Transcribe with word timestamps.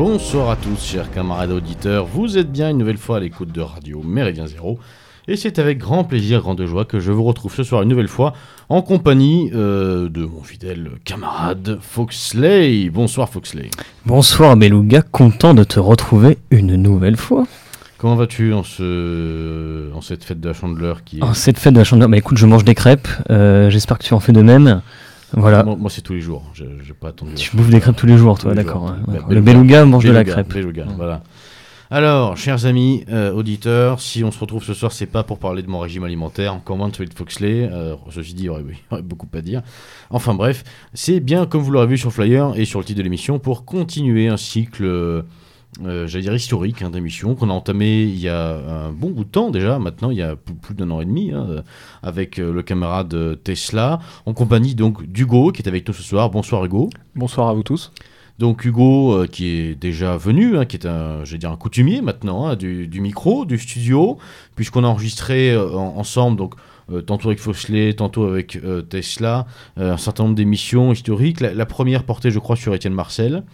Bonsoir 0.00 0.48
à 0.48 0.56
tous, 0.56 0.82
chers 0.82 1.10
camarades 1.10 1.50
auditeurs. 1.50 2.06
Vous 2.06 2.38
êtes 2.38 2.50
bien 2.50 2.70
une 2.70 2.78
nouvelle 2.78 2.96
fois 2.96 3.18
à 3.18 3.20
l'écoute 3.20 3.52
de 3.52 3.60
Radio 3.60 4.02
Méridien 4.02 4.46
Zéro. 4.46 4.78
Et 5.28 5.36
c'est 5.36 5.58
avec 5.58 5.76
grand 5.76 6.04
plaisir, 6.04 6.40
grande 6.40 6.64
joie 6.64 6.86
que 6.86 7.00
je 7.00 7.12
vous 7.12 7.22
retrouve 7.22 7.54
ce 7.54 7.62
soir 7.64 7.82
une 7.82 7.90
nouvelle 7.90 8.08
fois 8.08 8.32
en 8.70 8.80
compagnie 8.80 9.50
euh, 9.54 10.08
de 10.08 10.24
mon 10.24 10.42
fidèle 10.42 10.92
camarade 11.04 11.80
Foxley. 11.82 12.88
Bonsoir 12.88 13.28
Foxley. 13.28 13.68
Bonsoir 14.06 14.56
Beluga, 14.56 15.02
content 15.02 15.52
de 15.52 15.64
te 15.64 15.78
retrouver 15.78 16.38
une 16.50 16.76
nouvelle 16.76 17.18
fois. 17.18 17.46
Comment 17.98 18.16
vas-tu 18.16 18.54
en, 18.54 18.62
ce... 18.62 19.92
en 19.92 20.00
cette 20.00 20.24
fête 20.24 20.40
de 20.40 20.48
la 20.48 20.54
chandeleur 20.54 21.04
qui 21.04 21.18
est... 21.18 21.22
En 21.22 21.34
cette 21.34 21.58
fête 21.58 21.74
de 21.74 21.78
la 21.78 21.84
chandeleur, 21.84 22.08
bah 22.08 22.16
écoute, 22.16 22.38
je 22.38 22.46
mange 22.46 22.64
des 22.64 22.74
crêpes, 22.74 23.08
euh, 23.28 23.68
j'espère 23.68 23.98
que 23.98 24.04
tu 24.04 24.14
en 24.14 24.20
fais 24.20 24.32
de 24.32 24.40
même. 24.40 24.80
Voilà. 25.32 25.62
Moi, 25.62 25.76
moi, 25.76 25.90
c'est 25.90 26.02
tous 26.02 26.12
les 26.14 26.20
jours, 26.20 26.44
je, 26.54 26.64
je 26.82 26.92
pas 26.92 27.08
attendu. 27.08 27.34
Tu 27.34 27.56
bouffes 27.56 27.70
des 27.70 27.80
crêpes 27.80 27.96
tous 27.96 28.06
les 28.06 28.16
jours, 28.16 28.38
toi, 28.38 28.54
d'accord. 28.54 28.84
ouais, 28.84 28.90
beluga. 29.20 29.26
Le 29.34 29.40
beluga 29.40 29.84
mange 29.84 30.04
de 30.04 30.10
la 30.12 30.24
crêpe. 30.24 30.48
beluga, 30.52 30.84
Mm. 30.84 30.94
voilà. 30.96 31.22
Alors, 31.92 32.36
chers 32.36 32.66
amis 32.66 33.04
euh, 33.10 33.32
auditeurs, 33.32 34.00
si 34.00 34.22
on 34.22 34.30
se 34.30 34.38
retrouve 34.38 34.62
ce 34.62 34.74
soir, 34.74 34.92
c'est 34.92 35.06
pas 35.06 35.24
pour 35.24 35.38
parler 35.40 35.62
de 35.62 35.68
mon 35.68 35.80
régime 35.80 36.04
alimentaire, 36.04 36.54
encore 36.54 36.76
moins 36.76 36.88
de 36.88 36.94
celui 36.94 37.08
de 37.08 37.14
Foxley. 37.14 37.68
Euh, 37.72 37.96
ceci 38.10 38.34
dit, 38.34 38.42
il 38.44 38.46
y 38.46 38.48
aurait, 38.48 38.62
il 38.68 38.74
y 38.74 38.92
aurait 38.92 39.02
beaucoup 39.02 39.26
à 39.34 39.40
dire. 39.40 39.62
Enfin 40.10 40.34
bref, 40.34 40.62
c'est 40.94 41.18
bien, 41.18 41.46
comme 41.46 41.62
vous 41.62 41.72
l'aurez 41.72 41.88
vu 41.88 41.98
sur 41.98 42.12
flyer 42.12 42.52
et 42.56 42.64
sur 42.64 42.78
le 42.78 42.84
titre 42.84 42.98
de 42.98 43.02
l'émission, 43.02 43.40
pour 43.40 43.64
continuer 43.64 44.28
un 44.28 44.36
cycle, 44.36 44.84
euh, 45.84 46.06
j'allais 46.06 46.24
dire 46.24 46.34
historique, 46.34 46.82
hein, 46.82 46.90
d'émissions 46.90 47.34
qu'on 47.34 47.48
a 47.48 47.52
entamé 47.52 48.02
il 48.02 48.18
y 48.18 48.28
a 48.28 48.56
un 48.86 48.92
bon 48.92 49.10
bout 49.10 49.24
de 49.24 49.30
temps 49.30 49.50
déjà, 49.50 49.78
maintenant 49.78 50.10
il 50.10 50.18
y 50.18 50.22
a 50.22 50.34
plus, 50.36 50.74
d'un 50.74 50.90
an 50.90 51.00
et 51.00 51.04
demi, 51.04 51.30
hein, 51.32 51.46
euh, 51.48 51.62
avec 52.02 52.38
euh, 52.38 52.52
le 52.52 52.62
camarade 52.62 53.38
Tesla, 53.44 54.00
en 54.26 54.34
compagnie 54.34 54.74
donc 54.74 55.04
d'Hugo 55.06 55.52
qui 55.52 55.62
est 55.62 55.68
avec 55.68 55.86
nous 55.86 55.94
ce 55.94 56.02
soir. 56.02 56.28
Bonsoir 56.30 56.64
Hugo. 56.64 56.90
Bonsoir 57.14 57.48
à 57.48 57.54
vous 57.54 57.62
tous. 57.62 57.92
Donc 58.38 58.64
Hugo, 58.64 59.12
euh, 59.12 59.26
qui 59.26 59.46
est 59.48 59.74
déjà 59.74 60.16
venu, 60.16 60.56
hein, 60.56 60.64
qui 60.64 60.76
est 60.76 60.86
un, 60.86 61.24
je 61.24 61.32
vais 61.32 61.38
dire 61.38 61.52
un 61.52 61.56
coutumier 61.56 62.00
maintenant 62.00 62.46
hein, 62.46 62.56
du, 62.56 62.88
du 62.88 63.00
micro, 63.00 63.44
du 63.44 63.58
studio, 63.58 64.16
puisqu'on 64.56 64.82
a 64.82 64.86
enregistré 64.88 65.52
euh, 65.52 65.72
en- 65.74 65.98
ensemble, 65.98 66.36
donc 66.38 66.54
tantôt 67.02 67.28
avec 67.28 67.38
Foxley, 67.38 67.94
tantôt 67.94 68.24
avec 68.24 68.56
euh, 68.56 68.82
Tesla, 68.82 69.46
euh, 69.78 69.92
un 69.92 69.96
certain 69.96 70.24
nombre 70.24 70.36
d'émissions 70.36 70.92
historiques. 70.92 71.40
La, 71.40 71.66
première 71.66 72.04
portée, 72.04 72.30
je 72.30 72.38
crois, 72.38 72.56
sur 72.56 72.74
Étienne 72.74 72.94
Marcel, 72.94 73.44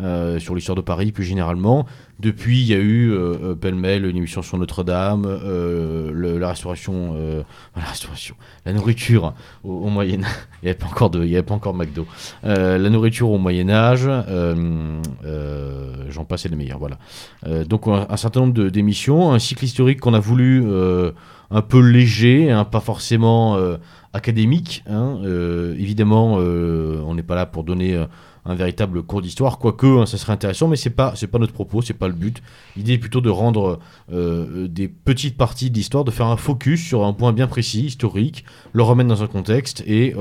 euh, 0.00 0.38
sur 0.38 0.54
l'histoire 0.54 0.76
de 0.76 0.80
Paris 0.80 1.12
plus 1.12 1.24
généralement. 1.24 1.86
Depuis, 2.20 2.60
il 2.60 2.66
y 2.66 2.74
a 2.74 2.78
eu 2.78 3.10
euh, 3.10 3.34
euh, 3.42 3.54
pêle-mêle 3.54 4.04
une 4.04 4.16
émission 4.16 4.42
sur 4.42 4.58
Notre-Dame, 4.58 5.24
euh, 5.26 6.38
la 6.38 6.48
restauration, 6.48 7.14
euh, 7.16 7.42
la 7.76 7.84
restauration, 7.84 8.34
la 8.66 8.74
nourriture 8.74 9.32
au, 9.64 9.88
Moyen 9.88 10.22
Âge. 10.22 10.30
Il 10.62 10.66
n'y 10.66 10.70
avait 10.70 10.78
pas 10.78 10.86
encore 10.86 11.08
de, 11.08 11.24
il 11.24 11.34
y 11.34 11.42
pas 11.42 11.54
encore 11.54 11.74
McDo. 11.74 12.06
Euh, 12.44 12.76
la 12.76 12.90
nourriture 12.90 13.30
au 13.30 13.38
Moyen 13.38 13.70
Âge, 13.70 14.04
euh, 14.06 15.00
euh, 15.24 16.04
j'en 16.10 16.26
passe 16.26 16.44
les 16.44 16.54
meilleurs, 16.54 16.78
voilà. 16.78 16.98
Euh, 17.46 17.64
donc 17.64 17.86
un, 17.86 18.16
certain 18.18 18.40
nombre 18.40 18.68
d'émissions, 18.68 19.32
un 19.32 19.38
cycle 19.38 19.64
historique 19.64 20.00
qu'on 20.00 20.12
a 20.12 20.20
voulu 20.20 20.62
euh, 20.66 21.12
un 21.50 21.62
peu 21.62 21.80
léger, 21.80 22.50
hein, 22.50 22.64
pas 22.64 22.80
forcément 22.80 23.56
euh, 23.56 23.76
académique. 24.12 24.82
hein. 24.88 25.18
Euh, 25.24 25.74
évidemment, 25.78 26.36
euh, 26.38 27.02
on 27.06 27.14
n'est 27.14 27.22
pas 27.22 27.34
là 27.34 27.46
pour 27.46 27.64
donner 27.64 28.06
un 28.46 28.54
véritable 28.54 29.02
cours 29.02 29.20
d'histoire, 29.20 29.58
quoique 29.58 29.86
hein, 29.86 30.06
ça 30.06 30.16
serait 30.16 30.32
intéressant, 30.32 30.66
mais 30.68 30.76
c'est 30.76 30.88
pas 30.90 31.12
c'est 31.14 31.26
pas 31.26 31.38
notre 31.38 31.52
propos, 31.52 31.82
c'est 31.82 31.92
pas 31.94 32.08
le 32.08 32.14
but. 32.14 32.42
L'idée 32.76 32.94
est 32.94 32.98
plutôt 32.98 33.20
de 33.20 33.28
rendre 33.28 33.78
des 34.10 34.88
petites 34.88 35.36
parties 35.36 35.70
d'histoire, 35.70 36.04
de 36.04 36.10
faire 36.10 36.26
un 36.26 36.36
focus 36.38 36.82
sur 36.82 37.04
un 37.04 37.12
point 37.12 37.32
bien 37.32 37.46
précis, 37.46 37.82
historique, 37.84 38.44
le 38.72 38.82
remettre 38.82 39.08
dans 39.10 39.22
un 39.22 39.26
contexte 39.26 39.84
et 39.86 40.14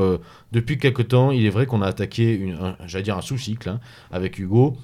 depuis 0.51 0.77
quelque 0.77 1.01
temps, 1.01 1.31
il 1.31 1.45
est 1.45 1.49
vrai 1.49 1.65
qu'on 1.65 1.81
a 1.81 1.87
attaqué, 1.87 2.53
un- 2.61 2.75
j'allais 2.87 3.03
dire 3.05 3.17
un 3.17 3.21
sous-cycle 3.21 3.69
hein, 3.69 3.79
avec 4.11 4.37
Hugo, 4.37 4.75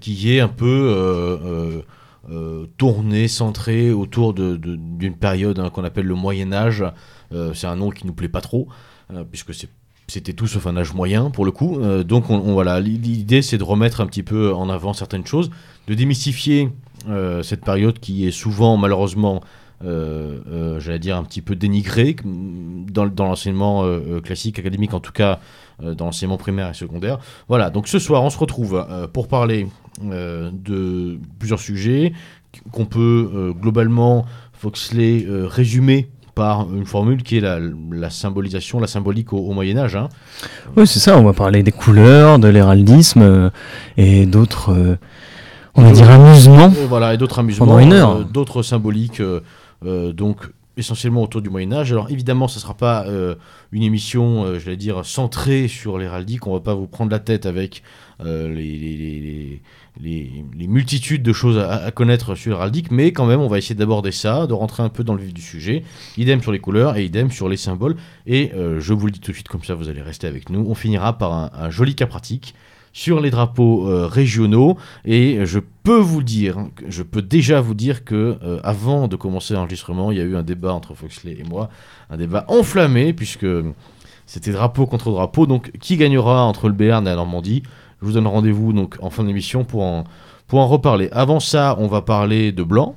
qui 0.00 0.32
est 0.36 0.40
un 0.40 0.48
peu 0.48 1.82
euh, 2.28 2.66
tourné, 2.76 3.28
centré 3.28 3.92
autour 3.92 4.34
d'une 4.34 5.16
période 5.16 5.58
hein, 5.58 5.70
qu'on 5.70 5.84
appelle 5.84 6.06
le 6.06 6.14
Moyen 6.14 6.52
Âge. 6.52 6.84
Euh, 7.32 7.54
c'est 7.54 7.66
un 7.66 7.76
nom 7.76 7.90
qui 7.90 8.06
nous 8.06 8.12
plaît 8.12 8.28
pas 8.28 8.40
trop, 8.40 8.68
euh, 9.12 9.24
puisque 9.24 9.52
c'était 10.08 10.32
tout 10.32 10.46
sauf 10.46 10.66
un 10.66 10.76
âge 10.76 10.92
moyen 10.94 11.30
pour 11.30 11.44
le 11.44 11.52
coup. 11.52 11.78
Euh, 11.80 12.02
donc 12.02 12.30
on, 12.30 12.52
voilà, 12.52 12.80
l'idée 12.80 13.42
c'est 13.42 13.58
de 13.58 13.64
remettre 13.64 14.00
un 14.00 14.06
petit 14.06 14.22
peu 14.22 14.52
en 14.52 14.68
avant 14.68 14.92
certaines 14.92 15.26
choses, 15.26 15.50
de 15.86 15.94
démystifier 15.94 16.70
cette 17.42 17.64
période 17.64 17.98
qui 17.98 18.26
est 18.26 18.30
souvent 18.30 18.76
malheureusement 18.76 19.40
j'allais 19.82 20.98
dire 20.98 21.16
un 21.16 21.24
petit 21.24 21.40
peu 21.40 21.56
dénigrée 21.56 22.14
mm, 22.22 22.90
dans, 22.90 23.24
l'enseignement 23.24 23.84
classique, 24.22 24.58
académique 24.58 24.92
en 24.92 25.00
tout 25.00 25.12
cas, 25.12 25.40
dans 25.82 26.06
l'enseignement 26.06 26.36
primaire 26.36 26.68
et 26.68 26.74
secondaire. 26.74 27.18
Voilà, 27.48 27.70
donc 27.70 27.88
ce 27.88 27.98
soir 27.98 28.22
on 28.22 28.28
se 28.28 28.38
retrouve 28.38 28.86
pour 29.14 29.28
parler 29.28 29.66
de 30.02 31.18
plusieurs 31.38 31.60
sujets 31.60 32.12
qu'on 32.72 32.84
peut 32.86 33.30
euh, 33.34 33.52
globalement, 33.52 34.24
Foxley, 34.52 35.24
euh, 35.28 35.46
résumer 35.46 36.08
par 36.34 36.62
une 36.74 36.86
formule 36.86 37.22
qui 37.22 37.36
est 37.36 37.40
la, 37.40 37.58
la 37.92 38.10
symbolisation, 38.10 38.80
la 38.80 38.86
symbolique 38.86 39.32
au, 39.32 39.38
au 39.38 39.52
Moyen 39.52 39.76
Âge. 39.78 39.96
hein. 39.96 40.08
Oui, 40.76 40.86
c'est 40.86 40.98
ça, 41.00 41.18
on 41.18 41.24
va 41.24 41.32
parler 41.32 41.62
des 41.62 41.72
couleurs, 41.72 42.38
de 42.38 42.48
l'héraldisme 42.48 43.22
euh, 43.22 43.50
et 43.96 44.26
d'autres, 44.26 44.72
euh, 44.72 44.96
on 45.74 45.82
va 45.82 45.92
dire, 45.92 46.10
amusements. 46.10 46.70
Et 46.70 46.86
voilà, 46.88 47.14
et 47.14 47.16
d'autres 47.18 47.38
amusements, 47.40 47.66
Pendant 47.66 47.78
une 47.78 47.92
heure. 47.92 48.16
euh, 48.18 48.24
d'autres 48.24 48.62
symboliques, 48.62 49.20
euh, 49.20 49.40
euh, 49.84 50.12
donc 50.12 50.48
essentiellement 50.76 51.22
autour 51.22 51.42
du 51.42 51.50
Moyen 51.50 51.72
Âge. 51.72 51.92
Alors 51.92 52.10
évidemment, 52.10 52.48
ce 52.48 52.56
ne 52.58 52.60
sera 52.62 52.74
pas 52.74 53.06
euh, 53.06 53.34
une 53.72 53.82
émission, 53.82 54.44
euh, 54.44 54.58
je 54.58 54.66
vais 54.66 54.76
dire, 54.76 55.04
centrée 55.04 55.68
sur 55.68 55.98
l'héraldique. 55.98 56.46
On 56.46 56.52
va 56.52 56.60
pas 56.60 56.74
vous 56.74 56.86
prendre 56.86 57.10
la 57.10 57.18
tête 57.18 57.46
avec 57.46 57.82
euh, 58.24 58.48
les, 58.54 59.60
les- 60.00 60.66
multitudes 60.68 61.22
de 61.22 61.32
choses 61.32 61.58
à, 61.58 61.90
connaître 61.90 62.34
sur 62.34 62.52
l'héraldique, 62.52 62.90
mais 62.90 63.12
quand 63.12 63.26
même, 63.26 63.40
on 63.40 63.48
va 63.48 63.58
essayer 63.58 63.74
d'aborder 63.74 64.12
ça, 64.12 64.46
de 64.46 64.52
rentrer 64.54 64.82
un 64.82 64.88
peu 64.88 65.04
dans 65.04 65.14
le 65.14 65.22
vif 65.22 65.34
du 65.34 65.42
sujet. 65.42 65.82
Idem 66.16 66.40
sur 66.40 66.52
les 66.52 66.60
couleurs 66.60 66.96
et 66.96 67.04
idem 67.04 67.30
sur 67.30 67.48
les 67.48 67.56
symboles. 67.56 67.96
Et 68.26 68.52
je 68.54 68.92
vous 68.92 69.06
le 69.06 69.12
dis 69.12 69.20
tout 69.20 69.32
de 69.32 69.36
suite, 69.36 69.48
comme 69.48 69.64
ça, 69.64 69.74
vous 69.74 69.88
allez 69.88 70.02
rester 70.02 70.26
avec 70.26 70.48
nous. 70.48 70.64
On 70.68 70.74
finira 70.74 71.18
par 71.18 71.32
un 71.54 71.70
joli 71.70 71.94
cas 71.94 72.06
pratique 72.06 72.54
sur 72.92 73.20
les 73.20 73.30
drapeaux 73.30 73.88
euh, 73.88 74.06
régionaux 74.06 74.76
et 75.04 75.44
je 75.46 75.60
peux 75.82 75.98
vous 75.98 76.22
dire, 76.22 76.56
je 76.88 77.02
peux 77.02 77.22
déjà 77.22 77.60
vous 77.60 77.74
dire 77.74 78.04
que 78.04 78.38
euh, 78.42 78.60
avant 78.64 79.08
de 79.08 79.16
commencer 79.16 79.54
l'enregistrement, 79.54 80.10
il 80.10 80.18
y 80.18 80.20
a 80.20 80.24
eu 80.24 80.36
un 80.36 80.42
débat 80.42 80.72
entre 80.72 80.94
Foxley 80.94 81.36
et 81.38 81.44
moi, 81.44 81.70
un 82.10 82.16
débat 82.16 82.44
enflammé 82.48 83.12
puisque 83.12 83.46
c'était 84.26 84.52
drapeau 84.52 84.86
contre 84.86 85.10
drapeau. 85.10 85.46
Donc 85.46 85.70
qui 85.78 85.96
gagnera 85.96 86.44
entre 86.44 86.68
le 86.68 86.74
Béarn 86.74 87.06
et 87.06 87.10
la 87.10 87.16
Normandie? 87.16 87.62
Je 88.00 88.06
vous 88.06 88.12
donne 88.12 88.26
rendez-vous 88.26 88.72
donc 88.72 88.96
en 89.00 89.10
fin 89.10 89.24
d'émission 89.24 89.64
pour 89.64 89.82
en 89.82 90.04
reparler. 90.66 91.08
Avant 91.12 91.38
ça, 91.40 91.76
on 91.78 91.86
va 91.86 92.02
parler 92.02 92.50
de 92.52 92.62
blanc. 92.62 92.96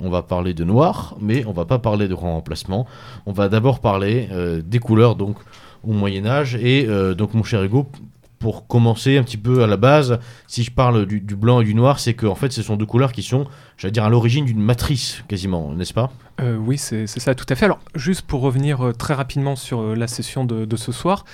On 0.00 0.10
va 0.10 0.22
parler 0.22 0.54
de 0.54 0.64
noir, 0.64 1.14
mais 1.20 1.44
on 1.44 1.52
va 1.52 1.66
pas 1.66 1.78
parler 1.78 2.08
de 2.08 2.16
grand 2.16 2.32
remplacement. 2.32 2.84
On 3.26 3.32
va 3.32 3.48
d'abord 3.48 3.78
parler 3.78 4.28
euh, 4.32 4.60
des 4.60 4.80
couleurs 4.80 5.14
donc 5.14 5.36
au 5.84 5.92
Moyen 5.92 6.26
Âge 6.26 6.56
et 6.56 6.86
donc 7.14 7.34
mon 7.34 7.42
cher 7.42 7.62
Hugo, 7.62 7.86
pour 8.44 8.66
commencer 8.66 9.16
un 9.16 9.22
petit 9.22 9.38
peu 9.38 9.62
à 9.62 9.66
la 9.66 9.78
base, 9.78 10.18
si 10.48 10.64
je 10.64 10.70
parle 10.70 11.06
du, 11.06 11.18
blanc 11.34 11.62
et 11.62 11.64
du 11.64 11.74
noir, 11.74 11.98
c'est 11.98 12.12
que 12.12 12.26
en 12.26 12.34
fait, 12.34 12.52
ce 12.52 12.62
sont 12.62 12.76
deux 12.76 12.84
couleurs 12.84 13.10
qui 13.10 13.22
sont, 13.22 13.46
j'allais 13.78 13.92
dire, 13.92 14.04
à 14.04 14.10
l'origine 14.10 14.44
d'une 14.44 14.60
matrice, 14.60 15.24
quasiment, 15.28 15.72
n'est-ce 15.72 15.94
pas? 15.94 16.12
Euh, 16.42 16.54
oui, 16.58 16.76
c'est 16.76 17.06
ça, 17.06 17.34
tout 17.34 17.46
à 17.48 17.54
fait. 17.54 17.64
Alors, 17.64 17.80
juste 17.94 18.20
pour 18.26 18.42
revenir 18.42 18.82
euh, 18.82 18.92
très 18.92 19.14
rapidement 19.14 19.56
sur 19.56 19.80
euh, 19.80 19.94
la 19.94 20.06
session 20.08 20.44
de, 20.44 20.76
ce 20.76 20.92
soir, 20.92 21.24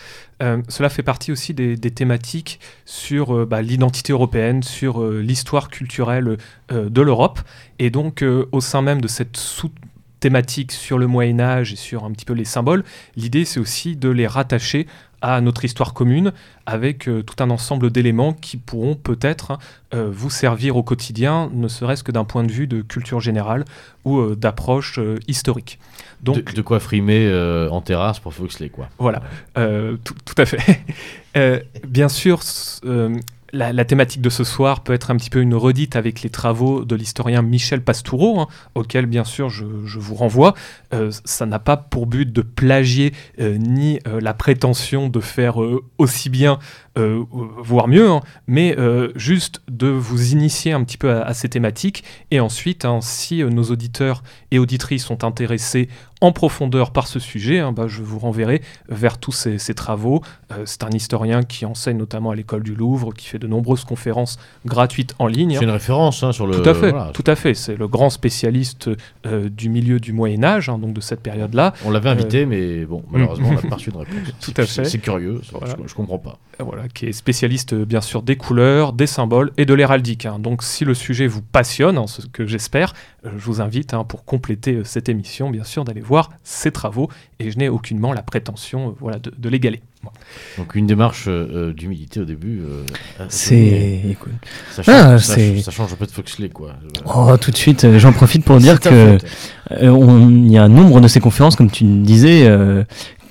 cela 0.68 0.88
fait 0.88 1.02
partie 1.02 1.32
aussi 1.32 1.52
des, 1.52 1.76
thématiques 1.76 2.60
sur 2.84 3.44
bah, 3.44 3.60
l'identité 3.60 4.12
européenne, 4.12 4.62
sur 4.62 5.04
l'histoire 5.04 5.68
culturelle 5.68 6.38
de 6.70 7.02
l'Europe. 7.02 7.40
Et 7.80 7.90
donc, 7.90 8.24
au 8.52 8.60
sein 8.60 8.82
même 8.82 9.00
de 9.00 9.08
cette 9.08 9.36
sous-thématique 9.36 10.70
sur 10.70 10.96
le 10.96 11.08
Moyen 11.08 11.40
Âge 11.40 11.72
et 11.72 11.76
sur 11.76 12.04
un 12.04 12.12
petit 12.12 12.24
peu 12.24 12.34
les 12.34 12.44
symboles, 12.44 12.84
l'idée, 13.16 13.44
c'est 13.44 13.58
aussi 13.58 13.96
de 13.96 14.08
les 14.08 14.28
rattacher 14.28 14.86
à 15.22 15.40
notre 15.40 15.64
histoire 15.64 15.94
commune 15.94 16.32
avec 16.66 17.08
euh, 17.08 17.22
tout 17.22 17.42
un 17.42 17.50
ensemble 17.50 17.90
d'éléments 17.90 18.32
qui 18.32 18.56
pourront 18.56 18.94
peut-être 18.94 19.52
hein, 19.52 19.58
euh, 19.92 20.08
vous 20.10 20.30
servir 20.30 20.76
au 20.76 20.82
quotidien, 20.82 21.50
ne 21.52 21.68
serait-ce 21.68 22.04
que 22.04 22.12
d'un 22.12 22.24
point 22.24 22.44
de 22.44 22.52
vue 22.52 22.66
de 22.66 22.80
culture 22.80 23.20
générale 23.20 23.64
ou 24.04 24.18
euh, 24.18 24.36
d'approche 24.36 24.98
euh, 24.98 25.18
historique. 25.26 25.78
Donc 26.22 26.44
de, 26.44 26.52
de 26.52 26.62
quoi 26.62 26.80
frimer 26.80 27.32
en 27.70 27.80
terrasse 27.80 28.18
pour 28.20 28.34
Foxley, 28.34 28.68
quoi. 28.68 28.90
voilà, 28.98 29.22
tout, 29.54 30.14
tout 30.24 30.34
à 30.36 30.44
fait. 30.44 30.80
Bien 31.86 32.10
sûr, 32.10 32.42
la, 33.52 33.84
thématique 33.84 34.22
de 34.22 34.30
ce 34.30 34.44
soir 34.44 34.82
peut 34.82 34.92
être 34.92 35.10
un 35.10 35.16
petit 35.16 35.30
peu 35.30 35.40
une 35.40 35.54
redite 35.54 35.96
avec 35.96 36.22
les 36.22 36.30
travaux 36.30 36.84
de 36.84 36.94
l'historien 36.94 37.42
Michel 37.42 37.82
Pastoureau, 37.82 38.40
hein, 38.40 38.48
auquel 38.74 39.06
bien 39.06 39.24
sûr 39.24 39.48
je, 39.48 39.64
vous 39.64 40.14
renvoie. 40.14 40.54
Euh, 40.92 41.10
ça 41.24 41.46
n'a 41.46 41.58
pas 41.58 41.76
pour 41.76 42.06
but 42.06 42.32
de 42.32 42.42
plagier 42.42 43.12
euh, 43.40 43.56
ni 43.56 43.98
euh, 44.06 44.20
la 44.20 44.34
prétention 44.34 45.08
de 45.08 45.20
faire 45.20 45.56
aussi 45.98 46.30
bien, 46.30 46.58
voire 46.96 47.88
mieux, 47.88 48.10
hein, 48.10 48.20
mais 48.46 48.76
juste 49.14 49.62
de 49.70 49.86
vous 49.86 50.32
initier 50.32 50.72
un 50.72 50.84
petit 50.84 50.98
peu 50.98 51.10
à, 51.10 51.32
ces 51.32 51.48
thématiques. 51.48 52.04
Et 52.30 52.40
ensuite, 52.40 52.84
hein, 52.84 52.98
si 53.00 53.42
nos 53.42 53.64
auditeurs 53.64 54.22
et 54.50 54.58
auditrices 54.58 55.04
sont 55.04 55.24
intéressés 55.24 55.88
en 56.20 56.32
profondeur 56.32 56.90
par 56.90 57.06
ce 57.06 57.18
sujet, 57.18 57.58
hein, 57.60 57.72
bah, 57.72 57.84
je 57.88 58.02
vous 58.02 58.18
renverrai 58.18 58.62
vers 58.88 59.18
tous 59.18 59.32
ces 59.32 59.74
travaux. 59.74 60.22
Euh, 60.52 60.62
c'est 60.66 60.84
un 60.84 60.90
historien 60.90 61.42
qui 61.42 61.64
enseigne 61.66 61.96
notamment 61.96 62.30
à 62.30 62.34
l'école 62.34 62.62
du 62.62 62.74
Louvre, 62.74 63.12
qui 63.14 63.26
fait 63.26 63.38
de 63.38 63.46
nombreuses 63.46 63.84
conférences 63.84 64.38
gratuites 64.66 65.14
en 65.18 65.26
ligne. 65.26 65.56
C'est 65.58 65.64
une 65.64 65.70
référence 65.70 66.22
hein, 66.22 66.32
sur 66.32 66.46
le. 66.46 66.60
Tout 66.60 66.68
à 66.68 66.74
fait, 66.74 66.90
voilà. 66.90 67.10
tout 67.14 67.24
à 67.26 67.34
fait. 67.36 67.54
C'est 67.54 67.76
le 67.76 67.88
grand 67.88 68.10
spécialiste 68.10 68.90
euh, 69.26 69.48
du 69.48 69.68
milieu 69.68 69.98
du 70.00 70.12
Moyen 70.12 70.44
Âge, 70.44 70.68
hein, 70.68 70.78
donc 70.78 70.92
de 70.92 71.00
cette 71.00 71.20
période-là. 71.20 71.72
On 71.84 71.90
l'avait 71.90 72.10
invité, 72.10 72.46
mais 72.46 72.84
bon, 72.84 73.02
malheureusement, 73.10 73.48
on 73.50 73.54
n'a 73.54 73.62
pas 73.62 73.76
reçu 73.76 73.90
de 73.90 73.96
réponse. 73.96 74.14
Euh, 74.16 74.30
Tout 74.40 74.52
C'est- 74.54 74.58
à 74.60 74.66
fait. 74.66 74.84
C'est 74.84 74.98
curieux, 74.98 75.40
je- 75.42 75.50
Voilà. 75.52 75.74
je, 75.82 75.88
je 75.88 75.94
comprends 75.94 76.18
pas. 76.18 76.38
Euh, 76.60 76.64
Voilà, 76.64 76.88
qui 76.88 77.06
est 77.06 77.12
spécialiste 77.12 77.72
euh, 77.72 77.84
bien 77.84 78.00
sûr 78.00 78.22
des 78.22 78.36
couleurs, 78.36 78.92
des 78.92 79.06
symboles 79.06 79.52
et 79.56 79.64
de 79.64 79.74
l'héraldique. 79.74 80.26
Donc 80.38 80.62
si 80.62 80.84
le 80.84 80.94
sujet 80.94 81.26
vous 81.26 81.42
passionne, 81.42 82.06
ce 82.06 82.26
que 82.26 82.46
j'espère, 82.46 82.92
euh, 83.24 83.30
je 83.38 83.44
vous 83.44 83.60
invite 83.60 83.94
pour 84.08 84.24
compléter 84.24 84.74
euh, 84.74 84.84
cette 84.84 85.08
émission, 85.08 85.50
bien 85.50 85.64
sûr, 85.64 85.84
d'aller 85.84 86.00
voir 86.10 86.30
ses 86.44 86.70
travaux 86.72 87.08
et 87.38 87.50
je 87.50 87.56
n'ai 87.58 87.68
aucunement 87.68 88.12
la 88.12 88.22
prétention 88.22 88.88
euh, 88.88 88.92
voilà, 89.00 89.18
de, 89.18 89.32
de 89.36 89.48
l'égaler. 89.48 89.80
Donc 90.58 90.74
une 90.74 90.86
démarche 90.86 91.26
euh, 91.28 91.68
euh, 91.70 91.72
d'humilité 91.72 92.20
au 92.20 92.24
début. 92.24 92.60
euh, 92.64 92.82
C'est. 93.28 94.16
Ça 94.72 94.82
Ah, 94.86 95.18
change, 95.18 95.60
ça, 95.60 95.70
change 95.70 95.92
un 95.92 95.96
peu 95.96 96.06
de 96.06 96.10
Foxley, 96.10 96.48
quoi. 96.48 96.74
Oh, 97.04 97.36
tout 97.38 97.50
de 97.50 97.56
suite, 97.56 97.84
euh, 97.84 97.98
j'en 97.98 98.12
profite 98.12 98.44
pour 98.44 98.58
dire 98.58 98.80
que 98.80 99.18
euh, 99.70 100.28
il 100.30 100.50
y 100.50 100.58
a 100.58 100.64
un 100.64 100.68
nombre 100.68 101.00
de 101.00 101.08
ces 101.08 101.20
conférences, 101.20 101.54
comme 101.56 101.70
tu 101.70 101.84
le 101.84 102.02
disais, 102.02 102.46
euh, 102.48 102.82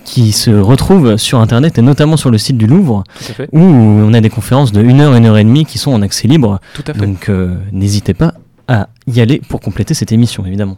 qui 0.06 0.32
se 0.32 0.52
retrouvent 0.52 1.18
sur 1.18 1.40
Internet 1.40 1.78
et 1.78 1.82
notamment 1.82 2.18
sur 2.18 2.32
le 2.32 2.38
site 2.38 2.58
du 2.58 2.68
Louvre, 2.68 3.04
où 3.52 3.60
on 3.60 4.14
a 4.14 4.22
des 4.22 4.30
conférences 4.30 4.72
de 4.72 4.82
1 4.82 5.00
heure, 5.00 5.14
1 5.14 5.26
heure 5.26 5.38
et 5.38 5.44
demie 5.44 5.66
qui 5.66 5.78
sont 5.80 5.92
en 5.92 6.02
accès 6.02 6.28
libre. 6.28 6.60
Tout 6.76 6.84
à 6.88 6.94
fait. 6.94 7.00
Donc 7.00 7.30
euh, 7.30 7.56
n'hésitez 7.72 8.14
pas 8.14 8.34
à 8.68 8.90
y 9.08 9.20
aller 9.22 9.42
pour 9.50 9.60
compléter 9.60 9.94
cette 9.96 10.12
émission, 10.12 10.46
évidemment. 10.46 10.78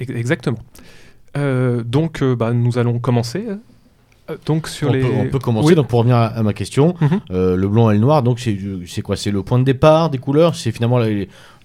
Ex- 0.00 0.12
Exactement. 0.14 0.58
Euh, 1.36 1.82
donc 1.84 2.22
euh, 2.22 2.34
bah, 2.36 2.52
nous 2.52 2.78
allons 2.78 2.98
commencer. 2.98 3.44
Euh, 4.30 4.36
donc 4.46 4.68
sur 4.68 4.88
on, 4.88 4.92
les... 4.92 5.00
peut, 5.00 5.08
on 5.18 5.28
peut 5.28 5.38
commencer. 5.38 5.68
Oui. 5.68 5.74
Donc 5.74 5.88
pour 5.88 5.98
revenir 5.98 6.16
à, 6.16 6.26
à 6.26 6.42
ma 6.42 6.52
question, 6.54 6.94
Mhm. 7.00 7.08
euh, 7.30 7.56
le 7.56 7.68
blanc 7.68 7.90
et 7.90 7.94
le 7.94 8.00
noir, 8.00 8.22
donc 8.22 8.40
c'est 8.40 8.56
c'est 8.86 9.02
quoi? 9.02 9.16
C'est 9.16 9.30
le 9.30 9.42
point 9.42 9.58
de 9.58 9.64
départ 9.64 10.10
des 10.10 10.18
couleurs? 10.18 10.54
C'est 10.54 10.72
finalement 10.72 10.98
la- 10.98 11.08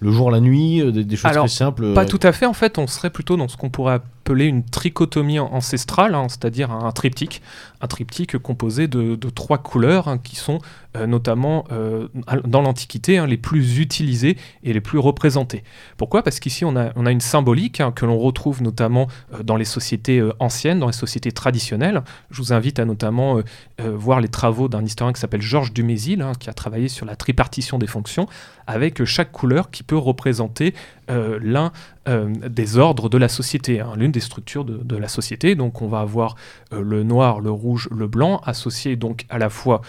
le 0.00 0.10
jour, 0.10 0.30
la 0.30 0.40
nuit, 0.40 0.80
euh, 0.80 0.90
des, 0.90 1.04
des 1.04 1.16
choses 1.16 1.30
Alors, 1.30 1.44
très 1.44 1.54
simples. 1.54 1.94
Pas 1.94 2.04
euh, 2.04 2.08
tout 2.08 2.20
à 2.22 2.32
fait, 2.32 2.46
en 2.46 2.54
fait, 2.54 2.78
on 2.78 2.86
serait 2.86 3.10
plutôt 3.10 3.36
dans 3.36 3.48
ce 3.48 3.56
qu'on 3.56 3.70
pourrait 3.70 3.94
appeler 3.94 4.46
une 4.46 4.64
trichotomie 4.64 5.38
an- 5.38 5.50
ancestrale, 5.52 6.14
hein, 6.14 6.26
c'est-à-dire 6.28 6.70
un 6.70 6.92
triptyque, 6.92 7.42
un 7.80 7.86
triptyque 7.86 8.38
composé 8.38 8.88
de, 8.88 9.14
de 9.14 9.30
trois 9.30 9.58
couleurs 9.58 10.08
hein, 10.08 10.18
qui 10.18 10.36
sont 10.36 10.58
euh, 10.96 11.06
notamment 11.06 11.64
euh, 11.72 12.08
dans 12.46 12.62
l'Antiquité 12.62 13.18
hein, 13.18 13.26
les 13.26 13.36
plus 13.36 13.78
utilisées 13.78 14.36
et 14.62 14.72
les 14.72 14.80
plus 14.80 14.98
représentées. 14.98 15.64
Pourquoi? 15.96 16.22
Parce 16.22 16.40
qu'ici 16.40 16.64
on 16.64 16.76
a, 16.76 16.90
on 16.96 17.06
a 17.06 17.10
une 17.10 17.20
symbolique 17.20 17.82
que 17.94 18.06
l'on 18.06 18.18
retrouve 18.18 18.62
notamment 18.62 19.06
euh, 19.34 19.42
dans 19.42 19.56
les 19.56 19.64
sociétés 19.64 20.22
anciennes, 20.38 20.78
dans 20.80 20.86
les 20.86 20.92
sociétés 20.92 21.32
traditionnelles. 21.32 22.02
Je 22.30 22.38
vous 22.38 22.52
invite 22.52 22.78
à 22.78 22.84
notamment 22.84 23.40
voir 23.78 24.20
les 24.20 24.28
travaux 24.28 24.68
d'un 24.68 24.84
historien 24.84 25.12
qui 25.12 25.20
s'appelle 25.20 25.42
Georges 25.42 25.72
Dumézil, 25.72 26.24
qui 26.38 26.50
a 26.50 26.52
travaillé 26.52 26.88
sur 26.88 27.06
la 27.06 27.16
tripartition 27.16 27.78
des 27.78 27.86
fonctions, 27.86 28.26
avec 28.66 29.04
chaque 29.04 29.32
couleur 29.32 29.70
qui 29.70 29.82
représenter 29.94 30.74
euh, 31.10 31.38
l'un 31.42 31.72
euh, 32.08 32.32
des 32.48 32.78
ordres 32.78 33.08
de 33.08 33.18
la 33.18 33.28
société, 33.28 33.80
hein, 33.80 33.92
l'une 33.96 34.12
des 34.12 34.20
structures 34.20 34.64
de, 34.64 34.96
la 34.96 35.08
société. 35.08 35.54
Donc 35.54 35.82
on 35.82 35.88
va 35.88 36.00
avoir 36.00 36.36
euh, 36.72 36.82
le 36.82 37.02
noir, 37.02 37.40
le 37.40 37.50
rouge, 37.50 37.88
le 37.90 38.06
blanc, 38.06 38.40
associés 38.44 38.96
donc 38.96 39.26
à 39.28 39.38
la 39.38 39.50
fois 39.50 39.82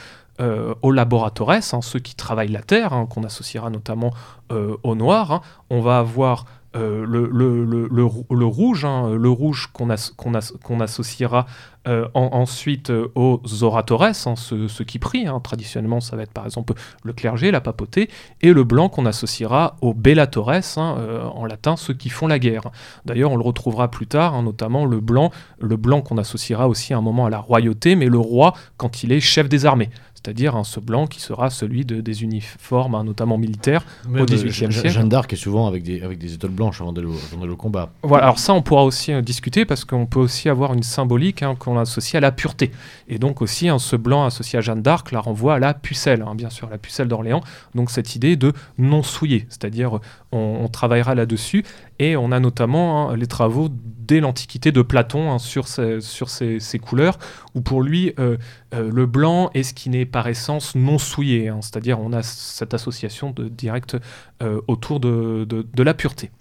aux 0.81 0.91
laboratores, 0.91 1.51
hein, 1.51 1.81
ceux 1.83 1.99
qui 1.99 2.15
travaillent 2.15 2.47
la 2.47 2.63
terre, 2.63 2.93
hein, 2.93 3.05
qu'on 3.05 3.23
associera 3.23 3.69
notamment 3.69 4.11
au 4.49 4.95
noir. 4.95 5.43
On 5.69 5.81
va 5.81 5.99
avoir 5.99 6.45
euh, 6.75 7.05
le, 7.05 7.27
le- 7.31 7.65
le- 7.65 7.87
le 7.91 8.03
rou- 8.05 8.25
le 8.31 8.45
rouge, 8.45 8.85
hein, 8.85 9.11
le 9.15 9.29
rouge 9.29 9.69
qu'on 9.73 9.89
as- 9.89 10.13
qu'on 10.15 10.33
as- 10.35 10.53
qu'on 10.63 10.79
associera 10.79 11.45
euh, 11.87 12.07
en- 12.13 12.29
ensuite 12.33 12.91
euh, 12.91 13.07
aux 13.15 13.41
oratores, 13.63 14.03
hein, 14.03 14.13
ceux, 14.35 14.67
ceux 14.67 14.83
qui 14.83 14.99
prient. 14.99 15.25
hein. 15.27 15.39
Traditionnellement, 15.41 15.99
ça 15.99 16.15
va 16.15 16.21
être 16.23 16.31
par 16.31 16.45
exemple 16.45 16.73
le 17.03 17.11
clergé, 17.11 17.49
la 17.51 17.59
papauté, 17.59 18.09
et 18.41 18.53
le 18.53 18.63
blanc 18.63 18.87
qu'on 18.87 19.05
associera 19.07 19.75
aux 19.81 19.93
bellatores, 19.95 20.51
hein, 20.77 20.95
en 21.33 21.45
latin, 21.45 21.75
ceux 21.75 21.93
qui 21.95 22.09
font 22.09 22.27
la 22.27 22.37
guerre. 22.39 22.69
D'ailleurs, 23.05 23.31
on 23.31 23.37
le 23.37 23.43
retrouvera 23.43 23.89
plus 23.89 24.07
tard, 24.07 24.41
notamment 24.43 24.85
le 24.85 24.99
blanc, 24.99 25.31
le 25.59 25.75
blanc 25.75 26.01
qu'on 26.01 26.17
associera 26.19 26.67
aussi 26.67 26.93
à 26.93 26.97
un 26.97 27.01
moment 27.01 27.25
à 27.25 27.29
la 27.31 27.39
royauté, 27.39 27.95
mais 27.95 28.05
le 28.07 28.19
roi 28.19 28.53
quand 28.77 29.03
il 29.03 29.11
est 29.11 29.19
chef 29.19 29.49
des 29.49 29.65
armées. 29.65 29.89
C'est-à-dire 30.23 30.55
hein, 30.55 30.63
ce 30.63 30.79
blanc 30.79 31.07
qui 31.07 31.19
sera 31.19 31.49
celui 31.49 31.83
de- 31.83 31.99
des 31.99 32.21
uniformes, 32.23 32.93
hein, 32.93 33.03
notamment 33.03 33.37
militaires. 33.39 33.83
même, 34.07 34.21
au 34.21 34.25
XVIIIe 34.25 34.71
siècle. 34.71 34.89
Jeanne 34.89 35.09
d'Arc 35.09 35.33
est 35.33 35.35
souvent 35.37 35.65
avec 35.67 35.81
des, 35.83 36.03
avec 36.03 36.19
des 36.19 36.33
étoiles 36.33 36.51
blanches 36.51 36.79
avant 36.81 36.93
d'aller 36.93 37.07
au, 37.07 37.55
combat. 37.55 37.91
Voilà, 38.03 38.25
alors 38.25 38.39
ça, 38.39 38.53
on 38.53 38.61
pourra 38.61 38.83
aussi 38.83 39.11
euh, 39.11 39.21
discuter 39.21 39.65
parce 39.65 39.83
qu'on 39.83 40.05
peut 40.05 40.19
aussi 40.19 40.47
avoir 40.47 40.73
une 40.73 40.83
symbolique 40.83 41.41
hein, 41.41 41.55
qu'on 41.57 41.77
associe 41.79 42.15
à 42.15 42.19
la 42.19 42.31
pureté. 42.31 42.71
Et 43.07 43.17
donc 43.17 43.41
aussi, 43.41 43.67
hein, 43.67 43.79
ce 43.79 43.95
blanc 43.95 44.25
associé 44.25 44.59
à 44.59 44.61
Jeanne 44.61 44.81
d'Arc 44.83 45.11
la 45.11 45.19
renvoie 45.19 45.55
à 45.55 45.59
la 45.59 45.73
pucelle, 45.73 46.21
hein, 46.21 46.35
bien 46.35 46.49
sûr, 46.51 46.69
la 46.69 46.77
pucelle 46.77 47.07
d'Orléans. 47.07 47.41
Donc 47.73 47.89
cette 47.89 48.15
idée 48.15 48.35
de 48.35 48.53
non 48.77 49.01
souillé, 49.01 49.47
c'est-à-dire 49.49 49.97
euh, 49.97 50.01
on, 50.31 50.59
on 50.63 50.67
travaillera 50.67 51.15
là-dessus. 51.15 51.63
Et 51.99 52.15
on 52.15 52.31
a 52.31 52.39
notamment 52.39 53.09
hein, 53.11 53.15
les 53.15 53.27
travaux 53.27 53.69
dès 53.71 54.19
l'Antiquité 54.19 54.71
de 54.71 54.81
Platon 54.81 55.31
hein, 55.31 55.39
sur, 55.39 55.67
ces, 55.67 56.01
sur 56.01 56.29
ces, 56.29 56.59
ces 56.59 56.79
couleurs, 56.79 57.17
où 57.53 57.61
pour 57.61 57.81
lui, 57.83 58.13
euh, 58.19 58.37
euh, 58.73 58.89
le 58.91 59.05
blanc 59.05 59.49
est 59.53 59.63
ce 59.63 59.73
qui 59.73 59.89
n'est 59.89 60.05
par 60.05 60.27
essence 60.27 60.75
non 60.75 60.97
souillé, 60.97 61.49
hein, 61.49 61.59
c'est-à-dire 61.61 61.99
on 61.99 62.13
a 62.13 62.23
cette 62.23 62.73
association 62.73 63.31
de, 63.31 63.47
directe 63.49 63.97
euh, 64.41 64.61
autour 64.67 64.99
de- 64.99 65.45
la 65.83 65.93
pureté. 65.93 66.31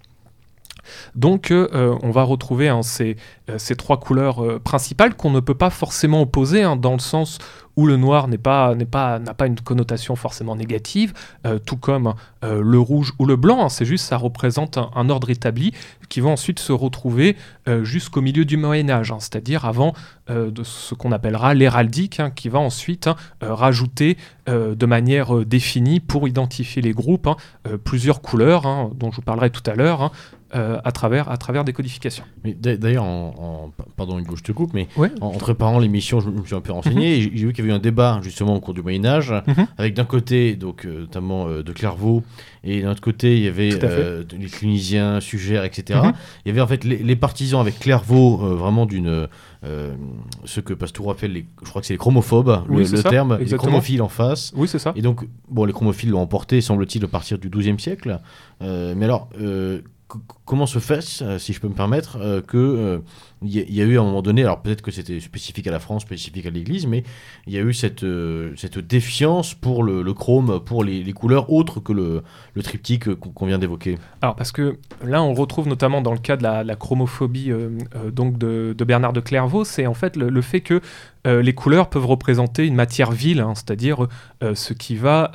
Donc, 1.15 1.51
euh, 1.51 1.95
on 2.01 2.11
va 2.11 2.23
retrouver 2.23 2.69
hein, 2.69 2.81
ces, 2.81 3.15
euh, 3.49 3.57
ces 3.57 3.75
trois 3.75 3.99
couleurs 3.99 4.43
euh, 4.43 4.59
principales 4.59 5.15
qu'on 5.15 5.31
ne 5.31 5.39
peut 5.39 5.55
pas 5.55 5.69
forcément 5.69 6.21
opposer, 6.21 6.63
hein, 6.63 6.75
dans 6.75 6.93
le 6.93 6.99
sens 6.99 7.37
où 7.77 7.85
le 7.85 7.97
noir 7.97 8.27
n'a 8.27 8.37
pas 8.37 9.47
une 9.47 9.59
connotation 9.59 10.15
forcément 10.15 10.55
négative, 10.55 11.13
euh, 11.45 11.57
tout 11.57 11.77
comme 11.77 12.13
euh, 12.43 12.61
le 12.61 12.79
rouge 12.79 13.13
ou 13.19 13.25
le 13.25 13.35
blanc. 13.35 13.63
hein, 13.63 13.69
c'est 13.69 13.85
juste, 13.85 14.05
ça 14.05 14.17
représente 14.17 14.77
un, 14.77 15.09
ordre 15.09 15.29
établi 15.29 15.73
qui 16.09 16.19
va 16.19 16.29
ensuite 16.29 16.59
se 16.59 16.73
retrouver 16.73 17.37
euh, 17.67 17.83
jusqu'au 17.83 18.21
milieu 18.21 18.45
du 18.45 18.57
Moyen 18.57 18.89
Âge, 18.89 19.13
c'est-à-dire 19.19 19.65
avant 19.65 19.93
euh, 20.29 20.51
de 20.51 20.63
ce 20.63 20.93
qu'on 20.95 21.11
appellera 21.11 21.53
l'héraldique, 21.53 22.21
qui 22.35 22.49
va 22.49 22.59
ensuite 22.59 23.07
euh, 23.07 23.53
rajouter 23.53 24.17
euh, 24.49 24.75
de 24.75 24.85
manière 24.85 25.37
euh, 25.37 25.45
définie 25.45 25.99
pour 25.99 26.27
identifier 26.27 26.81
les 26.81 26.91
groupes 26.91 27.29
euh, 27.67 27.77
plusieurs 27.77 28.21
couleurs, 28.21 28.63
dont 28.93 29.11
je 29.11 29.17
vous 29.17 29.21
parlerai 29.21 29.49
tout 29.49 29.63
à 29.65 29.75
l'heure. 29.75 30.11
Euh, 30.55 30.79
à, 30.83 30.91
travers, 30.91 31.29
à 31.29 31.37
travers 31.37 31.63
des 31.63 31.73
codifications. 31.73 32.23
D'ailleurs, 32.43 33.03
en, 33.03 33.71
en- 33.77 33.83
pardon 33.95 34.19
Hugo, 34.19 34.35
je 34.35 34.43
te 34.43 34.51
coupe, 34.51 34.73
mais 34.73 34.87
Ouais. 34.97 35.11
en, 35.21 35.27
en 35.27 35.31
préparant 35.37 35.79
l'émission, 35.79 36.19
je 36.19 36.29
me 36.29 36.43
suis 36.45 36.55
un 36.55 36.61
peu 36.61 36.71
renseigné 36.73 37.17
et 37.17 37.21
j'ai 37.21 37.29
vu 37.45 37.53
qu'il 37.53 37.63
y 37.63 37.67
avait 37.67 37.73
eu 37.73 37.77
un 37.77 37.79
débat 37.79 38.19
justement 38.21 38.55
au 38.55 38.59
cours 38.59 38.73
du 38.73 38.81
Moyen 38.81 39.05
Âge, 39.05 39.33
Mhm. 39.47 39.67
avec 39.77 39.93
d'un 39.93 40.05
côté 40.05 40.55
donc 40.55 40.85
euh, 40.85 41.01
notamment 41.01 41.47
euh, 41.47 41.63
de 41.63 41.71
Clairvaux 41.71 42.23
et 42.63 42.81
d'un 42.81 42.91
autre 42.91 43.01
côté 43.01 43.37
il 43.37 43.43
y 43.43 43.47
avait 43.47 43.69
les 43.71 44.47
Clunisiens, 44.49 45.19
Sugères, 45.19 45.63
etc. 45.63 45.99
Mhm. 46.03 46.13
Il 46.45 46.49
y 46.49 46.51
avait 46.51 46.61
en 46.61 46.67
fait 46.67 46.83
les, 46.83 46.97
les 46.97 47.15
partisans 47.15 47.59
avec 47.61 47.79
Clairvaux 47.79 48.37
vraiment 48.37 48.85
d'une 48.85 49.27
euh, 49.63 49.93
ce 50.45 50.59
que 50.59 50.73
Pastour 50.73 51.11
appelle 51.11 51.33
les, 51.33 51.45
je 51.63 51.69
crois 51.69 51.81
que 51.81 51.87
c'est 51.87 51.93
les 51.93 51.97
chromophobes, 51.99 52.63
Oui, 52.67 52.79
le, 52.79 52.85
c'est 52.85 52.95
le 52.97 53.01
ça, 53.03 53.09
terme, 53.09 53.37
les 53.39 53.57
chromophiles 53.57 54.01
en 54.01 54.07
face. 54.09 54.51
Oui, 54.55 54.67
c'est 54.67 54.79
ça. 54.79 54.91
Et 54.95 55.03
donc, 55.03 55.21
bon, 55.49 55.65
les 55.65 55.73
chromophiles 55.73 56.09
l'ont 56.09 56.19
emporté, 56.21 56.61
semble-t-il, 56.61 57.03
à 57.05 57.07
partir 57.07 57.37
du 57.37 57.49
XIIe 57.49 57.79
siècle. 57.79 58.19
Euh, 58.63 58.95
mais 58.97 59.05
alors, 59.05 59.29
euh, 59.39 59.81
comment 60.45 60.65
se 60.65 60.79
fait, 60.79 61.21
euh, 61.21 61.39
si 61.39 61.53
je 61.53 61.59
peux 61.59 61.67
me 61.67 61.73
permettre, 61.73 62.17
euh, 62.17 62.41
euh, 62.53 62.99
y, 63.41 63.59
y 63.59 63.81
a 63.81 63.85
eu 63.85 63.97
à 63.97 64.01
un 64.01 64.03
moment 64.03 64.21
donné, 64.21 64.43
alors 64.43 64.61
peut-être 64.61 64.81
que 64.81 64.91
c'était 64.91 65.19
spécifique 65.19 65.67
à 65.67 65.71
la 65.71 65.79
France, 65.79 66.03
spécifique 66.03 66.45
à 66.45 66.49
l'Église, 66.49 66.87
mais 66.87 67.03
il 67.47 67.53
y 67.53 67.57
a 67.57 67.61
eu 67.61 67.73
cette, 67.73 68.03
euh, 68.03 68.53
défiance 68.87 69.53
pour 69.53 69.83
le, 69.83 70.13
chrome, 70.13 70.59
pour 70.59 70.83
les, 70.83 71.13
couleurs 71.13 71.51
autres 71.51 71.79
que 71.79 71.93
le, 71.93 72.23
triptyque 72.61 73.13
qu'on 73.15 73.45
vient 73.45 73.59
d'évoquer. 73.59 73.97
Alors, 74.21 74.35
parce 74.35 74.51
que 74.51 74.77
là, 75.03 75.23
on 75.23 75.33
retrouve 75.33 75.67
notamment 75.67 76.01
dans 76.01 76.13
le 76.13 76.19
cas 76.19 76.37
de 76.37 76.43
la, 76.43 76.75
chromophobie 76.75 77.51
donc 78.11 78.37
de, 78.37 78.75
Bernard 78.85 79.13
de 79.13 79.19
Clairvaux, 79.19 79.63
c'est 79.63 79.87
en 79.87 79.93
fait 79.93 80.15
le, 80.15 80.41
fait 80.41 80.61
que 80.61 80.81
les 81.25 81.53
couleurs 81.53 81.89
peuvent 81.89 82.05
représenter 82.05 82.65
une 82.65 82.75
matière 82.75 83.11
vile, 83.11 83.41
hein, 83.41 83.53
c'est-à-dire 83.55 84.07
ce 84.41 84.73
qui 84.73 84.95
va 84.95 85.31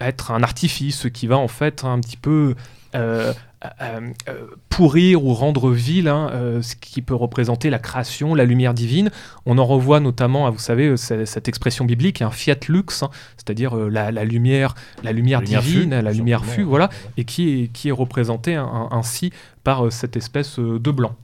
être 0.00 0.30
un 0.30 0.42
artifice, 0.42 1.00
ce 1.00 1.08
qui 1.08 1.26
va 1.26 1.36
en 1.36 1.48
fait 1.48 1.84
un 1.84 2.00
petit 2.00 2.16
peu 2.16 2.54
pourrir 4.68 5.24
ou 5.24 5.34
rendre 5.34 5.70
vil 5.70 6.08
hein, 6.08 6.30
euh, 6.32 6.62
ce 6.62 6.76
qui 6.76 7.02
peut 7.02 7.14
représenter 7.14 7.70
la 7.70 7.78
création, 7.78 8.34
la 8.34 8.44
lumière 8.44 8.74
divine. 8.74 9.10
On 9.46 9.58
en 9.58 9.64
revoit 9.64 10.00
notamment, 10.00 10.46
à, 10.46 10.50
vous 10.50 10.58
savez, 10.58 10.86
euh, 10.88 10.96
cette 10.96 11.48
expression 11.48 11.84
biblique, 11.84 12.22
un 12.22 12.30
fiat 12.30 12.56
lux, 12.68 13.02
hein, 13.02 13.10
c'est-à-dire 13.36 13.76
euh, 13.76 13.88
la, 13.88 14.12
la 14.12 14.24
lumière, 14.24 14.74
la 15.02 15.12
lumière, 15.12 15.40
La 15.40 15.44
lumière 15.46 15.62
divine, 15.62 15.82
fut, 15.94 16.02
la 16.02 16.12
lumière 16.12 16.44
fut, 16.44 16.62
voilà, 16.62 16.88
et 17.16 17.24
qui 17.24 17.64
est, 17.64 17.66
qui 17.68 17.88
est 17.88 17.92
représentée 17.92 18.54
un- 18.54 18.88
ainsi 18.90 19.32
par 19.64 19.86
euh, 19.86 19.90
cette 19.90 20.16
espèce 20.16 20.58
euh, 20.58 20.78
de 20.78 20.90
blanc. 20.90 21.14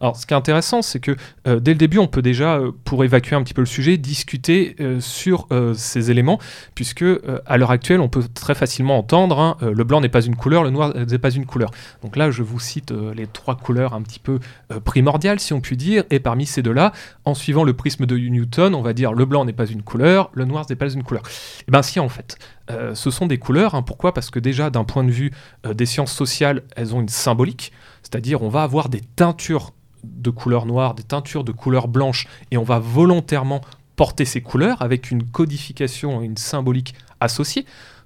Alors, 0.00 0.16
ce 0.16 0.26
qui 0.26 0.34
est 0.34 0.36
intéressant, 0.36 0.82
c'est 0.82 0.98
que 0.98 1.16
euh, 1.46 1.60
dès 1.60 1.72
le 1.72 1.78
début, 1.78 1.98
on 1.98 2.08
peut 2.08 2.22
déjà, 2.22 2.56
euh, 2.56 2.72
pour 2.84 3.04
évacuer 3.04 3.36
un 3.36 3.42
petit 3.42 3.54
peu 3.54 3.62
le 3.62 3.66
sujet, 3.66 3.96
discuter 3.96 4.74
euh, 4.80 5.00
sur 5.00 5.48
ces 5.74 6.10
éléments, 6.10 6.38
puisque 6.74 7.04
à 7.46 7.56
l'heure 7.56 7.70
actuelle, 7.70 8.00
on 8.00 8.08
peut 8.08 8.24
très 8.32 8.54
facilement 8.54 8.98
entendre 8.98 9.38
hein, 9.38 9.56
le 9.60 9.84
blanc 9.84 10.00
n'est 10.00 10.08
pas 10.08 10.20
une 10.22 10.36
couleur, 10.36 10.62
le 10.62 10.70
noir 10.70 10.92
n'est 10.94 11.18
pas 11.18 11.30
une 11.30 11.46
couleur. 11.46 11.70
Donc 12.02 12.16
là, 12.16 12.30
je 12.30 12.42
vous 12.42 12.58
cite 12.58 12.92
les 13.14 13.26
trois 13.26 13.56
couleurs 13.56 13.94
un 13.94 14.02
petit 14.02 14.18
peu 14.18 14.40
primordiales, 14.84 15.40
si 15.40 15.52
on 15.52 15.60
peut 15.60 15.76
dire, 15.76 16.04
et 16.10 16.18
parmi 16.20 16.46
ces 16.46 16.62
deux-là, 16.62 16.92
en 17.24 17.34
suivant 17.34 17.64
le 17.64 17.72
prisme 17.72 18.06
de 18.06 18.16
Newton, 18.16 18.74
on 18.74 18.82
va 18.82 18.92
dire 18.92 19.12
le 19.12 19.24
blanc 19.24 19.44
n'est 19.44 19.52
pas 19.52 19.66
une 19.66 19.82
couleur, 19.82 20.30
le 20.34 20.44
noir 20.44 20.66
n'est 20.68 20.76
pas 20.76 20.92
une 20.92 21.02
couleur. 21.02 21.22
Eh 21.66 21.70
bien 21.70 21.82
si, 21.82 22.00
en 22.00 22.08
fait. 22.08 22.38
ce 22.68 23.10
sont 23.10 23.26
des 23.26 23.38
couleurs. 23.38 23.74
Hein. 23.74 23.82
pourquoi? 23.82 24.14
Parce 24.14 24.30
que 24.30 24.38
déjà, 24.38 24.70
d'un 24.70 24.84
point 24.84 25.04
de 25.04 25.10
vue 25.10 25.32
des 25.64 25.86
sciences 25.86 26.12
sociales, 26.12 26.62
elles 26.76 26.94
ont 26.94 27.00
une 27.00 27.08
symbolique. 27.08 27.72
C'est-à-dire, 28.04 28.42
on 28.42 28.48
va 28.48 28.62
avoir 28.62 28.88
des 28.88 29.00
teintures 29.00 29.72
de 30.04 30.30
couleur 30.30 30.66
noire, 30.66 30.94
des 30.94 31.02
teintures 31.02 31.42
de 31.42 31.52
couleur 31.52 31.88
blanche, 31.88 32.28
et 32.50 32.58
on 32.58 32.62
va 32.62 32.78
volontairement 32.78 33.62
porter 33.96 34.24
ces 34.24 34.42
couleurs 34.42 34.80
avec 34.82 35.10
une 35.10 35.24
codification 35.24 36.22
et 36.22 36.26
une 36.26 36.36
symbolique 36.36 36.94
associée. 37.20 37.64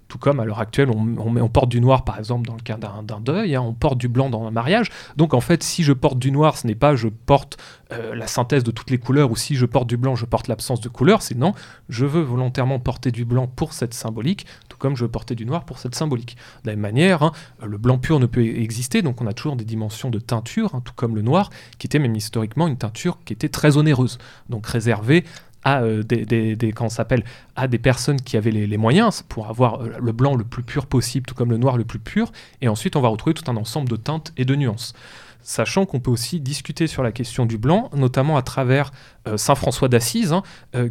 Tout 0.08 0.18
comme 0.18 0.40
à 0.40 0.46
l'heure 0.46 0.60
actuelle, 0.60 0.90
on, 0.90 1.48
porte 1.48 1.68
du 1.68 1.80
noir, 1.80 2.02
par 2.02 2.18
exemple, 2.18 2.46
dans 2.46 2.54
le 2.54 2.62
cas 2.62 2.78
d'un 2.78 3.20
deuil, 3.20 3.54
hein, 3.54 3.62
on 3.62 3.74
porte 3.74 3.98
du 3.98 4.08
blanc 4.08 4.30
dans 4.30 4.46
un 4.46 4.50
mariage. 4.50 4.90
Donc 5.16 5.34
en 5.34 5.40
fait, 5.40 5.62
si 5.62 5.82
je 5.82 5.92
porte 5.92 6.18
du 6.18 6.32
noir, 6.32 6.56
ce 6.56 6.66
n'est 6.66 6.74
pas 6.74 6.96
je 6.96 7.08
porte 7.08 7.58
euh, 7.92 8.14
la 8.14 8.26
synthèse 8.26 8.64
de 8.64 8.70
toutes 8.70 8.90
les 8.90 8.98
couleurs, 8.98 9.30
ou 9.30 9.36
si 9.36 9.54
je 9.54 9.66
porte 9.66 9.86
du 9.86 9.98
blanc, 9.98 10.16
je 10.16 10.24
porte 10.24 10.48
l'absence 10.48 10.80
de 10.80 10.88
couleur. 10.88 11.20
C'est 11.20 11.36
non, 11.36 11.52
je 11.90 12.06
veux 12.06 12.22
volontairement 12.22 12.78
porter 12.78 13.10
du 13.10 13.26
blanc 13.26 13.46
pour 13.46 13.74
cette 13.74 13.92
symbolique, 13.92 14.46
tout 14.68 14.78
comme 14.78 14.96
je 14.96 15.04
veux 15.04 15.10
porter 15.10 15.34
du 15.34 15.44
noir 15.44 15.64
pour 15.64 15.78
cette 15.78 15.94
symbolique. 15.94 16.36
De 16.64 16.70
la 16.70 16.76
même 16.76 16.80
manière, 16.80 17.22
hein, 17.22 17.32
le 17.62 17.76
blanc 17.76 17.98
pur 17.98 18.18
ne 18.18 18.26
peut 18.26 18.44
exister, 18.44 19.02
donc 19.02 19.20
on 19.20 19.26
a 19.26 19.34
toujours 19.34 19.56
des 19.56 19.66
dimensions 19.66 20.08
de 20.08 20.18
teinture, 20.18 20.74
hein, 20.74 20.80
tout 20.82 20.94
comme 20.94 21.16
le 21.16 21.22
noir, 21.22 21.50
qui 21.78 21.86
était 21.86 21.98
même 21.98 22.16
historiquement 22.16 22.66
une 22.66 22.78
teinture 22.78 23.18
qui 23.26 23.34
était 23.34 23.48
très 23.50 23.76
onéreuse, 23.76 24.18
donc 24.48 24.66
réservée 24.66 25.24
à 25.68 25.82
euh, 25.82 26.02
des, 26.02 26.24
des, 26.56 26.74
s'appelle 26.88 27.24
à 27.56 27.68
des 27.68 27.78
personnes 27.78 28.20
qui 28.20 28.36
avaient 28.36 28.50
les, 28.50 28.76
moyens 28.76 29.22
pour 29.28 29.48
avoir 29.48 29.82
euh, 29.82 29.92
le 30.00 30.12
blanc 30.12 30.34
le 30.34 30.44
plus 30.44 30.62
pur 30.62 30.86
possible, 30.86 31.26
tout 31.26 31.34
comme 31.34 31.50
le 31.50 31.58
noir 31.58 31.76
le 31.76 31.84
plus 31.84 31.98
pur. 31.98 32.32
Et 32.62 32.68
ensuite, 32.68 32.96
on 32.96 33.00
va 33.00 33.08
retrouver 33.08 33.34
tout 33.34 33.50
un 33.50 33.56
ensemble 33.56 33.88
de 33.88 33.96
teintes 33.96 34.32
et 34.36 34.44
de 34.44 34.54
nuances. 34.54 34.94
Sachant 35.40 35.86
qu'on 35.86 36.00
peut 36.00 36.10
aussi 36.10 36.40
discuter 36.40 36.86
sur 36.86 37.02
la 37.02 37.12
question 37.12 37.46
du 37.46 37.58
blanc, 37.58 37.90
notamment 37.94 38.36
à 38.36 38.42
travers 38.42 38.90
euh, 39.26 39.36
Saint 39.36 39.54
François 39.54 39.88
d'Assise, 39.88 40.32
hein, 40.32 40.42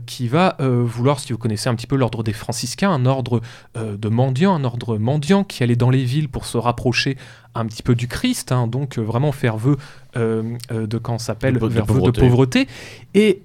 qui 0.06 0.28
va 0.28 0.58
vouloir, 0.60 1.20
si 1.20 1.34
vous 1.34 1.38
connaissez 1.38 1.70
un 1.70 1.76
petit 1.76 1.88
peu 1.88 1.96
l'ordre 1.96 2.24
des 2.24 2.34
franciscains, 2.34 2.90
un 2.92 3.06
ordre 3.06 3.42
de 3.76 4.10
mendiants, 4.10 4.56
un 4.56 4.64
ordre 4.64 4.98
mendiant 4.98 5.44
qui 5.44 5.64
allait 5.64 5.76
dans 5.76 5.90
les 5.90 6.04
villes 6.04 6.30
pour 6.30 6.46
se 6.46 6.58
rapprocher 6.58 7.18
un 7.56 7.66
petit 7.66 7.84
peu 7.84 7.94
du 7.94 8.08
Christ, 8.08 8.52
hein, 8.52 8.68
donc 8.68 8.98
vraiment 8.98 9.32
faire 9.32 9.58
vœu 9.58 9.78
de 10.16 10.98
quand 10.98 11.20
s'appelle 11.20 11.60
de, 11.60 11.68
de, 11.68 12.12
pauvreté. 12.12 12.68
Et 13.14 13.44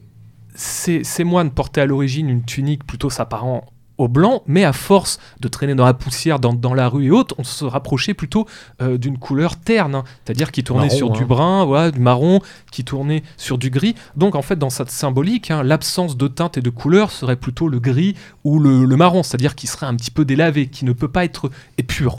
ces, 0.54 1.24
moines 1.24 1.50
portaient 1.50 1.80
à 1.80 1.86
l'origine 1.86 2.28
une 2.28 2.44
tunique 2.44 2.84
plutôt 2.84 3.10
s'apparent 3.10 3.64
au 3.98 4.08
blanc, 4.08 4.42
mais 4.46 4.64
à 4.64 4.72
force 4.72 5.18
de 5.40 5.48
traîner 5.48 5.74
dans 5.74 5.84
la 5.84 5.94
poussière, 5.94 6.38
dans, 6.38 6.74
la 6.74 6.88
rue 6.88 7.06
et 7.06 7.10
autres, 7.10 7.34
on 7.38 7.44
se 7.44 7.64
rapprochait 7.64 8.14
plutôt 8.14 8.46
euh, 8.80 8.98
d'une 8.98 9.18
couleur 9.18 9.56
terne, 9.56 9.94
hein. 9.94 10.04
c'est-à-dire 10.24 10.50
qui 10.50 10.64
tournait 10.64 10.90
sur 10.90 11.10
du 11.10 11.22
hein. 11.22 11.26
brun, 11.26 11.90
du 11.90 12.00
marron, 12.00 12.40
qui 12.70 12.84
tournait 12.84 13.22
sur 13.36 13.58
du 13.58 13.70
gris. 13.70 13.94
Donc 14.16 14.34
en 14.34 14.42
fait, 14.42 14.56
dans 14.56 14.70
cette 14.70 14.90
symbolique, 14.90 15.50
hein, 15.50 15.62
l'absence 15.62 16.16
de 16.16 16.26
teinte 16.26 16.58
et 16.58 16.62
de 16.62 16.70
couleur 16.70 17.10
serait 17.10 17.36
plutôt 17.36 17.68
le 17.68 17.80
gris 17.80 18.16
ou 18.44 18.58
le, 18.58 18.84
le 18.84 18.96
marron, 18.96 19.22
c'est-à-dire 19.22 19.54
qui 19.54 19.66
serait 19.66 19.86
un 19.86 19.94
petit 19.94 20.10
peu 20.10 20.24
délavé, 20.24 20.66
qui 20.66 20.84
ne 20.84 20.92
peut 20.92 21.08
pas 21.08 21.24
être 21.24 21.50
épur. 21.78 22.16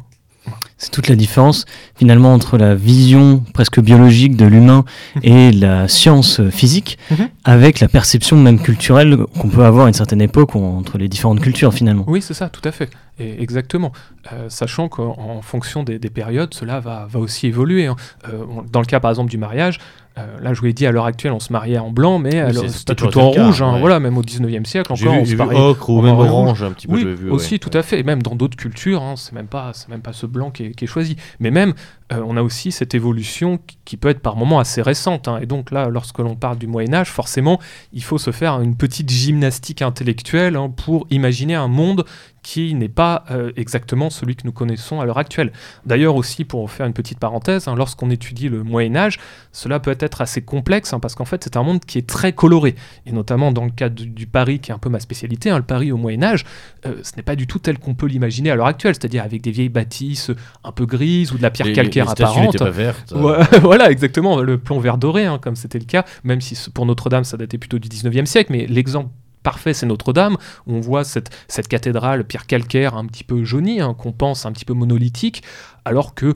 C'est 0.78 0.92
toute 0.92 1.08
la 1.08 1.16
différence 1.16 1.66
finalement 1.96 2.34
entre 2.34 2.58
la 2.58 2.76
vision 2.76 3.44
presque 3.54 3.80
biologique 3.80 4.36
de 4.36 4.46
l'humain 4.46 4.84
et 5.22 5.52
la 5.52 5.88
science 5.88 6.42
physique, 6.50 6.98
mhm. 7.12 7.30
avec 7.46 7.80
la 7.80 7.88
perception 7.88 8.36
même 8.36 8.60
culturelle 8.60 9.18
qu'on 9.40 9.48
peut 9.48 9.64
avoir 9.64 9.86
à 9.86 9.88
une 9.88 9.94
certaine 9.94 10.22
époque 10.22 10.56
entre 10.56 10.98
les 10.98 11.08
différentes 11.08 11.40
cultures 11.40 11.74
finalement. 11.74 12.04
Oui, 12.08 12.22
c'est 12.22 12.34
ça, 12.34 12.50
tout 12.50 12.68
à 12.68 12.72
fait. 12.72 12.90
Et 13.20 13.42
exactement. 13.42 13.92
Euh, 14.32 14.50
sachant 14.50 14.90
qu'en 14.90 15.42
fonction 15.42 15.84
des, 15.84 16.00
périodes, 16.00 16.54
cela 16.54 16.80
va, 16.80 17.08
aussi 17.14 17.48
évoluer. 17.48 17.86
Hein. 17.86 17.96
Euh, 18.28 18.44
dans 18.72 18.80
le 18.80 18.86
cas 18.86 19.00
par 19.00 19.12
exemple 19.12 19.30
du 19.30 19.38
mariage, 19.38 19.80
euh, 20.18 20.40
là, 20.40 20.54
je 20.54 20.60
vous 20.60 20.68
l'ai 20.68 20.74
dit, 20.74 20.86
à 20.86 20.92
l'heure 20.92 21.06
actuelle, 21.06 21.32
on 21.32 21.40
se 21.40 21.52
mariait 21.52 21.80
en 21.80 21.90
blanc, 21.90 22.20
mais 22.20 22.54
c'était 22.68 22.94
plutôt 22.94 23.22
en 23.22 23.32
rouge. 23.32 23.62
Hein, 23.62 23.80
voilà, 23.80 24.00
même 24.00 24.18
au 24.18 24.22
19e 24.22 24.66
siècle, 24.66 24.94
encore, 24.94 25.14
on 25.14 25.26
se 25.26 25.36
mariait 25.36 25.60
ocre 25.60 25.90
ou 25.90 26.02
même 26.02 26.16
orange, 26.16 26.62
un 26.62 26.72
petit 26.72 26.88
peu. 26.88 26.94
Oui, 26.94 27.04
vu, 27.04 27.32
aussi, 27.32 27.60
tout 27.60 27.72
à 27.74 27.82
fait. 27.82 28.00
Et 28.00 28.04
même 28.04 28.22
dans 28.22 28.36
d'autres 28.36 28.58
cultures, 28.58 29.02
hein, 29.02 29.16
c'est 29.18 29.34
même 29.34 29.48
pas, 29.48 29.72
c'est 29.74 29.90
même 29.90 30.02
pas 30.02 30.14
ce 30.14 30.26
blanc 30.26 30.52
qui 30.52 30.66
est, 30.66 30.86
choisi. 30.86 31.16
Mais 31.40 31.50
même, 31.50 31.74
euh, 32.12 32.22
on 32.26 32.38
a 32.38 32.44
aussi 32.44 32.72
cette 32.72 32.94
évolution 32.94 33.60
qui 33.86 33.98
peut 33.98 34.10
être 34.10 34.20
par 34.20 34.36
moments 34.36 34.60
assez 34.60 34.82
récente. 34.82 35.28
Hein. 35.28 35.40
Et 35.42 35.46
donc 35.46 35.72
là, 35.72 35.90
lorsque 35.90 36.20
l'on 36.20 36.36
parle 36.36 36.58
du 36.58 36.68
Moyen 36.68 36.94
Âge, 36.94 37.10
forcément, 37.10 37.60
il 37.92 38.04
faut 38.04 38.18
se 38.20 38.32
faire 38.32 38.62
une 38.62 38.76
petite 38.76 39.10
gymnastique 39.10 39.82
intellectuelle 39.82 40.58
pour 40.76 41.08
imaginer 41.10 41.56
un 41.56 41.68
monde 41.68 42.06
qui 42.44 42.76
n'est 42.76 42.90
pas 42.90 43.24
euh, 43.32 43.52
exactement 43.56 44.10
celui 44.10 44.36
que 44.36 44.44
nous 44.46 44.52
connaissons 44.52 45.00
à 45.00 45.06
l'heure 45.06 45.18
actuelle. 45.18 45.52
D'ailleurs 45.86 46.16
aussi, 46.16 46.44
pour 46.44 46.70
faire 46.70 46.86
une 46.86 46.94
petite 46.94 47.18
parenthèse, 47.18 47.68
hein, 47.68 47.76
lorsqu'on 47.76 48.10
étudie 48.10 48.50
le 48.50 48.64
Moyen 48.64 48.96
Âge, 48.96 49.18
cela 49.52 49.80
peut 49.80 49.96
être 50.00 50.22
assez 50.22 50.42
complexe, 50.42 50.94
hein, 50.94 51.00
parce 51.00 51.16
qu'en 51.16 51.26
fait 51.26 51.44
c'est 51.44 51.58
un 51.58 51.64
monde 51.64 51.80
qui 51.80 51.98
est 51.98 52.08
très 52.08 52.34
coloré, 52.34 52.76
et 53.06 53.12
notamment 53.14 53.52
dans 53.52 53.64
le 53.64 53.72
cas 53.72 53.90
du, 53.90 54.28
Paris, 54.28 54.60
qui 54.60 54.72
est 54.72 54.74
un 54.74 54.78
peu 54.78 54.90
ma 54.90 55.00
spécialité, 55.00 55.50
hein, 55.50 55.58
le 55.58 55.64
Paris 55.64 55.92
au 55.92 55.98
Moyen 55.98 56.22
Âge, 56.22 56.46
euh, 56.86 56.96
ce 57.02 57.16
n'est 57.16 57.24
pas 57.24 57.36
du 57.36 57.48
tout 57.48 57.60
tel 57.60 57.80
qu'on 57.80 57.96
peut 57.96 58.08
l'imaginer 58.08 58.52
à 58.52 58.56
l'heure 58.56 58.68
actuelle, 58.68 58.94
c'est-à-dire 58.94 59.24
avec 59.24 59.42
des 59.42 59.52
vieilles 59.52 59.70
bâtisses 59.70 60.30
un 60.64 60.72
peu 60.72 60.86
grises 60.86 61.32
ou 61.32 61.38
de 61.38 61.42
la 61.42 61.50
pierre 61.50 61.72
calcaire 61.74 62.10
apparente. 62.10 62.60
Pas 62.60 62.70
verte. 62.70 63.14
voilà, 63.62 63.90
exactement, 63.90 64.42
le 64.42 64.58
plomb 64.58 64.80
vert 64.80 64.98
doré, 64.98 65.28
comme 65.42 65.56
c'était 65.56 65.80
le 65.80 65.86
cas, 65.86 66.04
même 66.24 66.42
si 66.42 66.58
pour 66.72 66.86
Notre-Dame 66.86 67.24
ça 67.24 67.38
datait 67.38 67.58
plutôt 67.58 67.80
du 67.80 67.88
19e 67.88 68.26
siècle, 68.26 68.52
mais 68.52 68.68
l'exemple 68.68 69.10
parfait, 69.44 69.74
c'est 69.74 69.86
Notre-Dame. 69.86 70.38
On 70.68 70.80
voit 70.80 71.04
cette, 71.04 71.30
cette 71.48 71.68
cathédrale 71.68 72.24
pierre 72.24 72.48
calcaire 72.48 72.96
un 72.96 73.06
petit 73.06 73.24
peu 73.24 73.44
jaunie, 73.44 73.82
hein, 73.82 73.94
qu'on 73.94 74.12
pense 74.12 74.46
un 74.46 74.52
petit 74.52 74.66
peu 74.66 74.74
monolithique, 74.74 75.44
alors 75.86 76.16
que 76.16 76.34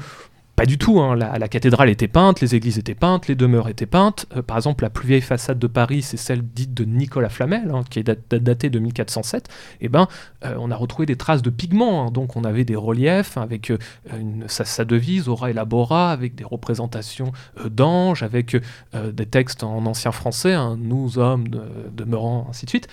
pas 0.58 0.66
du 0.66 0.80
tout, 0.80 1.00
hein. 1.00 1.16
la, 1.16 1.48
cathédrale 1.48 1.88
était 1.88 2.08
peinte, 2.08 2.42
les 2.42 2.56
églises 2.56 2.80
étaient 2.80 2.96
peintes, 2.96 3.28
les 3.28 3.36
demeures 3.36 3.70
étaient 3.70 3.86
peintes. 3.86 4.26
Euh, 4.36 4.42
par 4.42 4.58
exemple, 4.58 4.84
la 4.84 4.90
plus 4.90 5.08
vieille 5.08 5.22
façade 5.22 5.60
de 5.60 5.68
Paris, 5.68 6.02
c'est 6.02 6.18
celle 6.18 6.42
dite 6.42 6.74
de 6.74 6.84
Nicolas 6.84 7.30
Flamel, 7.30 7.70
hein, 7.72 7.84
qui 7.88 8.00
est 8.00 8.04
datée 8.04 8.72
de 8.72 8.80
1407. 8.80 9.50
Et 9.82 9.86
eh 9.86 9.88
ben, 9.88 10.08
euh, 10.46 10.56
on 10.58 10.72
a 10.72 10.76
retrouvé 10.76 11.06
des 11.06 11.16
traces 11.16 11.44
de 11.44 11.52
pigments, 11.52 12.10
donc 12.10 12.36
on 12.36 12.44
avait 12.44 12.66
des 12.66 12.76
reliefs 12.76 13.38
avec 13.38 13.70
euh, 13.70 13.78
une, 14.20 14.46
sa, 14.48 14.84
devise, 14.84 15.28
aura 15.28 15.52
elabora, 15.52 16.12
avec 16.12 16.34
des 16.34 16.44
représentations 16.44 17.34
d'anges, 17.70 18.24
avec 18.24 18.58
des 18.94 19.26
textes 19.28 19.62
en 19.62 19.86
ancien 19.86 20.12
français, 20.12 20.56
nous 20.76 21.20
hommes 21.20 21.50
demeurant, 21.92 22.48
ainsi 22.50 22.66
de 22.66 22.72
suite. 22.72 22.88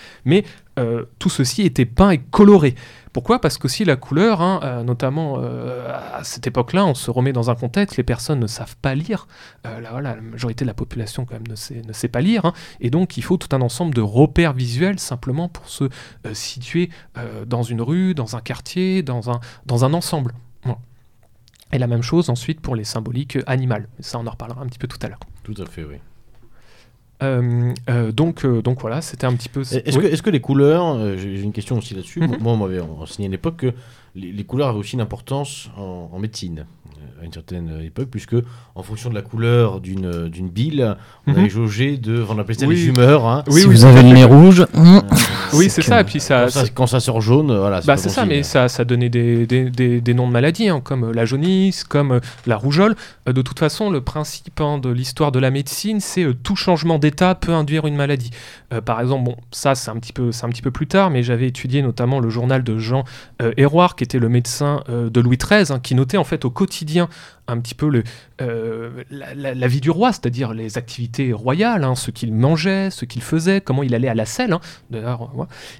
Tout 1.19 1.29
ceci 1.29 1.63
était 1.63 1.85
peint 1.85 2.11
et 2.11 2.19
coloré. 2.19 2.75
Pourquoi? 3.15 3.39
Parce 3.39 3.57
que 3.57 3.69
si 3.69 3.85
la 3.85 3.95
couleur, 3.95 4.41
hein, 4.41 4.59
euh, 4.63 4.83
notamment 4.83 5.37
euh, 5.39 5.87
à 5.89 6.25
cette 6.25 6.47
époque-là, 6.47 6.85
on 6.85 6.93
se 6.93 7.09
remet 7.09 7.31
dans 7.31 7.49
un 7.49 7.55
contexte, 7.55 7.95
les 7.95 8.03
personnes 8.03 8.41
ne 8.41 8.47
savent 8.47 8.75
pas 8.81 8.93
lire, 8.93 9.29
euh, 9.65 9.79
la 9.79 10.15
majorité 10.15 10.65
de 10.65 10.67
la 10.67 10.73
population 10.73 11.23
quand 11.23 11.35
même 11.35 11.47
ne 11.47 11.55
sait, 11.93 12.07
pas 12.09 12.19
lire, 12.19 12.43
hein. 12.43 12.51
et 12.81 12.89
donc 12.89 13.15
il 13.15 13.21
faut 13.21 13.37
tout 13.37 13.55
un 13.55 13.61
ensemble 13.61 13.95
de 13.95 14.01
repères 14.01 14.51
visuels 14.51 14.99
simplement 14.99 15.47
pour 15.47 15.69
se 15.69 15.85
situer 16.33 16.89
dans 17.47 17.63
une 17.63 17.81
rue, 17.81 18.15
dans 18.15 18.35
un 18.35 18.41
quartier, 18.41 19.01
dans 19.01 19.29
un 19.29 19.93
ensemble. 19.93 20.33
Et 21.71 21.77
la 21.77 21.87
même 21.87 22.03
chose 22.03 22.29
ensuite 22.29 22.59
pour 22.59 22.75
les 22.75 22.83
symboliques 22.83 23.39
animales. 23.47 23.87
Ça, 23.99 24.19
on 24.19 24.27
en 24.27 24.31
reparlera 24.31 24.61
un 24.61 24.67
petit 24.67 24.77
peu 24.77 24.87
tout 24.87 24.99
à 25.01 25.07
l'heure. 25.07 25.19
Tout 25.43 25.55
à 25.57 25.65
fait, 25.65 25.85
oui. 25.85 25.95
Euh, 27.23 27.73
euh, 27.89 28.11
donc, 28.11 28.43
euh, 28.43 28.61
donc 28.61 28.81
voilà, 28.81 29.01
c'était 29.01 29.25
un 29.25 29.33
petit 29.33 29.49
peu. 29.49 29.61
Est-ce 29.61 29.97
que, 29.97 30.05
est 30.05 30.21
que, 30.21 30.29
les 30.29 30.41
couleurs, 30.41 31.17
j'ai 31.17 31.41
une 31.41 31.53
question 31.53 31.77
aussi 31.77 31.93
là-dessus. 31.93 32.19
Mhm. 32.19 32.37
Moi, 32.41 32.53
on 32.53 32.57
m'avait 32.57 32.81
enseigné 32.81 33.27
à 33.27 33.31
l'époque 33.31 33.57
que 33.57 33.73
les, 34.15 34.43
couleurs 34.43 34.69
avaient 34.69 34.79
aussi 34.79 34.93
une 34.93 35.01
importance 35.01 35.69
en 35.77 36.17
médecine 36.19 36.65
à 37.21 37.25
une 37.25 37.31
certaine 37.31 37.81
époque, 37.83 38.09
puisque 38.11 38.35
en 38.75 38.83
fonction 38.83 39.09
de 39.09 39.15
la 39.15 39.21
couleur 39.21 39.79
d'une 39.79 40.27
d'une 40.27 40.49
bile, 40.49 40.97
on 41.27 41.31
mhm. 41.31 41.39
avait 41.39 41.49
jaugé 41.49 41.97
de, 41.97 42.23
on 42.29 42.37
appelait 42.37 42.55
ça 42.55 42.65
les 42.65 42.87
humeurs. 42.87 43.25
Hein. 43.25 43.43
Oui, 43.47 43.61
si 43.61 43.67
vous 43.67 43.85
avez 43.85 44.03
le 44.03 44.09
nez 44.09 44.25
rouge. 44.25 44.65
Oui, 45.53 45.69
c'est 45.69 45.81
ça. 45.81 46.01
Et 46.01 46.03
puis 46.03 46.19
ça, 46.19 46.47
quand 46.73 46.87
ça, 46.87 46.99
sort 46.99 47.21
jaune, 47.21 47.55
voilà. 47.57 47.81
Bah, 47.81 47.97
c'est 47.97 48.09
ça, 48.09 48.25
mais 48.25 48.43
ça, 48.43 48.67
ça 48.67 48.85
donnait 48.85 49.09
des, 49.09 49.45
des, 49.45 50.01
des, 50.01 50.13
noms 50.13 50.27
de 50.27 50.33
maladies, 50.33 50.69
hein, 50.69 50.81
comme 50.83 51.11
la 51.11 51.25
jaunisse, 51.25 51.83
comme 51.83 52.13
euh, 52.13 52.19
la 52.45 52.57
rougeole. 52.57 52.95
Euh, 53.27 53.33
de 53.33 53.41
toute 53.41 53.59
façon, 53.59 53.89
le 53.89 54.01
principe 54.01 54.59
hein, 54.61 54.77
de 54.77 54.89
l'histoire 54.89 55.31
de 55.31 55.39
la 55.39 55.51
médecine, 55.51 55.99
c'est 55.99 56.23
euh, 56.23 56.33
tout 56.33 56.55
changement 56.55 56.99
d'état 56.99 57.35
peut 57.35 57.53
induire 57.53 57.85
une 57.85 57.95
maladie. 57.95 58.31
par 58.85 58.99
exemple, 58.99 59.23
bon, 59.25 59.35
ça 59.51 59.75
c'est 59.75 59.91
un 59.91 59.95
petit 59.97 60.13
peu, 60.13 60.31
c'est 60.31 60.45
un 60.45 60.49
petit 60.49 60.61
peu 60.61 60.71
plus 60.71 60.87
tard, 60.87 61.09
mais 61.09 61.23
j'avais 61.23 61.47
étudié 61.47 61.81
notamment 61.81 62.19
le 62.19 62.29
journal 62.29 62.63
de 62.63 62.77
Jean 62.77 63.03
Héroard, 63.57 63.95
qui 63.95 64.03
était 64.03 64.19
le 64.19 64.29
médecin 64.29 64.83
de 64.89 65.21
Louis 65.21 65.37
XIII, 65.37 65.79
qui 65.81 65.95
notait 65.95 66.17
en 66.17 66.23
fait 66.23 66.45
au 66.45 66.49
quotidien 66.49 67.07
un 67.47 67.59
petit 67.59 67.75
peu 67.75 67.89
le, 67.89 68.03
euh, 68.41 69.03
la, 69.09 69.67
vie 69.67 69.79
du 69.79 69.89
roi, 69.89 70.11
c'est-à-dire 70.11 70.53
les 70.53 70.77
activités 70.77 71.31
royales, 71.31 71.85
hein, 71.85 71.95
ce 71.95 72.11
qu'il 72.11 72.33
mangeait, 72.33 72.89
ce 72.91 73.05
qu'il 73.05 73.21
faisait, 73.21 73.61
comment 73.61 73.81
il 73.81 73.95
allait 73.95 74.09
à 74.09 74.13
la 74.13 74.25
selle, 74.25 74.51
hein, 74.51 74.59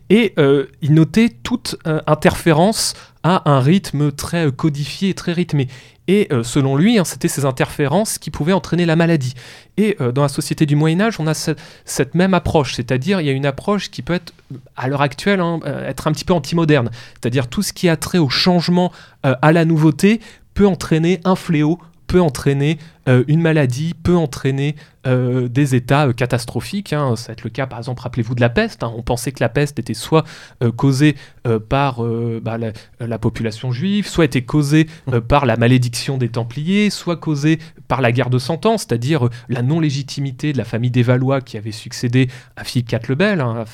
et 0.09 0.33
euh, 0.37 0.67
il 0.81 0.93
notait 0.93 1.27
toute 1.43 1.75
euh, 1.85 1.99
interférence 2.07 2.93
a 3.23 3.49
un 3.49 3.59
rythme 3.59 4.11
très 4.13 4.51
codifié, 4.51 5.13
très 5.13 5.33
rythmé. 5.33 5.67
Et 6.07 6.29
selon 6.43 6.75
lui, 6.75 6.99
hein, 6.99 7.03
c'était 7.03 7.27
ces 7.27 7.45
interférences 7.45 8.19
qui 8.19 8.29
pouvaient 8.29 8.53
entraîner 8.53 8.85
la 8.85 8.95
maladie. 8.95 9.33
Et 9.77 9.97
dans 10.13 10.21
la 10.21 10.27
société 10.29 10.67
du 10.67 10.75
Moyen 10.75 11.01
Âge, 11.01 11.19
on 11.19 11.25
a 11.25 11.33
cette, 11.33 12.13
même 12.13 12.35
approche, 12.35 12.75
c'est-à-dire 12.75 13.21
il 13.21 13.25
y 13.25 13.29
a 13.31 13.33
une 13.33 13.47
approche 13.47 13.89
qui 13.89 14.03
peut 14.03 14.13
être, 14.13 14.31
à 14.75 14.87
l'heure 14.87 15.01
actuelle, 15.01 15.41
être 15.65 16.05
un 16.05 16.11
petit 16.11 16.23
peu 16.23 16.33
anti-moderne. 16.35 16.91
C'est-à-dire 17.13 17.47
tout 17.47 17.63
ce 17.63 17.73
qui 17.73 17.89
a 17.89 17.97
trait 17.97 18.19
au 18.19 18.29
changement, 18.29 18.91
à 19.23 19.51
la 19.51 19.65
nouveauté, 19.65 20.21
peut 20.53 20.67
entraîner 20.67 21.19
un 21.25 21.35
fléau, 21.35 21.79
peut 22.07 22.21
entraîner 22.21 22.77
euh, 23.07 23.23
une 23.27 23.41
maladie 23.41 23.93
peut 23.93 24.15
entraîner 24.15 24.75
euh, 25.05 25.47
des 25.47 25.75
états 25.75 26.07
euh, 26.07 26.13
catastrophiques. 26.13 26.93
Hein. 26.93 27.15
Ça 27.15 27.27
va 27.27 27.33
être 27.33 27.43
le 27.43 27.51
cas, 27.51 27.67
par 27.67 27.77
exemple, 27.77 28.01
rappelez-vous 28.01 28.33
de 28.33 28.41
la 28.41 28.49
peste. 28.49 28.83
Hein. 28.83 28.91
On 28.97 29.03
pensait 29.03 29.31
que 29.31 29.43
la 29.43 29.49
peste 29.49 29.77
était 29.79 29.93
soit 29.93 30.23
causée 30.75 31.15
par 31.69 32.03
bah, 32.41 32.57
la, 32.99 33.19
population 33.19 33.71
juive, 33.71 34.07
soit 34.07 34.25
était 34.25 34.43
causée 34.43 34.87
par 35.27 35.45
la 35.45 35.57
malédiction 35.57 36.17
des 36.17 36.29
Templiers, 36.29 36.89
soit 36.89 37.17
causée 37.17 37.59
par 37.87 38.01
la 38.01 38.11
guerre 38.11 38.29
de 38.29 38.39
Cent 38.39 38.65
Ans, 38.65 38.77
c'est-à-dire 38.77 39.29
la 39.49 39.61
non-légitimité 39.61 40.53
de 40.53 40.57
la 40.57 40.63
famille 40.63 40.91
des 40.91 41.03
Valois 41.03 41.41
qui 41.41 41.57
avait 41.57 41.71
succédé 41.71 42.29
à 42.55 42.63
Philippe 42.63 42.91
IV 42.91 42.99
le 43.09 43.15
Bel, 43.15 43.41
hein, 43.41 43.65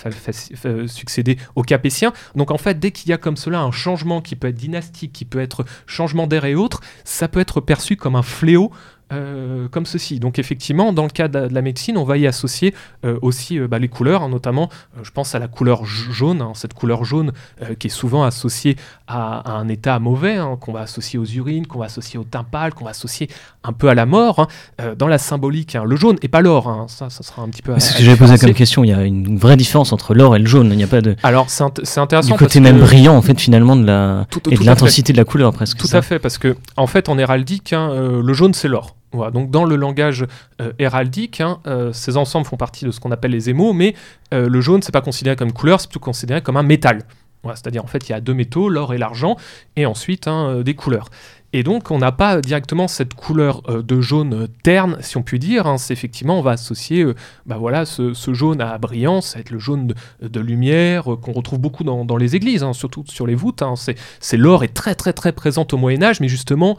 succédé 0.88 1.38
aux 1.55 1.63
Capétiens. 1.63 2.13
Donc 2.35 2.51
en 2.51 2.57
fait, 2.57 2.79
dès 2.79 2.91
qu'il 2.91 3.09
y 3.09 3.13
a 3.13 3.17
comme 3.17 3.38
cela 3.38 3.61
un 3.61 3.71
changement 3.71 4.21
qui 4.21 4.35
peut 4.35 4.47
être 4.47 4.55
dynastique, 4.55 5.13
qui 5.13 5.25
peut 5.25 5.39
être 5.39 5.65
changement 5.85 6.27
d'air 6.27 6.45
et 6.45 6.55
autres, 6.55 6.81
ça 7.03 7.27
peut 7.27 7.39
être 7.39 7.61
perçu 7.61 7.95
comme 7.95 8.15
un 8.15 8.23
fléau 8.23 8.71
euh, 9.12 9.68
comme 9.70 9.86
ceci. 9.86 10.20
Donc 10.20 10.39
effectivement, 10.39 10.94
dans 10.94 11.03
le 11.03 11.10
cas 11.10 11.27
de, 11.27 11.39
la 11.39 11.62
médecine, 11.62 11.98
on 11.98 12.03
va 12.03 12.18
y 12.18 12.27
associer 12.27 12.74
euh, 13.06 13.18
aussi 13.22 13.60
euh, 13.60 13.68
bah, 13.68 13.77
les 13.77 13.89
couleurs, 13.89 14.24
hein, 14.24 14.30
notamment, 14.30 14.70
je 15.03 15.12
pense 15.12 15.36
à 15.36 15.39
la 15.39 15.48
couleur 15.48 15.86
jaune, 15.86 16.41
hein, 16.41 16.51
cette 16.56 16.74
couleur 16.74 17.03
jaune 17.03 17.32
qui 17.80 17.88
est 17.88 17.91
souvent 17.91 18.24
associée 18.24 18.77
à, 19.08 19.51
un 19.53 19.68
état 19.68 20.00
mauvais, 20.00 20.38
hein, 20.38 20.58
qu'on 20.60 20.72
va 20.72 20.82
associer 20.82 21.20
aux 21.20 21.25
urines, 21.25 21.68
qu'on 21.68 21.80
va 21.80 21.86
associer 21.86 22.20
au 22.20 22.24
teint 22.24 22.44
pâle, 22.44 22.74
qu'on 22.74 22.86
va 22.86 22.91
associer 22.91 23.30
un 23.63 23.74
peu 23.74 23.89
à 23.89 23.96
la 23.96 24.06
mort. 24.06 24.48
dans 24.98 25.08
la 25.08 25.18
symbolique, 25.18 25.77
le 25.84 25.96
jaune 25.96 26.18
et 26.22 26.27
pas 26.27 26.41
l'or, 26.41 26.86
ça, 26.88 27.10
ça 27.10 27.24
sera 27.24 27.41
un 27.41 27.50
petit 27.50 27.62
peu. 27.62 27.74
C'est 27.80 27.94
ce 27.94 27.98
que 27.98 28.03
j'avais 28.03 28.18
posé 28.18 28.38
comme 28.38 28.53
question. 28.53 28.84
Il 28.84 28.89
y 28.89 28.94
a 28.94 29.03
une 29.03 29.38
vraie 29.38 29.58
différence 29.58 29.91
entre 29.91 30.13
l'or 30.13 30.36
et 30.36 30.39
le 30.39 30.46
jaune. 30.46 30.70
Il 30.72 30.77
n'y 30.77 30.84
a 30.84 30.88
pas 30.88 31.01
de. 31.01 31.15
Alors 31.24 31.50
c'est 31.50 31.98
intéressant. 32.00 32.32
Du 32.32 32.39
côté 32.39 32.60
même 32.60 32.80
brillant, 32.80 33.15
en 33.15 33.22
fait, 33.22 33.39
finalement, 33.39 33.75
de 33.75 33.86
la 33.86 34.25
et 34.50 34.56
de 34.56 34.63
l'intensité 34.63 35.13
de 35.13 35.18
la 35.18 35.25
couleur 35.25 35.51
presque. 35.53 35.77
Tout 35.77 35.96
à 35.96 36.01
fait, 36.01 36.20
parce 36.20 36.38
que 36.38 36.56
en 36.77 36.88
fait, 36.88 37.10
en 37.10 37.18
héraldique, 37.18 37.74
le 37.74 38.34
jaune 38.34 38.53
c'est 38.53 38.68
l'or 38.68 38.96
donc 39.13 39.50
dans 39.51 39.65
le 39.65 39.75
langage 39.75 40.25
euh, 40.62 40.72
héraldique, 40.80 41.41
hein, 41.41 41.60
euh, 41.68 41.91
ces 41.94 42.18
ensembles 42.18 42.48
font 42.48 42.58
partie 42.58 42.86
de 42.86 42.91
ce 42.91 43.00
qu'on 43.00 43.12
appelle 43.12 43.32
les 43.32 43.50
émaux, 43.50 43.74
mais 43.74 43.96
euh, 44.34 44.48
le 44.48 44.62
jaune, 44.62 44.82
c'est 44.82 44.91
pas 44.91 45.01
considéré 45.01 45.36
comme 45.36 45.51
couleur, 45.51 45.82
c'est 45.82 45.89
plutôt 45.89 46.03
considéré 46.03 46.41
comme 46.41 46.58
un 46.58 46.63
métal. 46.63 47.03
C'est-à-dire 47.44 47.84
en 47.84 47.88
fait, 47.88 48.08
il 48.08 48.12
y 48.12 48.15
a 48.15 48.22
deux 48.22 48.36
métaux, 48.36 48.70
l'or 48.70 48.94
et 48.94 49.00
l'argent, 49.00 49.36
et 49.75 49.88
ensuite 49.88 50.27
hein, 50.27 50.62
des 50.62 50.75
couleurs. 50.75 51.10
Et 51.53 51.63
donc, 51.63 51.89
on 51.89 51.98
n'a 51.98 52.12
pas 52.12 52.39
directement 52.39 52.88
cette 52.88 53.15
couleur 53.15 53.63
de 53.63 54.00
jaune 54.00 54.48
terne, 54.62 54.98
si 55.01 55.18
on 55.18 55.24
peut 55.24 55.39
dire. 55.39 55.65
Hein. 55.65 55.80
C'est 55.80 55.91
effectivement, 55.91 56.38
on 56.38 56.44
va 56.44 56.51
associer 56.51 57.03
bah 57.48 57.58
voilà, 57.58 57.86
ce, 57.86 58.13
jaune 58.32 58.62
à 58.62 58.77
brillance, 58.77 59.36
être 59.36 59.50
le 59.50 59.58
jaune 59.58 59.96
de, 60.22 60.39
lumière 60.39 61.06
qu'on 61.20 61.32
retrouve 61.32 61.58
beaucoup 61.58 61.84
dans, 61.84 62.15
les 62.15 62.36
églises, 62.36 62.63
surtout 62.74 63.03
sur 63.08 63.25
les 63.25 63.36
voûtes. 63.36 63.63
C'est 64.20 64.38
l'or 64.38 64.63
est 64.63 64.74
très 64.74 64.94
très 64.94 65.12
très 65.12 65.32
présente 65.32 65.74
au 65.74 65.77
Moyen 65.77 66.03
Âge, 66.03 66.22
mais 66.22 66.27
justement 66.27 66.77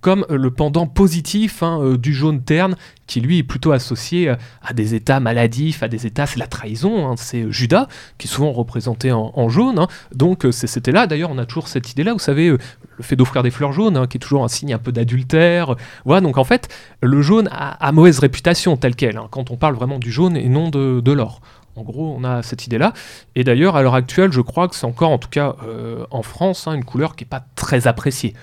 comme 0.00 0.26
le 0.28 0.50
pendant 0.50 0.86
positif 0.86 1.62
du 1.98 2.12
jaune 2.12 2.42
terne, 2.42 2.76
qui 3.06 3.20
lui 3.20 3.38
est 3.38 3.42
plutôt 3.42 3.72
associé 3.72 4.34
à 4.62 4.72
des 4.74 4.94
états 4.94 5.20
maladifs, 5.20 5.82
à 5.82 5.88
des 5.88 6.06
états, 6.06 6.26
c'est 6.26 6.38
la 6.38 6.46
trahison, 6.46 7.16
c'est 7.16 7.50
Judas, 7.50 7.88
qui 8.18 8.26
est 8.26 8.30
souvent 8.30 8.52
représenté 8.52 9.12
en, 9.12 9.48
jaune. 9.48 9.86
Donc 10.14 10.46
c'était 10.50 10.92
là, 10.92 11.06
d'ailleurs, 11.06 11.30
on 11.30 11.38
a 11.38 11.46
toujours 11.46 11.68
cette 11.68 11.90
idée-là, 11.90 12.12
vous 12.12 12.18
savez, 12.18 12.56
le 12.98 13.04
fait 13.04 13.16
d'offrir 13.16 13.42
des 13.42 13.50
fleurs 13.50 13.72
jaunes, 13.72 13.96
hein, 13.96 14.06
qui 14.06 14.18
est 14.18 14.20
toujours 14.20 14.44
un 14.44 14.48
signe 14.48 14.74
un 14.74 14.78
peu 14.78 14.92
d'adultère. 14.92 15.76
Voilà, 16.04 16.20
donc 16.20 16.36
en 16.36 16.44
fait, 16.44 16.68
le 17.00 17.22
jaune 17.22 17.48
a, 17.50 17.92
mauvaise 17.92 18.18
réputation 18.18 18.76
tel 18.76 18.94
quel, 18.94 19.16
hein, 19.16 19.28
quand 19.30 19.50
on 19.50 19.56
parle 19.56 19.74
vraiment 19.74 19.98
du 19.98 20.10
jaune 20.10 20.36
et 20.36 20.48
non 20.48 20.68
de, 20.68 21.12
l'or. 21.12 21.40
En 21.76 21.82
gros, 21.82 22.14
on 22.18 22.24
a 22.24 22.42
cette 22.42 22.66
idée-là. 22.66 22.92
Et 23.36 23.44
d'ailleurs, 23.44 23.76
à 23.76 23.82
l'heure 23.82 23.94
actuelle, 23.94 24.32
je 24.32 24.40
crois 24.40 24.66
que 24.66 24.74
c'est 24.74 24.84
encore, 24.84 25.10
en 25.10 25.18
tout 25.18 25.28
cas 25.28 25.54
euh, 25.64 26.04
en 26.10 26.22
France, 26.22 26.66
hein, 26.66 26.74
une 26.74 26.84
couleur 26.84 27.14
qui 27.14 27.24
n'est 27.24 27.28
pas 27.28 27.44
très 27.54 27.86
appréciée. 27.86 28.34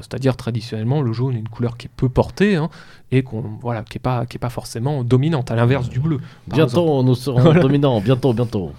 C'est-à-dire 0.00 0.36
traditionnellement, 0.36 1.02
le 1.02 1.12
jaune 1.12 1.36
est 1.36 1.40
une 1.40 1.48
couleur 1.48 1.76
qui 1.76 1.86
est 1.86 1.90
peu 1.94 2.08
portée 2.08 2.58
et 3.12 3.22
qu'on 3.22 3.42
voilà, 3.60 3.82
qui 3.82 3.96
n'est 3.96 4.00
pas, 4.00 4.26
qui 4.26 4.36
est 4.36 4.38
pas 4.38 4.50
forcément 4.50 5.04
dominante, 5.04 5.50
à 5.50 5.54
l'inverse 5.54 5.88
du 5.88 6.00
bleu. 6.00 6.18
Bientôt, 6.48 7.02
nous 7.02 7.14
serons 7.14 7.52
dominants, 7.60 8.00
bientôt, 8.00 8.32
bientôt. 8.32 8.72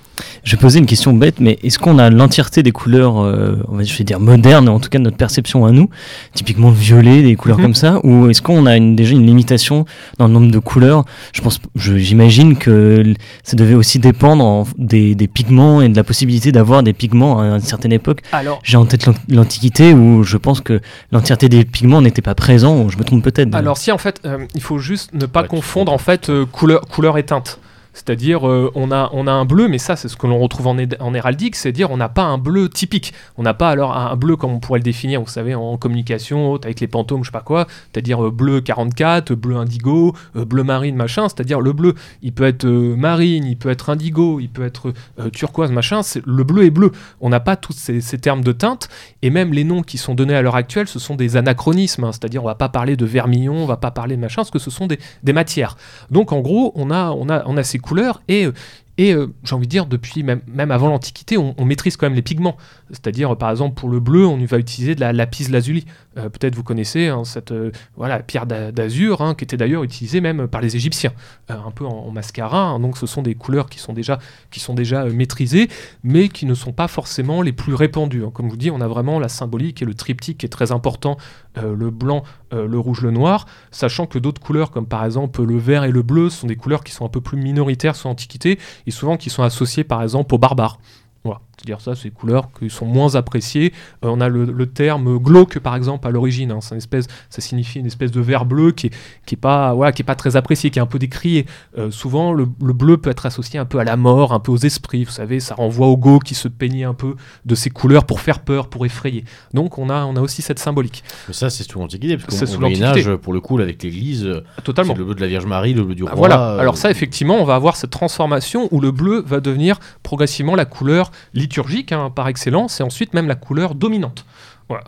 Je 0.43 0.55
posais 0.55 0.79
une 0.79 0.85
question 0.85 1.13
bête, 1.13 1.39
mais 1.39 1.57
est-ce 1.63 1.79
qu'on 1.79 1.97
a 1.97 2.09
l'entièreté 2.09 2.63
des 2.63 2.71
couleurs, 2.71 3.19
euh, 3.19 3.63
on 3.67 3.77
va, 3.77 3.83
je 3.83 3.95
vais 3.95 4.03
dire 4.03 4.19
modernes, 4.19 4.69
en 4.69 4.79
tout 4.79 4.89
cas 4.89 4.99
de 4.99 5.03
notre 5.03 5.17
perception 5.17 5.65
à 5.65 5.71
nous, 5.71 5.89
typiquement 6.33 6.69
le 6.69 6.75
violet, 6.75 7.23
des 7.23 7.35
couleurs 7.35 7.57
mhm. 7.57 7.63
comme 7.63 7.75
ça, 7.75 7.99
ou 8.03 8.29
est-ce 8.29 8.41
qu'on 8.41 8.65
a 8.65 8.77
une, 8.77 8.95
déjà 8.95 9.13
une 9.13 9.25
limitation 9.25 9.85
dans 10.17 10.27
le 10.27 10.33
nombre 10.33 10.51
de 10.51 10.59
couleurs? 10.59 11.05
Je 11.33 11.41
pense, 11.41 11.59
j'imagine 11.75 12.57
que 12.57 13.13
ça 13.43 13.55
devait 13.55 13.73
aussi 13.73 13.99
dépendre 13.99 14.67
des, 14.77 15.15
des, 15.15 15.27
pigments 15.27 15.81
et 15.81 15.89
de 15.89 15.95
la 15.95 16.03
possibilité 16.03 16.51
d'avoir 16.51 16.83
des 16.83 16.93
pigments 16.93 17.39
à 17.39 17.45
une 17.45 17.59
certaine 17.59 17.93
époque. 17.93 18.21
J'ai 18.63 18.77
en 18.77 18.85
tête 18.85 19.09
l'Antiquité 19.29 19.93
où 19.93 20.23
je 20.23 20.37
pense 20.37 20.61
que 20.61 20.81
l'entièreté 21.11 21.49
des 21.49 21.65
pigments 21.65 22.01
n'était 22.01 22.21
pas 22.21 22.35
présent, 22.35 22.89
je 22.89 22.97
me 22.97 23.03
trompe 23.03 23.23
peut-être. 23.23 23.53
Alors 23.55 23.77
si 23.77 23.91
en 23.91 23.97
fait 23.97 24.21
euh, 24.25 24.45
il 24.55 24.61
faut 24.61 24.79
juste 24.79 25.13
ne 25.13 25.25
pas 25.25 25.43
confondre 25.43 25.91
en 25.91 25.97
fait 25.97 26.29
euh, 26.29 26.45
couleur, 26.45 26.81
couleur 26.81 27.17
et 27.17 27.23
teinte. 27.23 27.59
C'est-à-dire, 27.95 28.47
euh, 28.47 28.69
on, 28.75 28.91
a, 28.91 29.09
on 29.13 29.25
a 29.25 29.31
un 29.31 29.45
bleu, 29.45 29.69
mais 29.69 29.77
ça, 29.77 29.95
c'est 29.95 30.09
ce 30.09 30.17
que 30.17 30.27
l'on 30.27 30.37
retrouve 30.37 30.67
en, 30.67 30.77
en 30.99 31.13
héraldique, 31.13 31.55
c'est-à-dire, 31.55 31.91
on 31.91 31.97
n'a 31.97 32.09
pas 32.09 32.23
un 32.23 32.37
bleu 32.37 32.69
typique. 32.69 33.13
On 33.37 33.43
n'a 33.43 33.53
pas 33.53 33.69
alors 33.69 33.95
un 33.95 34.15
bleu 34.17 34.35
comme 34.35 34.51
on 34.51 34.59
pourrait 34.59 34.79
le 34.79 34.83
définir, 34.83 35.21
vous 35.21 35.29
savez, 35.29 35.55
en 35.55 35.77
communication, 35.77 36.55
avec 36.55 36.81
les 36.81 36.87
pantômes, 36.87 37.23
je 37.23 37.29
sais 37.29 37.31
pas 37.31 37.39
quoi, 37.39 37.67
c'est-à-dire 37.91 38.31
bleu 38.31 38.59
44, 38.59 39.33
bleu 39.33 39.55
indigo, 39.55 40.13
bleu 40.35 40.63
marine, 40.63 40.95
machin. 40.95 41.29
C'est-à-dire, 41.29 41.61
le 41.61 41.71
bleu, 41.71 41.95
il 42.21 42.33
peut 42.33 42.43
être 42.43 42.65
marine, 42.65 43.45
il 43.45 43.57
peut 43.57 43.69
être 43.69 43.89
indigo, 43.89 44.39
il 44.41 44.49
peut 44.49 44.65
être 44.65 44.93
turquoise, 45.31 45.71
machin. 45.71 46.01
Le 46.25 46.43
bleu 46.43 46.65
est 46.65 46.71
bleu. 46.71 46.91
On 47.21 47.29
n'a 47.29 47.39
pas 47.39 47.55
tous 47.55 47.73
ces, 47.73 48.01
termes 48.19 48.43
de 48.43 48.51
teinte, 48.51 48.89
et 49.21 49.29
même 49.29 49.53
les 49.53 49.63
noms 49.63 49.81
qui 49.81 49.97
sont 49.97 50.15
donnés 50.15 50.35
à 50.35 50.41
l'heure 50.41 50.55
actuelle, 50.55 50.87
ce 50.87 50.99
sont 50.99 51.15
des 51.15 51.37
anachronismes. 51.37 52.03
Hein. 52.03 52.11
c'est-à-dire, 52.11 52.43
on 52.43 52.47
va 52.47 52.55
pas 52.55 52.69
parler 52.69 52.97
de 52.97 53.05
vermillon, 53.05 53.55
on 53.55 53.65
va 53.65 53.77
pas 53.77 53.91
parler 53.91 54.17
de 54.17 54.21
machin, 54.21 54.41
parce 54.41 54.51
que 54.51 54.59
ce 54.59 54.69
sont 54.69 54.87
des, 54.87 54.99
des 55.23 55.33
matières. 55.33 55.77
Donc, 56.11 56.33
en 56.33 56.41
gros, 56.41 56.73
on 56.75 56.91
a, 56.91 57.11
on 57.11 57.29
a, 57.29 57.43
on 57.45 57.55
a 57.55 57.63
ces 57.63 57.79
couleurs 57.85 58.21
et, 58.27 58.45
euh, 58.45 59.27
j'ai 59.43 59.55
envie 59.55 59.67
de 59.67 59.71
dire, 59.71 59.85
depuis 59.85 60.23
même, 60.23 60.41
avant 60.71 60.89
l'Antiquité, 60.89 61.37
on, 61.37 61.65
maîtrise 61.65 61.97
quand 61.97 62.05
même 62.05 62.15
les 62.15 62.21
pigments. 62.21 62.57
C'est-à-dire, 62.89 63.37
par 63.37 63.51
exemple, 63.51 63.75
pour 63.75 63.89
le 63.89 63.99
bleu, 63.99 64.25
on 64.25 64.37
va 64.45 64.57
utiliser 64.57 64.95
de 64.95 65.01
la 65.01 65.13
lapis 65.13 65.47
lazuli. 65.49 65.85
Euh, 66.17 66.29
peut-être 66.29 66.55
vous 66.55 66.63
connaissez 66.63 67.07
hein, 67.07 67.23
cette 67.25 67.51
euh, 67.51 67.71
voilà, 67.95 68.19
pierre 68.19 68.45
d'azur, 68.45 69.21
hein, 69.21 69.35
qui 69.35 69.43
était 69.43 69.57
d'ailleurs 69.57 69.83
utilisée 69.83 70.21
même 70.21 70.47
par 70.47 70.61
les 70.61 70.75
Égyptiens, 70.75 71.11
un 71.49 71.71
peu 71.71 71.85
en, 71.85 72.11
mascara. 72.11 72.61
Hein. 72.61 72.79
donc, 72.79 72.97
ce 72.97 73.05
sont 73.05 73.21
des 73.21 73.35
couleurs 73.35 73.69
qui 73.69 73.79
sont 73.79 73.93
déjà, 73.93 74.19
qui 74.51 74.59
sont 74.59 74.73
déjà 74.73 75.05
maîtrisées, 75.05 75.67
mais 76.03 76.29
qui 76.29 76.45
ne 76.45 76.53
sont 76.53 76.71
pas 76.71 76.87
forcément 76.87 77.41
les 77.41 77.51
plus 77.51 77.73
répandues. 77.73 78.23
Comme 78.33 78.47
je 78.47 78.51
vous 78.51 78.57
dis, 78.57 78.71
on 78.71 78.81
a 78.81 78.87
vraiment 78.87 79.19
la 79.19 79.29
symbolique 79.29 79.81
et 79.81 79.85
le 79.85 79.93
triptyque 79.93 80.39
qui 80.39 80.45
est 80.45 80.49
très 80.49 80.71
important 80.71 81.17
le 81.55 81.89
blanc, 81.89 82.23
le 82.51 82.77
rouge, 82.77 83.01
le 83.01 83.11
noir, 83.11 83.45
sachant 83.71 84.07
que 84.07 84.19
d'autres 84.19 84.41
couleurs, 84.41 84.71
comme 84.71 84.87
par 84.87 85.05
exemple 85.05 85.41
le 85.41 85.57
vert 85.57 85.85
et 85.85 85.91
le 85.91 86.01
bleu, 86.01 86.29
sont 86.29 86.47
des 86.47 86.57
couleurs 86.57 86.83
qui 86.83 86.91
sont 86.91 87.05
un 87.05 87.09
peu 87.09 87.21
plus 87.21 87.37
minoritaires 87.37 87.95
sur 87.95 88.09
l'Antiquité 88.09 88.59
et 88.85 88.91
souvent 88.91 89.15
qui 89.15 89.29
sont 89.29 89.43
associés 89.43 89.85
par 89.85 90.03
exemple 90.03 90.35
aux 90.35 90.37
barbares. 90.37 90.79
Voilà 91.23 91.39
dire 91.63 91.81
ça, 91.81 91.95
c'est 91.95 92.09
des 92.09 92.11
couleurs 92.11 92.49
qui 92.57 92.69
sont 92.69 92.85
moins 92.85 93.15
appréciées. 93.15 93.73
Euh, 94.03 94.09
on 94.09 94.21
a 94.21 94.27
le, 94.27 94.65
terme 94.65 95.17
glauque 95.19 95.59
par 95.59 95.75
exemple 95.75 96.07
à 96.07 96.11
l'origine. 96.11 96.51
Hein. 96.51 96.59
une 96.71 96.77
espèce, 96.77 97.05
ça 97.29 97.41
signifie 97.41 97.79
une 97.79 97.85
espèce 97.85 98.11
de 98.11 98.19
vert 98.19 98.45
bleu 98.45 98.71
qui 98.71 98.87
est, 98.87 98.93
qui 99.25 99.35
est 99.35 99.37
pas, 99.37 99.73
voilà, 99.73 99.91
qui 99.91 100.01
est 100.01 100.05
pas 100.05 100.15
très 100.15 100.35
apprécié, 100.35 100.69
qui 100.69 100.79
est 100.79 100.81
un 100.81 100.87
peu 100.87 100.99
décrié. 100.99 101.45
Euh, 101.77 101.91
souvent, 101.91 102.33
le, 102.33 102.45
bleu 102.45 102.97
peut 102.97 103.09
être 103.09 103.25
associé 103.25 103.59
un 103.59 103.65
peu 103.65 103.79
à 103.79 103.83
la 103.83 103.95
mort, 103.95 104.33
un 104.33 104.39
peu 104.39 104.51
aux 104.51 104.57
esprits. 104.57 105.03
Vous 105.03 105.11
savez, 105.11 105.39
ça 105.39 105.55
renvoie 105.55 105.87
au 105.87 105.97
go 105.97 106.19
qui 106.19 106.35
se 106.35 106.47
peignait 106.47 106.83
un 106.83 106.93
peu 106.93 107.15
de 107.45 107.55
ces 107.55 107.69
couleurs 107.69 108.05
pour 108.05 108.19
faire 108.19 108.39
peur, 108.39 108.67
pour 108.67 108.85
effrayer. 108.85 109.23
Donc, 109.53 109.77
on 109.77 109.89
a, 109.89 110.03
on 110.05 110.15
a 110.15 110.21
aussi 110.21 110.41
cette 110.41 110.59
symbolique. 110.59 111.03
Mais 111.27 111.33
ça, 111.33 111.49
c'est 111.49 111.63
sous 111.63 111.79
l'Antiquité, 111.79 112.17
parce 112.17 112.39
qu'au 112.39 112.59
Moyen 112.59 112.83
Âge, 112.83 113.15
pour 113.17 113.33
le 113.33 113.39
coup, 113.39 113.59
avec 113.59 113.83
l'Église, 113.83 114.27
totalement. 114.63 114.95
le 114.95 115.03
bleu 115.03 115.15
de 115.15 115.21
la 115.21 115.27
Vierge 115.27 115.45
Marie, 115.45 115.73
le 115.73 115.83
bleu 115.83 115.95
du 115.95 116.03
roi. 116.03 116.13
Voilà. 116.15 116.57
Alors 116.59 116.77
ça, 116.77 116.89
effectivement, 116.91 117.35
on 117.35 117.45
va 117.45 117.55
avoir 117.55 117.75
cette 117.75 117.91
transformation 117.91 118.67
où 118.71 118.81
le 118.81 118.91
bleu 118.91 119.23
va 119.25 119.39
devenir 119.39 119.79
progressivement 120.03 120.55
la 120.55 120.65
couleur 120.65 121.11
liturgique, 121.45 121.91
hein, 121.91 122.09
par 122.09 122.27
excellence, 122.27 122.79
et 122.79 122.83
ensuite 122.83 123.13
même 123.13 123.27
la 123.27 123.35
couleur 123.35 123.75
dominante. 123.75 124.25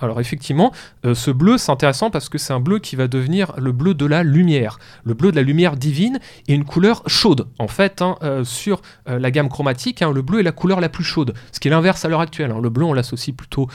Alors 0.02 0.20
effectivement, 0.20 0.72
euh, 1.06 1.14
ce 1.14 1.30
bleu, 1.30 1.58
c'est 1.58 1.72
intéressant 1.72 2.10
parce 2.10 2.30
que 2.30 2.40
c'est 2.40 2.52
un 2.54 2.60
bleu 2.60 2.80
qui 2.80 2.96
va 2.96 3.08
devenir 3.08 3.54
le 3.58 3.72
bleu 3.72 3.94
de 3.94 4.06
la 4.06 4.24
lumière, 4.24 4.80
le 5.04 5.14
bleu 5.14 5.30
de 5.32 5.36
la 5.36 5.44
lumière 5.44 5.76
divine 5.76 6.20
et 6.48 6.56
une 6.56 6.66
couleur 6.66 7.04
chaude. 7.06 7.48
En 7.60 7.68
fait, 7.68 8.02
hein, 8.02 8.16
euh, 8.24 8.44
sur 8.44 8.82
euh, 9.08 9.20
la 9.20 9.30
gamme 9.30 9.50
chromatique, 9.50 10.02
hein, 10.02 10.12
le 10.12 10.24
bleu 10.24 10.40
est 10.40 10.44
la 10.44 10.52
couleur 10.52 10.82
la 10.82 10.90
plus 10.90 11.04
chaude, 11.04 11.36
ce 11.52 11.60
qui 11.60 11.68
est 11.68 11.72
l'inverse 11.72 12.04
à 12.06 12.10
l'heure 12.10 12.22
actuelle. 12.22 12.56
Le 12.60 12.70
bleu, 12.72 12.86
on 12.86 12.94
l'associe 12.94 13.36
plutôt 13.36 13.68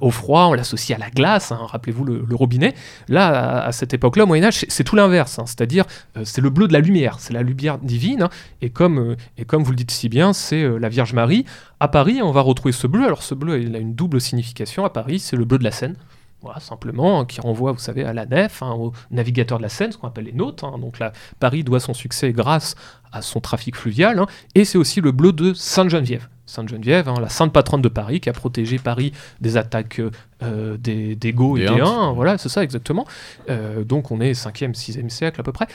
au 0.00 0.10
froid, 0.10 0.46
on 0.46 0.54
l'associe 0.54 0.98
à 0.98 1.00
la 1.00 1.10
glace, 1.10 1.52
rappelez-vous 1.52 2.04
le, 2.04 2.24
robinet. 2.34 2.74
Là, 3.08 3.62
à, 3.64 3.72
cette 3.72 3.92
époque-là, 3.92 4.24
au 4.24 4.26
Moyen-Âge, 4.26 4.60
c'est- 4.60 4.70
c'est 4.70 4.84
tout 4.84 4.96
l'inverse, 4.96 5.38
c'est-à-dire 5.44 5.84
c'est 6.24 6.40
le 6.40 6.48
bleu 6.48 6.68
de 6.68 6.72
la 6.72 6.80
lumière, 6.80 7.16
c'est 7.18 7.34
la 7.34 7.42
lumière 7.42 7.78
divine, 7.78 8.28
et, 8.62 8.70
comme, 8.70 9.16
et 9.36 9.44
comme 9.44 9.62
vous 9.62 9.72
le 9.72 9.76
dites 9.76 9.90
si 9.90 10.08
bien, 10.08 10.32
c'est 10.32 10.66
la 10.78 10.88
Vierge 10.88 11.12
Marie. 11.12 11.44
À 11.80 11.88
Paris, 11.88 12.20
on 12.22 12.30
va 12.30 12.42
retrouver 12.42 12.72
ce 12.72 12.86
bleu. 12.86 13.04
Alors 13.06 13.22
ce 13.22 13.34
bleu, 13.34 13.60
il 13.62 13.74
a 13.74 13.78
une 13.78 13.94
double 13.94 14.20
signification. 14.20 14.84
À 14.84 14.90
Paris, 14.90 15.18
c'est 15.18 15.36
le 15.36 15.44
bleu 15.44 15.58
de 15.58 15.64
la 15.64 15.70
Seine. 15.72 15.96
Voilà, 16.42 16.58
simplement, 16.60 17.20
hein, 17.20 17.24
qui 17.26 17.38
renvoie, 17.40 17.72
vous 17.72 17.78
savez, 17.78 18.02
à 18.02 18.14
la 18.14 18.24
nef, 18.24 18.62
hein, 18.62 18.72
aux 18.72 18.92
navigateurs 19.10 19.58
de 19.58 19.62
la 19.62 19.68
Seine, 19.68 19.92
ce 19.92 19.98
qu'on 19.98 20.08
appelle 20.08 20.24
les 20.24 20.32
nautes. 20.32 20.64
hein. 20.64 20.78
Donc 20.78 20.98
là, 20.98 21.12
Paris 21.38 21.64
doit 21.64 21.80
son 21.80 21.92
succès 21.92 22.32
grâce 22.32 22.76
à 23.12 23.20
son 23.20 23.40
trafic 23.40 23.76
fluvial. 23.76 24.18
hein. 24.18 24.26
Et 24.54 24.64
c'est 24.64 24.78
aussi 24.78 25.00
le 25.02 25.12
bleu 25.12 25.32
de 25.32 25.52
Sainte-Geneviève. 25.52 26.28
Sainte-Geneviève, 26.46 27.08
la 27.20 27.28
sainte 27.28 27.52
patronne 27.52 27.82
de 27.82 27.88
Paris, 27.88 28.20
qui 28.20 28.28
a 28.28 28.32
protégé 28.32 28.78
Paris 28.78 29.12
des 29.40 29.56
attaques 29.56 30.00
euh, 30.42 30.76
des, 30.78 31.14
des 31.14 31.32
Goths 31.32 31.60
et 31.60 31.66
Des. 31.66 31.80
Huns. 31.80 32.12
Voilà, 32.14 32.38
c'est 32.38 32.48
ça 32.48 32.64
exactement. 32.64 33.06
Euh, 33.50 33.84
donc 33.84 34.10
on 34.10 34.20
est 34.20 34.32
5e, 34.32 34.74
6e 34.74 35.10
siècle 35.10 35.40
à 35.40 35.44
peu 35.44 35.52
près. 35.52 35.68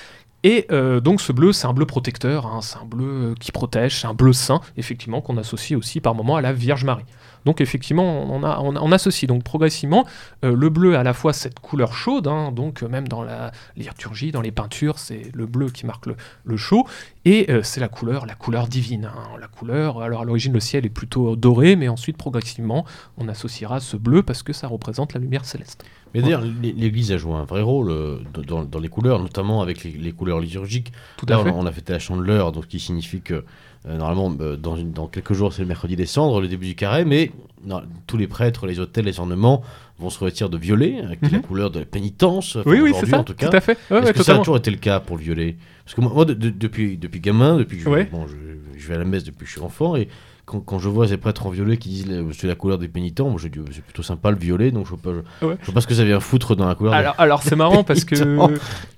Et 0.45 0.67
euh, 0.71 0.99
donc 0.99 1.21
ce 1.21 1.31
bleu, 1.31 1.53
c'est 1.53 1.65
un 1.65 1.73
bleu 1.73 1.87
protecteur, 1.87 2.45
hein, 2.45 2.59
c'est 2.61 2.77
un 2.77 2.85
bleu 2.85 3.31
euh, 3.31 3.33
qui 3.39 3.51
protège, 3.51 3.99
c'est 3.99 4.05
un 4.05 4.13
bleu 4.13 4.31
saint, 4.31 4.61
effectivement, 4.77 5.19
qu'on 5.19 5.37
associe 5.37 5.75
aussi 5.75 6.01
par 6.01 6.13
moment 6.13 6.35
à 6.35 6.41
la 6.41 6.53
Vierge 6.53 6.83
Marie. 6.83 7.05
Donc 7.45 7.61
effectivement, 7.61 8.31
on, 8.31 8.91
associe 8.91 9.27
donc 9.27 9.43
progressivement 9.43 10.05
euh, 10.43 10.55
le 10.55 10.69
bleu 10.69 10.97
à 10.97 11.03
la 11.03 11.13
fois 11.13 11.33
cette 11.33 11.59
couleur 11.59 11.93
chaude, 11.93 12.27
hein, 12.27 12.51
donc 12.51 12.83
même 12.83 13.07
dans 13.07 13.23
la 13.23 13.51
liturgie, 13.75 14.31
dans 14.31 14.41
les 14.41 14.51
peintures, 14.51 14.99
c'est 14.99 15.31
le 15.33 15.47
bleu 15.47 15.71
qui 15.71 15.87
marque 15.87 16.05
le, 16.05 16.57
chaud, 16.57 16.85
et 17.25 17.47
c'est 17.63 17.79
la 17.79 17.87
couleur, 17.87 18.27
la 18.27 18.35
couleur 18.35 18.67
divine. 18.67 19.05
hein, 19.05 19.37
la 19.39 19.47
couleur, 19.47 20.03
alors 20.03 20.21
à 20.21 20.25
l'origine 20.25 20.53
le 20.53 20.59
ciel 20.59 20.85
est 20.85 20.89
plutôt 20.89 21.35
doré, 21.35 21.75
mais 21.75 21.87
ensuite 21.87 22.17
progressivement 22.17 22.85
on 23.17 23.27
associera 23.27 23.79
ce 23.79 23.97
bleu 23.97 24.21
parce 24.21 24.43
que 24.43 24.53
ça 24.53 24.67
représente 24.67 25.13
la 25.13 25.19
lumière 25.19 25.45
céleste. 25.45 25.83
Mais 26.15 26.21
d'ailleurs, 26.23 26.41
l'É- 26.41 26.73
l'Église 26.75 27.11
a 27.11 27.17
joué 27.17 27.33
un 27.33 27.43
vrai 27.43 27.61
rôle 27.61 27.91
euh, 27.91 28.17
dans, 28.47 28.63
dans 28.63 28.79
les 28.79 28.87
couleurs, 28.89 29.19
notamment 29.19 29.61
avec 29.61 29.83
les, 29.83 29.91
les 29.91 30.11
couleurs 30.11 30.39
liturgiques. 30.39 30.91
Tout 31.17 31.25
Là, 31.27 31.35
à 31.35 31.39
on 31.39 31.43
fait. 31.43 31.51
on 31.53 31.65
a 31.65 31.71
fêté 31.71 31.93
la 31.93 31.99
chandeleur, 31.99 32.51
donc 32.51 32.67
qui 32.67 32.79
signifie 32.79 33.21
que 33.21 33.43
euh, 33.87 33.97
normalement, 33.97 34.35
euh, 34.41 34.55
dans, 34.55 35.07
quelques 35.07 35.33
jours, 35.33 35.53
c'est 35.53 35.61
le 35.61 35.67
mercredi 35.67 35.95
des 35.95 36.05
cendres, 36.07 36.41
le 36.41 36.47
début 36.47 36.65
du 36.67 36.75
carré, 36.75 37.05
mais 37.05 37.31
non, 37.65 37.81
tous 38.07 38.17
les 38.17 38.27
prêtres, 38.27 38.65
les 38.65 38.79
autels, 38.79 39.05
les 39.05 39.19
ornements 39.19 39.61
vont 39.99 40.09
se 40.09 40.17
revêtir 40.19 40.49
de 40.49 40.57
violet, 40.57 41.01
euh, 41.03 41.15
qui 41.15 41.25
est 41.25 41.31
la 41.31 41.37
Mhm. 41.37 41.43
couleur 41.43 41.69
de 41.71 41.79
la 41.79 41.85
pénitence. 41.85 42.55
enfin, 42.55 42.69
Oui, 42.69 42.79
oui, 42.81 42.93
c'est 42.99 43.05
ça, 43.05 43.19
en 43.19 43.23
tout 43.23 43.33
cas. 43.35 43.49
à 43.51 43.61
fait. 43.61 43.77
Ouais, 43.91 43.97
Est-ce 43.99 44.07
ouais, 44.07 44.13
que 44.13 44.23
ça 44.23 44.35
a 44.35 44.37
toujours 44.39 44.57
été 44.57 44.71
le 44.71 44.77
cas 44.77 44.99
pour 44.99 45.17
le 45.17 45.23
violet? 45.23 45.55
Parce 45.83 45.93
que 45.95 46.01
moi, 46.01 46.11
moi, 46.13 46.25
de- 46.25 46.33
de- 46.33 46.49
depuis, 46.49 46.97
depuis 46.97 47.19
gamin, 47.19 47.57
depuis 47.57 47.77
que 47.77 47.83
je, 47.83 47.89
Ouais. 47.89 48.09
bon, 48.11 48.25
je, 48.27 48.35
je 48.79 48.87
vais 48.87 48.95
à 48.95 48.99
la 48.99 49.05
messe 49.05 49.23
depuis 49.23 49.41
que 49.45 49.45
je 49.47 49.51
suis 49.51 49.61
enfant, 49.61 49.95
et 49.95 50.07
quand, 50.45 50.59
quand 50.59 50.79
je 50.79 50.89
vois 50.89 51.07
ces 51.07 51.17
prêtres 51.17 51.45
en 51.47 51.49
violet 51.49 51.77
qui 51.77 51.89
disent 51.89 52.05
euh, 52.09 52.29
c'est 52.37 52.47
la 52.47 52.55
couleur 52.55 52.77
des 52.77 52.87
pénitents, 52.87 53.29
moi 53.29 53.39
je 53.41 53.47
dis 53.47 53.59
euh, 53.59 53.65
c'est 53.71 53.83
plutôt 53.83 54.03
sympa 54.03 54.29
le 54.31 54.37
violet, 54.37 54.71
donc 54.71 54.85
je 54.87 54.93
je, 55.41 55.45
Ouais. 55.47 55.57
pas 55.73 55.81
ce 55.81 55.87
que 55.87 55.93
ça 55.95 56.03
vient 56.03 56.19
foutre 56.19 56.55
dans 56.55 56.67
la 56.67 56.75
couleur. 56.75 56.93
des- 56.93 56.99
Alors, 56.99 57.15
alors 57.17 57.43
c'est 57.43 57.55
marrant 57.55 57.83
parce 57.83 58.03
que 58.05 58.37
en, 58.37 58.51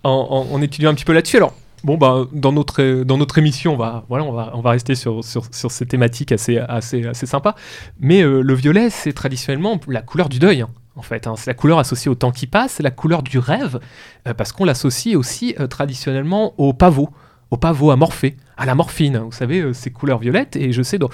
en- 0.03 0.47
en 0.51 0.61
étudiant 0.61 0.89
un 0.91 0.93
petit 0.93 1.05
peu 1.05 1.13
là-dessus, 1.13 1.37
alors 1.37 1.53
bon 1.83 1.95
bah 1.97 2.25
dans 2.33 2.51
notre 2.51 3.03
dans 3.03 3.17
notre 3.17 3.37
émission 3.37 3.73
on 3.75 3.77
va 3.77 4.03
voilà 4.09 4.25
on 4.25 4.31
va 4.31 4.51
on 4.55 4.61
va 4.61 4.71
rester 4.71 4.95
sur 4.95 5.23
sur, 5.23 5.43
sur 5.51 5.71
ces 5.71 5.85
thématiques 5.85 6.31
assez 6.31 6.57
assez 6.57 7.05
assez 7.05 7.25
sympas, 7.27 7.55
mais 7.99 8.23
euh, 8.23 8.41
le 8.41 8.53
violet 8.53 8.89
c'est 8.89 9.13
traditionnellement 9.13 9.79
la 9.87 10.01
couleur 10.01 10.27
du 10.29 10.39
deuil. 10.39 10.61
hein, 10.61 10.69
En 10.95 11.03
fait, 11.03 11.27
hein. 11.27 11.35
c'est 11.37 11.47
la 11.49 11.53
couleur 11.53 11.77
associée 11.79 12.09
au 12.09 12.15
temps 12.15 12.31
qui 12.31 12.47
passe, 12.47 12.73
c'est 12.73 12.83
la 12.83 12.91
couleur 12.91 13.21
du 13.23 13.37
rêve, 13.37 13.79
euh, 14.27 14.33
parce 14.33 14.51
qu'on 14.51 14.65
l'associe 14.65 15.15
aussi 15.15 15.53
euh, 15.59 15.67
traditionnellement 15.67 16.53
au 16.57 16.73
pavot, 16.73 17.09
au 17.51 17.57
pavot 17.57 17.91
amorphé, 17.91 18.35
à 18.57 18.65
la 18.65 18.75
morphine. 18.75 19.17
Vous 19.17 19.31
savez, 19.31 19.61
euh, 19.61 19.73
ces 19.73 19.91
couleurs 19.91 20.19
violettes, 20.19 20.55
et 20.55 20.71
je 20.71 20.81
sais 20.81 20.97
dans, 20.97 21.09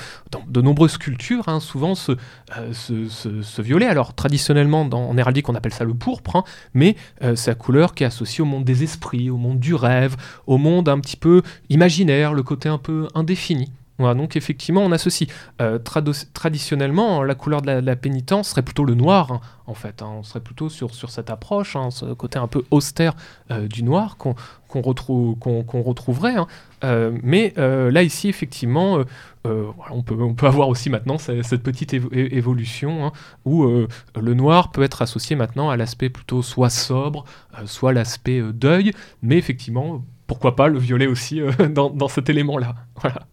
de 0.48 0.62
nombreuses 0.62 0.98
cultures, 0.98 1.48
hein, 1.48 1.60
souvent 1.60 1.96
ce, 1.96 2.14
euh, 2.58 2.74
ce, 2.74 3.62
violet, 3.62 3.86
alors 3.86 4.14
traditionnellement 4.14 4.82
en 4.82 5.18
héraldique 5.18 5.50
on 5.50 5.56
appelle 5.56 5.74
ça 5.74 5.84
le 5.84 5.94
pourpre, 5.94 6.38
hein, 6.38 6.44
mais 6.74 6.96
euh, 7.24 7.36
c'est 7.36 7.52
la 7.52 7.56
couleur 7.56 7.94
qui 7.94 8.04
est 8.04 8.08
associée 8.08 8.42
au 8.42 8.46
monde 8.46 8.64
des 8.64 8.84
esprits, 8.84 9.30
au 9.30 9.38
monde 9.38 9.60
du 9.60 9.76
rêve, 9.76 10.16
au 10.48 10.58
monde 10.58 10.90
un 10.90 11.00
petit 11.00 11.18
peu 11.18 11.42
imaginaire, 11.70 12.34
le 12.34 12.44
côté 12.44 12.70
un 12.70 12.78
peu 12.78 13.08
indéfini. 13.14 13.72
Donc 14.00 14.36
effectivement, 14.36 14.82
on 14.82 14.92
associe 14.92 15.30
euh, 15.62 15.78
traditionnellement 16.34 17.24
la 17.24 17.36
couleur 17.36 17.62
de 17.62 17.72
la, 17.72 17.96
pénitence 17.96 18.50
serait 18.50 18.64
plutôt 18.64 18.86
le 18.86 18.96
noir, 18.96 19.32
hein, 19.32 19.42
en 19.68 19.76
fait. 19.76 20.02
hein. 20.02 20.10
on 20.18 20.24
serait 20.24 20.40
plutôt 20.40 20.68
sur, 20.68 20.92
cette 21.10 21.30
approche, 21.30 21.76
hein, 21.76 21.92
ce 21.92 22.06
côté 22.14 22.40
un 22.40 22.48
peu 22.48 22.64
austère 22.72 23.14
euh, 23.52 23.68
du 23.68 23.84
noir 23.84 24.18
qu'on 24.18 24.36
qu'on 24.68 24.82
retrouve, 24.82 25.38
qu'on 25.38 25.64
qu'on 25.64 25.84
retrouverait. 25.84 26.36
Euh, 26.84 27.16
mais 27.22 27.54
euh, 27.60 27.92
là, 27.92 28.02
ici, 28.02 28.28
effectivement, 28.28 29.04
on, 29.46 30.02
peut, 30.02 30.48
avoir 30.48 30.70
aussi 30.70 30.90
maintenant 30.90 31.20
ce- 31.20 31.44
cette 31.44 31.62
petite 31.62 31.94
évolution 31.94 33.12
où 33.46 33.66
le 33.66 34.34
noir 34.34 34.72
peut 34.72 34.82
être 34.82 35.04
associé 35.04 35.36
maintenant 35.36 35.70
à 35.70 35.78
l'aspect 35.78 36.10
plutôt 36.10 36.42
soit 36.42 36.72
sobre, 36.72 37.26
soit 37.66 37.94
l'aspect 37.94 38.42
deuil, 38.42 38.92
mais 39.22 39.38
effectivement, 39.38 40.04
pourquoi 40.26 40.56
pas 40.56 40.68
le 40.68 40.80
violet 40.80 41.06
aussi 41.08 41.40
dans, 41.70 41.92
dans 41.92 42.08
cet 42.08 42.30
élément-là. 42.30 42.74
Voilà. 43.00 43.28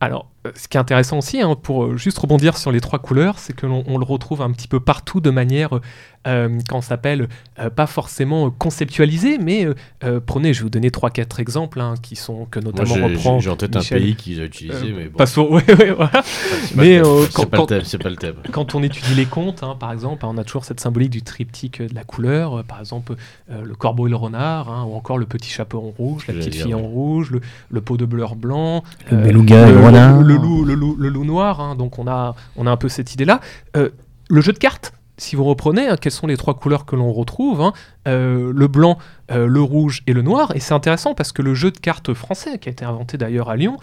Alors, 0.00 0.30
euh, 0.37 0.37
ce 0.54 0.68
qui 0.68 0.76
est 0.76 0.80
intéressant 0.80 1.18
aussi, 1.18 1.40
hein, 1.40 1.54
pour 1.60 1.84
euh, 1.84 1.96
juste 1.96 2.18
rebondir 2.18 2.56
sur 2.56 2.72
les 2.72 2.80
trois 2.80 2.98
couleurs, 2.98 3.38
c'est 3.38 3.54
que 3.54 3.66
l'on 3.66 3.84
on 3.86 3.98
le 3.98 4.04
retrouve 4.04 4.42
un 4.42 4.50
petit 4.52 4.68
peu 4.68 4.80
partout 4.80 5.20
de 5.20 5.30
manière, 5.30 5.76
euh, 5.76 5.80
euh, 6.26 6.58
quand 6.68 6.78
on 6.78 6.82
s'appelle, 6.82 7.28
euh, 7.58 7.70
pas 7.70 7.86
forcément 7.86 8.46
euh, 8.46 8.50
conceptualisée, 8.50 9.38
mais 9.38 9.64
euh, 9.64 9.74
euh, 10.04 10.20
prenez, 10.24 10.52
je 10.52 10.58
vais 10.60 10.64
vous 10.64 10.70
donner 10.70 10.90
trois, 10.90 11.10
quatre 11.10 11.40
exemples 11.40 11.80
hein, 11.80 11.94
qui 12.02 12.16
sont 12.16 12.44
que 12.50 12.58
Moi, 12.60 12.72
notamment 12.72 12.94
j'ai- 12.94 13.02
reprend. 13.14 13.40
j'ai 13.40 13.50
en 13.50 13.56
tête 13.56 13.74
Michel. 13.76 13.98
un 13.98 14.04
pays 14.04 14.14
qu'ils 14.16 14.40
ont 14.40 14.44
utilisé, 14.44 14.88
Euh, 14.88 14.94
mais 14.96 15.04
bon. 15.08 15.16
Passons, 15.16 15.46
ouais, 15.50 15.64
ouais, 15.78 15.90
voilà. 15.92 16.22
c'est 16.24 16.74
pas 16.76 16.82
mais, 16.82 16.98
euh, 16.98 17.24
quand- 17.32 17.46
pas 17.46 17.56
le 17.56 17.60
quand- 17.62 17.66
thème, 17.66 17.82
c'est 17.84 17.98
pas 17.98 18.10
le 18.10 18.16
thème. 18.16 18.34
Quand 18.52 18.74
on 18.74 18.82
étudie 18.82 19.14
les 19.14 19.26
contes, 19.26 19.62
hein, 19.62 19.76
par 19.78 19.92
exemple, 19.92 20.26
on 20.26 20.36
a 20.38 20.44
toujours 20.44 20.64
cette 20.64 20.80
symbolique 20.80 21.10
du 21.10 21.22
triptyque 21.22 21.80
de 21.82 21.94
la 21.94 22.04
couleur, 22.04 22.58
euh, 22.58 22.62
par 22.62 22.80
exemple 22.80 23.14
euh, 23.50 23.62
le 23.64 23.74
corbeau 23.74 24.06
et 24.06 24.10
le 24.10 24.16
renard, 24.16 24.68
hein, 24.70 24.84
ou 24.88 24.94
encore 24.94 25.18
le 25.18 25.26
petit 25.26 25.50
chaperon 25.50 25.94
rouge, 25.96 26.26
la 26.26 26.34
petite 26.34 26.52
dire, 26.52 26.64
fille 26.64 26.74
en 26.74 26.82
rouge, 26.82 27.30
le, 27.30 27.40
le 27.70 27.80
pot 27.80 27.96
de 27.96 28.04
beurre 28.04 28.36
blanc, 28.36 28.82
Le 29.10 29.16
euh, 29.18 29.22
beluga 29.22 29.68
et 29.68 29.72
le 29.72 29.80
renard. 29.80 30.20
le 30.20 30.37
le 30.38 30.74
loup, 30.74 31.24
noir. 31.24 31.60
hein, 31.60 31.74
donc 31.74 31.98
on 31.98 32.06
a, 32.06 32.34
on 32.56 32.66
a 32.66 32.70
un 32.70 32.76
peu 32.76 32.88
cette 32.88 33.14
idée-là. 33.14 33.40
Euh, 33.76 33.90
le 34.28 34.40
jeu 34.40 34.52
de 34.52 34.58
cartes. 34.58 34.92
Si 35.20 35.34
vous 35.34 35.42
reprenez, 35.42 35.88
hein, 35.88 35.96
quelles 36.00 36.12
sont 36.12 36.28
les 36.28 36.36
trois 36.36 36.54
couleurs 36.54 36.86
que 36.86 36.94
l'on 36.94 37.12
retrouve 37.12 37.60
hein, 37.60 37.72
Euh, 38.06 38.52
Le 38.54 38.68
blanc, 38.68 38.98
euh, 39.32 39.48
le 39.48 39.60
rouge 39.60 40.02
et 40.06 40.12
le 40.12 40.22
noir. 40.22 40.52
Et 40.54 40.60
c'est 40.60 40.74
intéressant 40.74 41.12
parce 41.14 41.32
que 41.32 41.42
le 41.42 41.54
jeu 41.54 41.72
de 41.72 41.78
cartes 41.78 42.14
français, 42.14 42.58
qui 42.60 42.68
a 42.68 42.72
été 42.72 42.84
inventé 42.84 43.18
d'ailleurs 43.18 43.50
à 43.50 43.56
Lyon, 43.56 43.78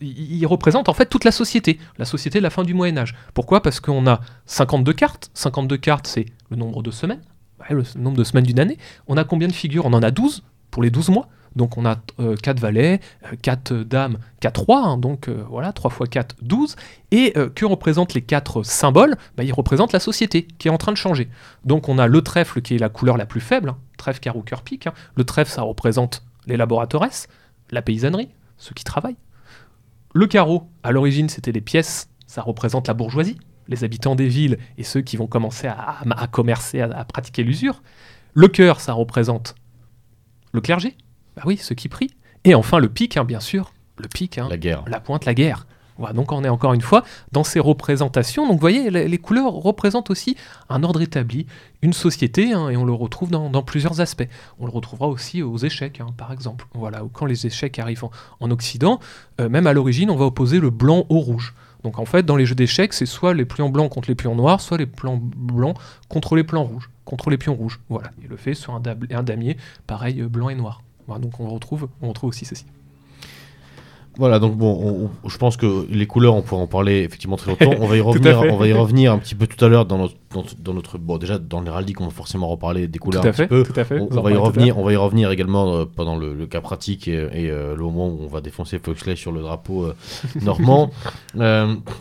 il, 0.00 0.44
représente 0.46 0.88
en 0.88 0.92
fait 0.92 1.06
toute 1.06 1.22
la 1.24 1.30
société, 1.30 1.78
la 1.96 2.04
société 2.04 2.38
de 2.38 2.42
la 2.42 2.50
fin 2.50 2.64
du 2.64 2.74
Moyen 2.74 2.96
Âge. 2.98 3.14
Pourquoi? 3.34 3.62
Parce 3.62 3.78
qu'on 3.78 4.04
a 4.08 4.20
52 4.46 4.92
cartes. 4.94 5.30
52 5.34 5.76
cartes, 5.76 6.08
c'est 6.08 6.26
le 6.50 6.56
nombre 6.56 6.82
de 6.82 6.90
semaines, 6.90 7.22
le 7.70 7.84
nombre 7.96 8.16
de 8.16 8.24
semaines 8.24 8.44
d'une 8.44 8.58
année. 8.58 8.78
On 9.06 9.16
a 9.16 9.22
combien 9.22 9.46
de 9.46 9.52
figures? 9.52 9.86
On 9.86 9.92
en 9.92 10.02
a 10.02 10.10
12 10.10 10.42
pour 10.72 10.82
les 10.82 10.90
12 10.90 11.10
mois. 11.10 11.28
Donc 11.56 11.78
on 11.78 11.84
a 11.86 11.96
4 12.42 12.58
valets, 12.58 13.00
4 13.42 13.74
dames, 13.74 14.18
4 14.40 14.60
rois, 14.62 14.82
hein, 14.82 14.98
donc 14.98 15.28
euh, 15.28 15.44
voilà, 15.48 15.72
3 15.72 15.90
x 16.00 16.10
4, 16.10 16.36
12. 16.42 16.76
Et 17.12 17.32
euh, 17.36 17.48
que 17.48 17.64
représentent 17.64 18.14
les 18.14 18.22
4 18.22 18.62
symboles? 18.64 19.16
Bah, 19.36 19.44
Ils 19.44 19.52
représentent 19.52 19.92
la 19.92 20.00
société 20.00 20.46
qui 20.58 20.68
est 20.68 20.70
en 20.70 20.78
train 20.78 20.92
de 20.92 20.96
changer. 20.96 21.28
Donc 21.64 21.88
on 21.88 21.98
a 21.98 22.06
le 22.06 22.22
trèfle 22.22 22.60
qui 22.60 22.74
est 22.74 22.78
la 22.78 22.88
couleur 22.88 23.16
la 23.16 23.26
plus 23.26 23.40
faible, 23.40 23.70
hein, 23.70 23.78
trèfle, 23.98 24.20
carreau, 24.20 24.42
cœur, 24.42 24.62
pique. 24.62 24.86
hein. 24.86 24.94
Le 25.14 25.24
trèfle, 25.24 25.50
ça 25.50 25.62
représente 25.62 26.24
les 26.46 26.56
laboratoresses, 26.56 27.28
la 27.70 27.82
paysannerie, 27.82 28.28
ceux 28.58 28.74
qui 28.74 28.84
travaillent. 28.84 29.16
Le 30.12 30.26
carreau, 30.26 30.68
à 30.82 30.92
l'origine, 30.92 31.28
c'était 31.28 31.52
des 31.52 31.60
pièces, 31.60 32.08
ça 32.26 32.42
représente 32.42 32.88
la 32.88 32.94
bourgeoisie, 32.94 33.38
les 33.68 33.84
habitants 33.84 34.14
des 34.14 34.28
villes 34.28 34.58
et 34.76 34.84
ceux 34.84 35.00
qui 35.00 35.16
vont 35.16 35.26
commencer 35.26 35.66
à, 35.66 36.26
commercer, 36.30 36.80
à 36.80 37.04
pratiquer 37.04 37.42
l'usure. 37.42 37.82
Le 38.34 38.48
cœur, 38.48 38.80
ça 38.80 38.92
représente 38.92 39.54
le 40.52 40.60
clergé, 40.60 40.96
bah 41.36 41.42
oui, 41.46 41.56
ceux 41.56 41.74
qui 41.74 41.88
prient. 41.88 42.10
Et 42.44 42.54
enfin 42.54 42.78
le 42.78 42.88
pic, 42.88 43.16
hein, 43.16 43.24
bien 43.24 43.40
sûr, 43.40 43.72
le 43.98 44.08
pic, 44.08 44.38
hein, 44.38 44.48
La 44.50 44.56
guerre. 44.56 44.84
la 44.86 45.00
pointe, 45.00 45.24
la 45.24 45.34
guerre. 45.34 45.66
Voilà, 45.96 46.12
donc 46.12 46.32
on 46.32 46.42
est 46.42 46.48
encore 46.48 46.72
une 46.74 46.80
fois 46.80 47.04
dans 47.30 47.44
ces 47.44 47.60
représentations. 47.60 48.44
Donc 48.46 48.54
vous 48.54 48.60
voyez, 48.60 48.90
les, 48.90 49.06
les 49.06 49.18
couleurs 49.18 49.52
représentent 49.52 50.10
aussi 50.10 50.36
un 50.68 50.82
ordre 50.82 51.00
établi, 51.00 51.46
une 51.82 51.92
société, 51.92 52.52
hein, 52.52 52.68
et 52.68 52.76
on 52.76 52.84
le 52.84 52.92
retrouve 52.92 53.30
dans, 53.30 53.48
dans 53.48 53.62
plusieurs 53.62 54.00
aspects. 54.00 54.26
On 54.58 54.66
le 54.66 54.72
retrouvera 54.72 55.06
aussi 55.06 55.40
aux 55.42 55.56
échecs, 55.56 56.00
hein, 56.00 56.08
par 56.16 56.32
exemple. 56.32 56.66
Voilà, 56.74 57.04
ou 57.04 57.08
quand 57.08 57.26
les 57.26 57.46
échecs 57.46 57.78
arrivent 57.78 58.04
en, 58.04 58.10
en 58.40 58.50
Occident, 58.50 58.98
euh, 59.40 59.48
même 59.48 59.68
à 59.68 59.72
l'origine, 59.72 60.10
on 60.10 60.16
va 60.16 60.24
opposer 60.24 60.58
le 60.58 60.70
blanc 60.70 61.06
au 61.10 61.20
rouge. 61.20 61.54
Donc 61.84 61.98
en 62.00 62.06
fait, 62.06 62.24
dans 62.24 62.36
les 62.36 62.46
jeux 62.46 62.54
d'échecs, 62.56 62.92
c'est 62.92 63.06
soit 63.06 63.34
les 63.34 63.44
pions 63.44 63.68
blancs 63.68 63.92
contre 63.92 64.08
les 64.08 64.14
pions 64.16 64.34
noirs, 64.34 64.60
soit 64.60 64.78
les 64.78 64.86
plans 64.86 65.20
blancs 65.20 65.76
contre 66.08 66.34
les 66.34 66.42
plans 66.42 66.64
rouges, 66.64 66.90
contre 67.04 67.30
les 67.30 67.38
pions 67.38 67.54
rouges. 67.54 67.78
Voilà, 67.88 68.10
et 68.24 68.26
le 68.26 68.36
fait 68.36 68.54
sur 68.54 68.74
un 68.74 69.22
damier, 69.22 69.56
pareil, 69.86 70.20
euh, 70.22 70.28
blanc 70.28 70.48
et 70.48 70.54
noir. 70.56 70.82
Voilà, 71.06 71.20
donc 71.20 71.38
on 71.40 71.48
retrouve, 71.48 71.88
on 72.02 72.08
retrouve 72.08 72.30
aussi 72.30 72.44
ceci. 72.44 72.64
Voilà, 74.16 74.38
donc 74.38 74.56
bon, 74.56 75.10
je 75.26 75.38
pense 75.38 75.56
que 75.56 75.86
les 75.90 76.06
couleurs, 76.06 76.34
on 76.34 76.42
pourra 76.42 76.62
en 76.62 76.68
parler 76.68 77.02
effectivement 77.02 77.36
très 77.36 77.50
longtemps. 77.50 77.74
On 77.80 77.86
va 77.86 77.96
y 77.96 78.00
revenir, 78.00 78.40
on 78.42 78.56
va 78.56 78.68
y 78.68 78.72
revenir 78.72 79.12
un 79.12 79.18
petit 79.18 79.34
peu 79.34 79.46
tout 79.48 79.62
à 79.64 79.68
l'heure 79.68 79.86
dans 79.86 79.98
notre, 79.98 80.14
dans, 80.60 80.72
notre, 80.72 80.98
bon 80.98 81.18
déjà 81.18 81.38
dans 81.38 81.60
l'héraldique, 81.60 82.00
on 82.00 82.04
va 82.04 82.10
forcément 82.10 82.46
reparler 82.48 82.86
des 82.86 82.98
couleurs 83.00 83.22
tout 83.22 83.28
à 83.28 83.32
fait, 83.32 83.48
peu. 83.48 83.64
Tout 83.64 83.78
à 83.78 83.84
fait. 83.84 83.98
On, 83.98 84.22
va 84.22 84.30
y 84.30 84.36
revenir, 84.36 84.78
on 84.78 84.84
va 84.84 84.92
y 84.92 84.96
revenir 84.96 85.32
également 85.32 85.74
euh, 85.74 85.84
pendant 85.84 86.16
le, 86.16 86.46
cas 86.46 86.60
pratique 86.60 87.08
et, 87.08 87.16
euh, 87.34 87.74
le 87.74 87.82
moment 87.82 88.06
où 88.06 88.20
on 88.22 88.28
va 88.28 88.40
défoncer 88.40 88.78
Foxley 88.78 89.16
sur 89.16 89.32
le 89.32 89.42
drapeau 89.42 89.84
euh, 89.84 89.94
normand. 90.42 90.90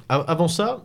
avant 0.10 0.48
ça. 0.48 0.84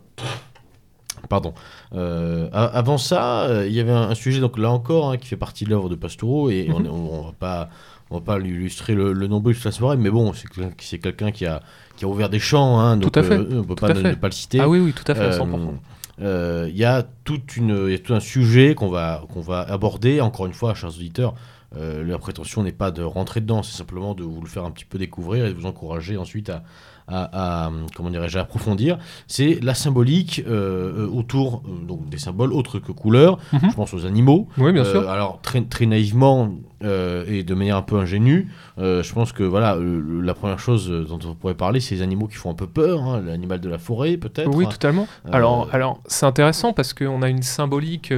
Pardon. 1.28 1.52
avant 1.92 2.96
ça, 2.96 3.64
il 3.66 3.72
y 3.72 3.80
avait 3.80 3.92
un, 3.92 4.14
sujet, 4.14 4.40
donc 4.40 4.56
là 4.56 4.70
encore, 4.70 5.10
hein, 5.10 5.18
qui 5.18 5.26
fait 5.26 5.36
partie 5.36 5.64
de 5.64 5.70
l'œuvre 5.70 5.90
de 5.90 5.94
Pastoureau, 5.94 6.48
et 6.48 6.70
on, 6.72 6.86
on, 6.86 7.22
va 7.22 7.32
pas 7.38 7.68
on 8.10 8.16
va 8.16 8.20
pas 8.20 8.38
lui 8.38 8.50
illustrer 8.50 8.94
le, 8.94 9.12
le 9.12 9.26
nombril 9.26 9.58
de 9.58 9.64
la 9.64 9.72
soirée, 9.72 9.96
mais 9.96 10.10
bon, 10.10 10.32
c'est 10.78 10.98
quelqu'un 10.98 11.30
qui 11.30 11.46
a, 11.46 11.62
qui 11.96 12.04
a 12.04 12.08
ouvert 12.08 12.30
des 12.30 12.38
champs, 12.38 12.78
hein, 12.78 12.96
donc 12.96 13.12
tout 13.12 13.18
à 13.18 13.22
fait. 13.22 13.38
Euh, 13.38 13.60
on 13.60 13.64
peut 13.64 13.74
pas 13.74 13.92
ne, 13.92 14.14
pas 14.14 14.28
le 14.28 14.32
citer. 14.32 14.60
Ah 14.60 14.68
oui, 14.68 14.78
oui, 14.78 14.92
tout 14.92 15.10
à 15.10 15.14
fait, 15.14 15.30
100%. 15.30 15.42
Euh, 15.42 15.72
euh, 16.20 16.66
il 16.68 16.76
y 16.76 16.84
a 16.84 17.04
toute 17.24 17.56
une, 17.56 17.88
y 17.88 17.94
a 17.94 17.98
tout 17.98 18.14
un 18.14 18.20
sujet 18.20 18.74
qu'on 18.74 18.88
va, 18.88 19.24
qu'on 19.32 19.40
va 19.40 19.60
aborder. 19.60 20.20
Encore 20.20 20.46
une 20.46 20.52
fois, 20.52 20.74
chers 20.74 20.90
auditeurs, 20.90 21.34
la 21.76 22.18
prétention 22.18 22.62
n'est 22.62 22.72
pas 22.72 22.90
de 22.90 23.02
rentrer 23.02 23.40
dedans, 23.40 23.62
c'est 23.62 23.76
simplement 23.76 24.14
de 24.14 24.24
vous 24.24 24.40
le 24.40 24.48
faire 24.48 24.64
un 24.64 24.70
petit 24.70 24.86
peu 24.86 24.98
découvrir 24.98 25.44
et 25.44 25.50
de 25.50 25.54
vous 25.54 25.66
encourager 25.66 26.16
ensuite 26.16 26.50
à, 26.50 26.64
à, 27.08 27.70
comment 27.94 28.10
dirais-je, 28.10 28.38
approfondir, 28.38 28.98
c'est 29.26 29.58
la 29.62 29.74
symbolique 29.74 30.42
euh, 30.46 31.06
euh, 31.06 31.08
autour 31.08 31.62
donc 31.86 32.08
des 32.08 32.18
symboles 32.18 32.52
autres 32.52 32.78
que 32.78 32.92
couleurs. 32.92 33.38
Mhm. 33.52 33.70
Je 33.70 33.74
pense 33.74 33.94
aux 33.94 34.06
animaux. 34.06 34.48
Oui, 34.58 34.72
bien 34.72 34.84
sûr. 34.84 35.02
Euh, 35.02 35.12
alors 35.12 35.40
très, 35.42 35.62
très 35.62 35.86
naïvement 35.86 36.54
et 36.80 37.42
de 37.42 37.54
manière 37.54 37.76
un 37.76 37.82
peu 37.82 37.98
ingénue, 37.98 38.52
je 38.76 39.12
pense 39.12 39.32
que 39.32 39.42
voilà, 39.42 39.76
la 39.80 40.34
première 40.34 40.60
chose 40.60 40.88
dont 41.08 41.18
on 41.28 41.34
pourrait 41.34 41.54
parler, 41.54 41.80
c'est 41.80 41.96
les 41.96 42.02
animaux 42.02 42.28
qui 42.28 42.36
font 42.36 42.50
un 42.50 42.54
peu 42.54 42.68
peur. 42.68 43.02
Hein, 43.02 43.20
l'animal 43.26 43.60
de 43.60 43.68
la 43.68 43.78
forêt, 43.78 44.16
peut-être. 44.16 44.54
Oui, 44.54 44.64
totalement. 44.68 45.08
alors, 45.32 45.68
alors 45.72 46.00
c'est 46.06 46.26
intéressant 46.26 46.72
parce 46.72 46.94
qu'on 46.94 47.22
a 47.22 47.28
une 47.28 47.42
symbolique 47.42 48.14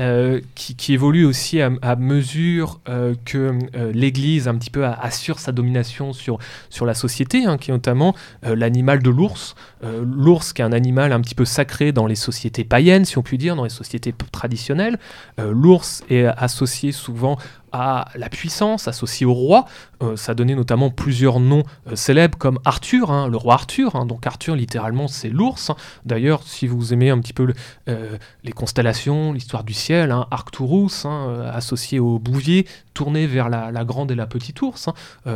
euh, 0.00 0.40
qui, 0.54 0.94
évolue 0.94 1.26
aussi 1.26 1.60
à, 1.60 1.96
mesure 1.96 2.80
euh, 2.88 3.14
que 3.26 3.58
euh, 3.76 3.92
l'Église 3.92 4.48
un 4.48 4.54
petit 4.54 4.70
peu 4.70 4.86
assure 4.86 5.38
sa 5.38 5.52
domination 5.52 6.14
sur, 6.14 6.38
sur 6.70 6.86
la 6.86 6.94
société, 6.94 7.44
hein, 7.44 7.58
qui 7.58 7.70
est 7.70 7.74
notamment 7.74 8.14
l'animal 8.42 9.02
de 9.02 9.10
l'ours. 9.10 9.54
l'ours 9.82 10.54
qui 10.54 10.62
est 10.62 10.64
un 10.64 10.72
animal 10.72 11.12
un 11.12 11.20
petit 11.20 11.34
peu 11.34 11.44
sacré 11.44 11.92
dans 11.92 12.06
les 12.06 12.14
sociétés 12.14 12.64
païennes, 12.64 13.04
si 13.04 13.18
on 13.18 13.22
peut 13.22 13.36
dire, 13.36 13.54
dans 13.54 13.64
les 13.64 13.70
sociétés 13.70 14.14
traditionnelles. 14.32 14.98
l'ours 15.38 16.02
est 16.08 16.24
associé 16.24 16.92
souvent 16.92 17.36
à 17.72 18.08
la 18.14 18.28
puissance 18.28 18.88
associée 18.88 19.26
au 19.26 19.32
roi. 19.32 19.66
Euh, 20.02 20.16
ça 20.16 20.34
donnait 20.34 20.54
notamment 20.54 20.90
plusieurs 20.90 21.40
noms 21.40 21.62
euh, 21.90 21.96
célèbres 21.96 22.36
comme 22.38 22.58
Arthur, 22.64 23.10
hein, 23.10 23.28
le 23.28 23.36
roi 23.36 23.54
Arthur. 23.54 23.96
Hein. 23.96 24.06
donc 24.06 24.26
Arthur, 24.26 24.56
littéralement, 24.56 25.08
c'est 25.08 25.28
l'ours. 25.28 25.70
D'ailleurs, 26.04 26.42
si 26.44 26.66
vous 26.66 26.92
aimez 26.92 27.10
un 27.10 27.18
petit 27.18 27.32
peu 27.32 27.52
euh, 27.88 28.16
les 28.44 28.52
constellations, 28.52 29.32
l'histoire 29.32 29.64
du 29.64 29.72
ciel, 29.72 30.14
Arcturus, 30.30 31.04
hein, 31.04 31.50
associé 31.52 31.98
au 31.98 32.18
bouvier, 32.18 32.66
tourné 32.94 33.26
vers 33.26 33.48
la, 33.48 33.84
grande 33.84 34.10
et 34.10 34.14
la 34.14 34.26
petite 34.26 34.60
ours. 34.62 34.88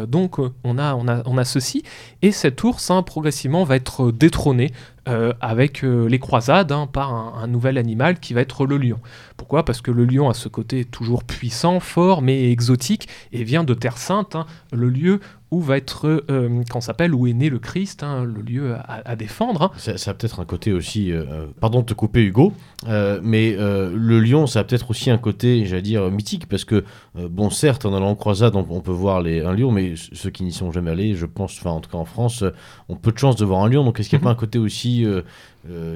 donc 0.07 0.39
on 0.39 0.79
a, 0.79 0.95
on, 0.95 1.09
a, 1.09 1.23
on 1.25 1.39
a 1.39 1.45
ceci. 1.45 1.83
Et 2.23 2.33
cet 2.33 2.63
ours, 2.65 2.93
progressivement, 3.07 3.65
va 3.65 3.77
être 3.77 4.11
détrôné 4.11 4.73
euh, 5.09 5.33
avec 5.41 5.85
euh, 5.85 6.09
les 6.09 6.19
croisades 6.19 6.73
hein, 6.73 6.89
par 6.93 7.15
un, 7.15 7.47
nouvel 7.47 7.79
animal 7.79 8.19
qui 8.19 8.35
va 8.35 8.41
être 8.41 8.67
le 8.67 8.77
lion. 8.77 8.99
Pourquoi? 9.37 9.65
Parce 9.65 9.81
que 9.81 9.93
le 9.93 10.05
lion 10.05 10.29
a 10.29 10.35
ce 10.35 10.49
côté 10.49 10.85
toujours 10.85 11.23
puissant, 11.23 11.79
fort, 11.79 12.23
mais 12.23 12.51
exotique, 12.51 13.09
et 13.33 13.45
vient 13.45 13.63
de 13.63 13.73
Terre 13.73 13.99
Sainte, 13.99 14.35
hein, 14.35 14.47
le 14.73 14.89
lieu 14.89 15.21
où 15.51 15.61
va 15.61 15.77
être, 15.77 16.25
euh, 16.29 16.63
s'appelle, 16.81 17.15
où 17.15 17.27
est 17.27 17.33
né 17.33 17.49
le 17.49 17.59
Christ, 17.59 18.03
hein, 18.03 18.25
le 18.25 18.43
lieu 18.43 18.75
à, 18.87 19.15
défendre. 19.17 19.63
Hein. 19.63 19.71
Ça, 19.77 20.11
a 20.11 20.15
peut-être 20.15 20.41
un 20.41 20.45
côté 20.45 20.73
aussi, 20.73 21.13
euh, 21.13 21.25
euh, 21.31 21.47
pardon 21.61 21.81
de 21.81 21.87
te 21.87 21.95
couper 21.95 22.23
Hugo, 22.23 22.53
mais 22.87 23.57
le 23.57 24.21
lion, 24.21 24.47
ça 24.47 24.61
a 24.61 24.65
peut-être 24.65 24.91
aussi 24.91 25.11
un 25.11 25.19
côté, 25.19 25.65
j'allais 25.67 25.83
dire, 25.83 26.11
mythique, 26.11 26.49
parce 26.49 26.65
que, 26.65 26.85
bon, 27.15 27.51
certes, 27.51 27.87
en 27.87 27.95
allant 27.95 28.11
en 28.11 28.15
croisade, 28.17 28.57
on, 28.57 28.81
peut 28.81 28.93
voir 28.93 29.21
les, 29.21 29.41
un 29.41 29.55
lion, 29.55 29.71
mais 29.71 29.95
ceux 30.13 30.31
qui 30.31 30.43
n'y 30.43 30.53
sont 30.53 30.73
jamais 30.73 30.91
allés, 30.91 31.15
je 31.15 31.27
pense, 31.27 31.57
enfin, 31.59 31.71
en 31.71 31.81
tout 31.81 31.91
cas 31.91 31.99
en 31.99 32.05
France, 32.05 32.45
ont 32.89 32.97
peu 32.97 33.13
de 33.13 33.19
chance 33.19 33.37
de 33.37 33.45
voir 33.45 33.63
un 33.63 33.69
lion, 33.69 33.85
donc 33.85 34.01
est-ce 34.01 34.09
qu'il 34.09 34.19
n'y 34.19 34.23
a 34.23 34.25
pas 34.25 34.31
mhm. 34.31 34.37
un 34.37 34.41
côté 34.41 34.59
aussi... 34.59 35.07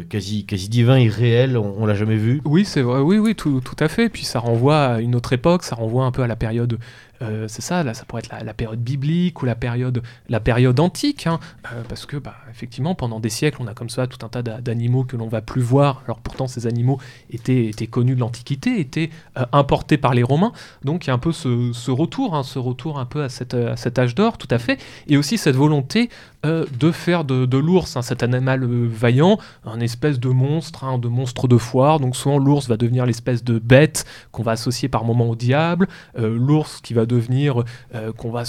quasi, 0.09 0.45
quasi 0.45 0.69
divin, 0.69 0.99
irréel, 0.99 1.57
on, 1.57 1.75
on 1.79 1.87
l'a 1.87 1.95
jamais 1.95 2.17
vu. 2.17 2.41
Oui, 2.45 2.65
c'est 2.65 2.83
vrai, 2.83 3.01
oui, 3.01 3.19
oui, 3.19 3.35
tout, 3.35 3.61
tout, 3.61 3.77
à 3.79 3.89
fait. 3.89 4.09
Puis 4.09 4.25
ça 4.25 4.39
renvoie 4.39 4.79
à 4.79 5.01
une 5.01 5.15
autre 5.15 5.33
époque, 5.33 5.63
ça 5.63 5.75
renvoie 5.77 6.05
un 6.05 6.11
peu 6.11 6.23
à 6.23 6.27
la 6.27 6.37
période 6.37 6.79
euh, 7.23 7.47
c'est 7.49 7.63
ça, 7.63 7.83
là, 7.83 7.93
ça 7.93 8.05
pourrait 8.05 8.23
être 8.25 8.45
la, 8.45 8.55
période 8.55 8.81
biblique 8.81 9.43
ou 9.43 9.47
la 9.47 9.55
période, 9.55 10.03
la 10.29 10.41
période 10.41 10.81
antique, 10.81 11.27
hein. 11.27 11.39
euh, 11.67 11.83
parce 11.89 12.07
que, 12.07 12.17
bah, 12.17 12.37
effectivement, 12.51 12.95
pendant 12.95 13.21
des 13.21 13.29
siècles, 13.29 13.59
on 13.61 13.67
a 13.67 13.75
comme 13.75 13.91
ça 13.91 14.07
tout 14.07 14.25
un 14.25 14.29
tas 14.29 14.43
d'animaux 14.43 15.05
que 15.05 15.17
l'on 15.17 15.29
va 15.29 15.43
plus 15.43 15.61
voir. 15.61 16.03
Alors 16.07 16.21
pourtant, 16.21 16.47
ces 16.47 16.67
animaux 16.67 16.99
étaient, 17.31 17.67
étaient 17.67 17.87
connus 17.87 18.15
de 18.15 18.21
l'Antiquité, 18.21 18.81
étaient 18.81 19.11
euh, 19.37 19.45
importés 19.53 19.99
par 19.99 20.15
les 20.15 20.23
Romains. 20.23 20.53
Donc 20.83 21.07
il 21.07 21.09
y 21.09 21.11
a 21.11 21.15
un 21.15 21.19
peu 21.19 21.33
ce, 21.33 21.91
retour, 21.91 22.35
hein, 22.35 22.43
ce 22.43 22.59
retour 22.59 22.99
un 22.99 23.07
peu 23.07 23.23
à, 23.23 23.29
cette, 23.29 23.55
à 23.55 23.77
cet 23.77 23.99
âge 23.99 24.15
d'or, 24.15 24.39
tout 24.39 24.49
à 24.51 24.59
fait, 24.59 24.81
et 25.07 25.17
aussi 25.17 25.37
cette 25.37 25.57
volonté 25.57 26.09
de 26.45 26.91
faire 26.91 27.25
de, 27.25 27.59
l'ours 27.59 27.97
hein, 27.97 28.03
cet 28.03 28.23
animal 28.23 28.65
vaillant, 28.65 29.39
un 29.65 29.81
espèce 29.81 30.19
de 30.19 30.29
monstre, 30.29 30.99
de 30.99 31.09
monstre 31.09 31.49
de 31.49 31.57
foire. 31.57 32.01
Donc 32.01 32.17
souvent, 32.17 32.39
l'ours 32.39 32.69
va 32.69 32.77
devenir 32.77 33.07
l'espèce 33.07 33.45
de 33.45 33.59
bête 33.59 34.05
qu'on 34.33 34.43
va 34.43 34.53
associer 34.53 34.89
par 34.89 35.05
moment 35.05 35.29
au 35.29 35.37
diable, 35.37 35.87
l'ours 36.17 36.81
qui 36.83 36.95
va 36.95 37.07
devenir, 37.07 37.65
euh, 37.95 38.13
qu'on 38.13 38.31
va 38.31 38.45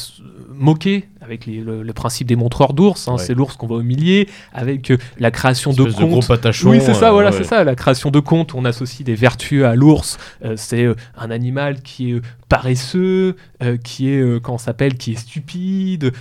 moquer 0.50 1.10
avec 1.22 1.46
le, 1.46 1.92
principe 1.94 2.28
des 2.28 2.36
montreurs 2.36 2.74
d'ours. 2.74 3.08
Hein, 3.08 3.18
C'est 3.18 3.34
l'ours 3.34 3.56
qu'on 3.56 3.68
va 3.68 3.82
humilier 3.82 4.28
avec 4.54 4.92
euh, 4.92 4.98
la 5.20 5.32
création 5.32 5.72
de 5.72 5.84
contes. 5.84 6.30
oui, 6.64 6.80
c'est 6.82 6.94
ça, 6.94 7.10
euh, 7.10 7.12
voilà, 7.12 7.32
c'est 7.32 7.44
ça, 7.44 7.64
la 7.64 7.76
création 7.76 8.12
de 8.12 8.20
contes. 8.20 8.56
On 8.56 8.66
associe 8.66 9.06
des 9.06 9.16
vertus 9.16 9.64
à 9.64 9.76
l'ours. 9.76 10.18
c'est 10.56 10.88
un 11.18 11.32
animal 11.32 11.82
qui 11.82 12.12
est 12.12 12.22
paresseux, 12.50 13.36
qui 13.84 14.10
est 14.10 14.42
quand 14.42 14.58
s'appelle, 14.58 14.96
qui 14.96 15.14
est 15.14 15.16
stupide, 15.16 16.12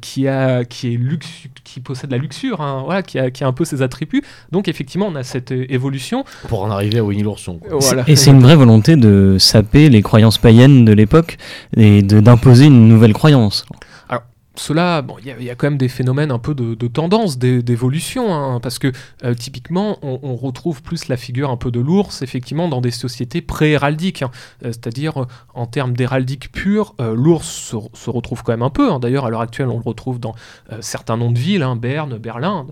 qui 0.00 0.28
a, 0.28 0.64
qui 0.64 0.92
est 0.92 0.96
luxu, 1.18 1.50
qui 1.64 1.80
possède 1.80 2.10
la 2.10 2.18
luxure, 2.18 2.60
hein, 2.60 2.82
voilà, 2.84 3.02
qui 3.02 3.18
a, 3.18 3.30
qui 3.30 3.44
a 3.44 3.46
un 3.46 3.52
peu 3.52 3.64
ses 3.64 3.82
attributs. 3.82 4.22
Donc 4.52 4.68
effectivement, 4.68 5.06
on 5.06 5.14
a 5.14 5.22
cette 5.22 5.50
évolution. 5.50 6.24
Pour 6.48 6.62
en 6.62 6.70
arriver 6.70 6.98
à 6.98 7.04
Winnie 7.04 7.22
l'ourson. 7.22 7.60
Et 8.06 8.16
c'est 8.16 8.30
une 8.30 8.42
vraie 8.42 8.56
volonté 8.56 8.96
de 8.96 9.36
saper 9.38 9.88
les 9.88 10.02
croyances 10.02 10.38
païennes 10.38 10.84
de 10.84 10.92
l'époque 10.92 11.38
et 11.76 12.02
d'imposer 12.02 12.66
une 12.66 12.88
nouvelle 12.88 13.12
croyance. 13.12 13.64
Cela, 14.58 15.02
bon, 15.02 15.16
il 15.24 15.42
y, 15.42 15.50
a 15.50 15.54
quand 15.54 15.68
même 15.68 15.78
des 15.78 15.88
phénomènes 15.88 16.32
un 16.32 16.38
peu 16.38 16.54
de, 16.54 16.86
tendance, 16.88 17.38
d'évolution, 17.38 18.34
hein, 18.34 18.60
parce 18.60 18.78
que 18.78 18.90
euh, 19.24 19.34
typiquement, 19.34 19.98
on, 20.02 20.34
retrouve 20.34 20.82
plus 20.82 21.08
la 21.08 21.16
figure 21.16 21.50
un 21.50 21.56
peu 21.56 21.70
de 21.70 21.80
l'ours, 21.80 22.22
effectivement, 22.22 22.68
dans 22.68 22.80
des 22.80 22.90
sociétés 22.90 23.40
pré-héraldiques, 23.40 24.22
hein. 24.22 24.30
euh, 24.64 24.68
c'est-à-dire 24.68 25.22
euh, 25.22 25.26
en 25.54 25.66
termes 25.66 25.94
d'héraldique 25.94 26.50
pure, 26.52 26.94
l'ours 26.98 27.46
se, 27.46 28.10
retrouve 28.10 28.42
quand 28.42 28.52
même 28.52 28.62
un 28.62 28.70
peu. 28.70 28.90
Hein. 28.90 28.98
D'ailleurs, 28.98 29.26
à 29.26 29.30
l'heure 29.30 29.40
actuelle, 29.40 29.68
on 29.68 29.78
le 29.78 29.84
retrouve 29.84 30.18
dans 30.18 30.34
certains 30.80 31.16
noms 31.16 31.30
de 31.30 31.38
villes, 31.38 31.66
Berne, 31.76 32.18
Berlin. 32.18 32.66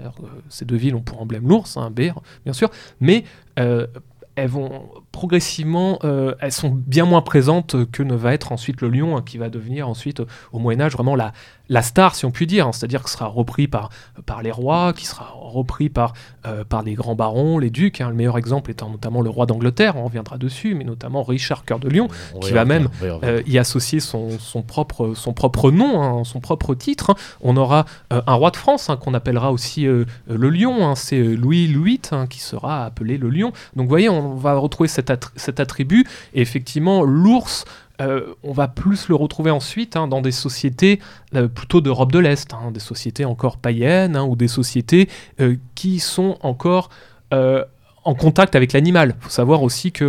ces 0.49 0.65
deux 0.65 0.77
villes 0.77 0.95
ont 0.95 1.03
pour 1.03 1.21
emblème 1.21 1.49
l'ours, 1.49 1.79
Berne, 1.93 2.21
bien 2.45 2.53
sûr, 2.53 2.71
mais 3.01 3.25
elles 3.57 4.49
vont 4.49 4.89
progressivement, 5.17 5.99
euh, 6.05 6.35
elles 6.41 6.53
sont 6.53 6.69
bien 6.69 7.07
moins 7.07 7.23
présentes 7.23 7.91
que 7.91 8.03
ne 8.03 8.15
va 8.15 8.35
être 8.35 8.53
ensuite 8.53 8.83
le 8.83 8.91
lion, 8.91 9.17
hein, 9.17 9.23
qui 9.25 9.39
va 9.39 9.49
devenir 9.49 9.89
ensuite 9.89 10.21
au 10.53 10.59
Moyen 10.59 10.83
Âge 10.83 10.93
vraiment 10.93 11.17
la, 11.17 11.33
la 11.71 11.81
star, 11.81 12.15
si 12.15 12.27
on 12.27 12.31
peut 12.31 12.45
dire, 12.45 12.67
hein. 12.67 12.73
c'est-à-dire 12.73 13.03
que 13.03 13.09
sera 13.09 13.25
repris 13.27 13.67
par, 13.67 13.89
par 14.27 14.43
les 14.43 14.51
rois, 14.51 14.93
qui 14.93 15.07
sera 15.07 15.33
repris 15.35 15.89
par, 15.89 16.13
euh, 16.47 16.65
par 16.65 16.83
les 16.83 16.93
grands 16.93 17.15
barons, 17.15 17.59
les 17.59 17.71
ducs. 17.71 18.03
Hein. 18.03 18.11
le 18.11 18.15
meilleur 18.15 18.37
exemple 18.37 18.71
étant 18.71 18.91
notamment 18.91 19.23
le 19.23 19.31
roi 19.31 19.47
d'Angleterre, 19.47 19.97
on 19.97 20.05
reviendra 20.05 20.37
dessus, 20.37 20.75
mais 20.75 20.85
notamment 20.85 21.23
Richard 21.23 21.65
Cœur 21.65 21.79
de 21.79 21.89
Lion, 21.89 22.09
qui 22.43 22.53
va 22.53 22.67
même 22.67 22.89
euh, 23.03 23.43
y 23.47 23.57
associer 23.57 24.01
son, 24.01 24.39
son, 24.39 24.61
propre, 24.61 25.15
son 25.15 25.33
propre 25.33 25.71
nom, 25.71 26.25
son 26.25 26.41
propre 26.41 26.75
titre. 26.75 27.15
On 27.41 27.57
aura 27.57 27.87
un 28.11 28.35
roi 28.35 28.51
de 28.51 28.57
France 28.57 28.91
qu'on 29.01 29.15
appellera 29.15 29.51
aussi 29.51 29.87
le 29.87 30.07
Lion, 30.51 30.95
c'est 30.95 31.23
Louis 31.23 31.67
VIII 31.67 32.27
qui 32.29 32.41
sera 32.41 32.85
appelé 32.85 33.17
le 33.17 33.31
Lion. 33.31 33.53
Donc 33.75 33.85
vous 33.85 33.89
voyez, 33.89 34.11
on 34.11 34.35
va 34.35 34.55
retrouver 34.55 34.89
cet, 35.37 35.61
attribut. 35.61 36.07
Et 36.35 36.41
effectivement, 36.41 37.03
l'ours, 37.03 37.65
euh, 38.01 38.35
on 38.43 38.53
va 38.53 38.69
plus 38.69 39.09
le 39.09 39.15
retrouver 39.15 39.51
ensuite 39.51 39.97
hein, 39.97 40.09
dans 40.09 40.21
des 40.21 40.33
sociétés 40.33 41.01
euh, 41.35 41.49
plutôt 41.49 41.81
d'Europe 41.81 42.13
de 42.13 42.19
l'Est, 42.19 42.53
hein, 42.53 42.71
des 42.71 42.81
sociétés 42.81 43.25
encore 43.25 43.57
païennes 43.57 44.17
hein, 44.17 44.25
ou 44.25 44.37
des 44.37 44.49
sociétés 44.49 45.09
euh, 45.41 45.57
qui 45.75 45.99
sont 46.01 46.37
encore 46.43 46.91
en 47.33 48.15
contact 48.15 48.55
avec 48.55 48.73
l'animal. 48.73 49.17
Il 49.19 49.25
faut 49.25 49.31
savoir 49.31 49.65
aussi 49.65 49.91
que 49.91 50.09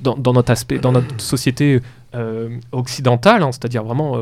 dans, 0.00 0.32
notre 0.32 0.52
aspect, 0.52 0.78
dans 0.78 0.92
notre 0.92 1.20
société 1.20 1.80
occidentale, 2.72 3.42
hein, 3.42 3.52
c'est-à-dire 3.52 3.84
vraiment 3.84 4.16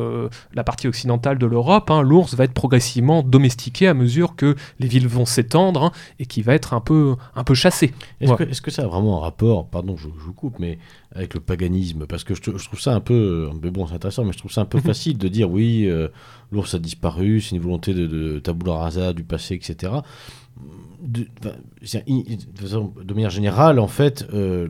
la 0.55 0.65
partie 0.65 0.89
occidentale 0.89 1.39
de 1.39 1.47
l'Europe, 1.47 1.91
hein, 1.91 2.03
l'ours 2.03 2.35
va 2.35 2.45
être 2.45 2.53
progressivement 2.53 3.23
domestiqué 3.23 3.87
à 3.87 3.95
mesure 3.95 4.37
que 4.37 4.57
les 4.79 4.89
villes 4.89 5.09
vont 5.09 5.27
s'étendre 5.27 5.85
hein, 5.85 5.93
et 6.19 6.27
qui 6.27 6.43
va 6.43 6.55
être 6.55 6.75
un 6.75 6.81
peu, 6.81 7.17
un 7.35 7.45
peu 7.45 7.55
chassé. 7.55 7.93
Est-ce 8.21 8.63
que, 8.63 8.71
ça 8.71 8.83
a 8.83 8.87
vraiment 8.87 9.19
un 9.19 9.21
rapport, 9.21 9.67
pardon, 9.67 9.97
je, 9.97 10.09
vous 10.09 10.33
coupe, 10.33 10.59
mais 10.59 10.79
avec 11.15 11.35
le 11.35 11.41
paganisme? 11.41 12.07
Parce 12.07 12.25
que 12.25 12.35
je, 12.35 12.41
trouve 12.41 12.81
ça 12.81 12.95
un 12.95 13.01
peu, 13.01 13.51
mais 13.63 13.71
bon, 13.71 13.87
c'est 13.87 13.95
intéressant, 13.95 14.25
mais 14.25 14.33
je 14.33 14.39
trouve 14.39 14.53
ça 14.53 14.63
un 14.63 14.67
peu 14.67 14.81
facile 14.81 15.19
de 15.19 15.29
dire 15.29 15.51
oui, 15.51 15.91
l'ours 16.51 16.75
a 16.75 16.79
disparu, 16.79 17.41
c'est 17.41 17.57
une 17.57 17.63
volonté 17.63 17.95
de, 17.95 18.07
de 18.07 18.39
tabula 18.39 18.75
rasa 18.75 19.13
du 19.13 19.25
passé, 19.25 19.55
etc 19.55 19.93
de, 21.03 21.27
de, 23.05 23.15
manière 23.15 23.31
générale, 23.31 23.79
en 23.79 23.89
fait, 23.89 24.27
euh, 24.33 24.69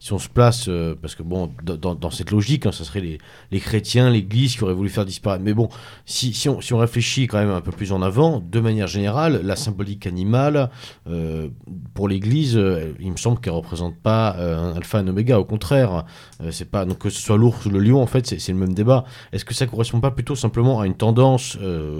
si 0.00 0.12
on 0.12 0.18
se 0.18 0.28
place, 0.28 0.66
euh, 0.68 0.94
parce 1.00 1.14
que 1.14 1.22
bon, 1.22 1.50
dans, 1.62 2.10
cette 2.10 2.30
logique, 2.30 2.66
hein, 2.66 2.72
ça 2.72 2.84
serait 2.84 3.18
les, 3.50 3.60
chrétiens, 3.60 4.10
l'Église 4.10 4.56
qui 4.56 4.62
auraient 4.62 4.74
voulu 4.74 4.88
faire 4.88 5.04
disparaître. 5.04 5.42
Mais 5.44 5.54
bon, 5.54 5.68
si, 6.06 6.48
on, 6.48 6.78
réfléchit 6.78 7.26
quand 7.26 7.38
même 7.38 7.50
un 7.50 7.60
peu 7.60 7.72
plus 7.72 7.92
en 7.92 8.00
avant, 8.02 8.40
de 8.40 8.60
manière 8.60 8.86
générale, 8.86 9.40
la 9.42 9.56
symbolique 9.56 10.06
animale, 10.06 10.70
euh, 11.08 11.48
pour 11.94 12.08
l'Église, 12.08 12.60
il 13.00 13.10
me 13.10 13.16
semble 13.16 13.40
qu'elle 13.40 13.52
représente 13.52 13.96
pas 13.96 14.36
un 14.38 14.76
alpha 14.76 14.98
et 14.98 15.02
un 15.02 15.08
oméga. 15.08 15.38
Au 15.40 15.44
contraire, 15.44 16.04
c'est 16.50 16.70
pas 16.70 16.84
donc 16.84 16.98
que 16.98 17.10
ce 17.10 17.20
soit 17.20 17.36
l'ours 17.36 17.66
ou 17.66 17.70
le 17.70 17.80
lion, 17.80 18.00
en 18.00 18.06
fait, 18.06 18.26
c'est 18.26 18.52
le 18.52 18.58
même 18.58 18.74
débat. 18.74 19.04
Est-ce 19.32 19.44
que 19.44 19.54
ça 19.54 19.66
correspond 19.66 20.00
pas 20.00 20.10
plutôt 20.10 20.36
simplement 20.36 20.80
à 20.80 20.86
une 20.86 20.94
tendance, 20.94 21.56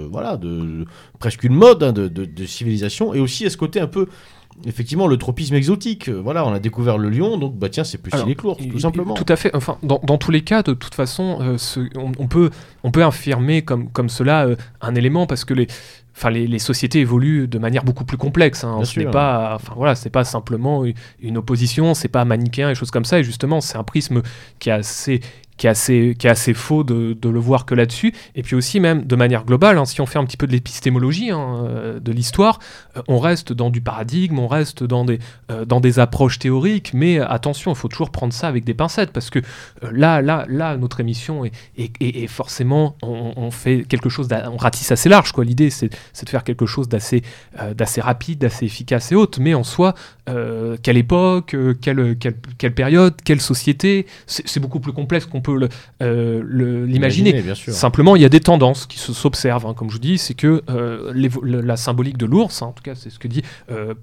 voilà, 0.09 0.39
presque 1.19 1.43
une 1.43 1.55
mode 1.55 1.83
hein, 1.83 1.91
de 1.91 2.45
civilisation? 2.45 3.13
Et 3.13 3.19
aussi 3.19 3.45
à 3.45 3.49
ce 3.49 3.57
côté 3.57 3.81
un 3.81 3.87
peu 3.87 4.07
effectivement 4.65 5.07
le 5.07 5.17
tropisme 5.17 5.55
exotique. 5.55 6.09
Euh, 6.09 6.21
voilà, 6.21 6.45
on 6.45 6.53
a 6.53 6.59
découvert 6.59 6.97
le 6.97 7.09
lion, 7.09 7.37
donc 7.37 7.55
bah 7.55 7.69
tiens, 7.69 7.83
c'est 7.83 7.97
plus 7.97 8.11
que 8.11 8.43
l'ours, 8.43 8.67
tout 8.67 8.79
simplement. 8.79 9.13
Tout 9.13 9.25
à 9.27 9.35
fait. 9.35 9.55
Enfin, 9.55 9.77
dans, 9.83 9.99
dans, 10.03 10.17
tous 10.17 10.31
les 10.31 10.41
cas, 10.41 10.63
de 10.63 10.73
toute 10.73 10.95
façon, 10.95 11.39
euh, 11.41 11.57
on, 11.95 12.27
peut 12.27 12.49
on 12.83 12.91
peut 12.91 13.03
affirmer 13.03 13.61
comme 13.61 13.89
comme 13.89 14.09
cela 14.09 14.45
euh, 14.45 14.55
un 14.81 14.95
élément 14.95 15.27
parce 15.27 15.45
que 15.45 15.53
les 15.53 15.67
Enfin, 16.17 16.31
les, 16.31 16.47
les, 16.47 16.59
sociétés 16.59 16.99
évoluent 16.99 17.47
de 17.47 17.59
manière 17.59 17.85
beaucoup 17.85 18.03
plus 18.03 18.17
complexe. 18.17 18.65
Hein. 18.65 18.83
Ce 18.83 18.99
n'est 18.99 19.05
pas, 19.05 19.53
enfin 19.55 19.73
voilà, 19.77 19.95
c'est 19.95 20.09
pas 20.09 20.25
simplement 20.25 20.83
une 21.21 21.37
opposition, 21.37 21.93
c'est 21.93 22.09
pas 22.09 22.25
manichéen 22.25 22.69
et 22.69 22.75
choses 22.75 22.91
comme 22.91 23.05
ça. 23.05 23.19
Et 23.19 23.23
justement, 23.23 23.61
c'est 23.61 23.77
un 23.77 23.85
prisme 23.85 24.21
qui 24.57 24.67
est 24.67 24.73
assez 24.73 25.21
qui 25.59 25.67
est 25.67 25.69
assez, 25.69 26.15
qui 26.17 26.25
est 26.25 26.29
assez 26.29 26.53
faux 26.53 26.83
de, 26.83 27.13
de 27.13 27.29
le 27.29 27.37
voir 27.39 27.65
que 27.65 27.75
là-dessus. 27.75 28.13
Et 28.33 28.41
puis 28.43 28.55
aussi, 28.55 28.79
même 28.79 29.03
de 29.05 29.15
manière 29.15 29.43
globale, 29.43 29.77
hein, 29.77 29.85
si 29.85 29.99
on 30.01 30.05
fait 30.05 30.17
un 30.17 30.25
petit 30.25 30.37
peu 30.37 30.47
de 30.47 30.53
l'épistémologie 30.53 31.31
hein, 31.31 31.65
euh, 31.67 31.99
de 31.99 32.11
l'histoire, 32.13 32.59
euh, 32.95 33.01
on 33.07 33.19
reste 33.19 33.51
dans 33.51 33.69
du 33.69 33.81
paradigme, 33.81 34.39
on 34.39 34.47
reste 34.47 34.83
dans 34.83 35.03
des, 35.03 35.19
euh, 35.51 35.65
dans 35.65 35.81
des 35.81 35.99
approches 35.99 36.39
théoriques, 36.39 36.91
mais 36.93 37.19
attention, 37.19 37.71
il 37.71 37.75
faut 37.75 37.89
toujours 37.89 38.09
prendre 38.09 38.33
ça 38.33 38.47
avec 38.47 38.63
des 38.63 38.73
pincettes, 38.73 39.11
parce 39.11 39.29
que 39.29 39.39
là, 39.91 40.21
là, 40.21 40.45
là, 40.47 40.77
notre 40.77 41.01
émission 41.01 41.43
est, 41.43 41.51
est, 41.77 42.27
forcément, 42.27 42.95
on, 43.01 43.51
fait 43.51 43.83
quelque 43.83 44.07
chose, 44.07 44.29
on 44.51 44.57
ratisse 44.57 44.91
assez 44.91 45.09
large. 45.09 45.33
quoi. 45.33 45.43
L'idée, 45.43 45.69
c'est 45.69 45.89
de 45.89 46.29
faire 46.29 46.45
quelque 46.45 46.65
chose 46.65 46.87
d'assez 46.87 47.21
rapide, 47.97 48.39
d'assez 48.39 48.65
efficace 48.65 49.11
et 49.11 49.15
haute, 49.15 49.39
mais 49.39 49.53
en 49.53 49.65
soi, 49.65 49.93
quelle 50.25 50.97
époque, 50.97 51.55
quelle, 51.81 52.17
quelle, 52.17 52.35
quelle, 52.57 52.73
période, 52.73 53.15
quelle 53.23 53.41
société, 53.41 54.05
c'est 54.25 54.59
beaucoup 54.59 54.79
plus 54.79 54.93
complexe 54.93 55.25
qu'on 55.25 55.41
peut 55.41 55.48
euh, 56.01 56.85
l'imaginer. 56.85 57.43
Simplement, 57.55 58.15
il 58.15 58.21
y 58.21 58.25
a 58.25 58.29
des 58.29 58.39
tendances 58.39 58.85
qui 58.85 58.99
s'observent. 58.99 59.65
Hein, 59.65 59.73
comme 59.73 59.89
je 59.89 59.93
vous 59.93 59.99
dis, 59.99 60.17
c'est 60.17 60.33
que 60.33 60.63
euh, 60.69 61.13
la 61.43 61.77
symbolique 61.77 62.17
de 62.17 62.25
l'ours, 62.25 62.61
hein, 62.61 62.67
en 62.67 62.71
tout 62.71 62.83
cas, 62.83 62.95
c'est 62.95 63.09
ce 63.09 63.19
que 63.19 63.27
dit 63.27 63.43
euh, 63.71 63.93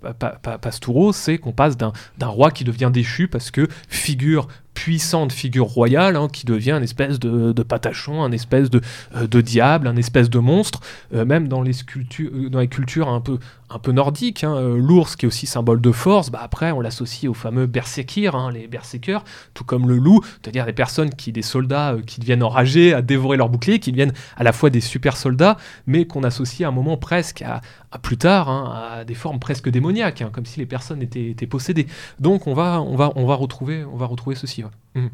Pastoureau, 0.60 1.12
c'est 1.12 1.38
qu'on 1.38 1.52
passe 1.52 1.76
d'un 1.76 1.92
roi 2.22 2.50
qui 2.50 2.64
devient 2.64 2.90
déchu 2.92 3.28
parce 3.28 3.50
que 3.50 3.68
figure 3.88 4.48
puissante 4.76 5.32
figure 5.32 5.66
royale 5.66 6.16
hein, 6.16 6.28
qui 6.30 6.44
devient 6.46 6.72
une 6.72 6.84
espèce 6.84 7.18
de, 7.18 7.62
patachon, 7.62 8.22
un 8.22 8.30
espèce 8.30 8.70
de, 8.70 8.80
de, 9.18 9.40
diable, 9.40 9.88
un 9.88 9.96
espèce 9.96 10.30
de 10.30 10.38
monstre, 10.38 10.80
même 11.12 11.48
dans 11.48 11.62
les, 11.62 11.72
sculptures, 11.72 12.30
dans 12.50 12.60
les 12.60 12.68
cultures 12.68 13.08
un 13.08 13.20
peu, 13.20 13.38
un 13.70 13.92
nordiques. 13.92 14.42
L'ours 14.42 15.16
qui 15.16 15.26
est 15.26 15.28
aussi 15.28 15.46
symbole 15.46 15.80
de 15.80 15.90
force, 15.92 16.30
bah 16.30 16.40
après 16.42 16.70
on 16.72 16.80
l'associe 16.80 17.28
aux 17.28 17.34
fameux 17.34 17.66
berserkir, 17.66 18.50
les 18.50 18.66
berserkers, 18.66 19.24
tout 19.54 19.64
comme 19.64 19.88
le 19.88 19.96
loup, 19.96 20.20
c'est-à-dire 20.42 20.66
des 20.66 20.72
personnes 20.72 21.10
qui 21.10 21.32
des 21.32 21.42
soldats 21.42 21.94
euh, 21.94 22.02
qui 22.02 22.20
deviennent 22.20 22.42
enragés 22.42 22.92
à 22.92 23.02
dévorer 23.02 23.36
leurs 23.36 23.48
boucliers, 23.48 23.78
qui 23.78 23.92
deviennent 23.92 24.12
à 24.36 24.44
la 24.44 24.52
fois 24.52 24.70
des 24.70 24.80
super 24.80 25.16
soldats, 25.16 25.56
mais 25.86 26.06
qu'on 26.06 26.22
associe 26.22 26.66
à 26.66 26.68
un 26.68 26.74
moment 26.74 26.96
presque 26.96 27.42
à, 27.42 27.60
plus 27.98 28.16
tard 28.16 28.48
hein, 28.48 28.98
à 28.98 29.04
des 29.04 29.14
formes 29.14 29.38
presque 29.38 29.68
démoniaques, 29.68 30.22
hein, 30.22 30.30
comme 30.32 30.46
si 30.46 30.58
les 30.58 30.66
personnes 30.66 31.02
étaient, 31.02 31.46
possédées. 31.46 31.86
Donc 32.20 32.46
on 32.46 32.54
va, 32.54 32.80
on 32.82 32.96
va, 32.96 33.12
on 33.16 33.26
va 33.26 33.34
retrouver, 33.34 33.84
on 33.84 33.96
va 33.96 34.06
retrouver 34.06 34.36
ceci. 34.36 34.64
Mmh. 34.94 35.06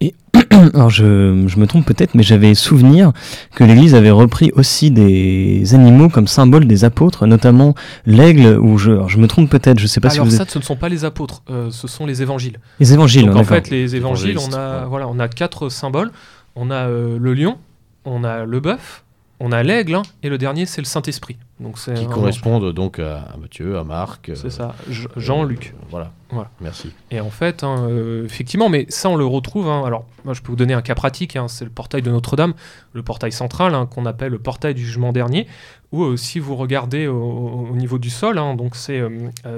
Et 0.00 0.14
alors 0.74 0.88
je, 0.88 1.04
me 1.04 1.66
trompe 1.66 1.84
peut-être, 1.84 2.14
mais 2.14 2.22
j'avais 2.22 2.54
souvenir 2.54 3.12
que 3.54 3.64
l'Église 3.64 3.94
avait 3.94 4.10
repris 4.10 4.50
aussi 4.54 4.90
des 4.90 5.74
animaux 5.74 6.08
comme 6.08 6.26
symbole 6.26 6.66
des 6.66 6.84
apôtres, 6.84 7.26
notamment 7.26 7.74
l'aigle, 8.06 8.58
ou 8.58 8.78
je, 8.78 9.06
je 9.08 9.18
me 9.18 9.26
trompe 9.26 9.50
peut-être, 9.50 9.78
je 9.78 9.86
sais 9.86 10.00
pas 10.00 10.10
alors 10.12 10.26
si 10.26 10.30
vous 10.30 10.36
ça, 10.36 10.46
ce 10.48 10.58
ne 10.58 10.64
sont 10.64 10.76
pas 10.76 10.88
les 10.88 11.04
apôtres, 11.04 11.42
euh, 11.50 11.70
ce 11.70 11.86
sont 11.86 12.06
les 12.06 12.22
évangiles. 12.22 12.60
Les 12.78 12.92
évangiles. 12.94 13.26
Donc 13.26 13.36
en 13.36 13.44
fait, 13.44 13.68
les 13.68 13.94
évangiles, 13.94 14.38
on 14.38 14.52
a, 14.54 14.86
voilà, 14.86 15.06
on 15.08 15.18
a 15.18 15.28
quatre 15.28 15.68
symboles. 15.68 16.10
On 16.56 16.70
a 16.70 16.88
euh, 16.88 17.18
le 17.18 17.34
lion, 17.34 17.58
on 18.04 18.24
a 18.24 18.44
le 18.44 18.60
bœuf, 18.60 19.04
on 19.38 19.52
a 19.52 19.62
l'aigle, 19.62 19.94
hein, 19.94 20.02
et 20.22 20.28
le 20.28 20.38
dernier, 20.38 20.66
c'est 20.66 20.80
le 20.80 20.86
Saint-Esprit. 20.86 21.36
Donc 21.60 21.76
qui 21.76 22.06
correspondent 22.06 22.72
donc 22.72 22.98
à, 22.98 23.36
Matthieu, 23.38 23.76
à 23.76 23.84
Marc. 23.84 24.30
C'est 24.34 24.48
ça, 24.48 24.74
Jean-Luc. 25.16 25.74
Euh, 25.74 25.86
voilà. 25.90 26.10
voilà, 26.30 26.50
merci. 26.62 26.90
Et 27.10 27.20
en 27.20 27.28
fait, 27.28 27.62
hein, 27.62 27.86
euh, 27.90 28.24
effectivement, 28.24 28.70
mais 28.70 28.86
ça 28.88 29.10
on 29.10 29.16
le 29.16 29.26
retrouve. 29.26 29.68
Hein, 29.68 29.82
alors, 29.84 30.06
moi 30.24 30.32
je 30.32 30.40
peux 30.40 30.48
vous 30.48 30.56
donner 30.56 30.72
un 30.72 30.80
cas 30.80 30.94
pratique. 30.94 31.36
c'est 31.48 31.64
le 31.66 31.70
portail 31.70 32.00
de 32.00 32.10
Notre-Dame, 32.10 32.54
le 32.94 33.02
portail 33.02 33.30
central 33.30 33.76
qu'on 33.90 34.06
appelle 34.06 34.32
le 34.32 34.38
portail 34.38 34.74
du 34.74 34.84
jugement 34.84 35.12
dernier. 35.12 35.46
Où 35.92 36.04
euh, 36.04 36.16
si 36.16 36.38
vous 36.38 36.56
regardez 36.56 37.06
au, 37.08 37.74
niveau 37.74 37.98
du 37.98 38.10
sol, 38.10 38.36
donc 38.56 38.74
c'est 38.74 39.02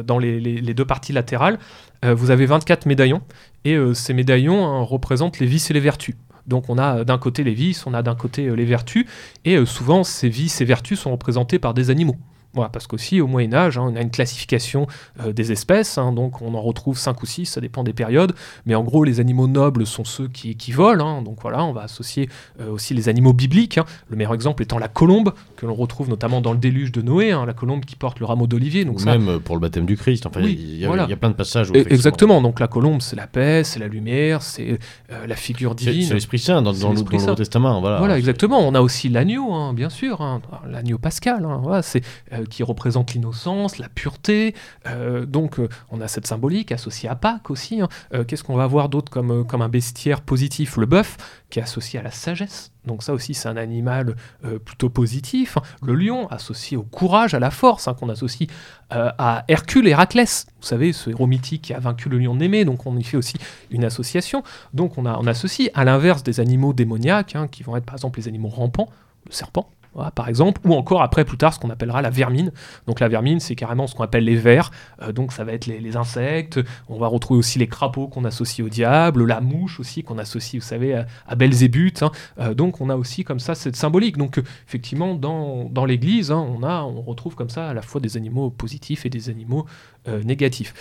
dans 0.05 0.19
les, 0.19 0.41
les, 0.41 0.75
deux 0.75 0.87
parties 0.87 1.13
latérales, 1.13 1.59
vous 2.03 2.31
avez 2.31 2.47
24 2.47 2.87
médaillons. 2.87 3.21
Et 3.65 3.79
ces 3.95 4.13
médaillons 4.13 4.85
représentent 4.85 5.39
les 5.39 5.47
vices 5.47 5.71
et 5.71 5.75
les 5.75 5.81
vertus. 5.81 6.17
Donc 6.47 6.69
on 6.69 6.79
a 6.79 7.05
d'un 7.05 7.19
côté 7.19 7.45
les 7.45 7.55
vices, 7.55 7.87
on 7.87 7.95
a 7.95 8.03
d'un 8.03 8.15
côté 8.15 8.47
euh, 8.47 8.55
les 8.55 8.65
vertus, 8.65 9.07
et 9.45 9.57
euh, 9.57 9.67
souvent 9.67 10.05
ces 10.05 10.29
vices 10.29 10.61
et 10.61 10.65
vertus 10.65 11.01
sont 11.01 11.13
représentés 11.13 11.59
par 11.59 11.75
des 11.75 11.91
animaux. 11.91 12.17
Voilà, 12.55 12.69
parce 12.69 12.87
qu'aussi 12.87 13.21
au 13.21 13.27
Moyen 13.27 13.55
Âge, 13.55 13.79
hein, 13.79 13.89
on 13.91 13.97
a 13.97 14.03
une 14.03 14.11
classification 14.11 14.87
euh, 15.21 15.33
des 15.33 15.53
espèces, 15.53 15.97
hein, 15.97 16.13
donc 16.13 16.43
on 16.43 16.55
en 16.55 16.61
retrouve 16.61 16.99
5 16.99 17.23
ou 17.23 17.27
6, 17.27 17.47
ça 17.47 17.63
dépend 17.63 17.83
des 17.83 17.95
périodes, 17.95 18.35
mais 18.67 18.75
en 18.75 18.85
gros 18.85 19.05
les 19.05 19.21
animaux 19.21 19.47
nobles 19.47 19.87
sont 19.87 20.05
ceux 20.05 20.29
qui, 20.29 20.55
qui 20.57 20.71
volent, 20.71 21.19
hein, 21.19 21.23
donc 21.23 21.39
voilà, 21.41 21.65
on 21.65 21.73
va 21.73 21.83
associer 21.83 22.29
euh, 22.61 22.71
aussi 22.71 22.93
les 22.93 23.09
animaux 23.09 23.33
bibliques, 23.33 23.81
le 24.09 24.17
meilleur 24.17 24.35
exemple 24.35 24.63
étant 24.63 24.79
la 24.79 24.89
colombe, 24.89 25.33
que 25.57 25.65
l'on 25.65 25.75
retrouve 25.75 26.11
notamment 26.11 26.43
dans 26.43 26.53
le 26.53 26.59
déluge 26.59 26.93
de 26.93 27.01
Noé, 27.01 27.31
la 27.31 27.55
colombe 27.55 27.87
qui 27.87 27.97
porte 27.97 28.21
le 28.21 28.27
rameau 28.27 28.47
d'olivier. 28.47 28.85
Donc 28.85 29.03
Même 29.03 29.29
euh, 29.29 29.39
pour 29.39 29.55
le 29.55 29.61
baptême 29.61 29.87
du 29.87 29.97
Christ, 29.97 30.27
enfin 30.27 30.43
il 30.43 30.77
y, 30.77 30.85
a 30.85 31.17
plein 31.17 31.31
de 31.31 31.35
passages. 31.35 31.71
Où, 31.71 31.75
exactement, 31.75 32.43
donc 32.43 32.61
la 32.61 32.69
colombe 32.69 33.01
c'est 33.01 33.17
la 33.17 33.27
paix, 33.27 33.65
c'est 33.65 33.81
la 33.81 33.89
lumière, 33.89 34.43
c'est 34.43 34.79
la 35.27 35.37
figure 35.37 35.75
divine. 35.75 36.07
C'est 36.07 36.15
l'Esprit 36.15 36.39
Saint 36.39 36.61
dans, 36.61 36.75
dans, 36.75 36.93
le 36.93 37.01
Nouveau 37.01 37.35
Testament. 37.35 37.81
Voilà, 37.81 37.99
voilà 37.99 38.19
exactement, 38.19 38.61
on 38.61 38.75
a 38.75 38.83
aussi 38.83 39.09
l'agneau, 39.09 39.73
bien 39.73 39.89
sûr, 39.89 40.41
l'agneau 40.69 40.99
pascal, 40.99 41.49
voilà, 41.63 41.81
c'est 41.81 42.03
qui 42.47 42.63
représente 42.63 43.15
l'innocence, 43.15 43.79
la 43.79 43.89
pureté. 43.89 44.55
Euh, 44.87 45.27
donc 45.27 45.59
euh, 45.59 45.69
on 45.91 46.01
a 46.01 46.09
cette 46.09 46.27
symbolique 46.27 46.73
associée 46.73 47.09
à 47.09 47.15
Pâques 47.15 47.51
aussi. 47.51 47.81
Hein. 47.81 47.89
Euh, 48.15 48.25
qu'est-ce 48.25 48.45
qu'on 48.45 48.57
va 48.57 48.65
avoir 48.65 48.89
d'autre 48.89 49.11
comme, 49.11 49.47
comme 49.47 49.63
un 49.63 49.69
bestiaire 49.69 50.21
positif 50.21 50.77
Le 50.77 50.87
bœuf, 50.87 51.17
qui 51.51 51.59
est 51.59 51.63
associé 51.63 51.99
à 51.99 52.03
la 52.03 52.11
sagesse? 52.11 52.73
Donc 52.85 53.03
ça 53.03 53.13
aussi 53.13 53.35
c'est 53.35 53.49
un 53.49 53.57
animal 53.57 54.17
plutôt 54.65 54.89
positif. 54.89 55.57
Hein. 55.57 55.63
Le 55.83 55.95
lion 55.95 56.27
associé 56.29 56.77
au 56.77 56.83
courage, 56.83 57.33
à 57.33 57.39
la 57.39 57.53
force, 57.53 57.87
hein, 57.87 57.95
qu'on 57.95 58.09
associe 58.09 58.49
à 58.91 59.45
Hercule 59.47 59.87
Héraclès. 59.87 60.47
Vous 60.61 60.67
savez, 60.67 60.93
ce 60.93 61.09
héros 61.09 61.29
mythique 61.29 61.63
qui 61.63 61.75
a 61.75 61.79
vaincu 61.79 62.09
le 62.09 62.19
lion 62.19 62.35
Némée, 62.35 62.65
donc 62.65 62.85
on 62.85 62.97
y 62.97 63.05
fait 63.05 63.17
aussi 63.17 63.37
une 63.71 63.85
association. 63.85 64.43
Donc 64.75 64.99
on, 64.99 65.07
a, 65.07 65.17
on 65.17 65.27
associe 65.29 65.71
à 65.75 65.85
l'inverse 65.85 66.25
des 66.25 66.41
animaux 66.41 66.73
démoniaques, 66.73 67.37
qui 67.53 67.63
vont 67.63 67.77
être 67.77 67.87
par 67.87 67.95
exemple 67.95 68.19
les 68.19 68.27
animaux 68.27 68.49
rampants, 68.49 68.89
le 69.27 69.33
serpent, 69.33 69.71
par 70.15 70.29
exemple, 70.29 70.61
ou 70.65 70.75
encore 70.75 71.03
après 71.03 71.25
plus 71.25 71.37
tard 71.37 71.55
ce 71.55 71.59
qu'on 71.59 71.71
appellera 71.71 72.03
la 72.03 72.11
vermine. 72.11 72.53
Donc 72.87 73.01
la 73.01 73.09
vermine, 73.09 73.41
c'est 73.41 73.55
carrément 73.55 73.87
ce 73.87 73.95
qu'on 73.95 74.05
appelle 74.05 74.25
les 74.25 74.37
vers, 74.37 74.71
euh, 75.03 75.13
donc 75.13 75.33
ça 75.33 75.45
va 75.45 75.53
être 75.53 75.67
les, 75.67 75.97
insectes. 75.97 76.59
On 76.89 76.99
va 76.99 77.07
retrouver 77.07 77.39
aussi 77.39 77.59
les 77.59 77.67
crapauds 77.67 78.09
qu'on 78.09 78.25
associe 78.25 78.67
au 78.67 78.71
diable, 78.71 79.27
la 79.27 79.43
mouche 79.43 79.79
aussi 79.79 80.03
qu'on 80.03 80.17
associe, 80.17 80.63
vous 80.63 80.67
savez, 80.67 81.05
à, 81.27 81.35
Belzébuth. 81.35 82.03
Hein. 82.03 82.11
Euh, 82.39 82.55
donc 82.55 82.81
on 82.81 82.89
a 82.89 82.97
aussi 82.97 83.25
comme 83.25 83.41
ça 83.41 83.55
cette 83.55 83.77
symbolique. 83.77 84.17
Donc 84.17 84.41
effectivement, 84.67 85.15
dans, 85.15 85.85
l'Église, 85.85 86.31
hein, 86.31 86.39
on 86.39 86.63
on 86.63 87.03
retrouve 87.03 87.35
comme 87.35 87.51
ça 87.51 87.69
à 87.69 87.75
la 87.75 87.83
fois 87.83 88.01
des 88.01 88.17
animaux 88.17 88.51
positifs 88.51 89.05
et 89.05 89.11
des 89.11 89.29
animaux 89.29 89.67
euh, 90.09 90.21
négatifs. 90.25 90.75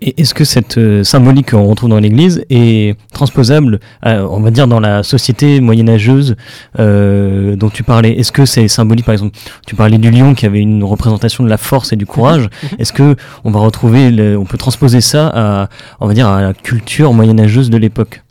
et 0.00 0.20
est-ce 0.22 0.32
que 0.32 0.44
cette 0.44 0.78
euh, 0.78 1.04
symbolique 1.04 1.50
qu'on 1.50 1.66
retrouve 1.66 1.90
dans 1.90 1.98
l'Église 1.98 2.42
est 2.48 2.96
transposable, 3.12 3.78
on 4.02 4.40
va 4.40 4.50
dire, 4.50 4.66
dans 4.66 4.80
la 4.80 5.02
société 5.02 5.60
moyenâgeuse 5.60 6.36
euh, 6.78 7.56
dont 7.56 7.68
tu 7.68 7.82
parlais? 7.82 8.12
Est-ce 8.12 8.32
que 8.32 8.46
c'est 8.46 8.68
symbolique, 8.68 9.04
par 9.04 9.12
exemple, 9.12 9.36
tu 9.66 9.74
parlais 9.74 9.98
du 9.98 10.10
lion 10.10 10.34
qui 10.34 10.46
avait 10.46 10.60
une 10.60 10.82
représentation 10.82 11.44
de 11.44 11.50
la 11.50 11.58
force 11.58 11.92
et 11.92 11.96
du 11.96 12.06
courage. 12.06 12.48
Est-ce 12.78 12.94
que 12.94 13.16
on 13.44 13.50
va 13.50 13.60
retrouver, 13.60 14.34
on 14.36 14.46
peut 14.46 14.56
transposer 14.56 15.02
ça 15.02 15.30
à, 15.34 15.68
on 16.00 16.06
va 16.06 16.14
dire, 16.14 16.28
à 16.28 16.40
la 16.40 16.54
culture 16.54 17.12
moyenâgeuse 17.12 17.68
de 17.68 17.76
l'époque? 17.76 18.22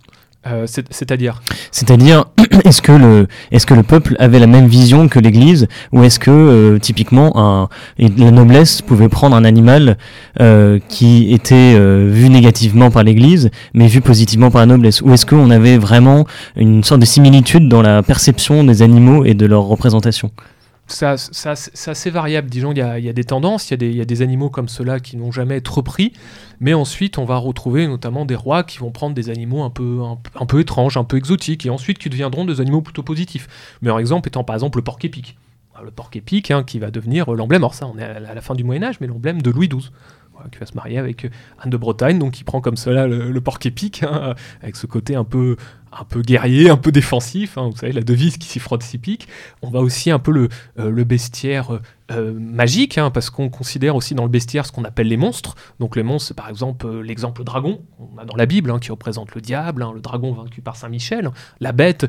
Euh, 0.48 0.66
c'est-à-dire 0.68 1.42
C'est-à-dire, 1.72 2.26
est-ce 2.64 2.82
que, 2.82 2.94
le, 2.94 3.28
est 3.52 3.66
que 3.66 3.74
le 3.74 3.84
peuple 3.84 4.16
avait 4.20 4.40
la 4.40 4.48
même 4.48 4.68
vision 4.68 5.10
que 5.10 5.20
l'Église 5.20 5.68
Ou 5.92 6.04
est-ce 6.04 6.18
que, 6.18 6.32
euh, 6.32 6.80
typiquement, 6.80 7.34
un, 7.36 7.68
la 7.98 8.32
noblesse 8.32 8.82
pouvait 8.82 9.10
prendre 9.10 9.36
un 9.36 9.44
animal 9.44 9.98
euh, 10.40 10.80
qui 10.88 11.34
était 11.34 11.78
vu 11.78 12.30
négativement 12.30 12.90
par 12.90 13.04
l'Église, 13.04 13.52
mais 13.74 13.88
vu 13.88 14.00
positivement 14.00 14.50
par 14.50 14.62
la 14.62 14.68
noblesse? 14.68 15.02
Ou 15.02 15.12
est-ce 15.12 15.26
qu'on 15.26 15.50
avait 15.50 15.78
vraiment 15.78 16.26
une 16.56 16.84
sorte 16.84 17.02
de 17.02 17.06
similitude 17.06 17.68
dans 17.68 17.82
la 17.82 18.02
perception 18.02 18.64
des 18.64 18.82
animaux 18.82 19.26
et 19.26 19.34
de 19.34 19.46
leur 19.46 19.64
représentation? 19.64 20.32
C'est 20.92 21.90
assez 21.90 22.10
variable. 22.10 22.50
Disons, 22.50 22.72
il 22.72 22.78
y, 22.78 22.82
a, 22.82 23.14
des 23.14 23.24
tendances, 23.24 23.72
il 23.72 23.96
y, 23.96 24.02
a 24.02 24.06
des 24.06 24.22
animaux 24.22 24.50
comme 24.50 24.68
ceux-là 24.68 25.00
qui 25.00 25.18
n'ont 25.18 25.32
jamais 25.32 25.58
été 25.58 25.70
repris, 25.70 26.14
mais 26.60 26.74
ensuite 26.74 27.18
on 27.18 27.26
va 27.26 27.38
retrouver 27.38 27.88
notamment 27.88 28.26
des 28.26 28.36
rois 28.36 28.64
qui 28.64 28.80
vont 28.80 28.92
prendre 28.92 29.16
des 29.16 29.30
animaux 29.30 29.64
un 29.64 29.70
peu, 29.70 30.00
un, 30.04 30.46
peu 30.46 30.60
étranges, 30.60 30.98
un 30.98 31.04
peu 31.04 31.18
exotiques, 31.18 31.66
et 31.66 31.70
ensuite 31.70 31.98
qui 31.98 32.10
deviendront 32.10 32.46
des 32.46 32.62
animaux 32.62 32.82
plutôt 32.82 33.04
positifs. 33.04 33.48
Le 33.82 33.86
meilleur 33.86 34.00
exemple 34.00 34.28
étant 34.28 34.44
par 34.44 34.56
exemple 34.56 34.78
le 34.78 34.84
porc 34.84 35.00
épic. 35.04 35.38
Le 35.82 35.92
porc 35.92 36.10
épic 36.14 36.52
hein, 36.52 36.64
qui 36.64 36.78
va 36.78 36.92
devenir 36.92 37.32
l'emblème, 37.32 37.62
alors 37.62 37.74
ça 37.74 37.88
on 37.88 37.98
est 37.98 38.04
à 38.04 38.20
la 38.20 38.42
fin 38.42 38.54
du 38.54 38.66
Moyen-Âge, 38.66 39.00
mais 39.00 39.08
l'emblème 39.08 39.42
de 39.42 39.50
Louis 39.50 39.70
XII 39.70 39.92
qui 40.52 40.60
va 40.60 40.66
se 40.66 40.74
marier 40.74 40.98
avec 40.98 41.30
Anne 41.60 41.70
de 41.70 41.78
Bretagne, 41.78 42.20
donc 42.20 42.34
qui 42.34 42.44
prend 42.44 42.62
comme 42.62 42.78
cela 42.78 43.08
le, 43.08 43.42
porc 43.42 43.60
épic, 43.66 44.04
hein, 44.04 44.36
avec 44.62 44.76
ce 44.76 44.88
côté 44.88 45.16
un 45.16 45.24
peu, 45.24 45.56
un 45.92 46.04
peu 46.04 46.22
guerrier, 46.22 46.70
un 46.70 46.78
peu 46.78 46.92
défensif. 46.92 47.58
Hein, 47.58 47.70
vous 47.72 47.78
savez, 47.78 47.94
la 47.94 48.02
devise 48.02 48.38
qui 48.38 48.48
s'y 48.48 48.60
frotte 48.60 48.84
s'y 48.84 48.98
pique. 48.98 49.28
On 49.62 49.70
va 49.70 49.80
aussi 49.80 50.12
un 50.12 50.20
peu 50.20 50.32
le, 50.32 50.50
euh, 50.80 50.90
le 50.90 51.04
bestiaire 51.04 51.80
euh, 52.12 52.20
euh, 52.20 52.34
magique, 52.34 52.98
hein, 52.98 53.12
parce 53.12 53.30
qu'on 53.30 53.50
considère 53.50 53.96
aussi 53.96 54.14
dans 54.14 54.24
le 54.24 54.30
bestiaire 54.30 54.66
ce 54.66 54.72
qu'on 54.72 54.84
appelle 54.84 55.08
les 55.08 55.18
monstres. 55.18 55.56
Donc 55.80 55.96
les 55.96 56.04
monstres, 56.04 56.30
c'est 56.30 56.34
par 56.34 56.50
exemple 56.50 57.00
l'exemple 57.00 57.44
dragon, 57.44 57.82
on 57.98 58.18
a 58.18 58.26
dans 58.26 58.36
la 58.36 58.46
Bible, 58.46 58.72
hein, 58.72 58.80
qui 58.80 58.92
représente 58.92 59.34
le 59.36 59.42
diable, 59.42 59.86
le 59.94 60.02
dragon 60.02 60.34
vaincu 60.34 60.62
par 60.62 60.76
Saint 60.76 60.90
Michel, 60.90 61.32
la 61.60 61.72
bête 61.72 62.08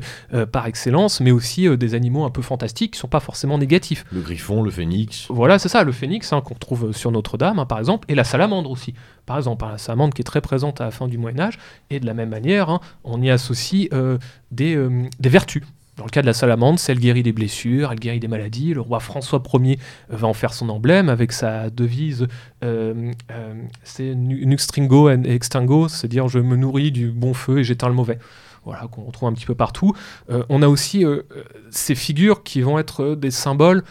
par 0.51 0.65
excellence, 0.67 1.21
mais 1.21 1.31
aussi 1.31 1.69
des 1.77 1.93
animaux 1.93 2.25
un 2.25 2.29
peu 2.29 2.41
fantastiques 2.41 2.93
qui 2.93 2.99
sont 2.99 3.07
pas 3.07 3.19
forcément 3.19 3.57
négatifs. 3.57 4.05
Le 4.11 4.21
griffon, 4.21 4.61
le 4.61 4.71
phénix. 4.71 5.27
Voilà, 5.29 5.59
c'est 5.59 5.69
ça, 5.69 5.83
le 5.83 5.91
phénix 5.91 6.33
qu'on 6.43 6.55
trouve 6.55 6.91
sur 6.91 7.11
Notre-Dame, 7.11 7.65
par 7.67 7.79
exemple, 7.79 8.05
et 8.09 8.15
la 8.15 8.23
salamandre 8.23 8.69
aussi 8.69 8.93
par 9.25 9.37
exemple, 9.37 9.65
la 9.65 9.77
salamandre 9.77 10.13
qui 10.13 10.21
est 10.21 10.25
très 10.25 10.41
présente 10.41 10.81
à 10.81 10.85
la 10.85 10.91
fin 10.91 11.07
du 11.07 11.17
Moyen 11.17 11.39
Âge, 11.39 11.59
et 11.89 11.99
de 11.99 12.05
la 12.05 12.13
même 12.13 12.29
manière, 12.29 12.69
hein, 12.69 12.79
on 13.03 13.21
y 13.21 13.29
associe 13.29 13.87
euh, 13.93 14.17
euh, 14.59 15.07
des, 15.19 15.29
vertus. 15.29 15.63
Dans 16.01 16.05
le 16.05 16.09
cas 16.09 16.23
de 16.23 16.25
la 16.25 16.33
salamandre, 16.33 16.79
c'est 16.79 16.93
elle 16.93 16.99
guérit 16.99 17.21
des 17.21 17.31
blessures, 17.31 17.91
elle 17.91 17.99
guérit 17.99 18.19
des 18.19 18.27
maladies. 18.27 18.73
Le 18.73 18.81
roi 18.81 18.99
François 18.99 19.39
Ier 19.53 19.77
va 20.09 20.27
en 20.27 20.33
faire 20.33 20.51
son 20.51 20.67
emblème 20.69 21.09
avec 21.09 21.31
sa 21.31 21.69
devise 21.69 22.25
euh, 22.63 23.11
c'est 23.83 24.15
Nuxtringo 24.15 25.11
et 25.11 25.21
Extingo, 25.25 25.89
c'est-à-dire 25.89 26.27
je 26.27 26.39
me 26.39 26.55
nourris 26.55 26.91
du 26.91 27.11
bon 27.11 27.35
feu 27.35 27.59
et 27.59 27.63
j'éteins 27.63 27.87
le 27.87 27.93
mauvais. 27.93 28.17
Voilà, 28.65 28.87
qu'on 28.91 29.03
retrouve 29.03 29.29
un 29.29 29.33
petit 29.33 29.45
peu 29.45 29.53
partout. 29.53 29.93
on 30.27 30.63
a 30.63 30.67
aussi 30.67 31.05
ces 31.69 31.93
figures 31.93 32.41
qui 32.41 32.61
vont 32.61 32.79
être 32.79 33.13
des 33.13 33.29
symboles 33.29 33.83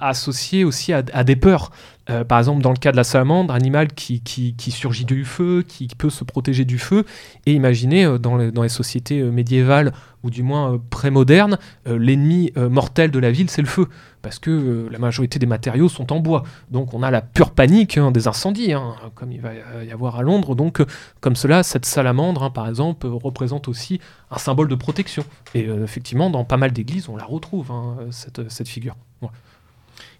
associés 0.00 0.64
aussi 0.64 0.92
à 0.92 1.02
des 1.02 1.36
peurs. 1.36 1.70
Euh, 2.08 2.24
par 2.24 2.38
exemple, 2.38 2.62
dans 2.62 2.70
le 2.70 2.76
cas 2.76 2.92
de 2.92 2.96
la 2.96 3.04
salamandre, 3.04 3.52
animal 3.52 3.88
qui, 3.88 4.54
surgit 4.70 5.04
du 5.04 5.24
feu, 5.24 5.64
qui 5.66 5.88
peut 5.88 6.10
se 6.10 6.24
protéger 6.24 6.64
du 6.64 6.78
feu. 6.78 7.04
Et 7.46 7.52
imaginez, 7.52 8.04
euh, 8.04 8.18
dans, 8.18 8.36
les, 8.36 8.68
sociétés 8.68 9.20
euh, 9.20 9.30
médiévales, 9.30 9.92
ou 10.22 10.30
du 10.30 10.42
moins 10.42 10.80
pré-modernes, 10.90 11.56
l'ennemi 11.86 12.50
mortel 12.56 13.12
de 13.12 13.20
la 13.20 13.30
ville, 13.30 13.48
c'est 13.48 13.62
le 13.62 13.68
feu. 13.68 13.86
Parce 14.22 14.40
que 14.40 14.88
la 14.90 14.98
majorité 14.98 15.38
des 15.38 15.46
matériaux 15.46 15.88
sont 15.88 16.12
en 16.12 16.18
bois. 16.18 16.42
Donc 16.68 16.94
on 16.94 17.04
a 17.04 17.12
la 17.12 17.20
pure 17.20 17.52
panique 17.52 17.96
hein, 17.96 18.10
des 18.10 18.26
incendies, 18.26 18.72
hein, 18.72 18.96
comme 19.14 19.30
il 19.30 19.40
va 19.40 19.50
y 19.84 19.92
avoir 19.92 20.16
à 20.16 20.22
Londres. 20.22 20.56
Donc, 20.56 20.82
comme 21.20 21.36
cela, 21.36 21.62
cette 21.62 21.86
salamandre, 21.86 22.42
hein, 22.42 22.50
par 22.50 22.68
exemple, 22.68 23.06
représente 23.06 23.68
aussi 23.68 24.00
un 24.32 24.38
symbole 24.38 24.66
de 24.66 24.74
protection. 24.74 25.22
Et 25.54 25.66
effectivement, 25.66 26.28
dans 26.28 26.42
pas 26.42 26.56
mal 26.56 26.72
d'églises, 26.72 27.08
on 27.08 27.16
la 27.16 27.24
retrouve, 27.24 27.70
cette, 28.10 28.50
cette, 28.50 28.68
figure. 28.68 28.96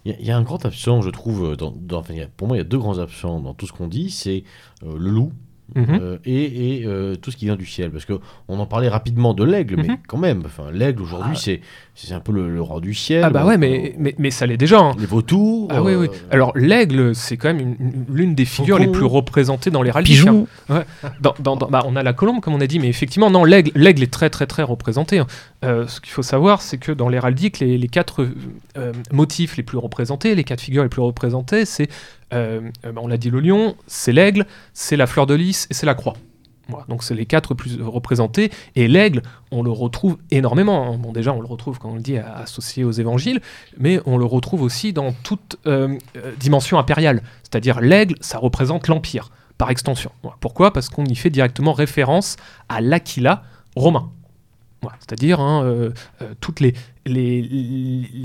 Il 0.06 0.24
y, 0.24 0.30
a 0.30 0.36
un 0.36 0.42
grand 0.42 0.64
absent, 0.64 1.02
je 1.02 1.10
trouve, 1.10 1.52
euh, 1.52 1.56
dans, 1.56 1.72
pour 2.36 2.46
moi, 2.46 2.56
il 2.56 2.60
y 2.60 2.62
a 2.62 2.64
deux 2.64 2.78
grands 2.78 2.98
absents 2.98 3.40
dans 3.40 3.54
tout 3.54 3.66
ce 3.66 3.72
qu'on 3.72 3.88
dit. 3.88 4.10
C'est 4.10 4.44
euh, 4.84 4.96
le 4.96 5.10
loup, 5.10 5.32
Mhm. 5.74 5.98
Euh, 6.00 6.18
et, 6.24 6.84
euh, 6.86 7.16
tout 7.16 7.30
ce 7.30 7.36
qui 7.36 7.46
vient 7.46 7.56
du 7.56 7.66
ciel. 7.66 7.90
Parce 7.90 8.04
qu'on 8.04 8.20
en 8.48 8.66
parlait 8.66 8.88
rapidement 8.88 9.34
de 9.34 9.44
l'aigle, 9.44 9.76
mais 9.76 9.88
mhm. 9.88 9.96
quand 10.06 10.18
même, 10.18 10.42
enfin, 10.44 10.70
l'aigle 10.72 11.02
aujourd'hui, 11.02 11.32
ah. 11.34 11.40
c'est 11.40 11.60
c'est 11.94 12.12
un 12.12 12.20
peu 12.20 12.32
le, 12.32 12.60
roi 12.60 12.80
du 12.80 12.94
ciel. 12.94 13.24
Ah 13.24 13.30
bah 13.30 13.44
ouais, 13.46 13.56
mais, 13.56 13.94
mais, 13.98 14.14
mais 14.18 14.30
ça 14.30 14.46
l'est 14.46 14.58
déjà. 14.58 14.78
Hein. 14.78 14.92
Les 14.98 15.06
vautours. 15.06 15.68
Ah 15.70 15.82
oui, 15.82 15.94
oui. 15.94 16.08
Euh, 16.08 16.18
Alors 16.30 16.52
l'aigle, 16.56 17.14
c'est 17.14 17.36
quand 17.36 17.52
même 17.52 17.74
l'une 18.10 18.34
des 18.34 18.44
figures 18.44 18.78
les 18.78 18.86
plus 18.86 19.04
représentées 19.04 19.70
dans 19.70 19.82
les 19.82 19.92
Pigeon. 20.04 20.46
Hein. 20.68 20.84
Dans, 21.20 21.34
dans, 21.40 21.56
bah, 21.56 21.82
on 21.86 21.96
a 21.96 22.02
la 22.02 22.12
colombe, 22.12 22.40
comme 22.40 22.54
on 22.54 22.60
a 22.60 22.66
dit, 22.66 22.78
mais 22.78 22.88
effectivement, 22.88 23.30
non, 23.30 23.44
l'aigle, 23.44 23.72
l'aigle 23.74 24.02
est 24.02 24.12
très 24.12 24.30
très 24.30 24.46
très 24.46 24.62
représenté. 24.62 25.18
Hein. 25.18 25.26
ce 25.62 26.00
qu'il 26.00 26.12
faut 26.12 26.22
savoir, 26.22 26.60
c'est 26.60 26.78
que 26.78 26.92
dans 26.92 27.08
l'héraldique, 27.08 27.58
les, 27.60 27.78
les 27.78 27.88
quatre 27.88 28.28
motifs 29.12 29.56
les 29.56 29.62
plus 29.62 29.78
représentés, 29.78 30.34
les 30.34 30.44
quatre 30.44 30.60
figures 30.60 30.82
les 30.82 30.88
plus 30.90 31.02
représentées, 31.02 31.64
c'est 31.64 31.88
euh, 32.32 32.70
euh, 32.84 32.92
on 32.96 33.06
l'a 33.06 33.16
dit, 33.16 33.30
le 33.30 33.40
lion, 33.40 33.76
c'est 33.86 34.12
l'aigle, 34.12 34.46
c'est 34.72 34.96
la 34.96 35.06
fleur 35.06 35.26
de 35.26 35.34
lys 35.34 35.66
et 35.70 35.74
c'est 35.74 35.86
la 35.86 35.94
croix. 35.94 36.14
donc 36.88 37.04
c'est 37.04 37.14
les 37.14 37.26
quatre 37.26 37.54
plus 37.54 37.80
représentés. 37.82 38.50
Et 38.74 38.88
l'aigle, 38.88 39.22
on 39.50 39.62
le 39.62 39.70
retrouve 39.70 40.18
énormément. 40.30 40.94
Hein. 40.94 41.12
Déjà, 41.12 41.32
on 41.32 41.40
le 41.40 41.46
retrouve, 41.46 41.78
quand 41.78 41.90
on 41.90 41.94
le 41.96 42.00
dit, 42.00 42.18
associé 42.18 42.84
aux 42.84 42.92
évangiles, 42.92 43.40
mais 43.78 44.00
on 44.06 44.18
le 44.18 44.24
retrouve 44.24 44.62
aussi 44.62 44.92
dans 44.92 45.12
toute 45.12 45.56
euh, 45.66 45.96
dimension 46.38 46.78
impériale. 46.78 47.22
C'est-à-dire 47.42 47.80
l'aigle, 47.80 48.16
ça 48.20 48.38
représente 48.38 48.88
l'empire, 48.88 49.30
par 49.58 49.70
extension. 49.70 50.10
Pourquoi? 50.40 50.72
Parce 50.72 50.88
qu'on 50.88 51.04
y 51.04 51.14
fait 51.14 51.30
directement 51.30 51.72
référence 51.72 52.36
à 52.68 52.80
l'Aquila 52.80 53.42
romain. 53.74 54.10
C'est-à-dire 55.00 55.40
hein, 55.40 55.64
euh, 55.64 55.90
euh, 56.22 56.34
toutes 56.40 56.60
les, 56.60 56.74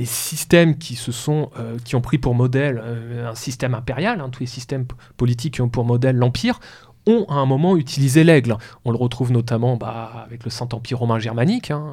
systèmes 0.05 0.77
qui 0.77 0.95
se 0.95 1.11
sont 1.11 1.49
euh, 1.59 1.77
qui 1.83 1.95
ont 1.95 2.01
pris 2.01 2.17
pour 2.17 2.33
modèle 2.33 2.81
un 3.25 3.35
système 3.35 3.73
impérial, 3.73 4.21
hein, 4.21 4.29
tous 4.29 4.41
les 4.41 4.47
systèmes 4.47 4.85
politiques 5.17 5.55
qui 5.55 5.61
ont 5.61 5.69
pour 5.69 5.85
modèle 5.85 6.15
l'empire, 6.15 6.59
ont 7.07 7.25
à 7.29 7.35
un 7.35 7.47
moment 7.47 7.77
utilisé 7.77 8.23
l'aigle. 8.23 8.57
On 8.85 8.91
le 8.91 8.97
retrouve 8.97 9.31
notamment 9.31 9.75
bah, 9.75 10.23
avec 10.23 10.43
le 10.43 10.51
Saint-Empire 10.51 10.99
romain 10.99 11.17
germanique, 11.17 11.71
hein, 11.71 11.83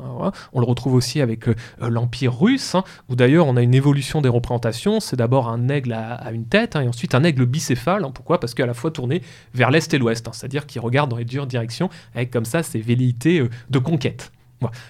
on 0.52 0.60
le 0.60 0.66
retrouve 0.66 0.94
aussi 0.94 1.22
avec 1.22 1.46
l'Empire 1.80 2.38
russe, 2.38 2.76
où 3.08 3.16
d'ailleurs 3.16 3.46
on 3.46 3.56
a 3.56 3.62
une 3.62 3.74
évolution 3.74 4.20
des 4.20 4.28
représentations, 4.28 5.00
c'est 5.00 5.16
d'abord 5.16 5.48
un 5.48 5.68
aigle 5.68 5.94
à, 5.94 6.30
une 6.32 6.44
tête, 6.44 6.76
et 6.76 6.86
ensuite 6.86 7.14
un 7.14 7.24
aigle 7.24 7.46
bicéphale, 7.46 8.06
pourquoi? 8.14 8.38
Parce 8.38 8.52
qu'à 8.52 8.66
la 8.66 8.74
fois 8.74 8.90
tourné 8.90 9.22
vers 9.54 9.70
l'est 9.70 9.92
et 9.94 9.98
l'ouest, 9.98 10.28
c'est-à-dire 10.32 10.66
qu'il 10.66 10.82
regarde 10.82 11.10
dans 11.10 11.16
les 11.16 11.24
deux 11.24 11.44
directions, 11.46 11.88
avec 12.14 12.30
comme 12.30 12.44
ça 12.44 12.62
ses 12.62 12.80
velléités 12.80 13.42
de 13.70 13.78
conquête. 13.78 14.30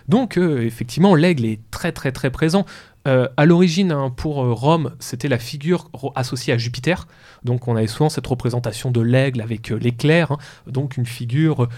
Donc, 0.09 0.37
euh, 0.37 0.65
effectivement, 0.65 1.15
l'aigle 1.15 1.45
est 1.45 1.61
très 1.71 1.93
très 1.93 2.13
très 2.13 2.31
présent. 2.31 2.65
Euh, 3.07 3.29
à 3.37 3.47
l'origine, 3.47 3.93
hein, 3.93 4.13
pour 4.15 4.45
euh, 4.45 4.53
Rome, 4.53 4.95
c'était 4.99 5.29
la 5.29 5.39
figure 5.39 5.91
associée 6.15 6.53
à 6.53 6.59
Jupiter. 6.59 7.07
Donc 7.45 7.69
on 7.69 7.77
avait 7.77 7.87
souvent 7.87 8.09
cette 8.09 8.27
représentation 8.27 8.91
de 8.91 9.01
l'aigle 9.01 9.41
avec 9.41 9.71
l'éclair, 9.71 10.33
hein. 10.33 10.39
donc 10.67 10.97
une 10.97 11.07
figure 11.07 11.69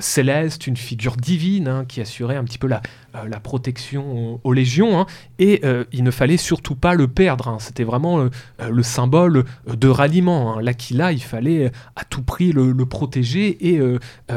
céleste, 0.00 0.66
une 0.66 0.76
figure 0.76 1.16
divine 1.16 1.68
hein, 1.68 1.84
qui 1.86 2.00
assurait 2.00 2.36
un 2.36 2.44
petit 2.44 2.58
peu 2.58 2.66
la, 2.66 2.82
la 3.26 3.40
protection 3.40 4.38
aux, 4.44 4.52
légions. 4.52 5.06
et 5.38 5.62
il 5.92 6.04
ne 6.04 6.10
fallait 6.10 6.36
surtout 6.36 6.74
pas 6.74 6.94
le 6.94 7.08
perdre. 7.08 7.56
C'était 7.60 7.84
vraiment 7.84 8.28
le 8.60 8.82
symbole 8.82 9.44
de 9.66 9.88
ralliement. 9.88 10.60
L'Aquila, 10.60 11.12
il 11.12 11.22
fallait 11.22 11.70
à 11.96 12.04
tout 12.04 12.22
prix 12.22 12.52
le, 12.52 12.74
protéger. 12.84 13.68
Et 13.68 13.80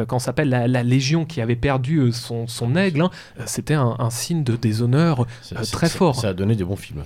quand 0.08 0.20
s'appelle 0.20 0.50
la, 0.50 0.84
légion 0.84 1.26
qui 1.26 1.42
avait 1.42 1.56
perdu 1.56 2.12
son, 2.12 2.48
son 2.48 2.76
aigle, 2.76 3.08
c'était 3.46 3.76
un, 3.76 4.10
signe 4.10 4.44
de 4.44 4.56
déshonneur 4.56 5.26
très 5.72 5.90
fort 5.90 6.22
donner 6.34 6.56
des 6.56 6.64
bons 6.64 6.76
films. 6.76 7.04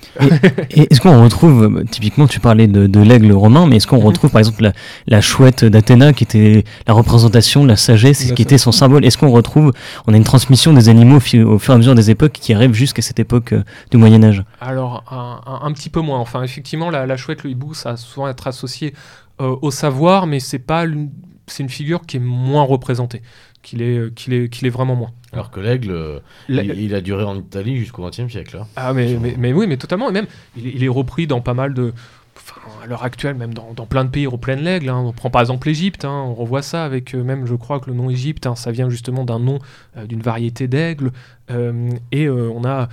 Et, 0.71 0.87
est-ce 0.91 1.01
qu'on 1.01 1.23
retrouve, 1.23 1.83
typiquement, 1.89 2.27
tu 2.27 2.39
parlais 2.39 2.67
de, 2.67 2.99
l'aigle 2.99 3.31
romain, 3.31 3.64
mais 3.67 3.77
est-ce 3.77 3.87
qu'on 3.87 3.99
retrouve 3.99 4.31
par 4.31 4.39
exemple 4.39 4.71
la, 5.07 5.21
chouette 5.21 5.65
d'Athéna 5.65 6.13
qui 6.13 6.23
était 6.23 6.63
la 6.87 6.93
représentation 6.93 7.63
de 7.63 7.69
la 7.69 7.75
sagesse, 7.75 8.31
qui 8.33 8.41
était 8.41 8.57
son 8.57 8.71
symbole? 8.71 9.05
Est-ce 9.05 9.17
qu'on 9.17 9.31
retrouve, 9.31 9.73
on 10.07 10.13
a 10.13 10.17
une 10.17 10.23
transmission 10.23 10.73
des 10.73 10.89
animaux 10.89 11.17
au 11.17 11.59
fur 11.59 11.73
et 11.73 11.75
à 11.75 11.77
mesure 11.77 11.95
des 11.95 12.09
époques 12.09 12.33
qui 12.33 12.53
arrivent 12.53 12.73
jusqu'à 12.73 13.01
cette 13.01 13.19
époque 13.19 13.53
euh, 13.53 13.63
du 13.91 13.97
Moyen-Âge 13.97 14.43
Alors, 14.61 15.03
un, 15.09 15.71
petit 15.73 15.89
peu 15.89 16.01
moins. 16.01 16.19
Enfin, 16.19 16.43
effectivement, 16.43 16.89
la, 16.89 17.17
chouette, 17.17 17.43
le 17.43 17.51
hibou, 17.51 17.73
ça 17.73 17.91
a 17.91 17.97
souvent 17.97 18.27
être 18.27 18.47
associé 18.47 18.93
euh, 19.41 19.55
au 19.61 19.71
savoir, 19.71 20.27
mais 20.27 20.39
c'est 20.39 20.59
pas 20.59 20.85
c'est 21.47 21.63
une 21.63 21.69
figure 21.69 22.01
qui 22.05 22.17
est 22.17 22.21
moins 22.21 22.63
représentée, 22.63 23.21
qu'il 23.61 23.81
est, 23.81 23.97
euh, 23.97 24.09
qu'il 24.09 24.33
est, 24.33 24.49
qu'il 24.49 24.65
est 24.65 24.71
vraiment 24.71 24.95
moins. 24.95 25.11
Alors 25.31 25.51
que 25.51 25.59
l'aigle, 25.59 26.21
il, 26.49 26.95
a 26.95 27.01
duré 27.01 27.23
en 27.23 27.35
Italie 27.35 27.77
jusqu'au 27.77 28.07
XXe 28.07 28.31
siècle. 28.31 28.57
Hein. 28.61 28.67
Ah, 28.75 28.93
mais, 28.93 29.17
mais, 29.37 29.53
oui, 29.53 29.67
mais 29.67 29.77
totalement. 29.77 30.09
Et 30.09 30.13
même, 30.13 30.27
il, 30.55 30.83
est 30.83 30.89
repris 30.89 31.27
dans 31.27 31.41
pas 31.41 31.53
mal 31.53 31.73
de. 31.73 31.93
À 32.83 32.85
l'heure 32.85 33.03
actuelle, 33.03 33.35
même 33.35 33.53
dans, 33.53 33.73
plein 33.85 34.05
de 34.05 34.09
pays 34.09 34.25
européens 34.25 34.55
l'aigle, 34.55 34.89
hein, 34.89 34.97
on 34.97 35.11
prend 35.11 35.29
par 35.29 35.41
exemple 35.41 35.67
l'Égypte, 35.67 36.05
hein, 36.05 36.23
on 36.27 36.33
revoit 36.33 36.61
ça 36.61 36.85
avec 36.85 37.13
même, 37.13 37.45
je 37.45 37.55
crois 37.55 37.79
que 37.79 37.89
le 37.89 37.95
nom 37.95 38.09
Égypte, 38.09 38.45
hein, 38.45 38.55
ça 38.55 38.71
vient 38.71 38.89
justement 38.89 39.23
d'un 39.23 39.39
nom 39.39 39.59
d'une 40.05 40.21
variété 40.21 40.67
d'aigle, 40.67 41.11
et 42.11 42.29
on 42.29 42.65
a 42.65 42.89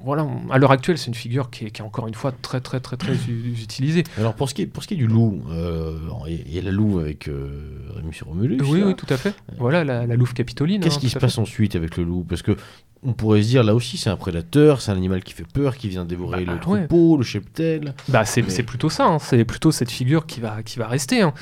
voilà, 0.00 0.26
à 0.50 0.58
l'heure 0.58 0.70
actuelle, 0.70 0.96
c'est 0.96 1.08
une 1.08 1.14
figure 1.14 1.50
qui 1.50 1.66
est, 1.66 1.80
encore 1.82 2.08
une 2.08 2.14
fois 2.14 2.32
très 2.32 2.60
très 2.60 2.80
très 2.80 2.96
très 2.96 3.14
utilisée. 3.14 4.04
Alors 4.18 4.34
pour 4.34 4.48
ce 4.48 4.54
qui 4.54 4.62
est, 4.62 4.66
pour 4.66 4.82
ce 4.82 4.88
qui 4.88 4.94
est 4.94 4.96
du 4.96 5.06
loup, 5.06 5.42
euh, 5.50 5.98
il 6.26 6.52
y 6.52 6.58
a 6.58 6.62
la 6.62 6.70
louve 6.70 7.00
avec 7.00 7.28
euh, 7.28 7.90
Rémus 7.94 8.22
Romulus. 8.24 8.60
Oui, 8.64 8.82
oui, 8.84 8.94
tout 8.94 9.06
à 9.10 9.16
fait. 9.16 9.34
Voilà, 9.58 9.84
la, 9.84 10.16
louve 10.16 10.32
capitoline. 10.32 10.80
Qu'est-ce 10.80 10.96
hein, 10.96 11.00
qui 11.00 11.10
se 11.10 11.18
passe 11.18 11.36
ensuite 11.36 11.76
avec 11.76 11.96
le 11.96 12.04
loup? 12.04 12.24
Parce 12.26 12.42
que 12.42 12.56
on 13.04 13.12
pourrait 13.12 13.42
se 13.42 13.48
dire 13.48 13.64
là 13.64 13.74
aussi 13.74 13.96
c'est 13.98 14.10
un 14.10 14.16
prédateur, 14.16 14.80
c'est 14.80 14.92
un 14.92 14.96
animal 14.96 15.22
qui 15.22 15.34
fait 15.34 15.46
peur, 15.46 15.76
qui 15.76 15.88
vient 15.88 16.04
dévorer 16.04 16.44
bah, 16.44 16.54
le 16.54 16.60
troupeau, 16.60 17.16
le 17.18 17.24
cheptel. 17.24 17.94
Bah 18.08 18.24
c'est 18.24 18.62
plutôt 18.62 18.88
ça, 18.88 19.06
hein. 19.06 19.18
c'est 19.18 19.44
plutôt 19.44 19.72
cette 19.72 19.90
figure 19.90 20.24
qui 20.24 20.40
va, 20.40 20.62
qui 20.62 20.78
va 20.78 20.86
rester. 20.86 21.20
Hein. 21.20 21.34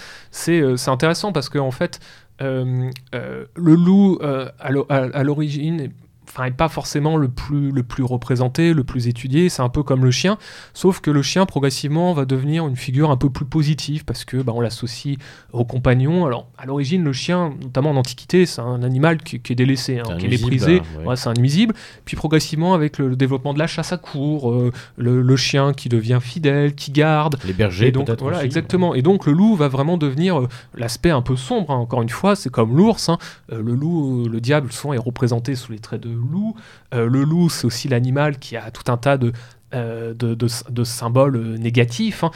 Euh, 0.48 0.76
c'est 0.76 0.90
intéressant 0.90 1.32
parce 1.32 1.48
qu'en 1.48 1.66
en 1.66 1.70
fait 1.70 2.00
le 2.40 2.90
loup 3.54 4.18
à 4.20 5.22
l'origine 5.22 5.92
enfin, 6.30 6.50
pas 6.50 6.68
forcément 6.68 7.16
le 7.16 7.28
plus, 7.28 7.70
le 7.70 7.82
plus 7.82 8.02
représenté, 8.02 8.72
le 8.74 8.84
plus 8.84 9.08
étudié. 9.08 9.48
C'est 9.48 9.62
un 9.62 9.68
peu 9.68 9.82
comme 9.82 10.04
le 10.04 10.10
chien, 10.10 10.38
sauf 10.74 11.00
que 11.00 11.10
le 11.10 11.22
chien 11.22 11.46
progressivement 11.46 12.12
va 12.12 12.24
devenir 12.24 12.66
une 12.66 12.76
figure 12.76 13.10
un 13.10 13.16
peu 13.16 13.30
plus 13.30 13.44
positive 13.44 14.04
parce 14.04 14.24
que 14.24 14.38
bah, 14.38 14.52
on 14.54 14.60
l'associe 14.60 15.16
au 15.52 15.64
compagnon. 15.64 16.26
Alors 16.26 16.48
à 16.58 16.66
l'origine, 16.66 17.04
le 17.04 17.12
chien, 17.12 17.54
notamment 17.62 17.90
en 17.90 17.96
Antiquité, 17.96 18.46
c'est 18.46 18.60
un 18.60 18.82
animal 18.82 19.18
qui, 19.18 19.36
est 19.36 19.54
délaissé, 19.54 19.98
hein, 19.98 20.16
qui 20.18 20.26
est 20.26 20.28
méprisé. 20.28 20.82
C'est 21.16 21.28
un 21.28 21.34
nuisible. 21.34 21.74
Puis 22.04 22.16
progressivement, 22.16 22.74
avec 22.74 22.98
le, 22.98 23.16
développement 23.16 23.52
de 23.52 23.58
la 23.58 23.66
chasse 23.66 23.92
à 23.92 23.98
cour, 23.98 24.50
euh, 24.50 24.72
le, 24.96 25.36
chien 25.36 25.72
qui 25.72 25.88
devient 25.88 26.18
fidèle, 26.20 26.74
qui 26.74 26.92
garde. 26.92 27.38
Les 27.44 27.52
bergers, 27.52 27.92
donc 27.92 28.10
voilà, 28.20 28.44
exactement. 28.44 28.94
Et 28.94 29.02
donc 29.02 29.26
le 29.26 29.32
loup 29.32 29.56
va 29.56 29.68
vraiment 29.68 29.96
devenir 29.96 30.40
euh, 30.40 30.48
l'aspect 30.74 31.10
un 31.10 31.22
peu 31.22 31.36
sombre. 31.36 31.70
Hein. 31.70 31.76
Encore 31.76 32.02
une 32.02 32.08
fois, 32.08 32.36
c'est 32.36 32.50
comme 32.50 32.76
l'ours. 32.76 33.08
Hein. 33.08 33.18
Euh, 33.52 33.62
le 33.62 33.74
loup, 33.74 34.28
le 34.28 34.40
diable, 34.40 34.72
souvent 34.72 34.94
est 34.94 34.98
représenté 34.98 35.54
sous 35.54 35.72
les 35.72 35.78
traits 35.78 36.02
de 36.02 36.10
loup. 36.26 36.54
Euh, 36.94 37.06
le 37.08 37.24
loup, 37.24 37.48
c'est 37.48 37.66
aussi 37.66 37.88
l'animal 37.88 38.38
qui 38.38 38.56
a 38.56 38.70
tout 38.70 38.90
un 38.90 38.96
tas 38.96 39.16
de, 39.16 39.32
euh, 39.74 40.14
de, 40.14 40.84
symboles 40.84 41.36
euh, 41.36 41.56
négatifs. 41.56 42.24
Hein. 42.24 42.30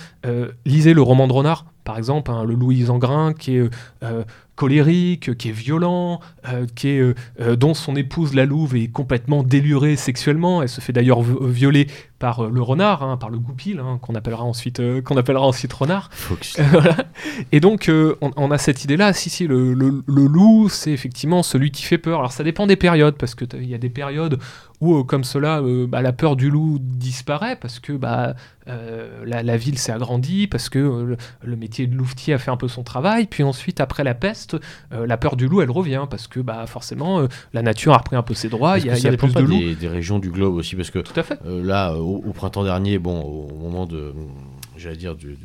lisez 0.65 0.95
le 0.95 1.03
roman 1.03 1.27
de 1.27 1.33
Renard, 1.33 1.67
par 1.85 1.99
exemple, 1.99 2.31
hein, 2.31 2.45
le 2.45 2.55
loup 2.55 2.73
Isengrin, 2.73 3.33
qui 3.33 3.57
est 3.57 3.71
colérique, 4.55 5.37
qui 5.37 5.49
est 5.49 5.53
violent, 5.53 6.21
qui 6.77 6.89
est, 6.89 7.15
dont 7.57 7.75
son 7.75 7.97
épouse 7.97 8.35
la 8.35 8.47
louve 8.47 8.77
est 8.77 8.89
complètement 8.89 9.43
délurée 9.43 9.97
sexuellement. 9.97 10.63
Elle 10.63 10.69
se 10.69 10.81
fait 10.81 10.93
d'ailleurs 10.93 11.23
violer 11.23 11.89
par 12.25 12.49
le 12.49 12.63
renard, 12.63 13.03
hein, 13.03 13.19
par 13.19 13.29
le 13.29 13.39
goupil, 13.39 13.83
qu'on 14.01 14.15
appellera 14.15 14.45
ensuite 14.45 14.81
qu'on 15.03 15.19
appellera 15.19 15.47
ensuite 15.47 15.75
renard. 15.75 16.09
Et 17.53 17.61
donc 17.61 17.91
on, 18.23 18.51
a 18.51 18.57
cette 18.57 18.83
idée-là. 18.83 19.13
Si 19.13 19.29
si, 19.29 19.47
le, 19.47 19.75
le 19.75 20.27
loup, 20.27 20.71
c'est 20.71 20.91
effectivement 20.91 21.43
celui 21.43 21.71
qui 21.71 21.83
fait 21.83 21.99
peur. 21.99 22.21
Alors 22.21 22.33
ça 22.33 22.43
dépend 22.43 22.67
des 22.67 22.77
périodes, 22.77 23.17
parce 23.17 23.35
que 23.35 23.45
il 23.57 23.69
y 23.69 23.75
a 23.75 23.79
des 23.79 23.91
périodes 23.91 24.39
où, 24.81 24.97
euh, 24.97 25.05
comme 25.05 25.25
cela, 25.25 25.61
euh, 25.61 25.87
bah, 25.87 26.03
la 26.03 26.13
peur 26.13 26.37
du 26.37 26.51
loup 26.51 26.79
disparaît 26.81 27.57
parce 27.57 27.81
que 27.81 27.93
bah, 27.93 28.35
euh, 28.69 29.25
la, 29.25 29.57
ville 29.57 29.79
s'est 29.79 29.93
agrandie, 29.93 30.47
parce 30.47 30.69
que 30.69 31.17
le, 31.43 31.57
métier 31.57 31.87
de 31.87 31.97
louvetier 31.97 32.35
a 32.35 32.39
fait 32.39 32.51
un 32.51 32.57
peu 32.57 32.69
son 32.69 32.83
travail. 32.83 33.27
Puis 33.27 33.43
ensuite, 33.43 33.81
après 33.81 34.05
la 34.05 34.15
peste, 34.15 34.57
la 34.91 35.17
peur 35.17 35.37
du 35.37 35.49
loup, 35.49 35.63
elle 35.63 35.71
revient 35.71 36.07
parce 36.09 36.27
que 36.27 36.41
bah, 36.41 36.67
forcément, 36.67 37.27
la 37.53 37.63
nature 37.63 37.95
a 37.95 37.99
repris 37.99 38.17
un 38.17 38.23
peu 38.23 38.35
ses 38.35 38.49
droits. 38.49 38.79
Il 38.79 38.87
y 38.87 38.91
a, 38.91 38.99
y 38.99 39.07
a 39.07 39.17
plus 39.17 39.33
de 39.33 39.41
loups. 39.41 39.59
Des, 39.59 39.75
des, 39.75 39.89
régions 39.89 40.19
du 40.19 40.31
globe 40.31 40.55
aussi, 40.55 40.77
parce 40.77 40.91
que 40.91 40.99
Tout 40.99 41.19
à 41.19 41.23
fait. 41.23 41.39
là, 41.45 41.95
au, 41.95 42.33
printemps 42.33 42.65
dernier, 42.65 42.99
bon, 42.99 43.21
au 43.21 43.57
moment 43.57 43.87
de, 43.87 44.13
j'allais 44.77 44.97
dire, 44.97 45.15
de 45.15 45.37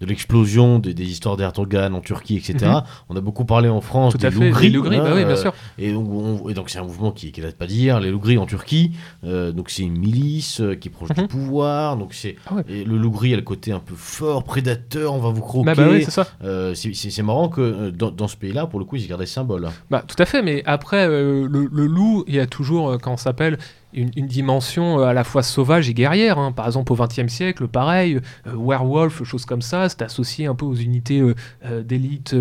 de 0.00 0.06
l'explosion 0.06 0.78
des, 0.78 0.92
histoires 1.04 1.36
d'Erdogan 1.36 1.94
en 1.94 2.00
Turquie, 2.00 2.36
etc. 2.36 2.54
Mhm. 2.66 2.82
On 3.08 3.16
a 3.16 3.20
beaucoup 3.20 3.44
parlé 3.44 3.68
en 3.68 3.80
France 3.80 4.16
des 4.16 4.30
loups 4.30 4.50
gris. 4.50 4.70
bah 4.70 5.12
oui, 5.14 5.24
bien 5.24 5.36
sûr. 5.36 5.52
Et, 5.78 5.92
donc 5.92 6.70
c'est 6.70 6.78
un 6.78 6.84
mouvement 6.84 7.10
qui, 7.10 7.32
qui 7.32 7.40
date 7.40 7.56
pas 7.56 7.66
d'hier, 7.66 8.00
les 8.00 8.10
loups 8.10 8.20
gris 8.20 8.38
en 8.38 8.46
Turquie. 8.46 8.92
Euh, 9.24 9.52
donc 9.52 9.70
c'est 9.70 9.82
une 9.82 9.98
milice 9.98 10.60
euh, 10.60 10.74
qui 10.74 10.88
est 10.88 10.90
proche 10.90 11.10
du 11.10 11.20
mhm. 11.20 11.28
pouvoir. 11.28 11.96
Donc 11.96 12.14
c'est 12.14 12.36
ah 12.46 12.56
le 12.68 12.96
loup 12.96 13.10
gris 13.10 13.32
a 13.32 13.36
le 13.36 13.42
côté 13.42 13.72
un 13.72 13.80
peu 13.80 13.94
fort, 13.96 14.44
prédateur, 14.44 15.14
on 15.14 15.18
va 15.18 15.30
vous 15.30 15.42
croquer. 15.42 15.66
Bah, 15.66 15.74
bah 15.74 15.88
oui, 15.90 16.04
c'est. 16.04 16.20
Euh, 16.44 17.22
marrant 17.22 17.48
que 17.48 17.90
dans, 17.90 18.28
ce 18.28 18.36
pays-là, 18.36 18.66
pour 18.66 18.78
le 18.78 18.84
coup, 18.84 18.96
ils 18.96 19.06
gardent 19.06 19.20
des 19.20 19.26
symboles. 19.26 19.68
Bah 19.90 20.02
tout 20.06 20.16
à 20.18 20.24
fait, 20.24 20.42
mais 20.42 20.62
après 20.64 21.08
le, 21.08 21.46
le, 21.46 21.86
loup, 21.86 22.24
il 22.26 22.36
y 22.36 22.40
a 22.40 22.46
toujours, 22.46 22.98
quand 23.02 23.12
on 23.12 23.16
s'appelle 23.16 23.58
une, 23.92 24.26
dimension 24.26 25.00
euh, 25.00 25.04
à 25.04 25.12
la 25.12 25.24
fois 25.24 25.42
sauvage 25.42 25.88
et 25.88 25.94
guerrière. 25.94 26.38
Hein. 26.38 26.52
Par 26.52 26.66
exemple, 26.66 26.92
au 26.92 26.96
XXe 26.96 27.28
siècle, 27.28 27.68
pareil, 27.68 28.20
euh, 28.46 28.52
werewolf, 28.54 29.22
choses 29.24 29.44
comme 29.44 29.62
ça, 29.62 29.88
c'est 29.88 30.02
associé 30.02 30.46
un 30.46 30.54
peu 30.54 30.66
aux 30.66 30.74
unités 30.74 31.20
euh, 31.20 31.82
d'élite 31.82 32.34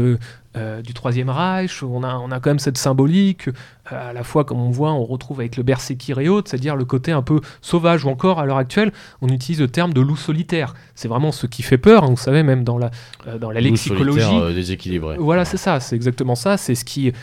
du 0.84 0.94
Troisième 0.96 1.30
Reich. 1.30 1.84
On 1.84 2.02
a, 2.02 2.16
on 2.16 2.32
a 2.32 2.40
quand 2.40 2.50
même 2.50 2.58
cette 2.58 2.80
symbolique, 2.80 3.48
à 3.86 4.12
la 4.12 4.24
fois, 4.24 4.44
comme 4.44 4.60
on 4.60 4.72
voit, 4.72 4.92
on 4.92 5.06
retrouve 5.06 5.40
avec 5.40 5.56
le 5.56 5.62
berserkir 5.62 6.18
et 6.18 6.30
autres, 6.30 6.50
c'est-à-dire 6.50 6.76
le 6.76 6.84
côté 6.84 7.12
un 7.12 7.22
peu 7.22 7.42
sauvage, 7.62 8.06
ou 8.06 8.10
encore, 8.10 8.40
à 8.40 8.48
l'heure 8.48 8.58
actuelle, 8.58 8.92
on 9.22 9.28
utilise 9.28 9.62
le 9.62 9.68
terme 9.68 9.94
de 9.94 10.02
loup 10.02 10.16
solitaire. 10.16 10.74
C'est 10.96 11.08
vraiment 11.08 11.32
ce 11.32 11.46
qui 11.46 11.62
fait 11.62 11.78
peur, 11.78 12.04
hein, 12.04 12.10
vous 12.10 12.18
savez, 12.18 12.42
même 12.42 12.64
dans 12.64 12.80
la, 12.80 12.90
dans 13.40 13.52
la 13.52 13.62
lexicologie. 13.62 14.56
déséquilibré. 14.56 15.18
Voilà, 15.20 15.46
c'est 15.46 15.58
ça, 15.58 15.80
c'est 15.80 15.96
exactement 15.96 16.34
ça, 16.34 16.58
c'est 16.58 16.74
ce 16.74 16.86
qui 16.86 17.14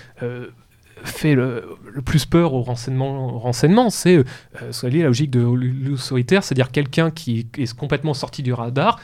fait 1.05 1.35
le, 1.35 1.79
plus 2.05 2.27
peur 2.27 2.55
au 2.55 2.63
renseignement, 2.63 3.91
c'est 3.91 4.17
euh, 4.17 4.73
la 4.83 5.05
logique 5.05 5.31
de 5.31 5.41
loup 5.41 5.97
solitaire, 5.97 6.43
c'est-à-dire 6.43 6.71
quelqu'un 6.71 7.11
qui 7.11 7.47
est 7.57 7.75
complètement 7.77 8.15
sorti 8.15 8.43
du 8.43 8.53
radar 8.53 8.99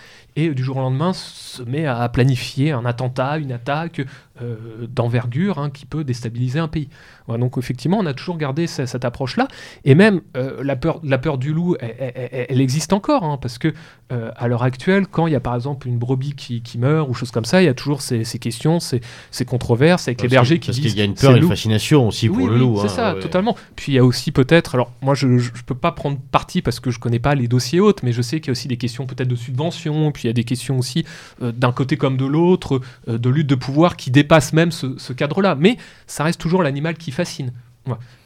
et 0.45 0.55
du 0.55 0.63
jour 0.63 0.77
au 0.77 0.81
lendemain 0.81 1.13
se 1.13 1.63
met 1.63 1.87
à 1.87 2.09
planifier 2.09 2.73
un 2.73 2.85
attentat, 2.85 3.39
une 3.39 3.53
attaque 3.53 4.03
euh, 4.43 4.57
d'envergure 4.89 5.59
hein, 5.59 5.69
qui 5.69 5.85
peut 5.85 6.03
déstabiliser 6.03 6.61
un 6.61 6.69
pays. 6.69 6.89
donc 7.29 7.59
effectivement, 7.59 7.99
on 7.99 8.07
a 8.07 8.15
toujours 8.15 8.39
gardé 8.39 8.67
cette, 8.67 9.05
approche-là, 9.05 9.49
et 9.85 9.95
même 9.95 10.23
euh, 10.37 10.63
la, 10.63 10.77
peur, 10.77 11.01
la 11.05 11.19
peur 11.19 11.37
du 11.37 11.53
loup, 11.53 11.77
elle, 11.81 12.61
existe 12.61 12.95
encore, 12.95 13.23
hein, 13.23 13.39
parce 13.41 13.59
que 13.59 13.75
euh, 14.13 14.31
à 14.37 14.49
l'heure 14.49 14.63
actuelle, 14.63 15.07
quand 15.07 15.27
il 15.27 15.35
y 15.35 15.37
a 15.37 15.41
par 15.41 15.55
exemple 15.55 15.87
une 15.89 15.99
brebis 15.99 16.35
qui, 16.35 16.63
meurt 16.79 17.09
ou 17.11 17.15
chose 17.15 17.31
comme 17.31 17.45
ça, 17.45 17.61
il 17.61 17.67
y 17.67 17.69
a 17.69 17.75
toujours 17.75 18.01
ces, 18.01 18.25
questions, 18.41 18.79
ces, 18.81 19.01
controverses 19.45 20.09
avec 20.09 20.23
les 20.23 20.29
bergers 20.29 20.59
qui 20.59 20.69
parce 20.69 20.79
disent... 20.79 20.85
Parce 20.87 20.95
qu'il 20.95 21.01
y 21.01 21.03
a 21.03 21.07
une 21.07 21.15
peur 21.15 21.37
et 21.37 21.39
une 21.39 21.49
fascination 21.49 22.09
aussi 22.09 22.29
pour 22.29 22.49
le 22.49 22.57
loup. 22.57 22.79
c'est 22.79 22.87
hein, 22.87 23.15
ça, 23.15 23.15
totalement. 23.21 23.57
Puis 23.77 23.93
il 23.93 23.95
y 23.97 23.99
a 23.99 24.05
aussi 24.05 24.33
peut-être, 24.33 24.75
alors 24.75 24.91
moi 25.03 25.15
je 25.15 25.27
ne 25.27 25.41
peux 25.67 25.75
pas 25.75 25.93
prendre 25.93 26.19
parti 26.33 26.63
parce 26.63 26.81
que 26.81 26.91
je 26.91 26.99
connais 26.99 27.19
pas 27.19 27.35
les 27.35 27.47
dossiers 27.47 27.81
hautes, 27.81 28.03
mais 28.03 28.13
je 28.13 28.23
sais 28.23 28.41
qu'il 28.41 28.49
y 28.49 28.51
a 28.51 28.53
aussi 28.53 28.69
des 28.69 28.79
questions 28.79 29.07
peut-être 29.07 29.29
de 29.29 29.37
subvention, 29.37 30.11
puis 30.13 30.29
y 30.31 30.33
a 30.33 30.35
des 30.35 30.45
questions 30.45 30.79
aussi 30.79 31.05
euh, 31.43 31.53
d'un 31.53 31.73
côté 31.73 31.97
comme 31.97 32.17
de 32.17 32.27
l'autre, 32.27 32.81
euh, 33.09 33.19
de 33.19 33.29
lutte 33.29 33.47
de 33.47 33.55
pouvoir 33.55 33.97
qui 33.97 34.11
dépassent 34.11 34.53
même 34.53 34.71
ce, 34.73 35.13
cadre-là. 35.13 35.55
Mais 35.55 35.77
ça 36.07 36.25
reste 36.25 36.41
toujours 36.41 36.63
l'animal 36.63 36.97
qui 36.97 37.11
fascine. 37.11 37.53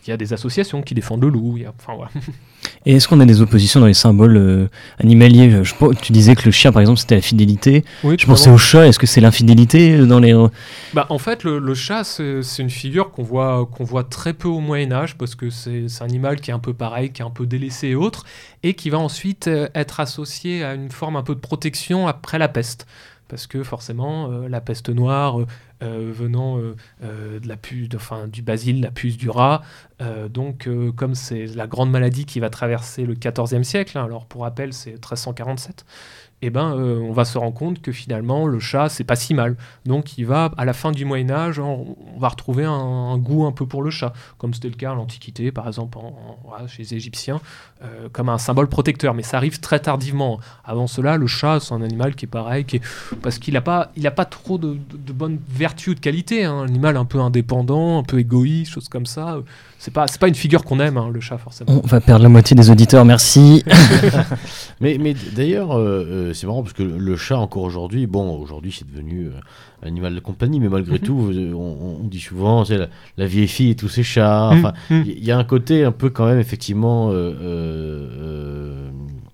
Il 0.07 0.11
y 0.11 0.13
a 0.13 0.17
des 0.19 0.35
associations 0.35 0.83
qui 0.83 0.95
défendent 0.95 1.23
le 1.23 1.31
loup. 1.31 1.59
Enfin, 1.79 1.95
voilà. 1.97 2.11
Et 2.87 2.97
est-ce 2.97 3.09
qu'on 3.09 3.21
a 3.21 3.25
des 3.25 3.41
oppositions 3.41 3.81
dans 3.81 3.87
les 3.87 3.95
symboles 3.95 4.37
euh, 4.37 4.69
animaliers? 4.99 5.63
Tu 6.03 6.13
disais 6.13 6.35
que 6.35 6.45
le 6.45 6.51
chien, 6.51 6.73
par 6.73 6.81
exemple, 6.81 6.99
c'était 6.99 7.15
la 7.15 7.23
fidélité. 7.23 7.85
je 8.03 8.27
pensais 8.27 8.51
au 8.51 8.59
chat. 8.59 8.87
Est-ce 8.87 8.99
que 8.99 9.07
c'est 9.07 9.23
l'infidélité 9.23 9.99
dans 10.07 10.21
les 10.21 10.35
bah, 10.93 11.07
En 11.09 11.19
fait, 11.19 11.45
le, 11.45 11.75
chat, 11.75 12.05
c'est 12.05 12.63
une 12.63 12.71
figure 12.71 13.11
qu'on 13.11 13.23
voit, 13.23 13.67
qu'on 13.73 13.85
voit 13.85 14.05
très 14.05 14.35
peu 14.35 14.49
au 14.49 14.61
Moyen 14.61 14.93
Âge 14.93 15.17
parce 15.17 15.35
que 15.35 15.49
c'est 15.51 15.87
un 16.01 16.05
animal 16.05 16.41
qui 16.41 16.51
est 16.51 16.55
un 16.55 16.59
peu 16.59 16.75
pareil, 16.75 17.11
qui 17.11 17.23
est 17.23 17.25
un 17.25 17.31
peu 17.31 17.47
délaissé 17.47 17.89
et 17.89 17.95
autres, 17.95 18.25
et 18.63 18.75
qui 18.75 18.91
va 18.91 18.99
ensuite 18.99 19.49
euh, 19.49 19.69
être 19.75 20.01
associé 20.01 20.63
à 20.65 20.75
une 20.75 20.91
forme 20.91 21.17
un 21.17 21.23
peu 21.23 21.35
de 21.35 21.41
protection 21.41 22.07
après 22.07 22.39
la 22.39 22.49
peste 22.49 22.87
parce 23.29 23.47
que 23.47 23.63
forcément, 23.63 24.31
euh, 24.31 24.49
la 24.49 24.61
peste 24.61 24.91
noire 24.91 25.41
euh, 25.41 25.47
venant 25.85 26.59
euh, 26.59 27.41
de 27.41 27.49
la 27.49 27.57
puce, 27.57 27.89
du 28.29 28.43
basil, 28.43 28.81
la 28.81 28.91
puce 28.91 29.17
du 29.17 29.31
rat, 29.31 29.63
donc 30.29 30.69
comme 30.97 31.15
c'est 31.15 31.47
la 31.47 31.67
grande 31.67 31.91
maladie 31.91 32.27
qui 32.27 32.41
va 32.41 32.51
traverser 32.51 33.07
le 33.07 33.15
XIVe 33.15 33.63
siècle, 33.63 33.97
hein, 33.97 34.05
alors 34.05 34.27
pour 34.27 34.43
rappel 34.43 34.73
c'est 34.73 34.91
1347, 34.93 35.85
eh 36.47 36.51
ben, 36.51 36.77
euh, 36.77 37.01
on 37.01 37.13
va 37.13 37.25
se 37.25 37.39
rendre 37.39 37.55
compte 37.55 37.81
que 37.81 37.91
finalement, 37.91 38.47
le 38.47 38.61
chat, 38.61 38.91
c'est 38.91 39.05
pas 39.05 39.17
si 39.17 39.33
mal. 39.33 39.57
Donc, 39.87 40.19
il 40.19 40.27
va, 40.27 40.51
à 40.59 40.65
la 40.67 40.75
fin 40.75 40.93
du 40.93 41.07
Moyen-Âge, 41.07 41.59
on, 41.59 41.97
va 42.19 42.29
retrouver 42.29 42.65
un, 42.65 43.17
goût 43.17 43.47
un 43.47 43.53
peu 43.53 43.67
pour 43.67 43.83
le 43.83 43.91
chat, 43.91 44.13
comme 44.37 44.53
c'était 44.53 44.69
le 44.69 44.75
cas 44.75 44.93
à 44.93 44.95
l'Antiquité, 44.95 45.53
par 45.53 45.67
exemple, 45.67 45.99
chez 46.67 46.83
les 46.83 46.95
Égyptiens, 46.95 47.41
euh, 47.83 48.09
comme 48.13 48.29
un 48.29 48.37
symbole 48.37 48.69
protecteur. 48.69 49.15
Mais 49.15 49.23
ça 49.23 49.39
arrive 49.39 49.61
très 49.61 49.81
tardivement. 49.81 50.39
Avant 50.65 50.87
cela, 50.87 51.17
le 51.17 51.27
chat, 51.27 51.61
c'est 51.61 51.73
un 51.73 51.81
animal 51.81 52.15
qui 52.15 52.27
est 52.27 52.29
pareil, 52.29 52.67
qui 52.67 52.81
parce 53.23 53.39
qu'il 53.39 53.55
n'a 53.55 53.63
pas, 53.63 53.91
il 53.97 54.07
a 54.07 54.11
pas 54.11 54.27
trop 54.27 54.59
de, 54.59 54.77
bonnes 55.13 55.39
vertus 55.49 55.93
ou 55.93 55.95
de 55.95 56.01
qualités. 56.01 56.45
Hein. 56.45 56.55
Un 56.55 56.67
animal 56.67 56.99
un 56.99 57.07
peu 57.07 57.21
indépendant, 57.21 57.99
un 57.99 58.03
peu 58.03 58.19
égoïste, 58.19 58.73
choses 58.73 58.89
comme 58.91 59.07
ça. 59.07 59.39
C'est 59.79 59.93
pas, 59.93 60.09
c'est 60.09 60.21
pas 60.21 60.29
une 60.29 60.35
figure 60.35 60.65
qu'on 60.65 60.81
aime, 60.81 60.97
hein, 60.97 61.11
le 61.13 61.21
chat, 61.21 61.39
forcément. 61.39 61.83
On 61.83 61.87
va 61.87 62.01
perdre 62.01 62.23
la 62.23 62.29
moitié 62.29 62.57
des 62.57 62.71
auditeurs, 62.71 63.05
merci. 63.05 63.63
mais, 64.81 64.99
mais 64.99 65.15
d'ailleurs, 65.35 65.79
euh, 65.79 66.33
c'est 66.35 66.47
marrant 66.47 66.63
parce 66.63 66.75
que 66.75 66.83
le 66.83 67.17
chat, 67.17 67.39
encore 67.39 67.63
aujourd'hui, 67.63 68.07
bon, 68.07 68.37
aujourd'hui, 68.39 68.73
c'est 68.73 68.87
devenu 68.87 69.29
un 69.29 69.31
euh, 69.31 69.89
animal 69.89 70.15
de 70.15 70.21
compagnie, 70.21 70.61
mais 70.61 70.69
malgré 70.69 70.99
mhm. 70.99 71.05
tout, 71.05 71.31
euh, 71.33 71.53
on, 71.55 72.05
dit 72.05 72.21
souvent, 72.21 72.65
c'est 72.65 72.79
la, 73.17 73.27
vieille 73.27 73.49
fille 73.49 73.71
et 73.71 73.77
tous 73.77 73.89
ses 73.89 74.03
chats. 74.03 74.53
Mhm. 74.55 74.73
Mhm. 74.91 75.05
il 75.07 75.25
y, 75.25 75.31
a 75.31 75.39
un 75.39 75.45
côté 75.45 75.85
un 75.85 75.93
peu, 75.93 76.11
quand 76.11 76.27
même, 76.27 76.39
effectivement, 76.39 77.13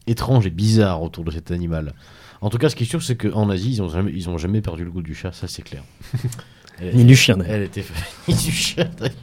étrange 0.07 0.46
et 0.46 0.51
bizarre 0.51 1.03
autour 1.03 1.24
de 1.24 1.30
cet 1.30 1.51
animal. 1.51 1.94
En 2.42 2.48
tout 2.48 2.59
cas, 2.59 2.68
ce 2.68 2.76
qui 2.76 2.84
est 2.84 2.86
sûr, 2.86 3.03
c'est 3.03 3.16
qu'en 3.16 3.51
Asie, 3.51 3.72
ils 3.72 3.82
ont 3.82 3.88
jamais, 3.88 4.12
ils 4.14 4.30
ont 4.30 4.38
jamais 4.38 4.62
perdu 4.62 4.84
le 4.84 4.90
goût 4.90 5.03
du 5.03 5.14
chat, 5.14 5.32
ça 5.32 5.46
c'est 5.46 5.62
clair. 5.62 5.82
Ni 6.94 7.04
du 7.04 7.16
chien, 7.16 7.36
d'ailleurs. 7.36 7.54
Elle 7.56 7.62
était 7.64 7.84
ni 8.28 8.34
du 8.34 8.50
chien 8.52 8.88
d'ailleurs. 8.98 9.14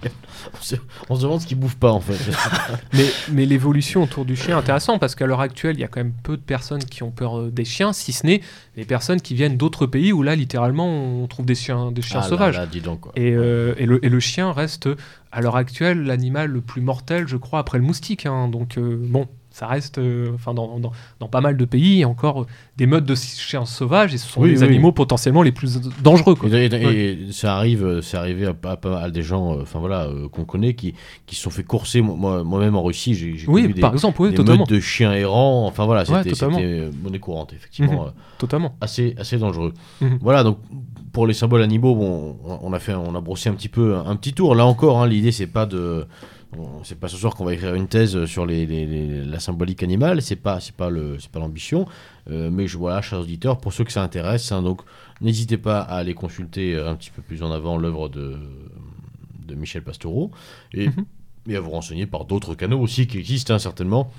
On 0.53 0.61
se, 0.63 0.75
on 1.09 1.15
se 1.15 1.21
demande 1.23 1.41
ce 1.41 1.47
qu'ils 1.47 1.59
bouffent 1.59 1.75
pas 1.77 1.91
en 1.91 1.99
fait. 1.99 2.13
Mais, 2.93 3.05
mais 3.31 3.45
l'évolution 3.45 4.03
autour 4.03 4.23
du 4.25 4.35
chien 4.35 4.55
est 4.55 4.59
intéressant 4.59 4.97
parce 4.97 5.13
qu'à 5.15 5.25
l'heure 5.25 5.41
actuelle, 5.41 5.75
il 5.75 5.81
y 5.81 5.83
a 5.83 5.87
quand 5.87 5.99
même 5.99 6.13
peu 6.23 6.37
de 6.37 6.41
personnes 6.41 6.83
qui 6.83 7.03
ont 7.03 7.11
peur 7.11 7.37
euh, 7.39 7.51
des 7.51 7.65
chiens, 7.65 7.91
si 7.93 8.13
ce 8.13 8.25
n'est 8.25 8.41
les 8.75 8.85
personnes 8.85 9.19
qui 9.21 9.33
viennent 9.35 9.57
d'autres 9.57 9.85
pays 9.87 10.13
où 10.13 10.23
là, 10.23 10.35
littéralement, 10.35 10.87
on 10.87 11.27
trouve 11.27 11.45
des 11.45 11.55
chiens, 11.55 11.91
des 11.91 12.01
chiens 12.01 12.19
Ah 12.21 12.23
là 12.23 12.29
sauvages. 12.29 12.55
là, 12.57 12.65
dis 12.65 12.81
donc 12.81 13.01
quoi. 13.01 13.11
Et, 13.15 13.33
euh, 13.33 13.73
et 13.77 13.85
le, 13.85 14.03
et 14.05 14.09
le 14.09 14.19
chien 14.19 14.51
reste, 14.53 14.87
à 15.31 15.41
l'heure 15.41 15.55
actuelle, 15.57 16.03
l'animal 16.03 16.49
le 16.49 16.61
plus 16.61 16.81
mortel, 16.81 17.27
je 17.27 17.35
crois, 17.37 17.59
après 17.59 17.77
le 17.77 17.83
moustique. 17.83 18.25
hein. 18.25 18.47
Donc, 18.47 18.77
euh, 18.77 18.97
bon, 18.99 19.27
ça 19.57 19.65
reste, 19.67 19.97
euh, 19.97 20.29
enfin, 20.35 20.53
dans, 20.53 20.77
dans- 20.79 20.91
dans 21.19 21.27
pas 21.27 21.41
mal 21.41 21.57
de 21.57 21.65
pays, 21.65 21.93
il 21.93 21.97
y 21.99 22.03
a 22.03 22.07
encore 22.09 22.41
euh, 22.41 22.45
des 22.77 22.85
modes 22.85 23.05
de 23.05 23.15
chiens 23.15 23.65
sauvages 23.65 24.13
et 24.13 24.17
ce 24.19 24.27
sont 24.27 24.41
Oui, 24.41 24.51
les 24.51 24.59
oui. 24.61 24.67
animaux 24.67 24.91
potentiellement 24.91 25.41
les 25.41 25.51
plus 25.51 25.79
dangereux. 26.03 26.35
Quoi. 26.35 26.49
Et, 26.49 26.65
et- 26.67 27.11
et 27.27 27.31
ça 27.31 27.55
arrive, 27.55 27.83
euh, 27.83 28.01
c'est 28.03 28.17
arrivé 28.17 28.45
à, 28.45 28.53
pas- 28.53 28.73
à 28.83 28.89
mal 28.89 29.11
des 29.11 29.23
gens, 29.23 29.53
euh, 29.57 29.61
enfin 29.63 29.79
voilà, 29.79 30.05
euh, 30.05 30.27
qu'on 30.29 30.45
connaît, 30.45 30.75
qui, 30.75 30.93
qui 31.25 31.35
se 31.35 31.41
sont 31.41 31.49
fait 31.49 31.63
courser. 31.63 32.01
Moi- 32.01 32.15
Moi, 32.15 32.43
moi-même 32.43 32.75
en 32.75 32.83
Russie, 32.83 33.15
j'ai 33.15 33.31
Oui, 33.47 33.63
connu 33.63 33.73
des, 33.73 33.81
par 33.81 33.93
exemple, 33.93 34.21
oui, 34.21 34.29
des 34.29 34.35
totalement. 34.35 34.59
meutes 34.61 34.69
de 34.69 34.79
chiens 34.79 35.13
errants. 35.13 35.65
Enfin 35.65 35.85
voilà, 35.85 36.01
Ouais, 36.01 36.23
c'était 36.23 36.45
euh, 36.45 36.91
monnaie 37.03 37.19
courante, 37.19 37.53
effectivement. 37.53 37.93
Mhm. 38.03 38.07
euh, 38.09 38.11
totalement. 38.37 38.75
assez, 38.81 39.15
assez 39.17 39.37
dangereux. 39.37 39.73
Mhm. 40.01 40.19
Voilà, 40.21 40.43
donc 40.43 40.59
pour 41.13 41.25
les 41.25 41.33
symboles 41.33 41.63
animaux, 41.63 41.95
bon, 41.95 42.37
on- 42.45 42.73
a 42.73 42.79
fait, 42.79 42.93
on 42.93 43.15
a 43.15 43.21
brossé 43.21 43.49
un 43.49 43.53
petit 43.53 43.69
peu 43.69 43.95
un, 43.95 44.15
petit 44.17 44.33
tour. 44.33 44.53
Là 44.53 44.65
encore, 44.67 45.01
hein, 45.01 45.07
l'idée 45.07 45.31
c'est 45.31 45.47
pas 45.47 45.65
de, 45.65 46.05
c'est 46.83 46.99
pas 46.99 47.07
ce 47.07 47.17
soir 47.17 47.35
qu'on 47.35 47.45
va 47.45 47.53
écrire 47.53 47.75
une 47.75 47.87
thèse 47.87 48.25
sur 48.25 48.45
les, 48.45 48.65
les- 48.65 48.85
les- 48.85 49.25
la 49.25 49.39
symbolique 49.39 49.83
animale. 49.83 50.21
C'est 50.21 50.35
pas, 50.37 50.59
c'est 50.59 50.73
pas 50.75 50.89
le, 50.89 51.17
c'est 51.19 51.29
pas 51.31 51.39
l'ambition. 51.39 51.85
Euh, 52.29 52.49
mais 52.51 52.67
je 52.67 52.77
voilà, 52.77 53.01
chers 53.01 53.19
auditeurs, 53.19 53.57
pour 53.57 53.73
ceux 53.73 53.83
que 53.83 53.91
ça 53.91 54.01
intéresse, 54.03 54.51
hein, 54.51 54.61
donc 54.61 54.81
n'hésitez 55.21 55.57
pas 55.57 55.79
à 55.81 55.97
aller 55.97 56.13
consulter 56.13 56.77
un 56.77 56.95
petit 56.95 57.11
peu 57.11 57.21
plus 57.21 57.43
en 57.43 57.51
avant 57.51 57.77
l'œuvre 57.77 58.09
de, 58.09 58.37
de 59.45 59.55
Michel 59.55 59.83
Pastoureau 59.83 60.31
et, 60.73 60.87
Mhm. 60.87 61.05
et 61.49 61.55
à 61.55 61.59
vous 61.61 61.69
renseigner 61.71 62.05
par 62.07 62.25
d'autres 62.25 62.55
canaux 62.55 62.79
aussi 62.79 63.07
qui 63.07 63.17
existent 63.19 63.53
hein, 63.53 63.59
certainement. 63.59 64.11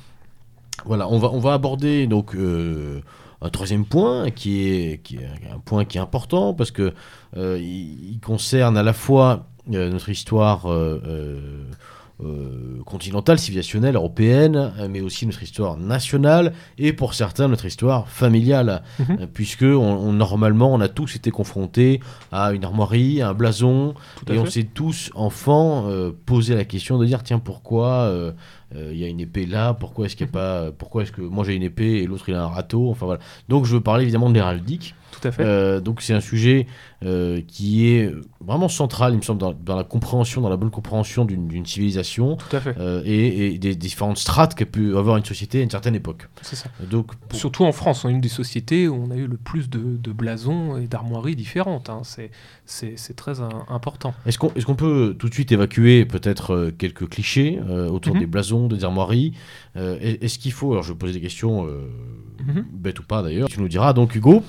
Voilà, 0.84 1.08
on 1.08 1.18
va, 1.18 1.30
on 1.32 1.40
va 1.40 1.54
aborder 1.54 2.06
donc 2.06 2.34
euh, 2.36 3.00
un 3.42 3.50
troisième 3.50 3.84
point 3.84 4.30
qui 4.30 4.60
est, 4.68 5.02
qui 5.02 5.16
est 5.16 5.28
un 5.52 5.58
point 5.58 5.84
qui 5.84 5.98
est 5.98 6.00
important 6.00 6.54
parce 6.54 6.70
que 6.70 6.92
euh, 7.36 7.58
il, 7.60 8.12
il 8.12 8.20
concerne 8.20 8.76
à 8.76 8.82
la 8.82 8.92
fois 8.92 9.46
notre 9.66 10.08
histoire 10.08 10.62
euh, 12.24 12.82
continentale, 12.84 13.38
civilisationnelle, 13.38 13.94
européenne, 13.94 14.72
euh, 14.78 14.88
mais 14.90 15.00
aussi 15.00 15.24
notre 15.26 15.42
histoire 15.42 15.76
nationale 15.76 16.52
et 16.76 16.92
pour 16.92 17.14
certains 17.14 17.46
notre 17.48 17.64
histoire 17.66 18.08
familiale, 18.08 18.82
Mhm. 18.98 19.18
euh, 19.20 19.26
puisque 19.32 19.62
on, 19.62 19.76
on- 19.78 20.12
normalement 20.12 20.72
on 20.74 20.80
a 20.80 20.88
tous 20.88 21.14
été 21.16 21.30
confrontés 21.30 22.00
à 22.32 22.52
une 22.52 22.64
armoirie, 22.64 23.22
à 23.22 23.28
un 23.28 23.34
blason, 23.34 23.94
Tout 24.26 24.32
et 24.32 24.38
on 24.38 24.46
s'est 24.46 24.64
tous, 24.74 25.10
enfants, 25.14 25.84
euh, 25.88 26.10
posé 26.26 26.54
la 26.56 26.64
question 26.64 26.98
de 26.98 27.06
dire 27.06 27.22
tiens, 27.22 27.38
pourquoi 27.38 27.88
euh, 28.08 28.32
il 28.74 28.98
y 28.98 29.04
a 29.04 29.08
une 29.08 29.20
épée 29.20 29.46
là? 29.46 29.72
Pourquoi 29.72 30.06
est-ce 30.06 30.14
qu'il 30.16 30.26
y 30.26 30.28
a 30.28 30.32
pas 30.32 30.70
Pourquoi 30.76 31.02
est-ce 31.02 31.12
que 31.12 31.22
moi 31.22 31.42
j'ai 31.44 31.54
une 31.54 31.62
épée 31.62 32.02
et 32.02 32.06
l'autre 32.06 32.28
il 32.28 32.34
a 32.34 32.42
un 32.42 32.48
râteau? 32.48 32.90
Enfin 32.90 33.06
voilà. 33.06 33.20
Donc 33.48 33.64
je 33.64 33.72
veux 33.74 33.80
parler 33.80 34.02
évidemment 34.02 34.28
de 34.28 34.34
l'héraldique. 34.34 34.94
Tout 35.10 35.26
à 35.26 35.32
fait. 35.32 35.80
Donc 35.80 36.02
c'est 36.02 36.12
un 36.12 36.20
sujet 36.20 36.66
euh, 37.04 37.40
qui 37.46 37.88
est 37.88 38.12
vraiment 38.44 38.68
central, 38.68 39.12
il 39.12 39.18
me 39.18 39.22
semble, 39.22 39.40
dans, 39.40 39.52
dans 39.52 39.76
la 39.76 39.84
compréhension, 39.84 40.40
dans 40.40 40.48
la 40.48 40.56
bonne 40.56 40.70
compréhension 40.70 41.24
d'une 41.24 41.64
civilisation 41.64 42.36
Tout 42.36 42.56
à 42.56 42.60
fait. 42.60 42.74
euh, 42.78 43.02
et, 43.04 43.54
et 43.54 43.58
des 43.58 43.76
différentes 43.76 44.18
strates 44.18 44.54
qu'a 44.56 44.66
pu 44.66 44.96
avoir 44.96 45.16
une 45.16 45.24
société 45.24 45.60
à 45.60 45.62
une 45.62 45.70
certaine 45.70 45.94
époque. 45.94 46.28
C'est 46.42 46.56
ça. 46.56 46.70
Donc 46.90 47.14
pour- 47.14 47.38
Surtout 47.38 47.64
en 47.64 47.70
France, 47.72 48.04
on 48.04 48.08
est 48.08 48.12
une 48.12 48.20
des 48.20 48.28
sociétés 48.28 48.88
où 48.88 48.94
on 48.94 49.10
a 49.12 49.16
eu 49.16 49.26
le 49.28 49.36
plus 49.36 49.70
de, 49.70 49.96
de 49.96 50.12
blasons 50.12 50.76
et 50.76 50.88
d'armoiries 50.88 51.36
différentes. 51.36 51.88
hein. 51.88 52.02
C'est- 52.02 52.30
très 53.14 53.40
important. 53.68 54.12
Est-ce 54.26 54.38
qu'on 54.38 54.48
est 54.54 54.74
peut 54.76 55.14
tout 55.18 55.28
de 55.28 55.34
suite 55.34 55.52
évacuer 55.52 56.04
peut-être 56.04 56.52
euh, 56.54 56.70
quelques 56.76 57.08
clichés 57.08 57.58
euh, 57.68 57.88
autour 57.88 58.14
Mhm. 58.14 58.20
des 58.20 58.26
blasons, 58.26 58.66
des 58.68 58.84
armoiries 58.84 59.34
est- 59.76 60.22
Est-ce 60.22 60.38
qu'il 60.38 60.52
faut, 60.52 60.72
alors 60.72 60.82
je 60.82 60.92
vais 60.92 60.98
poser 60.98 61.12
des 61.12 61.20
questions 61.20 61.64
Mhm. 61.64 62.64
bêtes 62.72 62.98
ou 62.98 63.02
pas 63.04 63.22
d'ailleurs, 63.22 63.48
tu 63.48 63.60
nous 63.60 63.68
diras 63.68 63.92
donc 63.92 64.14
Hugo, 64.14 64.42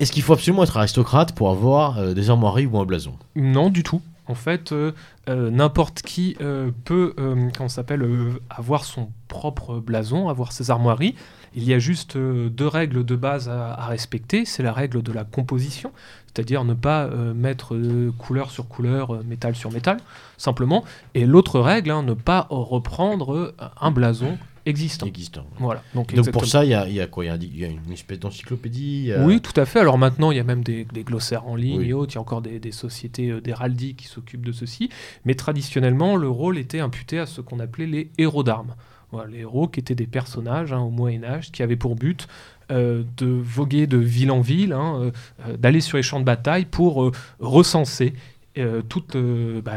est-ce 0.00 0.12
qu'il 0.12 0.22
faut 0.22 0.32
absolument 0.32 0.62
être 0.62 0.76
aristocrate 0.76 1.32
pour 1.32 1.50
avoir 1.50 1.98
euh, 1.98 2.14
des 2.14 2.30
armoiries 2.30 2.66
ou 2.66 2.78
un 2.78 2.84
blason? 2.84 3.14
Non, 3.34 3.68
du 3.70 3.82
tout. 3.82 4.00
En 4.26 4.34
fait, 4.34 4.72
euh, 4.72 4.92
euh, 5.28 5.50
n'importe 5.50 6.02
qui 6.02 6.36
peut, 6.84 7.14
comment 7.56 7.68
s'appelle, 7.68 8.06
avoir 8.50 8.84
son 8.84 9.10
propre 9.26 9.80
blason, 9.80 10.28
avoir 10.28 10.52
ses 10.52 10.70
armoiries. 10.70 11.14
Il 11.54 11.64
y 11.64 11.72
a 11.72 11.78
juste 11.78 12.18
deux 12.18 12.66
règles 12.66 13.04
de 13.04 13.16
base 13.16 13.48
à, 13.48 13.86
respecter. 13.86 14.44
C'est 14.44 14.62
la 14.62 14.72
règle 14.72 15.02
de 15.02 15.12
la 15.12 15.24
composition, 15.24 15.92
c'est-à-dire 16.26 16.64
ne 16.64 16.74
pas 16.74 17.08
mettre 17.34 17.74
couleur 18.18 18.50
sur 18.50 18.68
couleur, 18.68 19.24
métal 19.24 19.56
sur 19.56 19.72
métal, 19.72 19.96
simplement. 20.36 20.84
Et 21.14 21.24
l'autre 21.24 21.58
règle, 21.58 21.90
hein, 21.90 22.02
ne 22.02 22.12
pas 22.12 22.46
reprendre 22.50 23.54
un 23.80 23.90
blason 23.90 24.36
existant. 24.68 25.06
existants 25.06 25.46
Voilà. 25.58 25.82
Donc, 25.94 26.14
pour 26.30 26.46
ça, 26.46 26.64
il 26.64 26.70
y 26.70 26.74
a, 26.74 26.86
il 26.88 26.94
y 26.94 27.00
a 27.00 27.06
quoi? 27.06 27.24
Il 27.24 27.28
y 27.28 27.30
a, 27.30 27.36
y 27.36 27.72
une 27.72 27.92
espèce 27.92 28.18
d'encyclopédie 28.20 29.12
a- 29.12 29.24
Oui, 29.24 29.40
tout 29.40 29.58
à 29.60 29.64
fait. 29.64 29.80
Alors 29.80 29.98
maintenant, 29.98 30.30
il 30.30 30.36
y 30.36 30.40
a 30.40 30.44
même 30.44 30.62
des, 30.62 30.84
des 30.84 31.04
glossaires 31.04 31.46
en 31.46 31.56
ligne 31.56 31.78
Oui. 31.80 31.88
et 31.88 31.92
autres. 31.92 32.12
Il 32.12 32.16
y 32.16 32.18
a 32.18 32.20
encore 32.20 32.42
des, 32.42 32.60
des 32.60 32.72
sociétés 32.72 33.30
euh, 33.30 33.40
d'héraldique 33.40 33.98
qui 33.98 34.06
s'occupent 34.06 34.44
de 34.46 34.52
ceci. 34.52 34.88
Mais 35.24 35.34
traditionnellement, 35.34 36.16
le 36.16 36.28
rôle 36.28 36.58
était 36.58 36.80
imputé 36.80 37.18
à 37.18 37.26
ce 37.26 37.40
qu'on 37.40 37.58
appelait 37.60 37.86
les 37.86 38.10
héros 38.18 38.42
d'armes. 38.42 38.74
Voilà, 39.10 39.30
les 39.30 39.38
héros 39.38 39.68
qui 39.68 39.80
étaient 39.80 39.94
des 39.94 40.06
personnages 40.06 40.72
hein, 40.74 40.80
au 40.80 40.90
Moyen 40.90 41.24
Âge 41.24 41.50
qui 41.50 41.62
avaient 41.62 41.76
pour 41.76 41.94
but 41.96 42.28
euh, 42.70 43.04
de 43.16 43.26
voguer 43.26 43.86
de 43.86 43.96
ville 43.96 44.30
en 44.30 44.42
ville, 44.42 44.74
hein, 44.74 45.00
euh, 45.00 45.10
euh, 45.48 45.56
d'aller 45.56 45.80
sur 45.80 45.96
les 45.96 46.02
champs 46.02 46.20
de 46.20 46.26
bataille 46.26 46.66
pour 46.66 47.02
euh, 47.04 47.12
recenser 47.40 48.12
euh, 48.58 48.82
toute, 48.82 49.16
euh, 49.16 49.60
bah, 49.62 49.72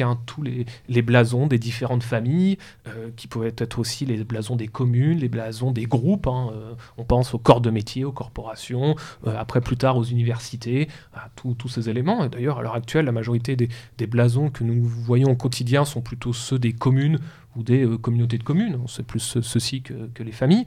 hein, 0.00 0.18
tous 0.26 0.42
les, 0.42 1.02
blasons 1.02 1.46
des 1.46 1.58
différentes 1.58 2.02
familles, 2.02 2.58
euh, 2.88 3.10
qui 3.16 3.26
pouvaient 3.26 3.54
être 3.56 3.78
aussi 3.78 4.06
les 4.06 4.24
blasons 4.24 4.56
des 4.56 4.68
communes, 4.68 5.18
les 5.18 5.28
blasons 5.28 5.70
des 5.70 5.84
groupes. 5.86 6.26
hein, 6.26 6.50
euh, 6.52 6.74
on 6.98 7.04
pense 7.04 7.34
aux 7.34 7.38
corps 7.38 7.60
de 7.60 7.70
métier, 7.70 8.04
aux 8.04 8.12
corporations, 8.12 8.96
euh, 9.26 9.34
après 9.36 9.60
plus 9.60 9.76
tard 9.76 9.96
aux 9.96 10.04
universités, 10.04 10.88
à 11.14 11.28
tous 11.34 11.68
ces 11.68 11.88
éléments. 11.88 12.26
D'ailleurs, 12.26 12.58
à 12.58 12.62
l'heure 12.62 12.74
actuelle, 12.74 13.04
la 13.04 13.12
majorité 13.12 13.56
des, 13.56 13.68
blasons 14.06 14.50
que 14.50 14.62
nous 14.64 14.84
voyons 14.84 15.30
au 15.30 15.36
quotidien 15.36 15.84
sont 15.84 16.00
plutôt 16.00 16.32
ceux 16.32 16.58
des 16.58 16.72
communes 16.72 17.18
ou 17.56 17.62
des 17.62 17.86
communautés 18.00 18.38
de 18.38 18.42
communes. 18.44 18.78
C'est 18.86 19.04
plus 19.06 19.20
ce- 19.20 19.40
ceux-ci 19.40 19.82
que, 19.82 20.08
que 20.14 20.22
les 20.22 20.32
familles. 20.32 20.66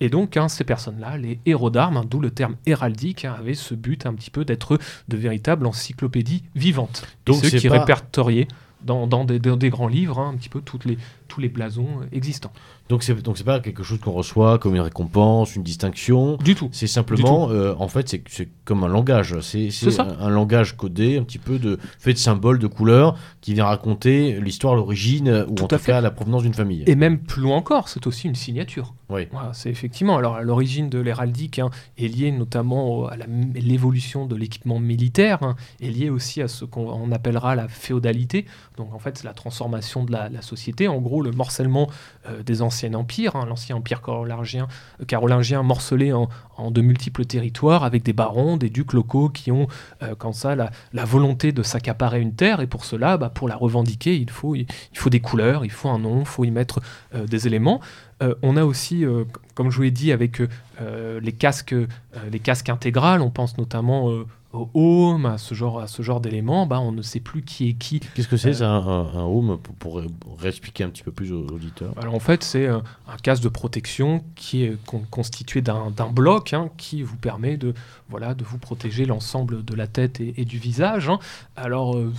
Et 0.00 0.08
donc, 0.08 0.36
hein, 0.36 0.48
ces 0.48 0.64
personnes-là, 0.64 1.18
les 1.18 1.38
héros 1.44 1.70
d'armes, 1.70 1.98
hein, 1.98 2.04
d'où 2.08 2.20
le 2.20 2.30
terme 2.30 2.56
héraldique, 2.66 3.24
hein, 3.24 3.36
avaient 3.38 3.54
ce 3.54 3.74
but 3.74 4.06
un 4.06 4.14
petit 4.14 4.30
peu 4.30 4.44
d'être 4.44 4.78
de 5.08 5.16
véritables 5.16 5.66
encyclopédies 5.66 6.42
vivantes. 6.54 7.04
Donc, 7.26 7.44
ceux 7.44 7.50
qui 7.58 7.68
pas- 7.68 7.80
répertoriaient 7.80 8.48
dans, 8.82 9.06
dans 9.06 9.24
des, 9.24 9.38
dans 9.38 9.58
des 9.58 9.68
grands 9.68 9.88
livres 9.88 10.18
un 10.18 10.34
petit 10.36 10.48
peu 10.48 10.62
toutes 10.62 10.86
les, 10.86 10.96
tous 11.28 11.40
les 11.40 11.50
blasons 11.50 12.00
euh, 12.00 12.06
existants. 12.12 12.52
Donc 12.90 13.04
c'est 13.04 13.14
donc 13.22 13.38
c'est 13.38 13.44
pas 13.44 13.60
quelque 13.60 13.84
chose 13.84 14.00
qu'on 14.00 14.10
reçoit 14.10 14.58
comme 14.58 14.74
une 14.74 14.80
récompense, 14.80 15.54
une 15.54 15.62
distinction. 15.62 16.36
Du 16.38 16.56
tout. 16.56 16.68
C'est 16.72 16.88
simplement, 16.88 17.48
euh, 17.50 17.72
en 17.78 17.86
fait, 17.86 18.08
c'est 18.26 18.48
comme 18.64 18.82
un 18.82 18.88
langage. 18.88 19.38
C'est 19.40 19.70
un, 20.00 20.18
un 20.18 20.28
langage 20.28 20.76
codé, 20.76 21.16
un 21.16 21.22
petit 21.22 21.38
peu 21.38 21.60
de 21.60 21.78
fait 22.00 22.12
de 22.14 22.18
symboles, 22.18 22.58
de 22.58 22.66
couleurs, 22.66 23.16
qui 23.40 23.54
vient 23.54 23.66
raconter 23.66 24.40
l'histoire, 24.40 24.74
l'origine, 24.74 25.46
ou 25.48 25.54
Tout 25.54 25.64
en 25.64 25.68
tout 25.68 25.78
fait. 25.78 25.92
cas 25.92 26.00
la 26.00 26.10
provenance 26.10 26.42
d'une 26.42 26.52
famille. 26.52 26.82
Et 26.88 26.96
même 26.96 27.20
plus 27.20 27.42
loin 27.42 27.56
encore, 27.58 27.88
c'est 27.88 28.08
aussi 28.08 28.26
une 28.26 28.34
signature. 28.34 28.92
Oui. 29.08 29.28
Voilà, 29.30 29.52
c'est 29.52 29.70
effectivement. 29.70 30.16
Alors, 30.16 30.34
à 30.36 30.42
l'origine 30.42 30.88
de 30.88 30.98
l'héraldique 30.98 31.60
hein, 31.60 31.70
est 31.96 32.08
liée 32.08 32.32
notamment 32.32 33.06
à 33.06 33.16
l'évolution 33.54 34.26
de 34.26 34.34
l'équipement 34.34 34.80
militaire, 34.80 35.42
hein, 35.42 35.54
est 35.80 35.90
liée 35.90 36.10
aussi 36.10 36.42
à 36.42 36.48
ce 36.48 36.64
qu'on 36.64 36.88
on 36.88 37.12
appellera 37.12 37.54
la 37.54 37.68
féodalité. 37.68 38.46
Donc, 38.76 38.92
en 38.94 38.98
fait, 38.98 39.18
c'est 39.18 39.24
la 39.24 39.34
transformation 39.34 40.04
de 40.04 40.10
la, 40.12 40.28
la 40.28 40.42
société. 40.42 40.88
En 40.88 40.98
gros, 40.98 41.22
le 41.22 41.30
morcellement 41.30 41.88
euh, 42.28 42.42
des 42.42 42.62
anciens 42.62 42.79
hein, 42.86 43.46
l'ancien 43.46 43.76
empire 43.76 44.00
carolingien, 44.02 44.68
euh, 45.00 45.62
morcelé 45.62 46.12
en, 46.12 46.28
de 46.70 46.80
multiples 46.80 47.24
territoires 47.24 47.84
avec 47.84 48.02
des 48.02 48.12
barons, 48.12 48.56
des 48.56 48.70
ducs 48.70 48.92
locaux 48.92 49.28
qui 49.28 49.50
ont, 49.50 49.66
euh, 50.02 50.14
ça, 50.32 50.54
la, 50.54 51.04
volonté 51.04 51.52
de 51.52 51.62
s'accaparer 51.62 52.20
une 52.20 52.34
terre. 52.34 52.60
Et 52.60 52.66
pour 52.66 52.84
cela, 52.84 53.16
bah, 53.16 53.30
pour 53.30 53.48
la 53.48 53.56
revendiquer, 53.56 54.16
il 54.16 54.30
faut, 54.30 54.54
il 54.54 54.66
faut 54.94 55.10
des 55.10 55.20
couleurs, 55.20 55.64
il 55.64 55.70
faut 55.70 55.88
un 55.88 55.98
nom, 55.98 56.20
il 56.20 56.26
faut 56.26 56.44
y 56.44 56.50
mettre 56.50 56.80
euh, 57.14 57.26
des 57.26 57.46
éléments. 57.46 57.80
Euh, 58.22 58.34
on 58.42 58.56
a 58.56 58.64
aussi, 58.64 59.04
euh, 59.04 59.24
comme 59.54 59.70
je 59.70 59.76
vous 59.76 59.82
l'ai 59.82 59.90
dit, 59.90 60.12
avec 60.12 60.40
euh, 60.80 61.20
les 61.20 61.32
casques, 61.32 61.74
les 62.30 62.38
casques 62.40 62.68
intégrales, 62.68 63.20
on 63.22 63.30
pense 63.30 63.56
notamment 63.58 64.10
au 64.52 64.68
home, 64.74 65.26
à 65.26 65.38
ce 65.38 65.54
genre, 65.54 65.78
à 65.80 65.86
ce 65.86 66.02
genre 66.02 66.20
d'éléments. 66.20 66.66
Bah, 66.66 66.80
on 66.80 66.90
ne 66.92 67.02
sait 67.02 67.20
plus 67.20 67.42
qui 67.42 67.68
est 67.68 67.72
qui. 67.74 68.00
Qu'est-ce 68.00 68.26
que 68.28 68.36
c'est 68.36 68.62
Euh, 68.62 68.66
un, 68.66 69.16
un- 69.16 69.24
home 69.24 69.58
pour, 69.62 69.74
pour 69.76 69.96
ré- 69.98 70.06
réexpliquer 70.38 70.82
un 70.84 70.88
petit 70.90 71.02
peu 71.04 71.12
plus 71.12 71.32
aux 71.32 71.46
auditeurs? 71.46 71.92
Alors 71.96 72.14
en 72.14 72.18
fait, 72.20 72.42
c'est 72.42 72.66
un 72.66 72.82
casque 73.22 73.42
de 73.44 73.48
protection 73.48 74.24
qui 74.34 74.64
est 74.64 74.76
con- 74.86 75.04
constitué 75.10 75.62
d'un 75.62 75.90
d'un 75.92 76.08
bloc 76.10 76.52
hein, 76.52 76.68
qui 76.76 77.02
vous 77.02 77.16
permet 77.16 77.56
de, 77.56 77.74
voilà, 78.08 78.34
de 78.34 78.42
vous 78.44 78.58
protéger 78.58 79.06
l'ensemble 79.06 79.64
de 79.64 79.74
la 79.74 79.86
tête 79.86 80.20
et, 80.20 80.34
et 80.40 80.44
du 80.44 80.58
visage. 80.58 81.08
hein. 81.08 81.18
Alors, 81.56 81.96
euh, 81.96 82.12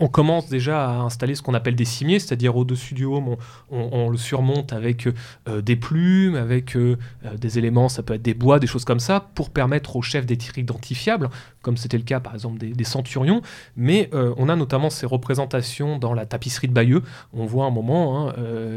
on 0.00 0.08
commence 0.08 0.48
déjà 0.48 0.88
à 0.88 0.92
installer 1.00 1.34
ce 1.34 1.42
qu'on 1.42 1.52
appelle 1.52 1.76
des 1.76 1.84
cimiers, 1.84 2.18
c'est-à-dire 2.18 2.56
au-dessus 2.56 2.94
du 2.94 3.04
home, 3.04 3.36
on, 3.70 4.08
le 4.08 4.16
surmonte 4.16 4.72
avec 4.72 5.06
euh, 5.46 5.60
des 5.60 5.76
plumes, 5.76 6.36
avec 6.36 6.74
euh, 6.74 6.96
euh, 7.26 7.36
des 7.36 7.58
éléments, 7.58 7.90
ça 7.90 8.02
peut 8.02 8.14
être 8.14 8.22
des 8.22 8.32
bois, 8.32 8.58
des 8.58 8.66
choses 8.66 8.86
comme 8.86 8.98
ça, 8.98 9.28
pour 9.34 9.50
permettre 9.50 9.96
aux 9.96 10.02
chefs 10.02 10.24
d'être 10.24 10.56
identifiables, 10.58 11.28
comme 11.60 11.76
c'était 11.76 11.98
le 11.98 12.04
cas 12.04 12.18
par 12.18 12.32
exemple 12.32 12.58
des, 12.58 12.84
centurions. 12.84 13.42
Mais 13.76 14.10
on 14.12 14.48
a 14.48 14.56
notamment 14.56 14.88
ces 14.88 15.06
représentations 15.06 15.98
dans 15.98 16.14
la 16.14 16.24
tapisserie 16.24 16.66
de 16.66 16.72
Bayeux. 16.72 17.02
On 17.34 17.44
voit 17.44 17.66
un 17.66 17.70
moment 17.70 18.30
hein, 18.30 18.34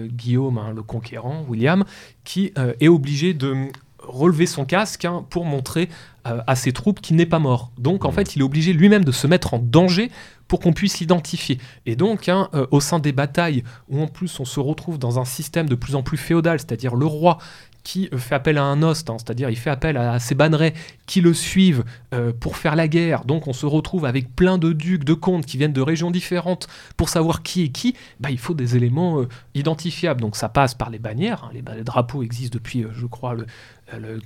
Guillaume, 0.08 0.58
hein, 0.58 0.74
le 0.76 0.84
conquérant, 0.84 1.46
William, 1.48 1.86
qui 2.26 2.52
est 2.58 2.88
obligé 2.90 3.34
de 3.34 3.70
relever 4.04 4.45
son 4.45 4.66
casque 4.66 5.06
hein, 5.06 5.26
pour 5.30 5.45
montrer 5.45 5.89
à 6.26 6.56
ses 6.56 6.72
troupes 6.72 7.01
qu'il 7.01 7.18
n'est 7.18 7.26
pas 7.26 7.39
mort. 7.39 7.72
Donc 7.78 8.06
en 8.06 8.10
mmh. 8.10 8.14
fait, 8.14 8.36
il 8.38 8.39
est 8.39 8.45
obligé 8.45 8.72
lui-même 8.72 9.04
de 9.04 9.12
se 9.12 9.28
mettre 9.28 9.56
en 9.56 9.60
danger 9.60 10.10
pour 10.47 10.60
qu'on 10.60 10.74
puisse 10.74 10.99
l'identifier. 10.99 11.58
Et 11.86 11.95
donc, 11.95 12.30
hein, 12.30 12.49
euh, 12.54 12.68
au 12.72 12.80
sein 12.80 12.99
des 12.99 13.12
batailles, 13.12 13.64
où 13.89 13.99
en 13.99 14.08
plus 14.08 14.39
on 14.39 14.45
se 14.45 14.60
retrouve 14.60 14.99
dans 14.99 15.20
un 15.20 15.26
système 15.26 15.68
de 15.68 15.76
plus 15.76 15.95
en 15.95 16.04
plus 16.04 16.18
féodal, 16.18 16.60
c'est-à-dire 16.60 16.95
le 16.95 17.06
roi 17.06 17.38
qui 17.84 18.08
euh, 18.14 18.18
fait 18.18 18.36
appel 18.36 18.58
à 18.58 18.64
un 18.64 18.84
host, 18.84 19.10
hein, 19.10 19.18
c'est-à-dire 19.18 19.49
il 19.49 19.56
fait 19.56 19.72
appel 19.72 19.97
à, 19.97 20.20
ses 20.20 20.36
bannerets 20.36 20.74
qui 21.08 21.22
le 21.22 21.34
suivent 21.34 21.84
euh, 22.14 22.32
pour 22.39 22.56
faire 22.56 22.76
la 22.76 22.88
guerre. 22.88 23.26
Donc 23.26 23.47
on 23.47 23.54
se 23.54 23.66
retrouve 23.66 24.06
avec 24.06 24.36
plein 24.36 24.58
de 24.58 24.74
ducs, 24.74 25.04
de 25.04 25.14
comtes 25.14 25.45
qui 25.45 25.58
viennent 25.58 25.74
de 25.74 25.82
régions 25.82 26.12
différentes 26.12 26.68
pour 26.97 27.10
savoir 27.10 27.41
qui 27.41 27.64
est 27.64 27.70
qui. 27.70 27.95
Bah, 28.20 28.30
il 28.30 28.39
faut 28.39 28.54
des 28.54 28.76
éléments 28.76 29.26
identifiables. 29.56 30.22
Donc 30.22 30.36
ça 30.36 30.49
passe 30.49 30.76
par 30.76 30.89
les 30.91 30.99
bannières. 30.99 31.45
Hein. 31.45 31.49
Les, 31.54 31.64
les, 31.76 31.84
drapeaux 31.84 32.24
existent 32.24 32.54
depuis, 32.54 32.86
je 32.93 33.06
crois, 33.08 33.34
le, 33.34 33.47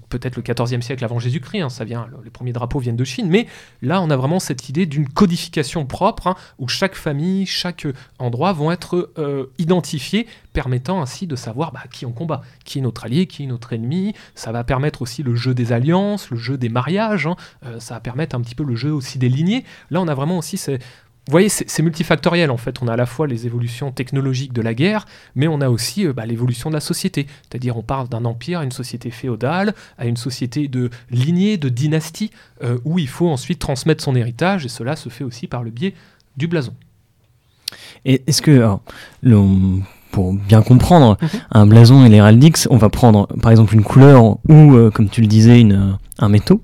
peut-être 0.09 0.35
le 0.35 0.41
14e 0.41 0.81
siècle 0.81 1.03
avant 1.03 1.19
Jésus-Christ, 1.19 1.61
hein, 1.61 1.69
ça 1.69 1.83
vient, 1.83 2.07
les 2.23 2.29
premiers 2.29 2.53
drapeaux 2.53 2.79
viennent 2.79 2.95
de 2.95 3.03
Chine, 3.03 3.27
mais 3.29 3.47
là 3.81 4.01
on 4.01 4.09
a 4.09 4.15
vraiment 4.15 4.39
cette 4.39 4.69
idée 4.69 4.85
d'une 4.85 5.09
codification 5.09 5.85
propre, 5.85 6.27
hein, 6.27 6.35
où 6.59 6.67
chaque 6.67 6.95
famille, 6.95 7.45
chaque 7.45 7.87
endroit 8.19 8.53
vont 8.53 8.71
être 8.71 9.11
euh, 9.17 9.47
identifiés, 9.57 10.27
permettant 10.53 11.01
ainsi 11.01 11.27
de 11.27 11.35
savoir 11.35 11.71
bah, 11.71 11.83
qui 11.91 12.05
on 12.05 12.11
combat, 12.11 12.41
qui 12.65 12.79
est 12.79 12.81
notre 12.81 13.05
allié, 13.05 13.27
qui 13.27 13.43
est 13.43 13.47
notre 13.47 13.73
ennemi, 13.73 14.13
ça 14.35 14.51
va 14.51 14.63
permettre 14.63 15.01
aussi 15.01 15.23
le 15.23 15.35
jeu 15.35 15.53
des 15.53 15.73
alliances, 15.73 16.29
le 16.29 16.37
jeu 16.37 16.57
des 16.57 16.69
mariages, 16.69 17.27
hein. 17.27 17.35
euh, 17.65 17.79
ça 17.79 17.95
va 17.95 17.99
permettre 17.99 18.35
un 18.35 18.41
petit 18.41 18.55
peu 18.55 18.63
le 18.63 18.75
jeu 18.75 18.91
aussi 18.91 19.17
des 19.17 19.29
lignées, 19.29 19.63
là 19.91 20.01
on 20.01 20.07
a 20.07 20.15
vraiment 20.15 20.37
aussi 20.37 20.57
ces, 20.57 20.79
vous 21.27 21.31
voyez, 21.31 21.49
c'est 21.49 21.83
multifactoriel 21.83 22.49
en 22.51 22.57
fait. 22.57 22.81
On 22.81 22.87
a 22.87 22.93
à 22.93 22.95
la 22.95 23.05
fois 23.05 23.27
les 23.27 23.45
évolutions 23.45 23.91
technologiques 23.91 24.53
de 24.53 24.61
la 24.61 24.73
guerre, 24.73 25.05
mais 25.35 25.49
on 25.49 25.59
a 25.59 25.69
aussi 25.69 26.07
euh, 26.07 26.13
bah, 26.13 26.25
l'évolution 26.25 26.69
de 26.69 26.75
la 26.75 26.79
société. 26.79 27.27
C'est-à-dire, 27.41 27.75
on 27.75 27.81
parle 27.81 28.07
d'un 28.07 28.23
empire 28.23 28.59
à 28.59 28.63
une 28.63 28.71
société 28.71 29.11
féodale, 29.11 29.73
à 29.97 30.05
une 30.05 30.15
société 30.15 30.69
de 30.69 30.89
lignée, 31.11 31.57
de 31.57 31.67
dynastie, 31.67 32.31
euh, 32.63 32.77
où 32.85 32.97
il 32.97 33.09
faut 33.09 33.27
ensuite 33.27 33.59
transmettre 33.59 34.01
son 34.01 34.15
héritage, 34.15 34.65
et 34.65 34.69
cela 34.69 34.95
se 34.95 35.09
fait 35.09 35.25
aussi 35.25 35.47
par 35.47 35.63
le 35.63 35.69
biais 35.69 35.93
du 36.37 36.47
blason. 36.47 36.73
Et 38.05 38.21
est-ce 38.27 38.41
que, 38.41 38.65
pour 40.11 40.33
bien 40.33 40.61
comprendre, 40.61 41.17
mhm. 41.21 41.29
un 41.51 41.65
blason 41.65 42.05
et 42.05 42.09
l'héraldique, 42.09 42.57
on 42.69 42.77
va 42.77 42.87
prendre 42.87 43.27
par 43.41 43.51
exemple 43.51 43.73
une 43.75 43.83
couleur 43.83 44.37
ou, 44.47 44.75
euh, 44.75 44.91
comme 44.91 45.09
tu 45.09 45.19
le 45.19 45.27
disais, 45.27 45.59
une 45.59 45.97
un 46.19 46.29
métaux, 46.29 46.61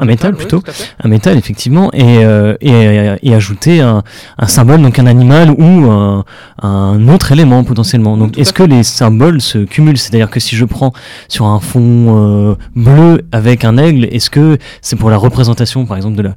un, 0.00 0.04
métal, 0.04 0.34
plutôt, 0.34 0.62
un 1.02 1.08
métal 1.08 1.38
effectivement, 1.38 1.90
et, 1.92 2.24
euh, 2.24 2.56
et, 2.60 3.16
et, 3.22 3.34
ajouter 3.34 3.80
un, 3.80 4.02
un, 4.36 4.46
symbole, 4.46 4.82
donc 4.82 4.98
un 4.98 5.06
animal 5.06 5.50
ou 5.50 5.90
un, 5.90 6.24
un 6.62 7.08
autre 7.08 7.30
élément 7.30 7.62
potentiellement. 7.62 8.16
Donc 8.16 8.36
est-ce 8.36 8.52
que 8.52 8.64
les 8.64 8.82
symboles 8.82 9.40
se 9.40 9.58
cumulent? 9.58 9.98
C'est-à-dire 9.98 10.28
que 10.28 10.40
si 10.40 10.56
je 10.56 10.64
prends 10.64 10.92
sur 11.28 11.46
un 11.46 11.60
fond 11.60 11.80
euh, 11.80 12.54
bleu 12.74 13.22
avec 13.30 13.64
un 13.64 13.76
aigle, 13.78 14.06
est-ce 14.06 14.28
que 14.28 14.58
c'est 14.82 14.96
pour 14.96 15.10
la 15.10 15.16
représentation 15.16 15.86
par 15.86 15.96
exemple 15.96 16.16
de 16.16 16.22
la, 16.22 16.34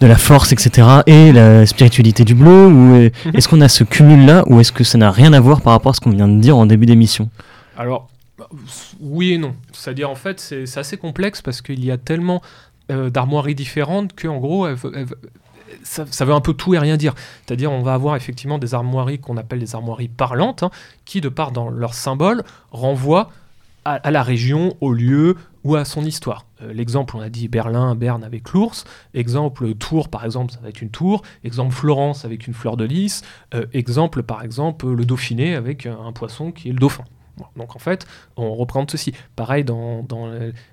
de 0.00 0.06
la 0.06 0.16
force, 0.16 0.52
etc., 0.52 0.86
et 1.06 1.32
la 1.32 1.64
spiritualité 1.64 2.24
du 2.24 2.34
bleu, 2.34 2.66
ou 2.66 2.70
mhm. 2.70 3.10
est-ce 3.34 3.48
qu'on 3.48 3.60
a 3.62 3.68
ce 3.68 3.84
cumul-là, 3.84 4.44
ou 4.48 4.60
est-ce 4.60 4.72
que 4.72 4.84
ça 4.84 4.98
n'a 4.98 5.10
rien 5.10 5.32
à 5.32 5.40
voir 5.40 5.62
par 5.62 5.72
rapport 5.72 5.90
à 5.90 5.94
ce 5.94 6.00
qu'on 6.00 6.10
vient 6.10 6.28
de 6.28 6.40
dire 6.40 6.56
en 6.56 6.66
début 6.66 6.86
d'émission? 6.86 7.30
Alors, 7.78 8.08
oui 9.00 9.32
et 9.32 9.38
non. 9.38 9.54
C'est-à-dire, 9.72 10.10
en 10.10 10.14
fait, 10.14 10.40
c'est 10.40 10.78
assez 10.78 10.96
complexe 10.96 11.42
parce 11.42 11.62
qu'il 11.62 11.84
y 11.84 11.90
a 11.90 11.98
tellement 11.98 12.42
euh, 12.90 13.10
d'armoiries 13.10 13.54
différentes 13.54 14.14
que, 14.14 14.28
en 14.28 14.38
gros, 14.38 14.66
ça, 15.82 16.24
veut 16.24 16.32
un 16.32 16.40
peu 16.40 16.54
tout 16.54 16.74
et 16.74 16.78
rien 16.78 16.96
dire. 16.96 17.14
C'est-à-dire, 17.44 17.72
on 17.72 17.82
va 17.82 17.94
avoir 17.94 18.16
effectivement 18.16 18.58
des 18.58 18.74
armoiries 18.74 19.18
qu'on 19.18 19.36
appelle 19.36 19.60
des 19.60 19.74
armoiries 19.74 20.08
parlantes, 20.08 20.62
hein, 20.62 20.70
qui, 21.04 21.20
de 21.20 21.28
part 21.28 21.52
dans 21.52 21.70
leur 21.70 21.94
symbole, 21.94 22.44
renvoient 22.70 23.30
à, 23.84 24.10
la 24.10 24.22
région, 24.22 24.76
au 24.80 24.92
lieu 24.92 25.36
ou 25.64 25.74
à 25.74 25.84
son 25.84 26.04
histoire. 26.04 26.46
Euh, 26.62 26.72
l'exemple, 26.72 27.16
on 27.16 27.20
a 27.20 27.28
dit 27.28 27.48
Berlin, 27.48 27.94
Berne 27.94 28.22
avec 28.22 28.50
l'ours. 28.50 28.84
Exemple, 29.14 29.74
Tours, 29.74 30.08
par 30.08 30.24
exemple, 30.24 30.52
ça 30.52 30.60
va 30.60 30.68
être 30.68 30.82
une 30.82 30.90
tour. 30.90 31.22
Exemple, 31.44 31.72
Florence 31.72 32.24
avec 32.24 32.46
une 32.46 32.54
fleur 32.54 32.76
de 32.76 32.84
lys. 32.84 33.22
Euh, 33.54 33.66
exemple, 33.72 34.22
par 34.22 34.42
exemple, 34.42 34.88
le 34.88 35.04
Dauphiné 35.04 35.54
avec 35.54 35.86
un 35.86 36.12
poisson 36.12 36.52
qui 36.52 36.68
est 36.68 36.72
le 36.72 36.78
dauphin. 36.78 37.04
Donc 37.56 37.76
en 37.76 37.78
fait, 37.78 38.06
on 38.36 38.54
représente 38.54 38.90
ceci. 38.90 39.12
Pareil 39.36 39.64
dans, 39.64 40.04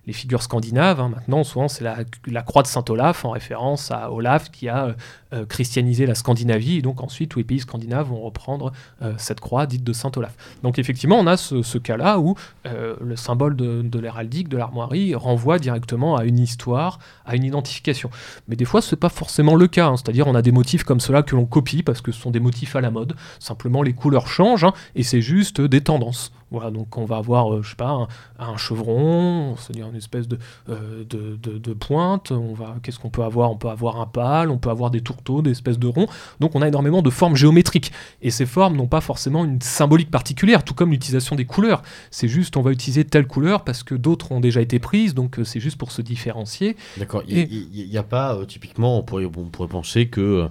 les 0.06 0.14
figures 0.14 0.44
scandinaves, 0.44 1.00
hein. 1.00 1.10
maintenant 1.10 1.44
souvent 1.44 1.68
c'est 1.68 1.84
la, 1.84 2.42
croix 2.42 2.62
de 2.62 2.68
Saint 2.68 2.84
Olaf 2.90 3.26
en 3.26 3.32
référence 3.32 3.92
à 3.92 4.12
Olaf 4.12 4.52
qui 4.52 4.68
a 4.68 4.86
euh, 4.86 4.94
euh, 5.34 5.46
christianisé 5.46 6.06
la 6.06 6.16
Scandinavie 6.16 6.78
et 6.78 6.82
donc 6.82 7.02
ensuite 7.02 7.30
tous 7.30 7.40
les 7.40 7.46
pays 7.46 7.60
scandinaves 7.60 8.08
vont 8.08 8.20
reprendre 8.20 8.72
euh, 9.02 9.14
cette 9.18 9.40
croix 9.40 9.68
dite 9.68 9.84
de 9.84 9.94
Saint 9.94 10.12
Olaf. 10.16 10.36
Donc 10.64 10.80
effectivement 10.80 11.18
on 11.18 11.28
a 11.28 11.38
ce, 11.38 11.78
cas-là 11.78 12.20
où 12.20 12.36
le 12.66 13.16
symbole 13.16 13.56
de, 13.56 14.00
l'héraldique, 14.00 14.50
de 14.50 14.58
l'armoirie 14.58 15.16
renvoie 15.16 15.60
directement 15.60 16.18
à 16.18 16.26
une 16.26 16.40
histoire, 16.40 17.00
à 17.26 17.36
une 17.36 17.44
identification. 17.44 18.10
Mais 18.48 18.56
des 18.56 18.66
fois 18.66 18.82
c'est 18.82 18.96
pas 18.96 19.10
forcément 19.10 19.56
le 19.56 19.68
cas, 19.68 19.88
hein. 19.88 19.98
c'est-à-dire 19.98 20.28
on 20.28 20.36
a 20.36 20.42
des 20.42 20.52
motifs 20.52 20.84
comme 20.84 21.00
cela 21.00 21.24
que 21.24 21.36
l'on 21.36 21.46
copie 21.46 21.84
parce 21.84 22.02
que 22.02 22.12
ce 22.12 22.20
sont 22.20 22.32
des 22.32 22.40
motifs 22.40 22.76
à 22.76 22.82
la 22.82 22.92
mode, 22.92 23.16
simplement 23.40 23.82
les 23.82 23.94
couleurs 23.94 24.28
changent 24.28 24.66
hein, 24.66 24.74
et 24.96 25.04
c'est 25.04 25.22
juste 25.22 25.62
des 25.62 25.82
tendances. 25.82 26.32
Voilà, 26.52 26.72
donc 26.72 26.98
on 26.98 27.06
va 27.06 27.18
avoir, 27.18 27.54
euh, 27.54 27.62
je 27.62 27.70
sais 27.70 27.76
pas, 27.76 28.08
un, 28.40 28.58
chevron, 28.58 29.56
c'est-à-dire 29.58 29.88
une 29.88 29.96
espèce 29.96 30.26
euh, 30.68 31.04
de, 31.04 31.38
de, 31.38 31.74
pointe. 31.74 32.32
On 32.32 32.54
va, 32.54 32.78
qu'est-ce 32.82 32.98
qu'on 32.98 33.12
peut 33.12 33.24
avoir? 33.24 33.52
On 33.52 33.56
peut 33.56 33.70
avoir 33.70 34.02
un 34.02 34.08
pâle, 34.08 34.50
on 34.50 34.58
peut 34.58 34.72
avoir 34.72 34.90
des 34.90 35.02
tourteaux, 35.02 35.44
des 35.44 35.52
espèces 35.52 35.78
de 35.78 35.86
ronds. 35.86 36.08
Donc 36.40 36.56
on 36.56 36.64
a 36.64 36.68
énormément 36.68 37.04
de 37.04 37.10
formes 37.12 37.36
géométriques. 37.36 37.92
Et 38.24 38.32
ces 38.32 38.48
formes 38.48 38.76
n'ont 38.76 38.88
pas 38.88 39.02
forcément 39.02 39.46
une 39.46 39.62
symbolique 39.62 40.10
particulière, 40.10 40.64
tout 40.64 40.74
comme 40.74 40.90
l'utilisation 40.90 41.36
des 41.36 41.46
couleurs. 41.46 41.84
C'est 42.10 42.28
juste, 42.28 42.58
on 42.58 42.62
va 42.62 42.72
utiliser 42.72 43.06
telle 43.06 43.28
couleur 43.28 43.64
parce 43.64 43.84
que 43.84 43.94
d'autres 43.94 44.32
ont 44.32 44.40
déjà 44.40 44.62
été 44.62 44.80
prises, 44.80 45.14
donc 45.14 45.38
euh, 45.38 45.44
c'est 45.44 45.60
juste 45.60 45.78
pour 45.78 45.92
se 45.92 46.02
différencier. 46.02 46.76
D'accord. 46.98 47.22
Il 47.28 47.70
n'y 47.72 47.98
a, 47.98 48.04
pas, 48.04 48.36
typiquement, 48.48 48.98
on 48.98 49.04
pourrait, 49.04 49.26
on 49.26 49.50
pourrait 49.50 49.68
penser 49.68 50.08
que. 50.08 50.50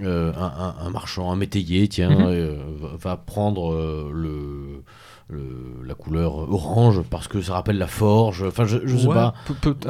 un, 0.00 0.90
marchand, 0.90 1.30
un 1.30 1.36
métayer, 1.36 1.86
tiens, 1.86 2.10
mhm. 2.10 2.56
va 2.98 3.16
prendre 3.16 4.10
le, 4.12 4.82
la 5.84 5.94
couleur 5.94 6.34
orange 6.52 7.02
parce 7.08 7.28
que 7.28 7.40
ça 7.40 7.54
rappelle 7.54 7.78
la 7.78 7.86
forge. 7.86 8.44
Enfin, 8.46 8.64
je, 8.64 8.78
je 8.84 8.96
sais 8.96 9.08
pas. 9.08 9.34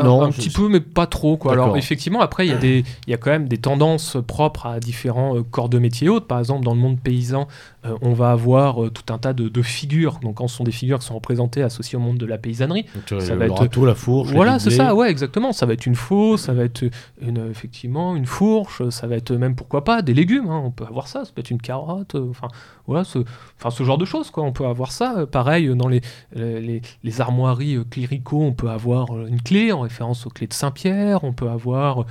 non, 0.02 0.22
un, 0.22 0.30
petit 0.30 0.50
peu, 0.50 0.68
mais 0.68 0.80
pas 0.80 1.06
trop. 1.06 1.36
Quoi. 1.36 1.52
Alors, 1.52 1.76
effectivement, 1.76 2.20
après, 2.20 2.46
il 2.46 2.50
y, 2.50 2.54
a 2.54 2.58
des, 2.58 2.84
y 3.06 3.14
a 3.14 3.16
quand 3.16 3.30
même 3.30 3.48
des 3.48 3.58
tendances 3.58 4.16
propres 4.26 4.66
à 4.66 4.80
différents 4.80 5.36
euh, 5.36 5.42
corps 5.42 5.68
de 5.68 5.78
métier 5.78 6.08
autres. 6.08 6.26
Par 6.26 6.38
exemple, 6.38 6.64
dans 6.64 6.74
le 6.74 6.80
monde 6.80 7.00
paysan, 7.00 7.48
euh, 7.84 7.96
on 8.00 8.12
va 8.12 8.30
avoir 8.30 8.84
euh, 8.84 8.90
tout 8.90 9.12
un 9.12 9.18
tas 9.18 9.32
de, 9.32 9.62
figures. 9.62 10.20
Donc, 10.22 10.36
quand 10.36 10.48
ce 10.48 10.56
sont 10.56 10.64
des 10.64 10.72
figures 10.72 11.00
qui 11.00 11.06
sont 11.06 11.14
représentées, 11.14 11.62
associées 11.62 11.96
au 11.96 12.00
monde 12.00 12.18
de 12.18 12.26
la 12.26 12.38
paysannerie, 12.38 12.86
ça 13.06 13.34
va 13.34 13.46
être 13.46 13.84
la 13.84 13.94
fourche. 13.94 14.30
Voilà, 14.30 14.58
c'est 14.58 14.70
ça. 14.70 14.94
Ouais, 14.94 15.10
exactement. 15.10 15.52
Ça 15.52 15.66
va 15.66 15.72
être 15.72 15.86
une 15.86 15.94
faux, 15.94 16.36
ça 16.36 16.52
va 16.52 16.64
être 16.64 16.84
une, 17.20 17.50
effectivement 17.50 18.14
une 18.14 18.26
fourche, 18.26 18.88
ça 18.90 19.06
va 19.06 19.16
être 19.16 19.32
même 19.32 19.54
pourquoi 19.54 19.84
pas 19.84 20.02
des 20.02 20.14
légumes. 20.14 20.48
Hein. 20.48 20.62
On 20.64 20.70
peut 20.70 20.84
avoir 20.84 21.08
ça. 21.08 21.24
Ça 21.24 21.32
peut 21.34 21.40
être 21.40 21.50
une 21.50 21.60
carotte. 21.60 22.14
Enfin, 22.14 22.48
voilà, 22.86 23.04
ce, 23.04 23.18
enfin, 23.58 23.70
ce 23.70 23.82
genre 23.82 23.98
de 23.98 24.04
choses. 24.04 24.30
Quoi. 24.30 24.44
On 24.44 24.52
peut 24.52 24.66
avoir 24.66 24.92
ça. 24.92 25.26
Pareil, 25.26 25.74
dans 25.74 25.88
les, 25.88 26.02
les, 26.34 27.20
armoiries 27.20 27.76
euh, 27.76 27.84
cléricaux, 27.84 28.42
on 28.42 28.52
peut 28.52 28.70
avoir 28.70 29.26
une 29.26 29.40
clé 29.40 29.72
en 29.72 29.80
référence 29.80 30.26
aux 30.26 30.30
clés 30.30 30.46
de 30.46 30.54
Saint-Pierre. 30.54 31.24
On 31.24 31.32
peut 31.32 31.48
avoir 31.48 32.06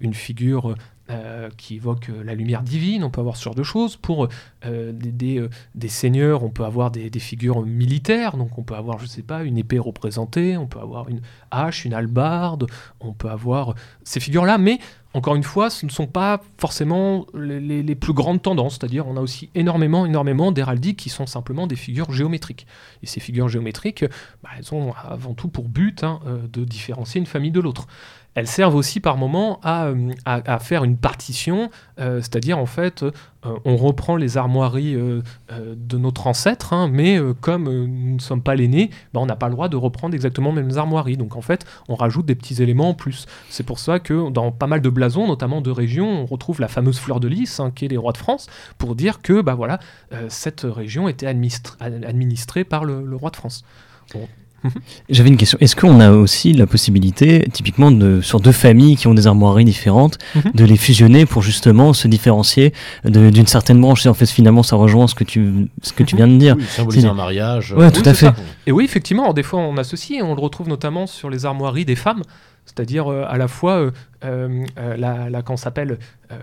une 0.00 0.14
figure 0.14 0.74
euh, 1.10 1.50
qui 1.58 1.74
évoque 1.74 2.08
euh, 2.08 2.24
la 2.24 2.34
lumière 2.34 2.62
divine, 2.62 3.04
on 3.04 3.10
peut 3.10 3.20
avoir 3.20 3.36
ce 3.36 3.44
genre 3.44 3.54
de 3.54 3.62
choses. 3.62 3.94
Pour 3.94 4.26
euh, 4.64 4.90
des, 4.94 5.88
seigneurs, 5.88 6.42
on 6.42 6.48
peut 6.48 6.64
avoir 6.64 6.90
des, 6.90 7.10
figures 7.18 7.60
militaires, 7.60 8.38
donc 8.38 8.56
on 8.56 8.62
peut 8.62 8.74
avoir, 8.74 8.98
je 8.98 9.04
sais 9.04 9.20
pas, 9.20 9.44
une 9.44 9.58
épée 9.58 9.78
représentée, 9.78 10.56
on 10.56 10.66
peut 10.66 10.80
avoir 10.80 11.10
une 11.10 11.20
hache, 11.50 11.84
une 11.84 11.92
hallebarde, 11.92 12.68
on 13.00 13.12
peut 13.12 13.28
avoir 13.28 13.74
ces 14.02 14.18
figures-là, 14.18 14.56
mais 14.56 14.78
encore 15.12 15.36
une 15.36 15.42
fois, 15.42 15.68
ce 15.68 15.84
ne 15.84 15.90
sont 15.90 16.06
pas 16.06 16.40
forcément 16.56 17.26
les, 17.34 17.60
les, 17.82 17.94
plus 17.94 18.14
grandes 18.14 18.40
tendances, 18.40 18.78
c'est-à-dire 18.78 19.06
on 19.06 19.18
a 19.18 19.20
aussi 19.20 19.50
énormément, 19.54 20.06
énormément 20.06 20.52
d'héraldiques 20.52 20.98
qui 21.00 21.10
sont 21.10 21.26
simplement 21.26 21.66
des 21.66 21.76
figures 21.76 22.12
géométriques. 22.12 22.66
Et 23.02 23.06
ces 23.06 23.20
figures 23.20 23.50
géométriques, 23.50 24.06
bah, 24.42 24.48
elles 24.56 24.74
ont 24.74 24.94
avant 24.94 25.34
tout 25.34 25.48
pour 25.48 25.68
but 25.68 26.02
hein, 26.02 26.20
de 26.50 26.64
différencier 26.64 27.20
une 27.20 27.26
famille 27.26 27.52
de 27.52 27.60
l'autre. 27.60 27.86
Elles 28.34 28.46
servent 28.46 28.74
aussi 28.74 29.00
par 29.00 29.16
moment 29.16 29.60
à, 29.62 29.86
euh, 29.86 30.10
à, 30.24 30.58
faire 30.58 30.84
une 30.84 30.96
partition, 30.96 31.70
euh, 32.00 32.20
c'est-à-dire 32.20 32.58
en 32.58 32.66
fait, 32.66 33.02
euh, 33.02 33.10
on 33.64 33.76
reprend 33.76 34.16
les 34.16 34.36
armoiries 34.36 34.96
de 34.96 35.98
notre 35.98 36.26
ancêtre, 36.26 36.72
hein, 36.72 36.88
mais 36.90 37.20
comme 37.42 37.64
nous 37.64 38.14
ne 38.14 38.20
sommes 38.20 38.42
pas 38.42 38.54
l'aîné, 38.54 38.90
ben, 39.12 39.20
on 39.20 39.26
n'a 39.26 39.36
pas 39.36 39.48
le 39.48 39.54
droit 39.54 39.68
de 39.68 39.76
reprendre 39.76 40.14
exactement 40.14 40.52
les 40.54 40.62
mêmes 40.62 40.78
armoiries. 40.78 41.18
Donc 41.18 41.36
en 41.36 41.42
fait, 41.42 41.66
on 41.88 41.94
rajoute 41.94 42.24
des 42.24 42.34
petits 42.34 42.62
éléments 42.62 42.90
en 42.90 42.94
plus. 42.94 43.26
C'est 43.50 43.62
pour 43.62 43.78
ça 43.78 43.98
que 43.98 44.30
dans 44.30 44.50
pas 44.50 44.66
mal 44.66 44.80
de 44.80 44.88
blasons, 44.88 45.26
notamment 45.26 45.60
de 45.60 45.70
régions, 45.70 46.08
on 46.22 46.26
retrouve 46.26 46.60
la 46.60 46.68
fameuse 46.68 46.98
fleur 46.98 47.20
de 47.20 47.28
lys, 47.28 47.60
hein, 47.60 47.70
qui 47.74 47.84
est 47.84 47.88
les 47.88 47.98
rois 47.98 48.12
de 48.12 48.18
France, 48.18 48.48
pour 48.78 48.94
dire 48.94 49.20
que 49.20 49.42
bah, 49.42 49.54
voilà, 49.54 49.78
cette 50.28 50.62
région 50.62 51.06
était 51.08 51.26
administrée 51.26 52.64
par 52.64 52.84
le, 52.84 53.14
roi 53.14 53.30
de 53.30 53.36
France. 53.36 53.64
J'avais 55.10 55.28
une 55.28 55.36
question. 55.36 55.58
Est-ce 55.60 55.76
qu'on 55.76 56.00
a 56.00 56.10
aussi 56.10 56.52
la 56.52 56.66
possibilité, 56.66 57.46
typiquement 57.52 57.90
de, 57.90 58.20
sur 58.20 58.40
deux 58.40 58.52
familles 58.52 58.96
qui 58.96 59.06
ont 59.06 59.14
des 59.14 59.26
armoiries 59.26 59.64
différentes, 59.64 60.18
mhm. 60.34 60.52
de 60.54 60.64
les 60.64 60.76
fusionner 60.76 61.26
pour 61.26 61.42
justement 61.42 61.92
se 61.92 62.08
différencier 62.08 62.72
d'une 63.04 63.46
certaine 63.46 63.80
branche? 63.80 64.06
Et 64.06 64.08
en 64.08 64.14
fait, 64.14 64.26
finalement, 64.26 64.62
ça 64.62 64.76
rejoint 64.76 65.06
ce 65.06 65.14
que 65.14 65.24
tu, 65.24 65.68
ce 65.82 65.92
que 65.92 66.02
tu 66.02 66.16
viens 66.16 66.28
de 66.28 66.36
dire. 66.36 66.56
Oui, 66.58 66.64
symboliser 66.68 67.08
un 67.08 67.14
mariage. 67.14 67.72
Ouais, 67.72 67.90
tout 67.90 68.02
à 68.04 68.14
fait. 68.14 68.30
Et 68.66 68.72
oui, 68.72 68.84
effectivement, 68.84 69.32
des 69.32 69.42
fois, 69.42 69.60
on 69.60 69.76
associe, 69.76 70.22
on 70.22 70.34
le 70.34 70.40
retrouve 70.40 70.68
notamment 70.68 71.06
sur 71.06 71.30
les 71.30 71.44
armoiries 71.44 71.84
des 71.84 71.96
femmes. 71.96 72.22
C'est-à-dire 72.64 73.10
euh, 73.10 73.24
à 73.28 73.36
la 73.36 73.48
fois 73.48 73.76
euh, 73.76 73.90
euh, 74.24 74.64
la, 74.96 75.30
la, 75.30 75.42
s'appelle 75.56 75.98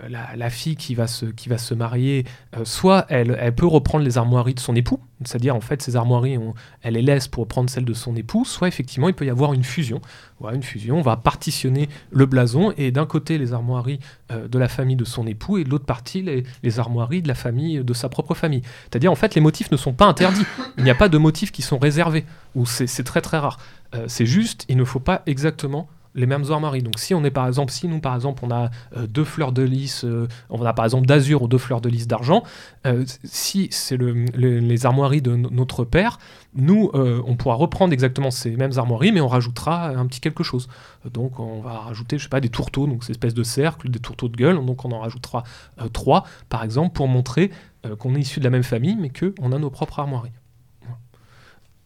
la, 0.08 0.50
fille 0.50 0.76
qui 0.76 0.94
va 0.94 1.06
se, 1.06 1.26
qui 1.26 1.48
va 1.50 1.58
se 1.58 1.74
marier, 1.74 2.24
soit 2.64 3.04
elle, 3.10 3.36
elle 3.38 3.54
peut 3.54 3.66
reprendre 3.66 4.04
les 4.04 4.16
armoiries 4.16 4.54
de 4.54 4.60
son 4.60 4.74
époux, 4.74 5.00
c'est-à-dire 5.22 5.54
en 5.54 5.60
fait 5.60 5.82
ces 5.82 5.96
armoiries, 5.96 6.38
elle 6.80 6.94
les 6.94 7.02
laisse 7.02 7.28
pour 7.28 7.42
reprendre 7.42 7.68
celles 7.68 7.84
de 7.84 7.92
son 7.92 8.16
époux, 8.16 8.46
soit 8.46 8.68
effectivement 8.68 9.08
il 9.08 9.14
peut 9.14 9.26
y 9.26 9.30
avoir 9.30 9.52
une 9.52 9.64
fusion. 9.64 10.00
Voilà, 10.40 10.56
une 10.56 10.62
fusion, 10.62 10.98
on 10.98 11.02
va 11.02 11.16
partitionner 11.16 11.90
le 12.10 12.24
blason 12.24 12.72
et 12.78 12.90
d'un 12.90 13.04
côté 13.04 13.36
les 13.36 13.52
armoiries 13.52 13.98
de 14.30 14.58
la 14.58 14.68
famille 14.68 14.96
de 14.96 15.04
son 15.04 15.26
époux 15.26 15.58
et 15.58 15.64
de 15.64 15.68
l'autre 15.68 15.84
partie 15.84 16.22
les, 16.22 16.44
les, 16.62 16.78
armoiries 16.78 17.20
de 17.20 17.28
la 17.28 17.34
famille 17.34 17.84
de 17.84 17.92
sa 17.92 18.08
propre 18.08 18.34
famille. 18.34 18.62
C'est-à-dire 18.84 19.12
en 19.12 19.16
fait 19.16 19.34
les 19.34 19.42
motifs 19.42 19.70
ne 19.70 19.76
sont 19.76 19.92
pas 19.92 20.06
interdits, 20.06 20.46
il 20.78 20.84
n'y 20.84 20.90
a 20.90 20.94
pas 20.94 21.10
de 21.10 21.18
motifs 21.18 21.52
qui 21.52 21.62
sont 21.62 21.78
réservés, 21.78 22.24
ou 22.54 22.64
c'est 22.64 23.04
très 23.04 23.20
très 23.20 23.38
rare. 23.38 23.58
c'est 24.06 24.26
juste, 24.26 24.64
il 24.68 24.78
ne 24.78 24.84
faut 24.84 25.00
pas 25.00 25.22
exactement 25.26 25.88
les 26.14 26.26
mêmes 26.26 26.44
armoiries. 26.50 26.82
Donc 26.82 26.98
si 26.98 27.14
on 27.14 27.24
est 27.24 27.30
par 27.30 27.46
exemple, 27.46 27.72
si 27.72 27.88
nous 27.88 28.00
par 28.00 28.14
exemple 28.14 28.44
on 28.44 28.50
a 28.50 28.70
euh, 28.96 29.06
deux 29.06 29.24
fleurs 29.24 29.52
de 29.52 29.62
lys, 29.62 30.04
euh, 30.04 30.28
on 30.50 30.64
a 30.64 30.72
par 30.72 30.84
exemple 30.84 31.06
d'azur 31.06 31.42
ou 31.42 31.48
deux 31.48 31.58
fleurs 31.58 31.80
de 31.80 31.88
lys 31.88 32.06
d'argent, 32.06 32.42
euh, 32.86 33.04
si 33.24 33.68
c'est 33.70 33.96
le, 33.96 34.12
les 34.12 34.86
armoiries 34.86 35.22
de 35.22 35.34
notre 35.34 35.84
père, 35.84 36.18
nous 36.54 36.90
on 36.94 37.36
pourra 37.36 37.54
reprendre 37.54 37.92
exactement 37.92 38.30
ces 38.30 38.56
mêmes 38.56 38.72
armoiries, 38.76 39.12
mais 39.12 39.20
on 39.20 39.28
rajoutera 39.28 39.88
un 39.88 40.06
petit 40.06 40.20
quelque 40.20 40.42
chose. 40.42 40.68
Donc 41.10 41.40
on 41.40 41.60
va 41.60 41.78
rajouter, 41.78 42.18
je 42.18 42.24
sais 42.24 42.28
pas, 42.28 42.40
des 42.40 42.50
tourteaux, 42.50 42.86
donc 42.86 43.04
ces 43.04 43.12
espèces 43.12 43.34
de 43.34 43.42
cercles, 43.42 43.88
des 43.88 43.98
tourteaux 43.98 44.28
de 44.28 44.36
gueule, 44.36 44.64
donc 44.64 44.84
on 44.84 44.92
en 44.92 45.00
rajoutera 45.00 45.44
trois 45.92 46.24
par 46.48 46.62
exemple 46.62 46.92
pour 46.92 47.08
montrer 47.08 47.50
qu'on 47.98 48.14
est 48.14 48.20
issu 48.20 48.38
de 48.40 48.44
la 48.44 48.50
même 48.50 48.62
famille, 48.62 48.96
mais 48.96 49.10
qu'on 49.10 49.52
a 49.52 49.58
nos 49.58 49.70
propres 49.70 49.98
armoiries. 50.00 50.32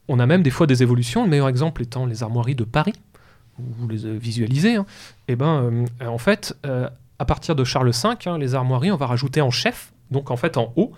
On 0.09 0.19
a 0.19 0.25
même 0.25 0.41
des 0.41 0.51
fois 0.51 0.67
des 0.67 0.83
évolutions, 0.83 1.23
le 1.23 1.29
meilleur 1.29 1.49
exemple 1.49 1.81
étant 1.81 2.05
les 2.05 2.23
armoiries 2.23 2.55
de 2.55 2.63
Paris 2.63 2.93
vous 3.59 3.87
les 3.87 4.17
visualisez, 4.17 4.75
hein, 4.75 4.85
et 5.27 5.33
eh 5.33 5.35
ben, 5.35 5.85
euh, 6.01 6.07
en 6.07 6.17
fait, 6.17 6.55
euh, 6.65 6.89
à 7.19 7.25
partir 7.25 7.55
de 7.55 7.63
Charles 7.63 7.91
V, 7.91 8.09
hein, 8.25 8.37
les 8.37 8.55
armoiries, 8.55 8.91
on 8.91 8.97
va 8.97 9.07
rajouter 9.07 9.41
en 9.41 9.51
chef, 9.51 9.93
donc 10.11 10.31
en 10.31 10.37
fait 10.37 10.57
en 10.57 10.73
haut, 10.75 10.91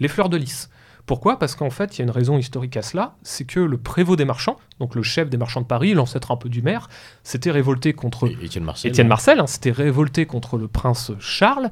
les 0.00 0.08
fleurs 0.08 0.28
de 0.28 0.36
lys. 0.36 0.70
Pourquoi? 1.06 1.38
Parce 1.38 1.54
qu'en 1.54 1.70
fait, 1.70 1.96
il 1.96 2.00
y 2.00 2.02
a 2.02 2.04
une 2.04 2.10
raison 2.10 2.36
historique 2.36 2.76
à 2.76 2.82
cela, 2.82 3.14
c'est 3.22 3.44
que 3.44 3.60
le 3.60 3.78
prévôt 3.78 4.16
des 4.16 4.24
marchands, 4.24 4.56
donc 4.80 4.96
le 4.96 5.02
chef 5.04 5.30
des 5.30 5.36
marchands 5.36 5.60
de 5.60 5.66
Paris, 5.66 5.94
l'ancêtre 5.94 6.32
un 6.32 6.36
peu 6.36 6.48
du 6.48 6.62
maire, 6.62 6.88
s'était 7.22 7.52
révolté 7.52 7.92
contre 7.92 8.28
Étienne 8.42 8.64
Marcel, 8.64 8.90
Étienne 8.90 9.06
Marcel 9.06 9.38
hein, 9.38 9.46
s'était 9.46 9.70
révolté 9.70 10.26
contre 10.26 10.58
le 10.58 10.66
prince 10.66 11.12
Charles. 11.20 11.70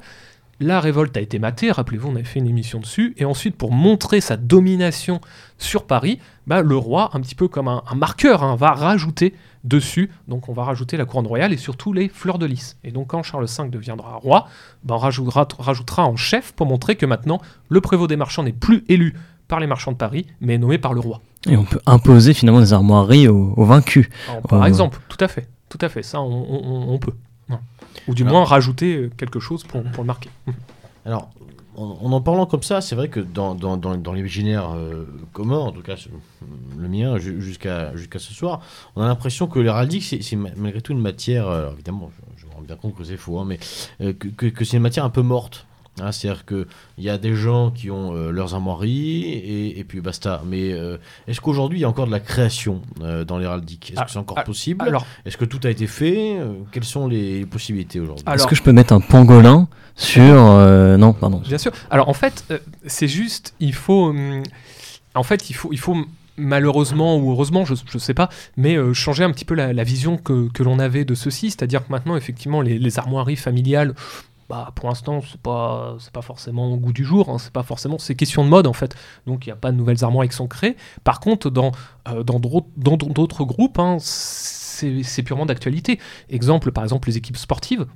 La 0.59 0.79
révolte 0.79 1.17
a 1.17 1.21
été 1.21 1.37
matée, 1.37 1.71
rappelez-vous, 1.71 2.09
on 2.09 2.15
avait 2.15 2.23
fait 2.23 2.39
une 2.39 2.47
émission 2.47 2.79
dessus, 2.79 3.13
et 3.17 3.25
ensuite, 3.25 3.57
pour 3.57 3.71
montrer 3.73 4.21
sa 4.21 4.37
domination 4.37 5.19
sur 5.57 5.85
Paris, 5.85 6.19
bah, 6.47 6.61
le 6.61 6.77
roi, 6.77 7.09
un 7.13 7.19
petit 7.19 7.35
peu 7.35 7.47
comme 7.47 7.67
un, 7.67 7.83
marqueur, 7.95 8.55
va 8.55 8.71
rajouter 8.71 9.33
dessus. 9.65 10.11
Donc 10.27 10.47
on 10.47 10.53
va 10.53 10.63
rajouter 10.63 10.95
la 10.95 11.05
couronne 11.05 11.27
royale 11.27 11.51
et 11.51 11.57
surtout 11.57 11.91
les 11.91 12.07
fleurs 12.07 12.37
de 12.37 12.45
lys. 12.45 12.77
Et 12.83 12.91
donc 12.91 13.07
quand 13.07 13.23
Charles 13.23 13.45
V 13.45 13.69
deviendra 13.69 14.15
roi, 14.15 14.47
ben, 14.83 14.95
on 14.95 14.97
rajoutera, 14.97 15.47
rajoutera 15.59 16.05
en 16.05 16.15
chef 16.15 16.53
pour 16.53 16.67
montrer 16.67 16.95
que 16.95 17.05
maintenant 17.05 17.41
le 17.69 17.81
prévôt 17.81 18.07
des 18.07 18.15
marchands 18.15 18.43
n'est 18.43 18.53
plus 18.53 18.85
élu 18.87 19.15
par 19.47 19.59
les 19.59 19.67
marchands 19.67 19.91
de 19.91 19.97
Paris, 19.97 20.25
mais 20.39 20.57
nommé 20.57 20.77
par 20.77 20.93
le 20.93 20.99
roi. 20.99 21.21
Et 21.47 21.57
on 21.57 21.65
peut 21.65 21.81
imposer 21.85 22.33
finalement 22.33 22.61
des 22.61 22.73
armoiries 22.73 23.27
aux, 23.27 23.65
vaincus. 23.65 24.09
par 24.47 24.65
exemple, 24.65 24.99
tout 25.07 25.17
à 25.19 25.27
fait, 25.27 25.47
tout 25.69 25.77
à 25.81 25.89
fait, 25.89 26.01
ça 26.01 26.19
on, 26.19 26.97
peut. 26.99 27.13
Ou 28.07 28.13
du 28.13 28.23
moins 28.23 28.43
rajouter 28.43 28.95
euh, 28.95 29.11
quelque 29.17 29.39
chose 29.39 29.63
pour, 29.63 29.83
pour 29.83 30.03
le 30.03 30.07
marquer. 30.07 30.29
Alors, 31.05 31.29
en, 31.77 32.11
en, 32.11 32.21
parlant 32.21 32.45
comme 32.45 32.63
ça, 32.63 32.81
c'est 32.81 32.95
vrai 32.95 33.09
que 33.09 33.19
dans, 33.19 33.55
dans, 33.55 33.77
dans, 33.77 33.97
dans 33.97 34.13
l'imaginaire 34.13 34.71
euh, 34.75 35.05
commun, 35.33 35.57
en 35.57 35.71
tout 35.71 35.81
cas 35.81 35.95
le 36.77 36.87
mien 36.87 37.17
jusqu'à 37.17 37.95
jusqu'à 37.95 38.19
ce 38.19 38.33
soir, 38.33 38.61
on 38.95 39.01
a 39.01 39.07
l'impression 39.07 39.47
que 39.47 39.59
l'héraldique, 39.59 40.03
c'est 40.03 40.35
malgré 40.35 40.81
tout 40.81 40.93
une 40.93 41.01
matière, 41.01 41.47
alors 41.49 41.73
évidemment, 41.73 42.11
je, 42.37 42.45
me 42.45 42.51
rends 42.53 42.61
bien 42.61 42.75
compte 42.75 42.95
que 42.95 43.03
c'est 43.03 43.17
faux, 43.17 43.39
hein, 43.39 43.45
mais 43.45 43.59
euh, 44.01 44.13
que, 44.13 44.47
que, 44.47 44.65
c'est 44.65 44.77
une 44.77 44.83
matière 44.83 45.05
un 45.05 45.09
peu 45.09 45.21
morte. 45.21 45.65
Hein, 46.01 46.11
C'est-à-dire 46.11 46.45
qu'il 46.45 46.65
y 46.97 47.09
a 47.09 47.17
des 47.17 47.35
gens 47.35 47.71
qui 47.71 47.89
ont 47.89 48.15
euh, 48.15 48.31
leurs 48.31 48.53
armoiries 48.53 49.23
et, 49.23 49.79
et, 49.79 49.83
puis 49.83 50.01
basta. 50.01 50.41
Mais 50.45 50.69
est-ce 51.27 51.41
qu'aujourd'hui 51.41 51.79
il 51.79 51.81
y 51.81 51.85
a 51.85 51.89
encore 51.89 52.07
de 52.07 52.11
la 52.11 52.19
création 52.19 52.81
dans 52.99 53.37
l'héraldique? 53.37 53.91
Est-ce 53.91 54.05
que 54.05 54.11
c'est 54.11 54.19
encore 54.19 54.39
ah, 54.39 54.43
possible? 54.43 54.85
Est-ce 55.25 55.37
que 55.37 55.45
tout 55.45 55.59
a 55.63 55.69
été 55.69 55.87
fait? 55.87 56.37
Quelles 56.71 56.83
sont 56.83 57.07
les 57.07 57.45
possibilités 57.45 57.99
aujourd'hui? 57.99 58.25
Est-ce 58.31 58.47
que 58.47 58.55
je 58.55 58.63
peux 58.63 58.73
mettre 58.73 58.93
un 58.93 58.99
pangolin 58.99 59.67
sur. 59.95 60.23
Euh, 60.23 60.97
non, 60.97 61.13
pardon. 61.13 61.41
Bien 61.45 61.57
sûr. 61.57 61.71
Alors 61.89 62.09
en 62.09 62.13
fait, 62.13 62.45
euh, 62.51 62.59
c'est 62.85 63.07
juste, 63.07 63.55
il 63.59 63.73
faut. 63.73 64.09
Hum, 64.09 64.43
en 65.13 65.23
fait, 65.23 65.49
il 65.49 65.53
faut, 65.53 65.69
il 65.71 65.79
faut 65.79 65.95
malheureusement 66.37 67.17
ou 67.17 67.31
heureusement, 67.31 67.63
je 67.63 67.73
ne 67.73 67.99
sais 67.99 68.13
pas, 68.13 68.29
mais 68.57 68.75
euh, 68.75 68.93
changer 68.93 69.23
un 69.23 69.31
petit 69.31 69.45
peu 69.45 69.55
la, 69.55 69.83
vision 69.83 70.17
que, 70.17 70.49
que 70.51 70.63
l'on 70.63 70.79
avait 70.79 71.05
de 71.05 71.15
ceci. 71.15 71.51
C'est-à-dire 71.51 71.85
que 71.85 71.91
maintenant, 71.91 72.17
effectivement, 72.17 72.61
les, 72.61 72.99
armoiries 72.99 73.37
familiales. 73.37 73.95
Bah, 74.49 74.71
pour 74.75 74.89
l'instant, 74.89 75.21
c'est 75.21 75.41
pas 75.41 75.97
pas 76.13 76.21
forcément 76.21 76.71
au 76.71 76.77
goût 76.77 76.93
du 76.93 77.03
jour. 77.03 77.29
Hein, 77.29 77.37
c'est 77.39 77.53
pas 77.53 77.63
forcément 77.63 77.97
c'est 77.97 78.15
question 78.15 78.43
de 78.43 78.49
mode 78.49 78.67
en 78.67 78.73
fait. 78.73 78.95
Donc 79.25 79.45
il 79.45 79.49
n'y 79.49 79.53
a 79.53 79.57
pas 79.57 79.71
de 79.71 79.77
nouvelles 79.77 80.03
armoires 80.03 80.27
qui 80.27 80.35
sont 80.35 80.47
créées. 80.47 80.75
Par 81.03 81.19
contre, 81.19 81.49
dans 81.49 81.71
dans 82.05 82.39
d'autres 82.39 83.43
groupes, 83.43 83.79
hein, 83.79 83.97
c'est 83.99 85.23
purement 85.23 85.45
d'actualité. 85.45 85.99
Exemple, 86.29 86.71
par 86.71 86.83
exemple, 86.83 87.09
les 87.09 87.17
équipes 87.17 87.37
sportives 87.37 87.87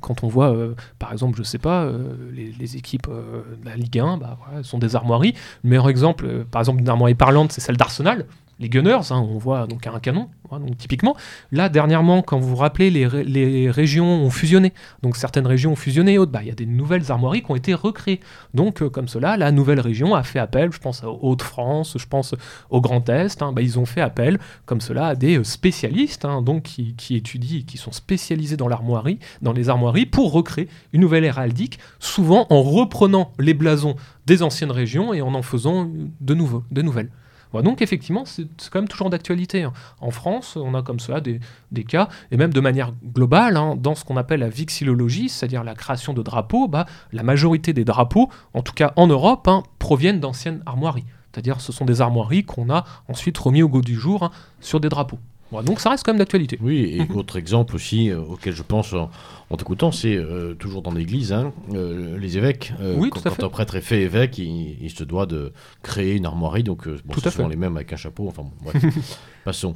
quand 0.00 0.24
on 0.24 0.28
voit, 0.28 0.50
euh, 0.54 0.74
par 0.98 1.12
exemple, 1.12 1.36
je 1.38 1.42
sais 1.42 1.58
pas, 1.58 1.84
euh, 1.84 2.14
les, 2.32 2.76
équipes 2.76 3.08
euh, 3.08 3.42
de 3.60 3.66
la 3.66 3.76
Ligue 3.76 3.98
1, 3.98 4.16
bah, 4.16 4.38
voilà, 4.44 4.62
sont 4.62 4.78
des 4.78 4.96
armoiries. 4.96 5.34
Le 5.62 5.70
meilleur 5.70 5.88
exemple, 5.88 6.44
par 6.50 6.60
exemple, 6.60 6.78
d'une 6.78 6.88
armoirie 6.88 7.14
parlante, 7.14 7.52
c'est 7.52 7.60
celle 7.60 7.76
d'Arsenal 7.76 8.26
les 8.60 8.68
Gunners, 8.68 9.10
hein, 9.10 9.20
on 9.20 9.38
voit 9.38 9.66
donc 9.66 9.86
un 9.86 10.00
canon, 10.00 10.28
donc 10.50 10.76
typiquement. 10.78 11.16
Là, 11.52 11.68
dernièrement, 11.68 12.22
quand 12.22 12.38
vous 12.38 12.48
vous 12.48 12.56
rappelez, 12.56 12.90
les, 12.90 13.70
régions 13.70 14.06
ont 14.06 14.30
fusionné. 14.30 14.72
Donc 15.02 15.16
certaines 15.16 15.46
régions 15.46 15.72
ont 15.72 15.76
fusionné 15.76 16.14
et 16.14 16.18
autres. 16.18 16.32
Bah, 16.32 16.40
il 16.42 16.48
y 16.48 16.50
a 16.50 16.54
des 16.54 16.66
nouvelles 16.66 17.12
armoiries 17.12 17.42
qui 17.42 17.50
ont 17.50 17.56
été 17.56 17.74
recréées. 17.74 18.20
Donc 18.54 18.82
euh, 18.82 18.90
comme 18.90 19.08
cela, 19.08 19.36
la 19.36 19.52
nouvelle 19.52 19.80
région 19.80 20.14
a 20.14 20.22
fait 20.22 20.38
appel, 20.38 20.72
je 20.72 20.78
pense 20.78 21.04
aux 21.04 21.18
Hauts-de-France, 21.22 21.96
je 21.98 22.06
pense 22.06 22.34
au 22.70 22.80
Grand 22.80 23.08
Est, 23.08 23.42
hein, 23.42 23.52
bah, 23.52 23.62
ils 23.62 23.78
ont 23.78 23.86
fait 23.86 24.00
appel 24.00 24.38
comme 24.66 24.80
cela 24.80 25.08
à 25.08 25.14
des 25.14 25.38
euh, 25.38 25.44
spécialistes 25.44 26.24
hein, 26.24 26.42
qui, 26.64 26.94
qui, 26.94 27.16
étudient, 27.16 27.62
qui 27.66 27.76
sont 27.76 27.92
spécialisés 27.92 28.56
dans 28.56 28.68
l'armoirie, 28.68 29.18
dans 29.42 29.52
les 29.52 29.68
armoiries, 29.68 30.06
pour 30.06 30.32
recréer 30.32 30.68
une 30.92 31.00
nouvelle 31.00 31.24
héraldique, 31.24 31.78
souvent 32.00 32.46
en 32.50 32.62
reprenant 32.62 33.32
les 33.38 33.54
blasons 33.54 33.94
des 34.26 34.42
anciennes 34.42 34.72
régions 34.72 35.14
et 35.14 35.22
en 35.22 35.34
en 35.34 35.42
faisant 35.42 35.84
de, 36.20 36.34
de 36.70 36.82
nouvelles 36.82 37.10
donc 37.54 37.82
effectivement, 37.82 38.24
c'est 38.24 38.46
quand 38.70 38.80
même 38.80 38.88
toujours 38.88 39.10
d'actualité. 39.10 39.62
Hein. 39.62 39.72
En 40.00 40.10
France, 40.10 40.56
on 40.56 40.74
a 40.74 40.82
comme 40.82 41.00
cela 41.00 41.20
des, 41.20 41.40
cas, 41.84 42.08
et 42.30 42.36
même 42.36 42.52
de 42.52 42.60
manière 42.60 42.92
globale, 43.14 43.56
hein, 43.56 43.76
dans 43.76 43.94
ce 43.94 44.04
qu'on 44.04 44.16
appelle 44.16 44.40
la 44.40 44.48
vixillologie, 44.48 45.28
c'est-à-dire 45.28 45.64
la 45.64 45.74
création 45.74 46.12
de 46.12 46.22
drapeaux, 46.22 46.68
bah, 46.68 46.86
la 47.12 47.22
majorité 47.22 47.72
des 47.72 47.84
drapeaux, 47.84 48.28
en 48.54 48.62
tout 48.62 48.74
cas 48.74 48.92
en 48.96 49.06
Europe, 49.06 49.48
hein, 49.48 49.62
proviennent 49.78 50.20
d'anciennes 50.20 50.62
armoiries. 50.66 51.04
C'est-à-dire 51.32 51.60
ce 51.60 51.72
sont 51.72 51.84
des 51.84 52.00
armoiries 52.00 52.44
qu'on 52.44 52.70
a 52.70 52.84
ensuite 53.08 53.38
remis 53.38 53.62
au 53.62 53.68
goût 53.68 53.82
du 53.82 53.94
jour 53.94 54.30
sur 54.60 54.80
des 54.80 54.88
drapeaux 54.88 55.18
donc 55.52 55.80
ça 55.80 55.90
reste 55.90 56.04
quand 56.04 56.12
même 56.12 56.18
d'actualité. 56.18 56.58
Oui, 56.60 56.98
et 56.98 57.12
autre 57.14 57.36
exemple 57.36 57.74
aussi 57.74 58.10
euh, 58.10 58.20
auquel 58.20 58.54
je 58.54 58.62
pense 58.62 58.94
en, 58.94 59.56
t'écoutant, 59.56 59.92
c'est 59.92 60.16
euh, 60.16 60.54
toujours 60.54 60.82
dans 60.82 60.92
l'église, 60.92 61.32
hein, 61.32 61.52
euh, 61.72 62.18
les 62.18 62.36
évêques. 62.36 62.72
oui, 62.80 63.10
quand, 63.10 63.22
quand 63.22 63.44
un 63.44 63.48
prêtre 63.48 63.74
est 63.76 63.80
fait 63.80 64.02
évêque, 64.02 64.38
il, 64.38 64.90
se 64.90 65.04
doit 65.04 65.26
de 65.26 65.52
créer 65.82 66.16
une 66.16 66.26
armoirie, 66.26 66.62
donc 66.62 66.88
bon, 66.88 67.14
tout 67.14 67.20
ce 67.20 67.30
sont 67.30 67.48
les 67.48 67.56
mêmes 67.56 67.76
avec 67.76 67.92
un 67.92 67.96
chapeau, 67.96 68.28
enfin 68.28 68.42
bon, 68.42 68.72
passons. 69.44 69.74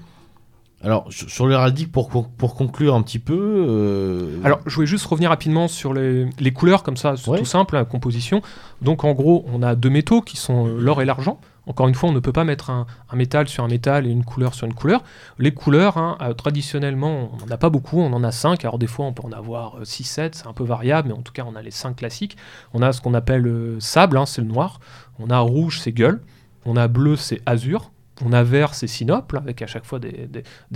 Alors, 0.84 1.06
sur, 1.10 1.46
l'héraldique, 1.46 1.92
pour, 1.92 2.08
pour, 2.08 2.54
conclure 2.56 2.96
un 2.96 3.02
petit 3.02 3.20
peu. 3.20 3.66
Euh, 3.68 4.40
Alors, 4.42 4.60
je 4.66 4.74
voulais 4.74 4.86
juste 4.86 5.06
revenir 5.06 5.30
rapidement 5.30 5.68
sur 5.68 5.94
les, 5.94 6.52
couleurs, 6.52 6.82
comme 6.82 6.96
ça, 6.96 7.14
c'est 7.16 7.30
tout 7.36 7.44
simple, 7.44 7.76
la 7.76 7.84
composition. 7.84 8.42
Donc, 8.80 9.04
en 9.04 9.12
gros, 9.12 9.44
on 9.52 9.62
a 9.62 9.76
deux 9.76 9.90
métaux 9.90 10.22
qui 10.22 10.36
sont 10.36 10.66
l'or 10.66 11.00
et 11.00 11.04
l'argent. 11.04 11.40
Encore 11.66 11.88
une 11.88 11.94
fois, 11.94 12.08
on 12.08 12.12
ne 12.12 12.20
peut 12.20 12.32
pas 12.32 12.44
mettre 12.44 12.70
un, 12.70 12.86
métal 13.14 13.48
sur 13.48 13.62
un 13.62 13.68
métal 13.68 14.06
et 14.06 14.10
une 14.10 14.24
couleur 14.24 14.54
sur 14.54 14.66
une 14.66 14.74
couleur. 14.74 15.02
Les 15.38 15.52
couleurs, 15.52 15.96
hein, 15.96 16.18
euh, 16.20 16.32
traditionnellement, 16.32 17.30
on 17.32 17.36
n'en 17.36 17.52
a 17.52 17.56
pas 17.56 17.70
beaucoup, 17.70 18.00
on 18.00 18.12
en 18.12 18.24
a 18.24 18.32
5. 18.32 18.64
Alors 18.64 18.78
des 18.78 18.86
fois, 18.86 19.06
on 19.06 19.12
peut 19.12 19.22
en 19.24 19.32
avoir 19.32 19.76
6, 19.82 20.04
7, 20.04 20.34
c'est 20.34 20.46
un 20.46 20.52
peu 20.52 20.64
variable, 20.64 21.08
mais 21.08 21.14
en 21.14 21.22
tout 21.22 21.32
cas, 21.32 21.44
on 21.46 21.54
a 21.54 21.62
les 21.62 21.70
5 21.70 21.96
classiques. 21.96 22.36
On 22.74 22.82
a 22.82 22.92
ce 22.92 23.00
qu'on 23.00 23.14
appelle 23.14 23.76
sable, 23.78 24.16
hein, 24.16 24.26
c'est 24.26 24.40
le 24.40 24.48
noir. 24.48 24.80
On 25.18 25.30
a 25.30 25.38
rouge, 25.38 25.80
c'est 25.80 25.92
gueule. 25.92 26.20
On 26.64 26.76
a 26.76 26.88
bleu, 26.88 27.16
c'est 27.16 27.40
azur. 27.46 27.90
On 28.24 28.32
a 28.32 28.42
vert, 28.42 28.74
c'est 28.74 28.86
sinople, 28.86 29.36
avec 29.36 29.62
à 29.62 29.66
chaque 29.66 29.84
fois 29.84 29.98
des, 29.98 30.28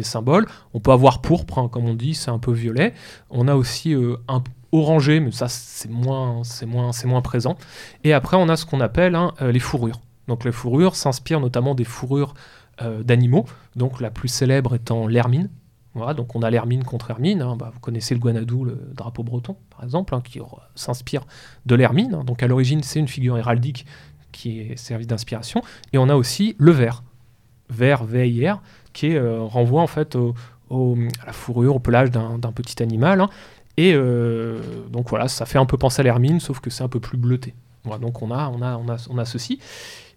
symboles. 0.02 0.46
On 0.74 0.80
peut 0.80 0.92
avoir 0.92 1.20
pourpre, 1.20 1.58
hein, 1.58 1.68
comme 1.68 1.86
on 1.86 1.94
dit, 1.94 2.14
c'est 2.14 2.30
un 2.30 2.38
peu 2.38 2.52
violet. 2.52 2.94
On 3.30 3.46
a 3.48 3.54
aussi 3.54 3.94
euh, 3.94 4.16
un 4.28 4.42
orangé, 4.72 5.20
mais 5.20 5.30
ça, 5.30 5.48
c'est 5.48 5.90
moins, 5.90 6.42
moins, 6.66 6.90
moins 7.04 7.22
présent. 7.22 7.56
Et 8.04 8.12
après, 8.12 8.36
on 8.36 8.48
a 8.48 8.56
ce 8.56 8.66
qu'on 8.66 8.80
appelle 8.80 9.16
euh, 9.42 9.52
les 9.52 9.60
fourrures. 9.60 10.00
Donc 10.28 10.44
les 10.44 10.52
fourrures 10.52 10.96
s'inspirent 10.96 11.40
notamment 11.40 11.74
des 11.74 11.84
fourrures 11.84 12.34
euh, 12.82 13.02
d'animaux. 13.02 13.46
Donc 13.74 14.00
la 14.00 14.10
plus 14.10 14.28
célèbre 14.28 14.74
étant 14.74 15.06
l'hermine. 15.06 15.48
Donc 16.14 16.36
on 16.36 16.42
a 16.42 16.50
l'hermine 16.50 16.84
contre 16.84 17.10
hermine. 17.10 17.40
Hein. 17.40 17.56
Bah, 17.56 17.70
vous 17.72 17.80
connaissez 17.80 18.14
le 18.14 18.20
guanadou, 18.20 18.64
le 18.64 18.78
drapeau 18.92 19.22
breton, 19.22 19.56
par 19.70 19.82
exemple, 19.82 20.14
qui 20.22 20.40
s'inspire 20.74 21.22
de 21.64 21.74
l'hermine. 21.74 22.22
Donc 22.26 22.42
à 22.42 22.46
l'origine, 22.46 22.82
c'est 22.82 22.98
une 22.98 23.08
figure 23.08 23.38
héraldique 23.38 23.86
qui 24.30 24.60
est 24.60 24.76
servie 24.76 25.06
d'inspiration. 25.06 25.62
Et 25.94 25.98
on 25.98 26.08
a 26.08 26.14
aussi 26.14 26.54
le 26.58 26.72
vert 26.72 27.02
vert 27.68 28.04
VIR, 28.04 28.60
qui 28.92 29.16
euh, 29.16 29.40
renvoie 29.40 29.82
en 29.82 29.86
fait 29.86 30.16
à 30.16 31.26
la 31.26 31.32
fourrure, 31.32 31.76
au 31.76 31.78
pelage 31.78 32.10
d'un 32.10 32.52
petit 32.52 32.82
animal. 32.82 33.20
Hein. 33.20 33.28
Et 33.76 33.92
euh, 33.94 34.60
donc 34.90 35.10
voilà, 35.10 35.28
ça 35.28 35.46
fait 35.46 35.58
un 35.58 35.66
peu 35.66 35.76
penser 35.76 36.00
à 36.00 36.02
l'hermine, 36.02 36.40
sauf 36.40 36.60
que 36.60 36.70
c'est 36.70 36.82
un 36.82 36.88
peu 36.88 37.00
plus 37.00 37.18
bleuté. 37.18 37.54
Donc 38.00 38.22
on 38.22 38.30
a, 38.30 38.48
on 38.48 38.62
a, 38.62 38.76
on 39.10 39.18
a 39.18 39.24
ceci. 39.24 39.60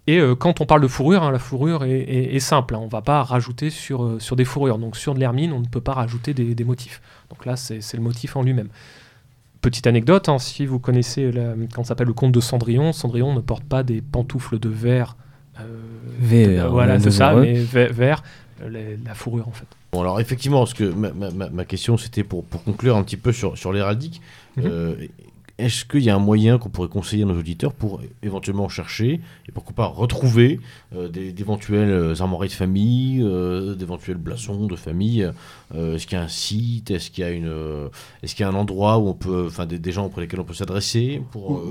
Et 0.10 0.18
euh, 0.18 0.34
quand 0.34 0.60
on 0.60 0.66
parle 0.66 0.82
de 0.82 0.88
fourrure, 0.88 1.22
hein, 1.22 1.32
la 1.32 1.38
fourrure 1.38 1.84
est, 1.84 2.40
simple. 2.40 2.74
Hein. 2.74 2.80
on 2.82 2.86
ne 2.86 2.90
va 2.90 3.02
pas 3.02 3.22
rajouter 3.22 3.70
sur, 3.70 4.20
sur 4.20 4.36
des 4.36 4.44
fourrures. 4.44 4.80
Donc 4.80 4.98
sur 4.98 5.14
de 5.14 5.20
l'hermine, 5.20 5.54
on 5.54 5.60
ne 5.60 5.68
peut 5.68 5.82
pas 5.82 5.94
rajouter 5.94 6.34
des, 6.34 6.56
des 6.56 6.64
motifs. 6.64 7.00
Donc 7.30 7.46
là, 7.46 7.56
c'est 7.56 7.94
le 7.94 8.02
motif 8.02 8.36
en 8.36 8.42
lui-même. 8.42 8.70
Petite 9.62 9.86
anecdote, 9.86 10.28
si 10.40 10.66
vous 10.66 10.80
connaissez 10.80 11.32
la, 11.32 11.54
quand 11.76 11.84
ça 11.84 11.90
s'appelle 11.90 12.08
le 12.08 12.14
conte 12.14 12.32
de 12.32 12.40
Cendrillon, 12.40 12.92
Cendrillon 12.92 13.36
ne 13.36 13.40
porte 13.40 13.64
pas 13.64 13.84
des 13.84 14.02
pantoufles 14.02 14.58
de 14.58 14.70
verre 14.70 15.16
euh, 15.62 16.68
voilà, 16.70 17.00
c'est 17.00 17.12
ça, 17.12 17.34
mais 17.36 17.54
vers 17.54 18.24
la 18.62 19.14
fourrure 19.14 19.48
en 19.48 19.52
fait. 19.52 19.68
Bon, 19.92 20.02
alors 20.02 20.20
effectivement, 20.20 20.60
parce 20.60 20.74
que 20.74 20.86
ma, 20.86 21.12
ma, 21.12 21.50
ma 21.50 21.66
question 21.66 21.98
c'était 21.98 22.24
pour, 22.24 22.46
pour 22.46 22.64
conclure 22.64 22.96
un 22.96 23.04
petit 23.04 23.18
peu 23.18 23.32
sur, 23.32 23.58
sur 23.58 23.74
l'héraldique. 23.74 24.22
Euh, 24.58 24.96
est-ce 25.60 25.84
qu'il 25.84 26.04
y 26.04 26.10
a 26.10 26.16
un 26.16 26.20
moyen 26.20 26.58
qu'on 26.58 26.70
pourrait 26.70 26.88
conseiller 26.88 27.24
à 27.24 27.26
nos 27.26 27.38
auditeurs 27.38 27.74
pour 27.74 28.00
éventuellement 28.24 28.70
chercher 28.70 29.20
et 29.48 29.52
pourquoi 29.52 29.76
pas 29.76 29.86
retrouver 29.86 30.60
euh, 30.96 31.10
d'éventuelles 31.10 31.90
euh, 31.90 32.22
armoiries 32.22 32.48
de 32.48 32.54
famille, 32.54 33.22
euh, 33.22 33.76
d'éventuels 33.76 34.18
blasons 34.18 34.68
de 34.68 34.76
famille 34.78 35.30
Est-ce 35.76 36.08
qu'il 36.08 36.18
y 36.18 36.22
a 36.22 36.24
un 36.24 36.30
site 36.30 36.92
Est-ce 36.92 37.12
qu'il 37.12 37.24
y 37.24 37.28
a 37.28 37.32
une 37.32 37.52
Est-ce 38.24 38.36
qu'il 38.36 38.44
y 38.44 38.48
a 38.48 38.50
un 38.50 38.56
endroit 38.56 38.98
où 39.00 39.08
on 39.08 39.14
peut, 39.14 39.46
enfin 39.48 39.66
des, 39.66 39.92
gens 39.92 40.06
auprès 40.06 40.22
lesquels 40.22 40.40
on 40.40 40.46
peut 40.46 40.54
s'adresser 40.54 41.22
pour 41.32 41.62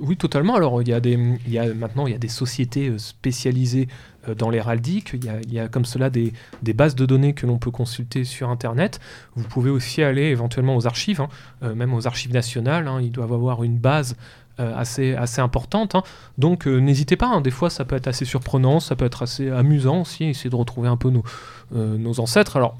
oui, 0.00 0.16
totalement. 0.16 0.54
Alors 0.54 0.82
il 0.82 0.88
y 0.88 0.92
a 0.92 1.00
des, 1.00 1.18
il 1.46 1.52
y 1.52 1.58
a 1.58 1.72
maintenant 1.72 2.06
il 2.06 2.12
y 2.12 2.16
a 2.16 2.18
des 2.18 2.28
sociétés 2.28 2.92
spécialisées 2.98 3.88
dans 4.36 4.50
l'héraldique. 4.50 5.12
Il, 5.14 5.52
y 5.52 5.58
a 5.58 5.68
comme 5.68 5.84
cela 5.84 6.10
des, 6.10 6.32
bases 6.74 6.94
de 6.94 7.06
données 7.06 7.32
que 7.32 7.46
l'on 7.46 7.58
peut 7.58 7.70
consulter 7.70 8.24
sur 8.24 8.50
Internet. 8.50 9.00
Vous 9.34 9.44
pouvez 9.44 9.70
aussi 9.70 10.02
aller 10.02 10.24
éventuellement 10.24 10.76
aux 10.76 10.86
archives, 10.86 11.20
hein, 11.20 11.28
euh, 11.62 11.74
même 11.74 11.94
aux 11.94 12.06
archives 12.06 12.32
nationales. 12.32 12.88
Hein. 12.88 13.00
ils 13.00 13.12
doivent 13.12 13.32
avoir 13.32 13.62
une 13.62 13.78
base 13.78 14.16
euh, 14.16 14.16
assez, 14.60 15.14
assez 15.14 15.40
importante. 15.40 15.94
Hein. 15.94 16.02
Donc 16.38 16.66
n'hésitez 16.66 17.16
pas, 17.16 17.40
des 17.40 17.50
fois 17.50 17.70
ça 17.70 17.84
peut 17.84 17.96
être 17.96 18.06
assez 18.06 18.24
surprenant, 18.24 18.80
ça 18.80 18.96
peut 18.96 19.04
être 19.04 19.22
assez 19.22 19.50
amusant 19.50 20.02
aussi, 20.02 20.24
essayer 20.24 20.50
de 20.50 20.56
retrouver 20.56 20.88
un 20.88 20.96
peu 20.96 21.10
nos, 21.10 21.24
nos 21.72 22.20
ancêtres. 22.20 22.56
Alors 22.56 22.76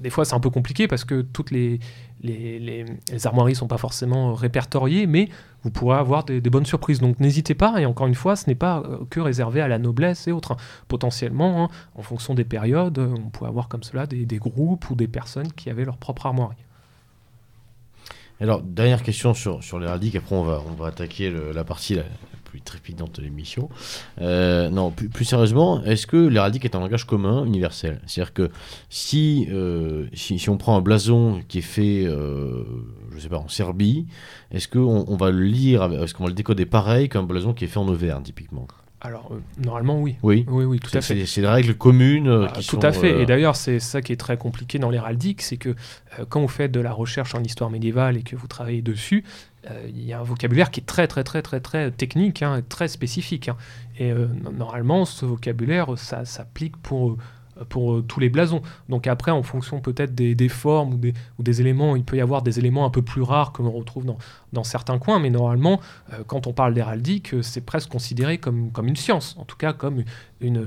des 0.00 0.10
fois 0.10 0.24
c'est 0.24 0.34
un 0.34 0.40
peu 0.40 0.50
compliqué 0.50 0.88
parce 0.88 1.04
que 1.04 1.22
toutes 1.22 1.50
les, 1.50 1.80
les, 2.22 2.58
les, 2.58 3.26
armoiries 3.26 3.54
sont 3.54 3.68
pas 3.68 3.78
forcément 3.78 4.34
répertoriées, 4.34 5.06
mais 5.06 5.28
vous 5.62 5.70
pourrez 5.70 5.98
avoir 5.98 6.24
des, 6.24 6.40
bonnes 6.40 6.66
surprises. 6.66 7.00
Donc 7.00 7.20
n'hésitez 7.20 7.54
pas, 7.54 7.80
et 7.80 7.86
encore 7.86 8.06
une 8.06 8.14
fois, 8.14 8.36
ce 8.36 8.48
n'est 8.48 8.54
pas 8.54 8.82
euh, 8.84 8.98
que 9.10 9.20
réservé 9.20 9.60
à 9.60 9.68
la 9.68 9.78
noblesse 9.78 10.26
et 10.28 10.32
autres. 10.32 10.56
Potentiellement, 10.88 11.64
hein, 11.64 11.68
en 11.94 12.02
fonction 12.02 12.34
des 12.34 12.44
périodes, 12.44 12.98
on 12.98 13.30
peut 13.30 13.44
avoir 13.44 13.68
comme 13.68 13.82
cela 13.82 14.06
des, 14.06 14.26
des, 14.26 14.38
groupes 14.38 14.90
ou 14.90 14.94
des 14.94 15.08
personnes 15.08 15.52
qui 15.52 15.70
avaient 15.70 15.84
leur 15.84 15.96
propre 15.96 16.26
armoirie. 16.26 16.56
Alors, 18.40 18.62
dernière 18.62 19.02
question 19.02 19.34
sur, 19.34 19.62
sur 19.64 19.82
après 19.82 20.20
on 20.30 20.42
va, 20.42 20.62
on 20.66 20.74
va 20.74 20.86
attaquer 20.88 21.32
la 21.52 21.64
partie 21.64 21.94
la, 21.94 22.04
plus 22.48 22.60
trépidante 22.60 23.16
de 23.16 23.22
l'émission. 23.22 23.68
Euh, 24.20 24.70
non, 24.70 24.90
plus, 24.90 25.24
sérieusement, 25.24 25.82
est-ce 25.84 26.06
que 26.06 26.16
l'héraldique 26.16 26.64
est 26.64 26.74
un 26.74 26.80
langage 26.80 27.04
commun, 27.04 27.44
universel? 27.44 28.00
C'est-à-dire 28.06 28.32
que 28.32 28.50
si, 28.88 29.46
euh, 29.50 30.06
si, 30.14 30.38
si, 30.38 30.50
on 30.50 30.56
prend 30.56 30.76
un 30.76 30.80
blason 30.80 31.42
qui 31.48 31.58
est 31.58 31.62
fait, 31.62 32.04
euh, 32.06 32.64
je 33.14 33.20
sais 33.20 33.28
pas, 33.28 33.38
en 33.38 33.48
Serbie, 33.48 34.06
est-ce 34.50 34.66
qu'on 34.66 35.04
on 35.06 35.16
va 35.16 35.30
le 35.30 35.42
lire, 35.42 35.84
est-ce 36.02 36.14
qu'on 36.14 36.24
va 36.24 36.30
le 36.30 36.34
décoder 36.34 36.66
pareil 36.66 37.08
qu'un 37.08 37.22
blason 37.22 37.52
qui 37.52 37.64
est 37.64 37.68
fait 37.68 37.78
en 37.78 37.88
Auvergne, 37.88 38.22
typiquement? 38.22 38.66
Alors, 39.00 39.30
euh, 39.32 39.40
normalement, 39.64 40.00
oui. 40.00 40.16
Oui, 40.22 40.44
oui, 40.48 40.64
oui 40.64 40.80
tout 40.80 40.96
à 40.96 41.00
fait. 41.00 41.24
C'est 41.24 41.40
des 41.40 41.46
règles 41.46 41.74
communes 41.74 42.26
euh, 42.26 42.46
ah, 42.48 42.60
Tout 42.66 42.80
à 42.82 42.90
fait. 42.90 43.12
Euh, 43.12 43.22
et 43.22 43.26
d'ailleurs, 43.26 43.54
c'est 43.54 43.78
ça 43.78 44.02
qui 44.02 44.12
est 44.12 44.16
très 44.16 44.36
compliqué 44.36 44.80
dans 44.80 44.90
l'héraldique, 44.90 45.42
c'est 45.42 45.56
que 45.56 45.76
quand 46.28 46.40
vous 46.40 46.48
faites 46.48 46.72
de 46.72 46.80
la 46.80 46.92
recherche 46.92 47.34
en 47.34 47.42
histoire 47.44 47.70
médiévale 47.70 48.16
et 48.16 48.22
que 48.22 48.34
vous 48.34 48.48
travaillez 48.48 48.82
dessus, 48.82 49.24
il 49.86 50.02
y 50.02 50.14
a 50.14 50.20
un 50.20 50.22
vocabulaire 50.22 50.70
qui 50.70 50.80
est 50.80 50.84
très, 50.84 51.06
très, 51.06 51.24
très, 51.24 51.42
très, 51.42 51.60
très 51.60 51.90
technique, 51.90 52.42
hein, 52.42 52.62
très 52.66 52.88
spécifique. 52.88 53.48
Hein. 53.50 53.56
Et 53.98 54.12
normalement, 54.56 55.04
ce 55.04 55.26
vocabulaire, 55.26 55.98
ça 55.98 56.24
s'applique 56.24 56.76
pour 56.78 57.18
pour 57.68 57.94
euh, 57.94 58.02
tous 58.02 58.20
les 58.20 58.28
blasons. 58.28 58.62
Donc 58.88 59.06
après, 59.06 59.30
en 59.30 59.42
fonction 59.42 59.80
peut-être 59.80 60.14
des, 60.14 60.48
formes 60.48 61.00
ou 61.38 61.42
des, 61.42 61.60
éléments, 61.60 61.96
il 61.96 62.04
peut 62.04 62.16
y 62.16 62.20
avoir 62.20 62.42
des 62.42 62.58
éléments 62.58 62.84
un 62.84 62.90
peu 62.90 63.02
plus 63.02 63.22
rares 63.22 63.52
que 63.52 63.62
l'on 63.62 63.72
retrouve 63.72 64.04
dans, 64.52 64.64
certains 64.64 64.98
coins, 64.98 65.18
mais 65.18 65.30
normalement, 65.30 65.80
euh, 66.12 66.22
quand 66.26 66.46
on 66.46 66.52
parle 66.52 66.74
d'héraldique, 66.74 67.34
euh, 67.34 67.42
c'est 67.42 67.60
presque 67.60 67.90
considéré 67.90 68.38
comme, 68.38 68.70
une 68.82 68.96
science, 68.96 69.36
en 69.38 69.44
tout 69.44 69.56
cas 69.56 69.72
comme 69.72 70.04
une, 70.40 70.66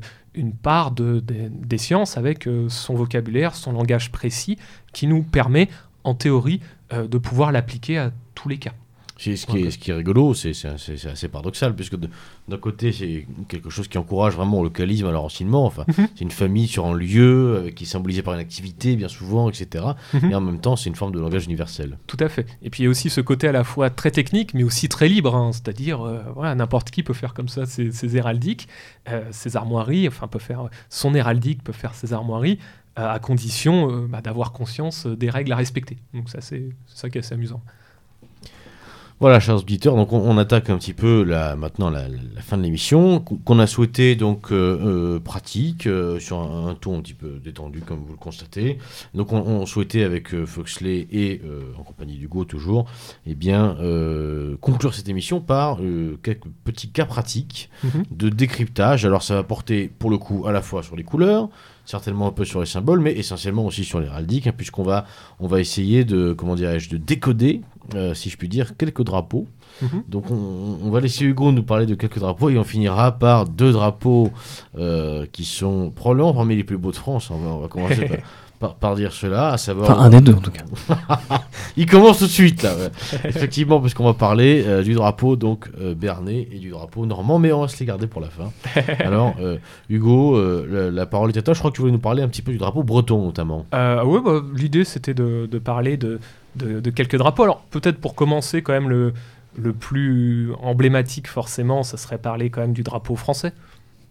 part 0.61 0.91
de, 0.91 1.19
des 1.19 1.77
sciences 1.77 2.17
avec 2.17 2.47
son 2.67 2.95
vocabulaire, 2.95 3.55
son 3.55 3.73
langage 3.73 4.11
précis, 4.11 4.57
qui 4.93 5.07
nous 5.07 5.23
permet, 5.23 5.69
en 6.03 6.15
théorie, 6.15 6.61
de 6.91 7.17
pouvoir 7.17 7.51
l'appliquer 7.51 7.97
à 7.97 8.11
tous 8.35 8.49
les 8.49 8.57
cas. 8.57 8.73
Ce 9.21 9.45
qui, 9.45 9.59
est, 9.59 9.71
ce 9.71 9.77
qui 9.77 9.91
est 9.91 9.93
rigolo, 9.93 10.33
c'est 10.33 10.51
assez 10.65 11.27
paradoxal, 11.27 11.75
puisque 11.75 11.95
d'un 11.95 12.57
côté, 12.57 12.91
c'est 12.91 13.27
quelque 13.47 13.69
chose 13.69 13.87
qui 13.87 13.99
encourage 13.99 14.33
vraiment 14.33 14.57
le 14.57 14.63
localisme 14.65 15.05
à 15.05 15.11
l'enracinement. 15.11 15.65
Enfin, 15.65 15.85
mhm. 15.87 16.07
c'est 16.15 16.21
une 16.21 16.31
famille 16.31 16.67
sur 16.67 16.87
un 16.87 16.95
lieu 16.95 17.65
euh, 17.67 17.69
qui 17.69 17.83
est 17.83 17.87
symbolisée 17.87 18.23
par 18.23 18.33
une 18.33 18.39
activité, 18.39 18.95
bien 18.95 19.07
souvent, 19.07 19.47
etc. 19.47 19.85
Mhm. 20.13 20.31
Et 20.31 20.35
en 20.35 20.41
même 20.41 20.59
temps, 20.59 20.75
c'est 20.75 20.89
une 20.89 20.95
forme 20.95 21.11
de 21.11 21.19
langage 21.19 21.45
universel. 21.45 21.99
Tout 22.07 22.17
à 22.19 22.29
fait. 22.29 22.47
Et 22.63 22.71
puis, 22.71 22.81
il 22.81 22.85
y 22.85 22.87
a 22.87 22.89
aussi 22.89 23.11
ce 23.11 23.21
côté 23.21 23.47
à 23.47 23.51
la 23.51 23.63
fois 23.63 23.91
très 23.91 24.09
technique, 24.09 24.55
mais 24.55 24.63
aussi 24.63 24.89
très 24.89 25.07
libre. 25.07 25.35
Hein. 25.35 25.51
C'est-à-dire, 25.53 26.01
euh, 26.01 26.23
voilà, 26.33 26.55
n'importe 26.55 26.89
qui 26.89 27.03
peut 27.03 27.13
faire 27.13 27.35
comme 27.35 27.47
ça 27.47 27.67
ses, 27.67 28.17
héraldiques, 28.17 28.67
euh, 29.07 29.23
ses 29.29 29.55
armoiries, 29.55 30.07
enfin, 30.07 30.27
peut 30.27 30.39
faire 30.39 30.67
son 30.89 31.13
héraldique, 31.13 31.63
peut 31.63 31.73
faire 31.73 31.93
ses 31.93 32.13
armoiries 32.13 32.57
à 32.97 33.19
condition 33.19 34.05
bah, 34.09 34.19
d'avoir 34.19 34.51
conscience 34.51 35.07
des 35.07 35.29
règles 35.29 35.53
à 35.53 35.55
respecter. 35.55 35.97
Donc 36.13 36.27
ça, 36.29 36.41
c'est 36.41 36.69
ça 36.87 37.09
qui 37.09 37.17
est 37.17 37.21
assez 37.21 37.35
amusant. 37.35 37.61
Voilà, 39.21 39.39
chers 39.39 39.57
auditeurs, 39.57 39.95
donc 39.95 40.13
on, 40.13 40.35
attaque 40.39 40.71
un 40.71 40.79
petit 40.79 40.93
peu 40.93 41.21
la, 41.21 41.55
maintenant 41.55 41.91
la, 41.91 42.07
fin 42.39 42.57
de 42.57 42.63
l'émission, 42.63 43.19
qu'on 43.19 43.59
a 43.59 43.67
souhaité 43.67 44.15
donc 44.15 44.51
euh, 44.51 44.79
euh, 45.15 45.19
pratique, 45.19 45.85
euh, 45.85 46.19
sur 46.19 46.39
un, 46.39 46.73
ton 46.73 46.97
un 46.97 47.01
petit 47.01 47.13
peu 47.13 47.39
détendu, 47.43 47.81
comme 47.81 47.99
vous 47.99 48.13
le 48.13 48.17
constatez. 48.17 48.79
Donc 49.13 49.31
on, 49.31 49.63
souhaitait 49.67 50.01
avec 50.01 50.35
Foxley 50.45 51.07
et 51.11 51.39
en 51.77 51.83
compagnie 51.83 52.17
d'Hugo 52.17 52.45
toujours, 52.45 52.85
eh 53.27 53.35
bien, 53.35 53.77
conclure 54.59 54.95
cette 54.95 55.07
émission 55.07 55.39
par 55.39 55.77
quelques 56.23 56.47
petits 56.63 56.89
cas 56.89 57.05
pratiques 57.05 57.69
mhm. 57.83 58.05
de 58.09 58.29
décryptage. 58.29 59.05
Alors 59.05 59.21
ça 59.21 59.35
va 59.35 59.43
porter 59.43 59.87
pour 59.99 60.09
le 60.09 60.17
coup 60.17 60.47
à 60.47 60.51
la 60.51 60.63
fois 60.63 60.81
sur 60.81 60.95
les 60.95 61.03
couleurs, 61.03 61.47
certainement 61.85 62.27
un 62.27 62.31
peu 62.31 62.45
sur 62.45 62.59
les 62.59 62.65
symboles, 62.65 63.01
mais 63.01 63.13
essentiellement 63.13 63.65
aussi 63.65 63.83
sur 63.83 63.99
l'héraldique, 63.99 64.47
hein, 64.47 64.53
puisqu'on 64.55 64.83
va, 64.83 65.05
on 65.39 65.47
va 65.47 65.59
essayer 65.59 66.05
de, 66.05 66.33
comment 66.33 66.55
dirais-je, 66.55 66.89
de 66.89 66.97
décoder, 66.97 67.61
euh, 67.95 68.13
si 68.13 68.29
je 68.29 68.37
puis 68.37 68.47
dire, 68.47 68.77
quelques 68.77 69.03
drapeaux. 69.03 69.47
Mhm. 69.81 70.03
Donc 70.07 70.31
on, 70.31 70.89
va 70.91 70.99
laisser 70.99 71.25
Hugo 71.25 71.51
nous 71.51 71.63
parler 71.63 71.85
de 71.85 71.95
quelques 71.95 72.19
drapeaux 72.19 72.49
et 72.49 72.57
on 72.57 72.63
finira 72.63 73.13
par 73.13 73.45
deux 73.45 73.71
drapeaux 73.71 74.31
euh, 74.77 75.25
qui 75.31 75.45
sont 75.45 75.91
probablement 75.91 76.33
parmi 76.33 76.55
les 76.55 76.63
plus 76.63 76.77
beaux 76.77 76.91
de 76.91 76.97
France. 76.97 77.31
On 77.31 77.59
va, 77.59 77.67
commencer 77.67 78.09
par, 78.79 78.95
dire 78.95 79.11
cela, 79.11 79.53
à 79.53 79.57
savoir. 79.57 79.91
Enfin, 79.91 80.01
un 80.01 80.09
des 80.09 80.21
deux 80.21 80.33
en 80.33 80.39
tout 80.39 80.51
cas. 80.51 80.63
Il 81.77 81.85
commence 81.85 82.19
tout 82.19 82.25
de 82.25 82.29
suite 82.29 82.63
là. 82.63 82.73
Effectivement, 83.23 83.79
parce 83.79 83.93
qu'on 83.93 84.03
va 84.03 84.13
parler 84.13 84.63
euh, 84.65 84.83
du 84.83 84.93
drapeau 84.93 85.35
donc 85.35 85.69
euh, 85.79 85.95
Bernet 85.95 86.47
et 86.51 86.59
du 86.59 86.69
drapeau 86.69 87.05
normand, 87.05 87.39
mais 87.39 87.51
on 87.51 87.61
va 87.61 87.67
se 87.67 87.79
les 87.79 87.85
garder 87.85 88.07
pour 88.07 88.21
la 88.21 88.29
fin. 88.29 88.51
Alors, 88.99 89.35
euh, 89.41 89.57
Hugo, 89.89 90.39
la, 90.67 91.05
parole 91.05 91.31
est 91.31 91.37
à 91.37 91.41
toi. 91.41 91.53
Je 91.53 91.59
crois 91.59 91.71
que 91.71 91.75
tu 91.75 91.81
voulais 91.81 91.93
nous 91.93 91.99
parler 91.99 92.21
un 92.21 92.27
petit 92.27 92.41
peu 92.41 92.51
du 92.51 92.57
drapeau 92.57 92.83
breton 92.83 93.25
notamment. 93.25 93.65
oui, 93.73 94.19
bah, 94.23 94.41
l'idée 94.55 94.83
c'était 94.83 95.13
de, 95.13 95.47
parler 95.63 95.97
de, 95.97 96.19
de, 96.55 96.89
quelques 96.89 97.17
drapeaux. 97.17 97.43
Alors, 97.43 97.61
peut-être 97.71 97.99
pour 97.99 98.15
commencer, 98.15 98.61
quand 98.61 98.73
même, 98.73 98.89
le, 98.89 99.13
le 99.55 99.73
plus 99.73 100.53
emblématique, 100.61 101.27
forcément, 101.27 101.83
ça 101.83 101.97
serait 101.97 102.17
parler 102.17 102.49
quand 102.49 102.61
même 102.61 102.73
du 102.73 102.83
drapeau 102.83 103.15
français. 103.15 103.53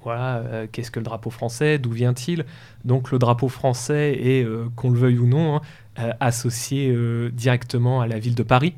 Voilà, 0.03 0.38
euh, 0.38 0.66
qu'est-ce 0.70 0.91
que 0.91 0.99
le 0.99 1.05
drapeau 1.05 1.30
français? 1.30 1.78
D'où 1.78 1.91
vient-il? 1.91 2.47
Donc 2.84 3.11
le 3.11 3.18
drapeau 3.18 3.49
français 3.49 4.18
est, 4.20 4.45
euh, 4.45 4.68
qu'on 4.74 4.91
le 4.91 4.99
veuille 4.99 5.18
ou 5.18 5.26
non, 5.26 5.57
hein, 5.57 5.61
euh, 5.99 6.12
associé 6.20 6.95
directement 7.32 8.01
à 8.01 8.07
la 8.07 8.18
ville 8.18 8.34
de 8.34 8.43
Paris. 8.43 8.74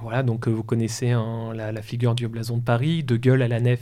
Voilà, 0.00 0.22
donc 0.22 0.46
vous 0.46 0.62
connaissez 0.62 1.10
hein, 1.10 1.52
la, 1.54 1.82
figure 1.82 2.14
du 2.14 2.28
blason 2.28 2.56
de 2.58 2.62
Paris, 2.62 3.02
de 3.02 3.16
gueule 3.16 3.42
à 3.42 3.48
la 3.48 3.60
nef, 3.60 3.80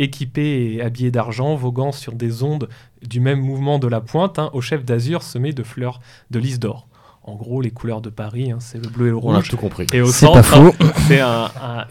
équipé 0.00 0.74
et 0.74 0.82
habillé 0.82 1.12
d'argent, 1.12 1.54
voguant 1.54 1.92
sur 1.92 2.14
des 2.14 2.42
ondes 2.42 2.68
du 3.06 3.20
même 3.20 3.40
mouvement 3.40 3.78
de 3.78 3.86
la 3.86 4.00
pointe, 4.00 4.40
hein, 4.40 4.50
au 4.52 4.60
chef 4.60 4.84
d'azur 4.84 5.22
semé 5.22 5.52
de 5.52 5.62
fleurs 5.62 6.00
de 6.30 6.40
lys 6.40 6.58
d'or. 6.58 6.87
En 7.28 7.34
gros, 7.34 7.60
les 7.60 7.70
couleurs 7.70 8.00
de 8.00 8.08
Paris, 8.08 8.50
hein, 8.50 8.56
c'est 8.58 8.82
le 8.82 8.88
bleu 8.88 9.08
et 9.08 9.10
le 9.10 9.16
rouge. 9.16 9.36
On 9.36 9.38
a 9.38 9.42
tout 9.42 9.58
compris. 9.58 9.86
Et 9.92 10.00
au 10.00 10.10
centre, 10.10 10.54
hein, 10.56 10.72
c'est 11.08 11.20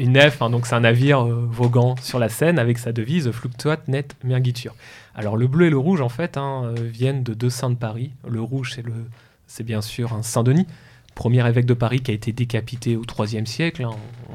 une 0.03 0.13
nef, 0.13 0.41
hein, 0.41 0.49
donc 0.49 0.65
c'est 0.65 0.73
un 0.73 0.79
navire 0.79 1.21
euh, 1.21 1.47
voguant 1.47 1.95
sur 2.01 2.17
la 2.17 2.27
Seine 2.27 2.57
avec 2.57 2.79
sa 2.79 2.91
devise 2.91 3.29
Fluctuat 3.29 3.77
net 3.87 4.15
mergitur. 4.23 4.73
Alors 5.13 5.37
le 5.37 5.45
bleu 5.45 5.67
et 5.67 5.69
le 5.69 5.77
rouge, 5.77 6.01
en 6.01 6.09
fait, 6.09 6.37
euh, 6.37 6.73
viennent 6.79 7.21
de 7.21 7.35
deux 7.35 7.51
saints 7.51 7.69
de 7.69 7.75
Paris. 7.75 8.11
Le 8.27 8.41
rouge, 8.41 8.73
c'est, 8.73 8.81
le, 8.81 8.93
c'est 9.45 9.63
bien 9.63 9.81
sûr 9.81 10.13
un 10.13 10.23
Saint-Denis, 10.23 10.65
premier 11.13 11.47
évêque 11.47 11.67
de 11.67 11.75
Paris 11.75 11.99
qui 11.99 12.09
a 12.09 12.13
été 12.15 12.31
décapité 12.31 12.95
au 12.95 13.03
IIIe 13.03 13.45
siècle. 13.45 13.85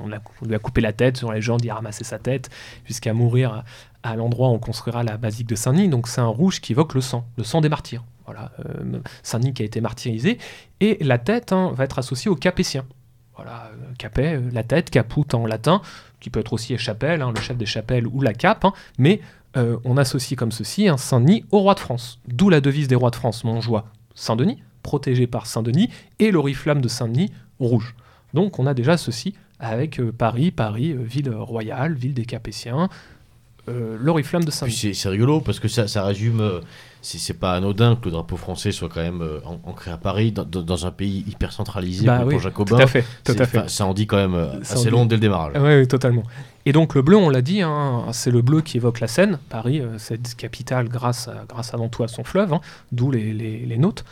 On, 0.03 0.07
lui 0.47 0.55
a 0.55 0.59
coupé 0.61 0.81
la 0.81 0.93
tête, 0.93 1.17
sur 1.17 1.33
les 1.33 1.43
gens 1.43 1.57
d'y 1.57 1.71
ramasser 1.71 2.05
sa 2.05 2.21
tête, 2.21 2.49
jusqu'à 2.85 3.13
mourir 3.13 3.65
à, 4.05 4.15
l'endroit 4.15 4.51
où 4.51 4.53
on 4.53 4.59
construira 4.61 5.03
la 5.03 5.17
basilique 5.17 5.49
de 5.49 5.57
Saint-Denis. 5.57 5.89
Donc 5.89 6.07
c'est 6.07 6.21
un 6.21 6.27
rouge 6.27 6.61
qui 6.61 6.73
évoque 6.73 6.95
le 6.95 7.01
sang, 7.01 7.25
le 7.37 7.43
sang 7.43 7.61
des 7.61 7.69
martyrs. 7.69 8.05
Voilà, 8.33 8.51
euh, 8.66 9.01
Saint-Denis 9.22 9.55
qui 9.55 9.62
a 9.62 9.64
été 9.64 9.80
martyrisé. 9.80 10.39
Et 10.80 10.99
la 11.01 11.18
tête 11.18 11.53
hein, 11.53 11.72
va 11.74 11.85
être 11.85 11.99
associée 11.99 12.30
au 12.30 12.37
capétien. 12.37 12.85
Voilà, 13.37 13.70
euh, 13.72 13.95
capet, 13.99 14.37
euh, 14.37 14.51
la 14.53 14.62
tête, 14.62 14.91
caput 14.91 15.35
en 15.35 15.47
latin, 15.47 15.83
qui 16.20 16.30
peut 16.30 16.41
être 16.41 16.53
aussi 16.53 16.76
chapelle, 16.78 17.22
hein, 17.22 17.33
le 17.35 17.41
chef 17.41 17.57
des 17.57 17.66
chapelles 17.66 18.07
ou 18.07 18.20
la 18.20 18.33
cape, 18.33 18.64
hein. 18.64 18.72
mais 18.99 19.20
on 19.55 19.99
associe 19.99 20.35
comme 20.35 20.51
ceci 20.51 20.89
un 20.89 20.97
Saint-Denis 20.97 21.45
au 21.51 21.59
roi 21.59 21.74
de 21.74 21.80
France. 21.80 22.20
D'où 22.26 22.49
la 22.49 22.62
devise 22.62 22.89
des 22.89 22.95
rois 22.95 23.11
de 23.11 23.16
France, 23.16 23.45
Montjoie, 23.45 23.85
Saint-Denis, 24.14 24.62
protégé 24.83 25.26
par 25.26 25.45
Saint-Denis, 25.45 25.91
et 26.18 26.30
l'oriflamme 26.30 26.80
de 26.80 26.89
Saint-Denis 26.89 27.30
rouge. 27.59 27.95
Donc 28.33 28.59
on 28.59 28.64
a 28.66 28.72
déjà 28.72 28.97
ceci 28.97 29.35
avec 29.61 30.01
Paris, 30.12 30.53
Paris, 30.53 30.95
ville 30.95 31.28
royale, 31.28 31.93
ville 31.93 32.14
des 32.14 32.24
Capétiens, 32.24 32.89
l'oriflamme 33.66 34.45
de 34.45 34.51
Saint-Denis. 34.51 34.95
C'est 34.95 35.09
rigolo 35.11 35.43
parce 35.43 35.61
que 35.61 35.68
ça 35.68 36.03
résume 36.03 36.62
c'est 37.03 37.35
pas 37.39 37.55
anodin 37.55 37.97
que 37.97 38.05
le 38.07 38.13
drapeau 38.13 38.37
français 38.37 38.71
soit 38.71 38.89
quand 38.89 39.03
même 39.03 39.23
euh, 39.23 39.41
ancré 39.65 39.91
à 39.91 39.97
Paris, 39.97 40.33
dans, 40.33 40.87
un 40.87 40.91
pays 40.93 41.25
hyper 41.29 41.53
centralisé 41.53 42.07
bah 42.07 42.25
pour 42.29 42.39
Jacobin. 42.39 42.77
Tout 42.77 42.83
à 42.83 42.87
fait, 42.87 43.05
tout 43.25 43.35
à 43.39 43.45
fait. 43.45 43.69
Ça 43.69 43.87
en 43.87 43.93
dit 43.93 44.07
quand 44.07 44.17
même 44.17 44.35
euh, 44.35 44.61
assez 44.61 44.89
long 44.89 45.05
dès 45.05 45.17
le 45.17 45.21
démarrage. 45.21 45.55
Oui, 45.61 45.87
totalement. 45.89 46.23
Et 46.65 46.73
donc 46.73 46.95
le 46.95 47.03
bleu, 47.03 47.17
on 47.17 47.29
l'a 47.29 47.43
dit, 47.43 47.61
hein, 47.61 48.05
c'est 48.13 48.31
le 48.31 48.41
bleu 48.41 48.61
qui 48.61 48.77
évoque 48.77 49.01
la 49.01 49.09
Seine, 49.09 49.39
Paris, 49.49 49.81
euh, 49.81 49.99
cette 49.99 50.37
capitale 50.37 50.89
grâce, 50.89 51.29
grâce 51.49 51.75
avant 51.75 51.89
tout 51.89 52.05
à 52.05 52.09
son 52.09 52.23
fleuve, 52.23 52.53
hein, 52.53 52.61
d'où 52.93 53.11
les, 53.11 53.33
les, 53.33 53.59
les, 53.67 53.79
notes 53.79 54.05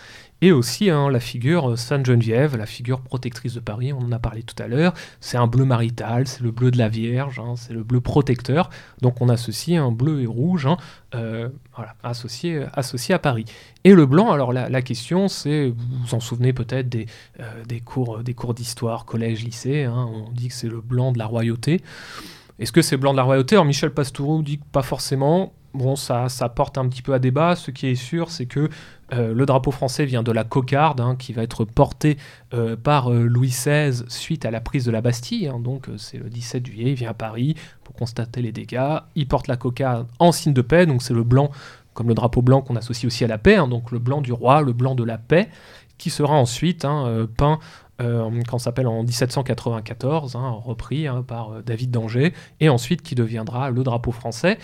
et 0.43 0.53
aussi 0.53 0.91
hein, 0.91 1.11
la 1.11 1.21
figure 1.21 1.71
euh, 1.71 1.77
Sainte-Geneviève, 1.77 2.57
la 2.57 2.67
figure 2.67 3.01
protectrice 3.01 3.55
de 3.55 3.61
Paris, 3.61 3.93
on 3.93 3.99
en 3.99 4.13
a 4.13 4.19
parlé 4.19 4.43
tout 4.43 4.61
à 4.63 4.69
l'heure. 4.69 4.95
C'est 5.21 5.37
un 5.37 5.47
bleu 5.47 5.65
marital, 5.65 6.27
c'est 6.27 6.43
le 6.43 6.51
bleu 6.51 6.71
de 6.71 6.79
la 6.79 6.89
Vierge, 6.89 7.39
hein, 7.39 7.55
c'est 7.57 7.73
le 7.73 7.83
bleu 7.83 8.01
protecteur. 8.01 8.71
Donc 9.03 9.21
on 9.21 9.29
associe 9.29 9.81
un 9.81 9.93
bleu 9.93 10.23
et 10.23 10.27
rouge 10.27 10.67
hein, 10.67 10.77
euh, 11.15 11.49
voilà, 11.75 11.95
associé, 12.03 12.65
associé 12.73 13.15
à 13.15 13.19
Paris. 13.19 13.45
Et 13.85 13.95
le 13.95 14.07
blanc, 14.07 14.31
alors 14.31 14.53
la, 14.53 14.83
question 14.83 15.29
c'est, 15.29 15.69
vous 15.69 15.99
vous 16.05 16.15
en 16.15 16.21
souvenez 16.21 16.53
peut-être 16.53 16.89
des, 16.89 17.07
euh, 17.41 17.65
des 17.67 17.81
cours, 17.81 18.19
des 18.21 18.35
cours 18.35 18.55
d'histoire, 18.55 19.05
collège, 19.05 19.45
lycée, 19.45 19.87
on 19.89 20.31
dit 20.33 20.49
que 20.49 20.55
c'est 20.55 20.69
le 20.69 20.81
blanc 20.81 21.13
de 21.13 21.19
la 21.19 21.27
royauté. 21.27 21.83
Est-ce 22.61 22.73
que 22.73 22.83
c'est 22.83 22.99
blanc 22.99 23.13
de 23.13 23.17
la 23.17 23.23
royauté? 23.23 23.57
Alors 23.57 23.65
Michel 23.65 23.91
Pastoureau 23.91 24.43
dit 24.43 24.59
que 24.59 24.65
pas 24.71 24.83
forcément. 24.83 25.55
Bon, 25.73 25.97
ça, 25.97 26.29
porte 26.55 26.77
un 26.79 26.89
petit 26.89 27.01
peu 27.01 27.15
à 27.15 27.19
débat. 27.19 27.57
Ce 27.57 27.71
qui 27.71 27.87
est 27.87 27.95
sûr, 27.95 28.31
c'est 28.31 28.45
que 28.45 28.69
euh, 29.15 29.33
le 29.33 29.47
drapeau 29.47 29.71
français 29.71 30.05
vient 30.05 30.23
de 30.23 30.31
la 30.31 30.45
cocarde, 30.45 31.01
hein, 31.01 31.17
qui 31.17 31.33
va 31.33 31.43
être 31.43 31.65
portée 31.65 32.19
euh, 32.53 32.77
par 32.77 33.11
euh, 33.11 33.23
Louis 33.23 33.49
XVI 33.49 34.05
suite 34.09 34.45
à 34.45 34.51
la 34.51 34.61
prise 34.61 34.85
de 34.85 34.91
la 34.91 35.01
Bastille. 35.01 35.49
Hein. 35.49 35.59
donc 35.59 35.89
c'est 35.97 36.19
le 36.19 36.29
17 36.29 36.67
juillet, 36.67 36.91
il 36.91 36.97
vient 36.97 37.11
à 37.11 37.15
Paris 37.15 37.55
pour 37.83 37.95
constater 37.95 38.43
les 38.43 38.53
dégâts. 38.53 38.99
Il 39.15 39.27
porte 39.27 39.47
la 39.47 39.57
cocarde 39.57 40.07
en 40.19 40.31
signe 40.31 40.53
de 40.53 40.63
paix, 40.63 40.85
donc 40.85 41.03
c'est 41.03 41.15
le 41.15 41.25
blanc, 41.25 41.51
comme 41.95 42.09
le 42.09 42.15
drapeau 42.15 42.43
blanc 42.43 42.61
qu'on 42.61 42.77
associe 42.77 43.07
aussi 43.07 43.25
à 43.25 43.29
la 43.29 43.39
paix, 43.39 43.57
hein. 43.57 43.69
donc 43.69 43.91
le 43.91 44.01
blanc 44.01 44.21
du 44.21 44.33
roi, 44.33 44.61
le 44.61 44.73
blanc 44.75 44.95
de 44.95 45.05
la 45.05 45.17
paix, 45.17 45.49
qui 45.99 46.11
sera 46.11 46.35
ensuite 46.35 46.87
peint 47.37 47.59
quand 48.49 48.59
s'appelle 48.59 48.87
en 48.87 49.03
1794, 49.03 50.37
repris 50.65 51.07
par 51.27 51.63
David 51.63 51.91
d'Angers, 51.91 52.33
et 52.61 52.69
ensuite 52.69 53.03
qui 53.03 53.15
deviendra 53.15 53.71
le 53.71 53.83
drapeau 53.83 54.13
français 54.13 54.59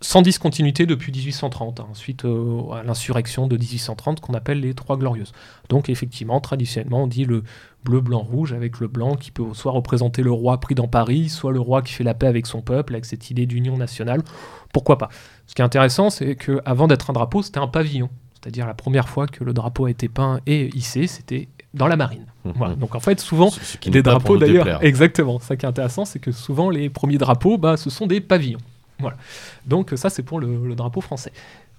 sans 0.00 0.22
discontinuité 0.22 0.86
depuis 0.86 1.10
1830, 1.10 1.80
hein, 1.80 1.88
suite 1.94 2.24
euh, 2.24 2.70
à 2.72 2.82
l'insurrection 2.82 3.46
de 3.46 3.56
1830 3.56 4.20
qu'on 4.20 4.34
appelle 4.34 4.60
les 4.60 4.74
Trois 4.74 4.96
Glorieuses. 4.96 5.32
Donc 5.68 5.88
effectivement, 5.88 6.40
traditionnellement, 6.40 7.04
on 7.04 7.06
dit 7.06 7.24
le 7.24 7.42
bleu, 7.84 8.00
blanc, 8.00 8.20
rouge, 8.20 8.52
avec 8.52 8.80
le 8.80 8.88
blanc 8.88 9.16
qui 9.16 9.30
peut 9.30 9.44
soit 9.54 9.72
représenter 9.72 10.22
le 10.22 10.32
roi 10.32 10.60
pris 10.60 10.74
dans 10.74 10.88
Paris, 10.88 11.28
soit 11.28 11.52
le 11.52 11.60
roi 11.60 11.82
qui 11.82 11.92
fait 11.92 12.04
la 12.04 12.14
paix 12.14 12.26
avec 12.26 12.46
son 12.46 12.60
peuple, 12.60 12.94
avec 12.94 13.04
cette 13.04 13.30
idée 13.30 13.46
d'union 13.46 13.76
nationale. 13.76 14.22
Pourquoi 14.72 14.98
pas? 14.98 15.08
Ce 15.46 15.54
qui 15.54 15.62
est 15.62 15.64
intéressant, 15.64 16.10
c'est 16.10 16.36
qu'avant 16.36 16.88
d'être 16.88 17.10
un 17.10 17.12
drapeau, 17.12 17.42
c'était 17.42 17.58
un 17.58 17.68
pavillon. 17.68 18.10
C'est-à-dire 18.34 18.66
la 18.66 18.74
première 18.74 19.08
fois 19.08 19.26
que 19.26 19.44
le 19.44 19.52
drapeau 19.52 19.86
a 19.86 19.90
été 19.90 20.08
peint 20.08 20.40
et 20.46 20.68
hissé, 20.76 21.06
c'était 21.06 21.48
dans 21.76 21.86
la 21.86 21.96
marine. 21.96 22.26
Mmh. 22.44 22.74
Donc 22.76 22.94
en 22.94 23.00
fait, 23.00 23.20
souvent, 23.20 23.50
des 23.86 24.02
drapeaux 24.02 24.38
d'ailleurs. 24.38 24.82
Exactement. 24.82 25.38
Ce 25.38 25.54
qui 25.54 25.64
est 25.64 25.68
intéressant, 25.68 26.04
c'est 26.04 26.18
que 26.18 26.32
souvent 26.32 26.70
les 26.70 26.90
premiers 26.90 27.18
drapeaux, 27.18 27.58
bah, 27.58 27.76
ce 27.76 27.90
sont 27.90 28.06
des 28.06 28.20
pavillons. 28.20 28.60
Voilà. 28.98 29.16
Donc 29.66 29.92
ça, 29.96 30.10
c'est 30.10 30.22
pour 30.22 30.40
le, 30.40 30.74
drapeau 30.74 31.00
français. 31.00 31.32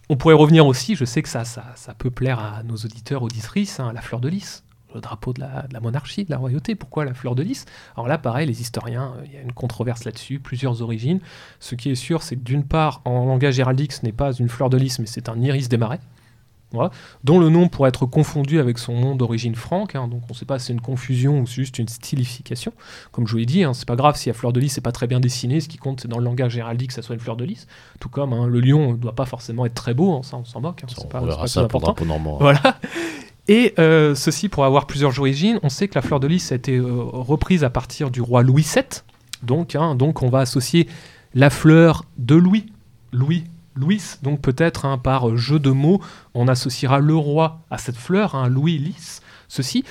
On 0.10 0.16
pourrait 0.16 0.36
revenir 0.36 0.66
aussi, 0.66 0.96
je 0.96 1.04
sais 1.04 1.22
que 1.22 1.30
ça, 1.30 1.44
ça, 1.44 1.66
ça 1.76 1.94
peut 1.94 2.12
plaire 2.12 2.40
à 2.40 2.64
nos 2.64 2.76
auditeurs, 2.76 3.24
auditrices, 3.24 3.80
hein, 3.80 3.92
la 3.94 4.02
fleur 4.02 4.22
de 4.22 4.30
lys, 4.30 4.64
le 4.96 5.02
drapeau 5.02 5.34
de 5.34 5.42
la, 5.42 5.64
de 5.64 5.74
la, 5.74 5.82
monarchie, 5.82 6.24
de 6.24 6.32
la 6.32 6.38
royauté. 6.38 6.76
Pourquoi 6.76 7.04
la 7.04 7.14
fleur 7.14 7.36
de 7.36 7.44
lys? 7.44 7.66
Alors 7.96 8.08
là, 8.08 8.18
pareil, 8.18 8.48
les 8.48 8.62
historiens, 8.62 9.16
euh, 9.18 9.26
il 9.26 9.34
y 9.34 9.38
a 9.38 9.42
une 9.42 9.52
controverse 9.52 10.06
là-dessus, 10.06 10.40
plusieurs 10.40 10.82
origines. 10.82 11.20
Ce 11.60 11.76
qui 11.76 11.90
est 11.90 11.96
sûr, 11.96 12.24
c'est 12.24 12.36
que 12.38 12.44
d'une 12.44 12.64
part, 12.64 13.02
en 13.04 13.26
langage 13.26 13.60
héraldique, 13.60 13.92
ce 13.92 14.06
n'est 14.06 14.14
pas 14.14 14.32
une 14.32 14.48
fleur 14.48 14.70
de 14.70 14.78
lys, 14.78 15.00
mais 15.00 15.08
c'est 15.08 15.28
un 15.28 15.42
iris 15.42 15.68
des 15.68 15.78
marais 15.78 16.00
dont 17.24 17.40
le 17.40 17.50
nom 17.50 17.70
pourrait 17.70 17.90
être 17.90 18.06
confondu 18.06 18.60
avec 18.60 18.78
son 18.78 19.00
nom 19.00 19.16
d'origine 19.16 19.56
franque. 19.56 19.96
Hein, 19.96 20.08
donc 20.08 20.24
on 20.30 20.34
ne 20.34 20.38
sait 20.38 20.46
pas 20.46 20.60
si 20.60 20.68
c'est 20.68 20.74
une 20.74 20.82
confusion 20.82 21.40
ou 21.40 21.48
juste 21.48 21.80
une 21.80 21.88
stylification. 21.88 22.74
Comme 23.12 23.26
je 23.26 23.32
vous 23.32 23.38
l'ai 23.38 23.46
dit, 23.46 23.64
hein, 23.64 23.74
c'est 23.74 23.88
pas 23.88 23.96
grave 23.96 24.18
si 24.18 24.30
la 24.30 24.34
fleur 24.34 24.54
de 24.54 24.60
lys 24.60 24.76
n'est 24.78 24.82
pas 24.82 24.92
très 24.92 25.08
bien 25.08 25.20
dessinée. 25.20 25.62
Ce 25.62 25.70
qui 25.70 25.78
compte, 25.78 26.02
c'est 26.02 26.08
dans 26.08 26.20
le 26.20 26.26
langage 26.26 26.58
héraldique 26.58 26.90
que 26.90 26.94
ça 26.94 27.02
soit 27.02 27.16
une 27.16 27.22
fleur 27.22 27.38
de 27.38 27.46
lys. 27.46 27.68
Tout 28.00 28.10
comme 28.10 28.34
hein, 28.34 28.48
le 28.48 28.60
lion 28.60 28.94
ne 28.94 28.98
doit 28.98 29.16
pas 29.16 29.26
forcément 29.26 29.66
être 29.66 29.76
très 29.76 29.94
beau, 29.94 30.22
ça 30.24 30.38
on 30.38 30.46
s'en 30.46 30.62
moque. 30.62 30.84
c'est 30.88 31.10
pas, 31.10 31.48
ça 31.48 31.62
important. 31.62 31.94
Pour 31.94 32.40
voilà. 32.40 32.78
Et 33.48 33.74
euh, 33.80 34.14
ceci 34.14 34.50
pour 34.50 34.66
avoir 34.66 34.88
plusieurs 34.88 35.18
origines. 35.20 35.60
On 35.64 35.70
sait 35.70 35.88
que 35.88 35.96
la 35.96 36.02
fleur 36.02 36.20
de 36.20 36.28
lys 36.28 36.52
a 36.52 36.56
été 36.56 36.76
euh, 36.76 36.86
reprise 36.86 37.64
à 37.64 37.70
partir 37.70 38.12
du 38.12 38.20
roi 38.20 38.44
Louis 38.44 38.68
VII. 38.74 38.84
Donc, 39.44 39.78
donc 39.96 40.24
on 40.24 40.30
va 40.30 40.40
associer 40.40 40.88
la 41.34 41.50
fleur 41.50 42.04
de 42.18 42.36
Louis, 42.36 42.66
Louis 43.14 43.46
Louis, 43.78 44.02
donc 44.24 44.42
peut-être 44.42 44.86
hein, 44.86 44.98
par 44.98 45.38
jeu 45.38 45.60
de 45.60 45.70
mots, 45.70 46.02
on 46.34 46.48
associera 46.48 47.00
le 47.00 47.16
roi 47.16 47.62
à 47.70 47.78
cette 47.78 47.98
fleur, 47.98 48.36
hein, 48.36 48.50
Louis 48.50 48.78
lys. 48.78 49.22
Ceci, 49.48 49.84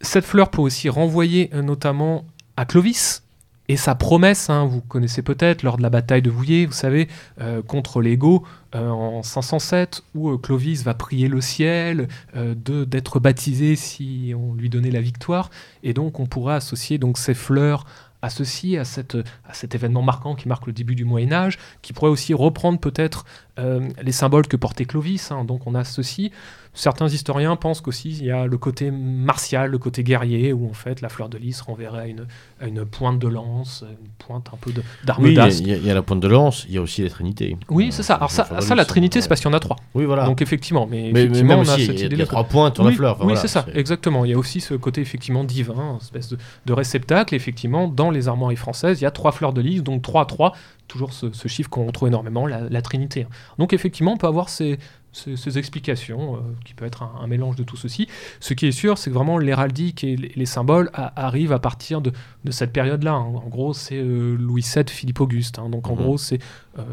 cette 0.00 0.24
fleur 0.24 0.50
peut 0.50 0.62
aussi 0.62 0.88
renvoyer 0.88 1.50
euh, 1.54 1.62
notamment 1.62 2.24
à 2.56 2.64
Clovis, 2.64 3.22
et 3.68 3.76
sa 3.76 3.96
promesse, 3.96 4.48
hein, 4.48 4.64
vous 4.64 4.80
connaissez 4.80 5.22
peut-être, 5.22 5.64
lors 5.64 5.76
de 5.76 5.82
la 5.82 5.90
bataille 5.90 6.22
de 6.22 6.30
Vouillé, 6.30 6.66
vous 6.66 6.72
savez, 6.72 7.08
euh, 7.40 7.62
contre 7.62 8.00
euh, 8.00 8.88
en 8.88 9.24
507, 9.24 10.04
où 10.14 10.38
Clovis 10.38 10.84
va 10.84 10.94
prier 10.94 11.26
le 11.26 11.40
ciel 11.40 12.06
d'être 12.34 13.18
baptisé 13.18 13.74
si 13.74 14.32
on 14.38 14.54
lui 14.54 14.68
donnait 14.68 14.92
la 14.92 15.00
victoire. 15.00 15.50
Et 15.82 15.94
donc 15.94 16.20
on 16.20 16.26
pourrait 16.26 16.54
associer 16.54 16.98
donc 16.98 17.18
ces 17.18 17.34
fleurs 17.34 17.84
à 18.22 18.84
cette, 18.84 19.16
à 19.48 19.54
cet 19.54 19.74
événement 19.74 20.02
marquant 20.02 20.34
qui 20.34 20.48
marque 20.48 20.66
le 20.66 20.72
début 20.72 20.94
du 20.94 21.04
Moyen 21.04 21.32
Âge, 21.32 21.58
qui 21.82 21.92
pourrait 21.92 22.10
aussi 22.10 22.34
reprendre 22.34 22.78
peut-être 22.78 23.24
euh, 23.58 23.88
les 24.02 24.12
symboles 24.12 24.46
que 24.46 24.56
portait 24.56 24.84
Clovis. 24.84 25.30
Hein. 25.30 25.44
donc 25.44 25.66
on 25.66 25.74
a 25.74 25.84
ceci. 25.84 26.32
Certains 26.78 27.08
historiens 27.08 27.56
pensent 27.56 27.80
qu'aussi 27.80 28.10
il 28.10 28.26
y 28.26 28.30
a 28.30 28.46
le 28.46 28.58
côté 28.58 28.90
martial, 28.90 29.70
le 29.70 29.78
côté 29.78 30.04
guerrier, 30.04 30.52
où 30.52 30.68
en 30.68 30.74
fait 30.74 31.00
la 31.00 31.08
fleur 31.08 31.28
de 31.30 31.38
lys 31.38 31.60
renverrait 31.62 32.00
à 32.02 32.06
une, 32.06 32.26
à 32.60 32.66
une 32.66 32.84
pointe 32.84 33.18
de 33.18 33.28
lance, 33.28 33.82
une 33.88 34.08
pointe 34.18 34.48
un 34.52 34.56
peu 34.58 34.72
d'arme 35.04 35.24
Oui, 35.24 35.30
il 35.30 35.66
y, 35.66 35.72
a- 35.72 35.76
y 35.76 35.86
la 35.94 36.02
pointe 36.02 36.20
de 36.20 36.28
lance, 36.28 36.66
il 36.68 36.74
y 36.74 36.78
a 36.78 36.82
aussi 36.82 37.02
la 37.02 37.08
Trinité. 37.08 37.56
Oui, 37.70 37.86
Euh, 37.86 37.90
c'est 37.92 38.02
ça. 38.02 38.14
Alors 38.16 38.30
ça, 38.30 38.46
de 38.54 38.60
ça, 38.60 38.74
la 38.74 38.84
Trinité, 38.84 39.22
c'est 39.22 39.28
parce 39.28 39.40
qu'il 39.40 39.50
y 39.50 39.54
en 39.54 39.56
a 39.56 39.60
trois. 39.60 39.76
Oui, 39.94 40.04
voilà. 40.04 40.26
Donc 40.26 40.42
effectivement, 40.42 40.86
mais, 40.86 41.04
mais, 41.04 41.12
mais 41.12 41.20
effectivement, 41.22 41.48
même 41.56 41.58
on 41.66 41.68
a 41.70 41.74
aussi, 41.74 41.86
cette 41.86 41.98
y 41.98 42.02
a- 42.02 42.06
il 42.06 42.10
y 42.12 42.14
idée 42.14 42.22
a 42.22 42.26
trois 42.26 42.44
pointes 42.44 42.74
sur 42.76 42.84
oui, 42.84 42.90
la 42.92 42.96
fleur. 42.96 43.12
enfin, 43.14 43.20
oui, 43.22 43.26
voilà, 43.32 43.40
c'est 43.40 43.48
ça, 43.48 43.64
exactement. 43.74 44.24
Il 44.26 44.30
y 44.30 44.34
a 44.34 44.38
aussi 44.38 44.60
ce 44.60 44.74
côté 44.74 45.00
effectivement 45.00 45.44
divin, 45.44 45.92
une 45.92 45.96
espèce 46.02 46.28
de, 46.28 46.36
de 46.66 46.72
réceptacle. 46.74 47.34
Effectivement, 47.34 47.88
dans 47.88 48.10
les 48.10 48.28
armoiries 48.28 48.56
françaises, 48.56 49.00
il 49.00 49.04
y 49.04 49.06
a 49.06 49.10
trois 49.10 49.32
fleurs 49.32 49.54
de 49.54 49.62
lys, 49.62 49.82
donc 49.82 50.02
3 50.02 50.22
à 50.22 50.24
3, 50.26 50.52
toujours 50.88 51.14
ce, 51.14 51.32
ce 51.32 51.48
chiffre 51.48 51.70
qu'on 51.70 51.86
retrouve 51.86 52.08
énormément, 52.08 52.46
la, 52.46 52.60
la 52.68 52.82
Trinité. 52.82 53.26
Donc 53.58 53.72
effectivement, 53.72 54.12
on 54.12 54.16
peut 54.18 54.26
avoir 54.26 54.50
ces, 54.50 54.78
ces- 55.16 55.36
ces 55.36 55.58
explications, 55.58 56.36
euh, 56.36 56.38
qui 56.64 56.74
peut 56.74 56.84
être 56.84 57.02
un, 57.02 57.12
un 57.22 57.26
mélange 57.26 57.56
de 57.56 57.62
tout 57.64 57.76
ceci. 57.76 58.06
Ce 58.40 58.54
qui 58.54 58.66
est 58.66 58.72
sûr, 58.72 58.98
c'est 58.98 59.10
que 59.10 59.14
vraiment 59.14 59.38
l'héraldique 59.38 60.04
et 60.04 60.16
les, 60.16 60.32
les 60.36 60.46
symboles 60.46 60.90
a- 60.94 61.12
arrivent 61.26 61.52
à 61.52 61.58
partir 61.58 62.00
de, 62.00 62.12
de 62.44 62.50
cette 62.50 62.72
période-là. 62.72 63.12
hein. 63.14 63.24
En 63.44 63.48
gros, 63.48 63.72
c'est 63.72 64.00
Louis 64.02 64.62
VII, 64.74 64.84
Philippe 64.88 65.20
Auguste. 65.20 65.58
hein. 65.58 65.68
Donc 65.70 65.88
en 65.88 65.94
gros, 65.94 66.18
c'est, 66.18 66.38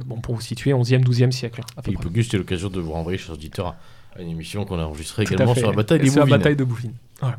bon, 0.06 0.20
pour 0.22 0.36
vous 0.36 0.42
situer, 0.42 0.72
11e, 0.74 1.04
12e 1.04 1.32
siècle. 1.32 1.62
Philippe 1.84 2.00
près. 2.00 2.10
Auguste, 2.10 2.32
c'est 2.32 2.38
l'occasion 2.38 2.70
de 2.70 2.80
vous 2.80 2.92
renvoyer, 2.94 3.18
chers 3.18 3.34
auditeurs, 3.34 3.76
à 4.16 4.22
une 4.22 4.30
émission 4.30 4.64
qu'on 4.66 4.80
a 4.80 4.84
enregistrée 4.84 5.24
également 5.24 5.54
sur 5.56 5.70
la 5.72 5.76
bataille 5.76 6.00
des 6.00 6.10
sur 6.10 6.20
la 6.22 6.26
bataille 6.38 6.56
de 6.56 6.64
Bouvines. 6.64 6.94
Voilà. 7.20 7.38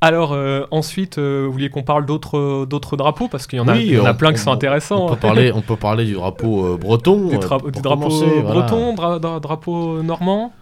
Alors 0.00 0.32
euh, 0.32 0.64
ensuite, 0.70 1.18
euh, 1.18 1.42
vous 1.46 1.52
vouliez 1.52 1.70
qu'on 1.70 1.82
parle 1.82 2.06
d'autres 2.06 2.66
d'autres 2.66 2.96
drapeaux? 2.96 3.26
Parce 3.28 3.46
qu'il 3.48 3.58
y 3.58 3.60
en 3.60 3.66
a, 3.66 3.72
Oui, 3.74 3.84
il 3.86 3.94
y 3.94 3.98
en 3.98 4.04
a 4.04 4.12
on- 4.12 4.14
plein 4.14 4.32
qui 4.32 4.40
on- 4.40 4.44
sont 4.44 4.52
intéressants. 4.52 5.06
On 5.06 5.08
peut 5.10 5.16
parler, 5.16 5.50
on 5.52 5.60
peut 5.60 5.74
parler 5.76 6.04
du 6.04 6.14
drapeau 6.14 6.64
euh, 6.66 6.76
breton. 6.76 7.26
du, 7.28 7.34
euh, 7.34 7.38
dra- 7.38 7.58
pour 7.58 7.70
du 7.72 7.80
drapeau 7.82 8.08
voilà. 8.08 8.42
breton, 8.42 8.94
dra- 8.94 9.18
dra- 9.18 9.40
drapeau 9.40 10.02
normand. 10.02 10.52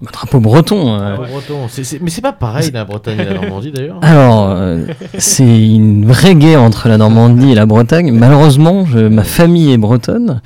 Bah, 0.00 0.10
drapeau 0.12 0.40
breton. 0.40 0.94
euh, 0.94 1.16
Drapeau 1.16 1.30
breton. 1.32 1.68
C'est- 1.68 1.84
c'est- 1.84 2.00
Mais 2.02 2.08
c'est 2.10 2.20
pas 2.22 2.32
pareil 2.32 2.70
la 2.72 2.84
Bretagne 2.84 3.18
et 3.20 3.24
la 3.24 3.34
Normandie 3.34 3.70
d'ailleurs. 3.70 3.98
Alors, 4.02 4.50
euh, 4.50 4.86
c'est 5.18 5.44
une 5.74 6.06
vraie 6.06 6.34
guerre 6.34 6.62
entre 6.62 6.88
la 6.88 6.96
Normandie 6.98 7.52
et 7.52 7.54
la 7.54 7.64
Bretagne. 7.66 8.12
Malheureusement, 8.12 8.84
je- 8.86 8.98
ma 8.98 9.24
famille 9.24 9.72
est 9.72 9.78
bretonne 9.78 10.40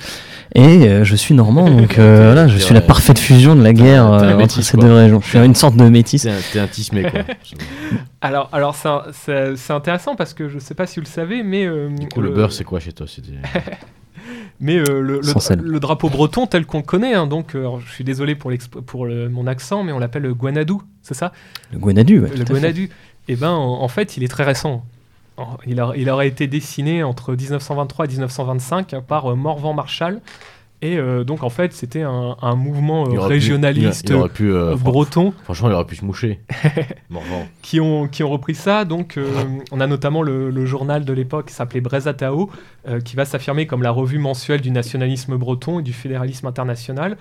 et 0.54 0.88
euh, 0.88 1.04
je 1.04 1.16
suis 1.16 1.34
normand, 1.34 1.70
donc 1.76 1.98
euh, 1.98 2.32
voilà, 2.32 2.48
je 2.48 2.58
suis 2.58 2.74
la 2.74 2.80
parfaite 2.80 3.18
fusion 3.18 3.54
de 3.56 3.62
la 3.62 3.72
guerre 3.72 4.04
un 4.06 4.22
euh, 4.22 4.42
entre 4.42 4.62
ces 4.62 4.76
quoi. 4.76 4.86
deux 4.86 4.92
régions. 4.94 5.20
Je 5.20 5.28
suis 5.28 5.38
une 5.38 5.54
sorte 5.54 5.76
de 5.76 5.88
métis. 5.88 6.22
T'es 6.52 6.58
un, 6.58 6.64
un 6.64 6.66
tismé 6.66 7.02
quoi. 7.02 7.20
Alors, 8.22 8.48
alors 8.52 8.76
c'est 8.76 9.70
intéressant 9.72 10.14
parce 10.14 10.34
que 10.34 10.48
je 10.48 10.58
sais 10.58 10.74
pas 10.74 10.86
si 10.86 10.96
vous 11.00 11.06
le 11.06 11.10
savez, 11.10 11.42
mais 11.42 11.64
euh, 11.66 11.88
Du 11.88 12.06
coup, 12.08 12.20
le 12.20 12.30
beurre, 12.30 12.52
c'est 12.52 12.64
quoi 12.64 12.80
chez 12.80 12.92
toi 12.92 13.06
Mais 14.60 14.76
euh, 14.76 15.00
le, 15.00 15.20
le, 15.22 15.80
drapeau 15.80 16.10
breton 16.10 16.46
tel 16.46 16.66
qu'on 16.66 16.78
le 16.78 16.82
connaît, 16.84 17.14
hein, 17.14 17.26
donc 17.26 17.54
euh, 17.54 17.66
je 17.84 17.90
suis 17.90 18.04
désolé 18.04 18.34
pour, 18.34 18.52
pour 18.84 19.06
le- 19.06 19.30
mon 19.30 19.46
accent, 19.46 19.82
mais 19.84 19.92
on 19.92 19.98
l'appelle 19.98 20.22
le 20.22 20.34
Guanadou, 20.34 20.82
c'est 21.02 21.14
ça? 21.14 21.32
Le 21.72 21.78
Guanadu, 21.78 22.20
ouais, 22.20 22.28
Le. 22.36 22.44
Guanadu. 22.44 22.90
Et 23.28 23.36
ben 23.36 23.48
en, 23.50 23.80
en 23.82 23.88
fait, 23.88 24.18
il 24.18 24.22
est 24.22 24.28
très 24.28 24.44
récent. 24.44 24.84
En- 25.40 25.56
Il, 25.66 25.80
a- 25.80 25.92
il 25.96 26.08
aurait 26.10 26.28
été 26.28 26.46
dessiné 26.46 27.02
entre 27.02 27.34
1923 27.34 28.04
et 28.04 28.08
1925 28.08 28.94
hein, 28.94 29.02
par 29.06 29.32
euh, 29.32 29.34
Morvan 29.34 29.74
Marshall. 29.74 30.20
Et 30.82 30.96
euh, 30.96 31.24
donc 31.24 31.42
en 31.42 31.50
fait, 31.50 31.74
c'était 31.74 32.00
un, 32.00 32.36
un 32.40 32.54
mouvement 32.56 33.04
euh, 33.06 33.10
pu- 33.10 33.18
régionaliste 33.18 34.08
il 34.08 34.28
pu, 34.30 34.50
euh, 34.50 34.76
breton 34.76 35.34
Franchement, 35.44 35.68
il 35.68 35.74
aurait 35.74 35.84
pu 35.84 35.96
se 35.96 36.04
moucher. 36.06 36.40
Morvan. 37.10 37.44
qui 37.60 37.80
ont, 37.80 38.08
qui 38.08 38.22
ont 38.24 38.30
repris 38.30 38.54
ça. 38.54 38.86
Donc, 38.86 39.18
euh, 39.18 39.26
on 39.72 39.80
a 39.80 39.86
notamment 39.86 40.22
le, 40.22 40.48
le 40.50 40.64
journal 40.64 41.04
de 41.04 41.12
l'époque 41.12 41.48
qui 41.48 41.54
s'appelait 41.54 41.82
Brezatao, 41.82 42.48
qui 43.04 43.14
va 43.14 43.26
s'affirmer 43.26 43.66
comme 43.66 43.82
la 43.82 43.90
revue 43.90 44.18
mensuelle 44.18 44.62
du 44.62 44.70
nationalisme 44.70 45.36
breton 45.36 45.80
et 45.80 45.82
du 45.82 45.92
fédéralisme 45.92 46.46
international. 46.46 47.18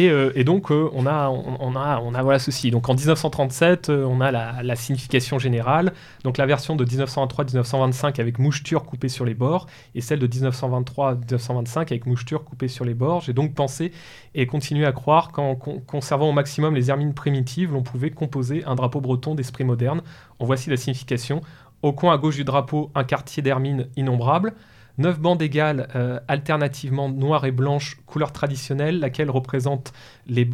Euh, 0.00 0.32
et, 0.34 0.44
donc, 0.44 0.70
euh, 0.70 0.90
on 0.92 1.06
a, 1.06 1.28
on, 1.28 1.76
a, 1.76 2.00
on 2.00 2.14
a 2.14 2.22
voilà 2.22 2.38
ceci. 2.38 2.70
Donc, 2.70 2.88
en 2.88 2.94
1937, 2.94 3.90
euh, 3.90 4.04
on 4.04 4.20
a 4.20 4.30
la, 4.30 4.76
signification 4.76 5.38
générale. 5.38 5.92
Donc, 6.24 6.38
la 6.38 6.46
version 6.46 6.76
de 6.76 6.84
1923-1925 6.84 8.20
avec 8.20 8.38
moucheture 8.38 8.84
coupée 8.84 9.08
sur 9.08 9.24
les 9.24 9.34
bords 9.34 9.66
et 9.94 10.00
celle 10.00 10.18
de 10.18 10.26
1923-1925 10.26 11.80
avec 11.80 12.06
moucheture 12.06 12.44
coupée 12.44 12.68
sur 12.68 12.84
les 12.84 12.94
bords. 12.94 13.22
J'ai 13.22 13.32
donc 13.32 13.54
pensé 13.54 13.92
et 14.34 14.46
continué 14.46 14.86
à 14.86 14.92
croire 14.92 15.30
qu'en 15.30 15.54
conservant 15.54 16.28
au 16.28 16.32
maximum 16.32 16.74
les 16.74 16.90
hermines 16.90 17.14
primitives, 17.14 17.72
l'on 17.72 17.82
pouvait 17.82 18.10
composer 18.10 18.64
un 18.64 18.74
drapeau 18.74 19.00
breton 19.00 19.34
d'esprit 19.34 19.64
moderne. 19.64 20.02
En 20.38 20.44
voici 20.44 20.70
la 20.70 20.76
signification. 20.76 21.40
Au 21.82 21.92
coin 21.92 22.14
à 22.14 22.18
gauche 22.18 22.36
du 22.36 22.44
drapeau, 22.44 22.90
un 22.94 23.04
quartier 23.04 23.42
d'hermines 23.42 23.88
innombrables. 23.96 24.54
9 24.98 25.20
bandes 25.20 25.42
égales 25.42 25.88
euh, 25.96 26.20
alternativement 26.28 27.08
noires 27.08 27.44
et 27.44 27.50
blanches, 27.50 27.96
couleur 28.06 28.32
traditionnelle, 28.32 29.00
laquelle 29.00 29.30
représente 29.30 29.92
les, 30.26 30.44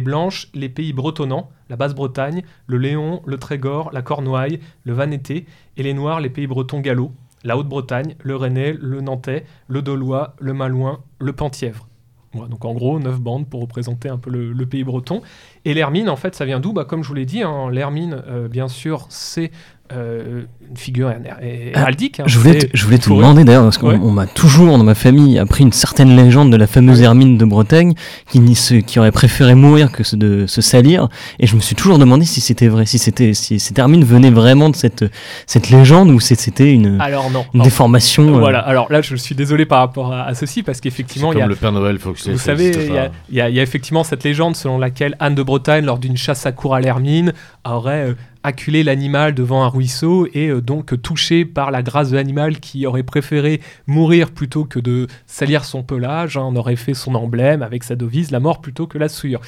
blanches, 0.00 0.48
les 0.54 0.68
pays 0.68 0.92
bretonnants, 0.92 1.50
la 1.68 1.76
Basse-Bretagne, 1.76 2.42
le 2.66 2.78
Léon, 2.78 3.22
le 3.26 3.36
Trégor, 3.36 3.90
la 3.92 4.02
Cornouaille, 4.02 4.60
le 4.84 4.92
Vanété, 4.92 5.46
et 5.76 5.82
les 5.82 5.94
noirs, 5.94 6.20
les 6.20 6.30
pays 6.30 6.46
bretons 6.46 6.80
gallo, 6.80 7.12
la 7.44 7.56
Haute-Bretagne, 7.56 8.16
le 8.22 8.36
Rennais, 8.36 8.72
le 8.72 9.00
Nantais, 9.00 9.44
le 9.68 9.82
Dolois, 9.82 10.34
le 10.38 10.52
Malouin, 10.52 11.00
le 11.18 11.32
Penthièvre. 11.32 11.86
Voilà, 12.32 12.48
donc 12.48 12.64
en 12.64 12.74
gros, 12.74 13.00
9 13.00 13.20
bandes 13.20 13.48
pour 13.48 13.60
représenter 13.60 14.08
un 14.08 14.16
peu 14.16 14.30
le, 14.30 14.66
pays 14.66 14.84
breton. 14.84 15.20
Et 15.64 15.74
l'hermine, 15.74 16.08
en 16.08 16.16
fait, 16.16 16.36
ça 16.36 16.44
vient 16.44 16.60
d'où? 16.60 16.72
Bah, 16.72 16.84
comme 16.84 17.02
je 17.02 17.08
vous 17.08 17.14
l'ai 17.14 17.26
dit, 17.26 17.42
hein, 17.42 17.70
l'hermine, 17.72 18.22
euh, 18.28 18.46
bien 18.46 18.68
sûr, 18.68 19.06
c'est 19.08 19.50
euh, 19.92 20.42
une 20.70 20.76
figure 20.76 21.10
her- 21.10 21.18
her- 21.42 21.72
héraldique. 21.76 22.20
hein, 22.20 22.24
Je 22.26 22.38
voulais, 22.38 22.68
je 22.72 22.84
voulais 22.84 22.98
te 22.98 23.08
demander 23.08 23.44
d'ailleurs, 23.44 23.64
parce 23.64 23.78
qu'on 23.78 23.88
Ouais. 23.88 23.98
m'a 24.12 24.26
toujours 24.26 24.78
dans 24.78 24.84
ma 24.84 24.94
famille 24.94 25.38
appris 25.38 25.64
une 25.64 25.72
certaine 25.72 26.14
légende 26.16 26.50
de 26.52 26.56
la 26.56 26.66
fameuse 26.66 27.00
Hermine 27.00 27.36
de 27.38 27.44
Bretagne 27.44 27.94
qui, 28.30 28.40
qui 28.86 28.98
aurait 28.98 29.10
préféré 29.12 29.54
mourir 29.54 29.90
que 29.92 30.02
de 30.16 30.46
se 30.46 30.60
salir. 30.60 31.08
Et 31.38 31.46
je 31.46 31.56
me 31.56 31.60
suis 31.60 31.74
toujours 31.74 31.98
demandé 31.98 32.24
si 32.24 32.40
c'était 32.40 32.68
vrai, 32.68 32.86
si, 32.86 32.98
c'était, 32.98 33.34
si 33.34 33.58
cette 33.58 33.78
Hermine 33.78 34.04
venait 34.04 34.30
vraiment 34.30 34.70
de 34.70 34.76
cette, 34.76 35.04
cette 35.46 35.70
légende 35.70 36.10
ou 36.10 36.20
si 36.20 36.36
c'était 36.36 36.72
une, 36.72 37.00
Alors 37.00 37.30
non. 37.30 37.44
une 37.52 37.60
Alors, 37.60 37.64
déformation. 37.64 38.28
euh, 38.36 38.38
Voilà, 38.38 38.60
alors 38.60 38.90
là, 38.92 39.02
je 39.02 39.16
suis 39.16 39.34
désolé 39.34 39.66
par 39.66 39.80
rapport 39.80 40.12
à, 40.12 40.22
à 40.22 40.34
ceci, 40.34 40.62
parce 40.62 40.78
C'est 40.78 40.82
qu'effectivement, 40.82 41.28
comme 41.30 41.38
il 41.38 41.40
y 41.40 41.44
a, 41.44 41.46
le 41.48 41.56
Père 41.56 41.72
Noël, 41.72 41.98
faut 41.98 42.12
que 42.12 42.30
Vous 42.30 42.38
savez, 42.38 42.70
il 42.70 42.92
y, 42.94 42.98
a- 42.98 43.10
il 43.28 43.34
y 43.34 43.56
y 43.56 43.60
a 43.60 43.62
effectivement 43.62 44.04
cette 44.04 44.22
légende 44.24 44.54
selon 44.56 44.78
laquelle 44.78 45.16
Anne 45.18 45.34
de 45.34 45.42
Bretagne, 45.42 45.84
lors 45.84 45.98
d'une 45.98 46.16
chasse 46.16 46.46
à 46.46 46.52
cour 46.52 46.74
à 46.74 46.80
l'hermine, 46.80 47.32
aurait 47.64 48.14
acculé 48.42 48.82
l'animal 48.82 49.34
devant 49.34 49.64
un 49.64 49.68
ruisseau 49.68 50.26
et 50.32 50.48
euh, 50.48 50.60
donc 50.62 51.00
touché 51.02 51.44
par 51.44 51.70
la 51.70 51.82
grâce 51.82 52.10
de 52.10 52.16
l'animal 52.16 52.58
qui 52.58 52.86
aurait 52.86 53.02
préféré 53.02 53.60
mourir 53.86 54.30
plutôt 54.30 54.64
que 54.64 54.78
de 54.78 55.06
salir 55.26 55.64
son 55.64 55.82
pelage, 55.82 56.36
hein, 56.36 56.44
on 56.44 56.56
aurait 56.56 56.76
fait 56.76 56.94
son 56.94 57.14
emblème 57.14 57.62
avec 57.62 57.84
sa 57.84 57.96
devise, 57.96 58.30
la 58.30 58.40
mort 58.40 58.60
plutôt 58.60 58.86
que 58.86 58.98
la 58.98 59.08
souillure. 59.08 59.40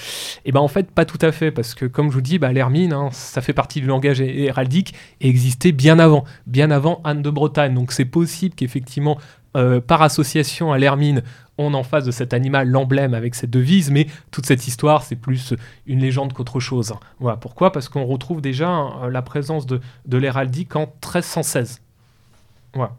Et 0.45 0.53
ben 0.53 0.61
en 0.61 0.69
fait, 0.69 0.91
pas 0.91 1.05
tout 1.05 1.19
à 1.23 1.33
fait, 1.33 1.51
parce 1.51 1.75
que 1.75 1.87
comme 1.87 2.11
je 2.11 2.15
vous 2.15 2.21
dis, 2.21 2.39
bah, 2.39 2.53
l'hermine, 2.53 2.93
hein, 2.93 3.09
ça 3.13 3.41
fait 3.41 3.55
partie 3.55 3.81
du 3.81 3.87
langage 3.87 4.21
hé- 4.21 4.45
héraldique 4.45 4.95
et 5.21 5.29
existait 5.29 5.73
bien 5.73 5.99
avant, 5.99 6.25
bien 6.47 6.71
avant 6.71 7.01
Anne 7.05 7.23
de 7.23 7.31
Bretagne. 7.31 7.75
Donc 7.75 7.93
c'est 7.93 8.05
possible 8.05 8.55
qu'effectivement, 8.55 9.19
euh, 9.57 9.81
par 9.81 10.01
association 10.03 10.73
à 10.73 10.79
l'hermine, 10.79 11.23
on 11.59 11.75
en 11.75 11.83
face 11.83 12.05
de 12.05 12.11
cet 12.11 12.33
animal 12.33 12.69
l'emblème 12.69 13.15
avec 13.15 13.35
cette 13.35 13.51
devise, 13.51 13.91
mais 13.91 14.07
toute 14.31 14.47
cette 14.47 14.67
histoire, 14.67 15.03
c'est 15.03 15.17
plus 15.17 15.55
une 15.87 16.01
légende 16.01 16.33
qu'autre 16.33 16.61
chose. 16.61 16.93
Pourquoi 17.41 17.73
Parce 17.73 17.89
qu'on 17.89 18.05
retrouve 18.05 18.41
déjà 18.41 18.69
hein, 18.69 19.09
la 19.11 19.23
présence 19.23 19.67
de, 19.67 19.81
l'héraldique 20.11 20.75
en 20.77 20.87
1316. 20.87 21.81
Voilà. 22.75 22.93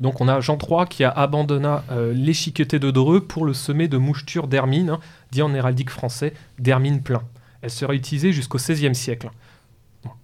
Donc 0.00 0.20
on 0.20 0.28
a 0.28 0.40
Jean 0.40 0.58
III 0.58 0.86
qui 0.88 1.04
a 1.04 1.10
abandonné 1.10 1.76
euh, 1.90 2.12
l'échiqueté 2.12 2.78
de 2.78 2.90
Dreux 2.90 3.20
pour 3.20 3.44
le 3.44 3.52
semer 3.52 3.86
de 3.86 3.98
moucheture 3.98 4.48
d'hermine, 4.48 4.90
hein, 4.90 5.00
dit 5.30 5.42
en 5.42 5.54
héraldique 5.54 5.90
français 5.90 6.34
d'hermine 6.58 7.02
plein. 7.02 7.22
Elle 7.60 7.70
serait 7.70 7.94
utilisée 7.94 8.32
jusqu'au 8.32 8.58
XVIe 8.58 8.94
siècle. 8.94 9.30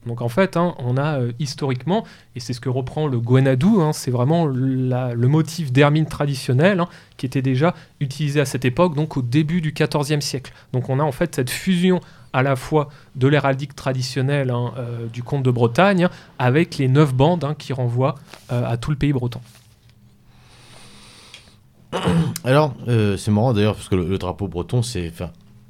Donc 0.06 0.22
en 0.22 0.28
fait, 0.28 0.56
hein, 0.56 0.74
on 0.78 0.96
a 0.96 1.20
euh, 1.20 1.32
historiquement, 1.38 2.04
et 2.34 2.40
c'est 2.40 2.52
ce 2.52 2.60
que 2.60 2.68
reprend 2.68 3.06
le 3.06 3.18
Guanadou, 3.18 3.80
hein, 3.80 3.92
c'est 3.92 4.10
vraiment 4.10 4.46
le 4.46 5.28
motif 5.28 5.72
d'hermine 5.72 6.06
traditionnel 6.06 6.80
hein, 6.80 6.88
qui 7.16 7.26
était 7.26 7.42
déjà 7.42 7.74
utilisé 8.00 8.40
à 8.40 8.44
cette 8.44 8.64
époque, 8.64 8.94
donc 8.94 9.16
au 9.16 9.22
début 9.22 9.60
du 9.60 9.72
XIVe 9.72 10.20
siècle. 10.20 10.52
Donc 10.72 10.88
on 10.88 10.98
a 10.98 11.02
en 11.02 11.12
fait 11.12 11.34
cette 11.34 11.50
fusion 11.50 12.00
à 12.32 12.42
la 12.42 12.56
fois 12.56 12.88
de 13.16 13.26
l'héraldique 13.28 13.74
traditionnelle 13.74 14.52
euh, 14.52 15.06
du 15.06 15.22
comte 15.22 15.42
de 15.42 15.50
Bretagne 15.50 16.08
avec 16.38 16.78
les 16.78 16.88
neuf 16.88 17.14
bandes 17.14 17.54
qui 17.58 17.72
renvoient 17.72 18.16
euh, 18.52 18.66
à 18.66 18.76
tout 18.76 18.90
le 18.90 18.96
pays 18.96 19.12
breton. 19.12 19.40
Alors, 22.44 22.74
c'est 22.86 23.30
marrant 23.30 23.54
d'ailleurs, 23.54 23.74
parce 23.74 23.88
que 23.88 23.96
le 23.96 24.18
drapeau 24.18 24.46
breton, 24.46 24.82
c'est. 24.82 25.10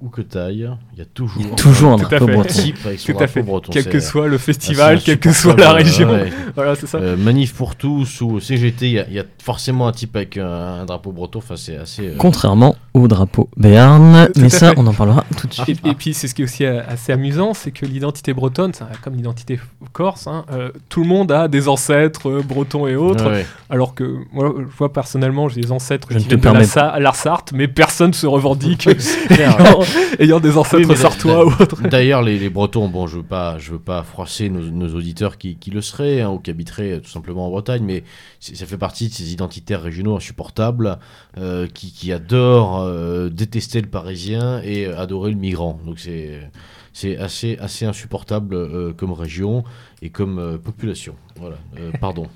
Où 0.00 0.10
que 0.10 0.20
t'ailles, 0.22 0.70
il 0.92 0.98
y 1.00 1.02
a 1.02 1.04
toujours. 1.04 1.42
Y 1.42 1.46
a 1.52 1.54
toujours 1.56 1.92
un 1.92 1.98
fait. 1.98 2.18
breton. 2.20 2.42
type 2.44 2.76
avec 2.86 3.00
son 3.00 3.06
Tout 3.06 3.10
à 3.10 3.14
drapeau 3.14 3.32
fait. 3.32 3.42
breton. 3.42 3.70
Quel 3.72 3.84
que 3.88 3.98
soit 3.98 4.28
le 4.28 4.38
festival, 4.38 5.00
quelle 5.02 5.18
que 5.18 5.32
soit 5.32 5.56
la 5.56 5.72
région. 5.72 6.10
ouais. 6.12 6.30
Voilà, 6.54 6.76
c'est 6.76 6.86
ça. 6.86 6.98
Euh, 6.98 7.16
manif 7.16 7.52
pour 7.52 7.74
tous 7.74 8.20
ou 8.20 8.38
CGT, 8.38 8.86
il 8.86 8.92
y, 8.92 8.98
a- 9.00 9.06
il 9.08 9.14
y 9.14 9.18
a 9.18 9.24
forcément 9.42 9.88
un 9.88 9.92
type 9.92 10.14
avec 10.14 10.36
un, 10.36 10.46
un 10.46 10.84
drapeau 10.84 11.10
breton. 11.10 11.40
Enfin, 11.40 11.56
c'est 11.56 11.76
assez. 11.76 12.06
euh, 12.10 12.14
Contrairement 12.16 12.76
au 12.94 13.08
drapeau 13.08 13.48
Béarn, 13.56 14.28
mais 14.36 14.48
ça, 14.50 14.70
fait. 14.70 14.74
on 14.78 14.86
en 14.86 14.92
parlera 14.94 15.24
tout 15.36 15.46
de 15.48 15.54
suite. 15.54 15.80
et 15.84 15.94
puis 15.94 16.14
c'est 16.14 16.28
ce 16.28 16.34
qui 16.34 16.42
est 16.42 16.44
aussi 16.44 16.64
euh, 16.64 16.80
assez 16.88 17.12
amusant, 17.12 17.52
c'est 17.54 17.70
que 17.72 17.84
l'identité 17.84 18.32
bretonne, 18.32 18.72
c'est 18.74 18.84
comme 19.02 19.14
l'identité 19.16 19.58
corse, 19.92 20.26
hein, 20.28 20.44
euh, 20.52 20.70
tout 20.88 21.02
le 21.02 21.08
monde 21.08 21.30
a 21.32 21.48
des 21.48 21.68
ancêtres 21.68 22.28
euh, 22.28 22.42
bretons 22.42 22.86
et 22.86 22.96
autres, 22.96 23.28
ouais, 23.30 23.46
alors 23.70 23.94
que 23.94 24.16
moi 24.32 24.52
je 24.58 24.76
vois 24.76 24.92
personnellement 24.92 25.48
j'ai 25.48 25.60
des 25.60 25.70
ancêtres 25.72 26.08
Je 26.10 26.18
qui 26.18 26.24
ne 26.24 26.30
te 26.30 26.34
viennent 26.40 26.54
de 26.54 27.00
la, 27.02 27.12
Sarthe, 27.12 27.52
mais 27.52 27.68
personne 27.68 28.12
se 28.12 28.26
revendique. 28.26 28.88
ayant, 30.18 30.40
des 30.40 30.56
ancêtres 30.56 30.94
sartois 30.94 31.46
ou 31.46 31.50
autre. 31.60 31.82
D'ailleurs, 31.88 32.22
les, 32.22 32.38
les, 32.38 32.50
Bretons, 32.50 32.88
bon, 32.88 33.06
je 33.06 33.16
veux 33.16 33.22
pas, 33.22 33.58
je 33.58 33.72
veux 33.72 33.78
pas 33.78 34.02
froisser 34.02 34.48
nos, 34.48 34.62
nos 34.62 34.94
auditeurs 34.94 35.38
qui, 35.38 35.56
qui, 35.56 35.70
le 35.70 35.80
seraient 35.80 36.20
hein, 36.20 36.30
ou 36.30 36.38
qui 36.38 36.50
habiteraient 36.50 37.00
tout 37.00 37.10
simplement 37.10 37.46
en 37.46 37.50
Bretagne, 37.50 37.82
mais 37.84 38.04
ça 38.40 38.66
fait 38.66 38.78
partie 38.78 39.08
de 39.08 39.12
ces 39.12 39.32
identitaires 39.32 39.82
régionaux 39.82 40.16
insupportables 40.16 40.98
euh, 41.36 41.66
qui, 41.72 41.92
qui, 41.92 42.12
adorent 42.12 42.82
euh, 42.82 43.28
détester 43.28 43.80
le 43.80 43.88
Parisien 43.88 44.60
et 44.62 44.86
adorer 44.86 45.30
le 45.30 45.36
migrant. 45.36 45.78
Donc 45.84 45.98
c'est 45.98 46.40
c'est 46.98 47.16
assez, 47.16 47.56
assez 47.58 47.84
insupportable 47.84 48.56
euh, 48.56 48.92
comme 48.92 49.12
région 49.12 49.62
et 50.02 50.10
comme 50.10 50.40
euh, 50.40 50.58
population. 50.58 51.14
Voilà, 51.36 51.56
euh, 51.78 51.92
pardon. 52.00 52.26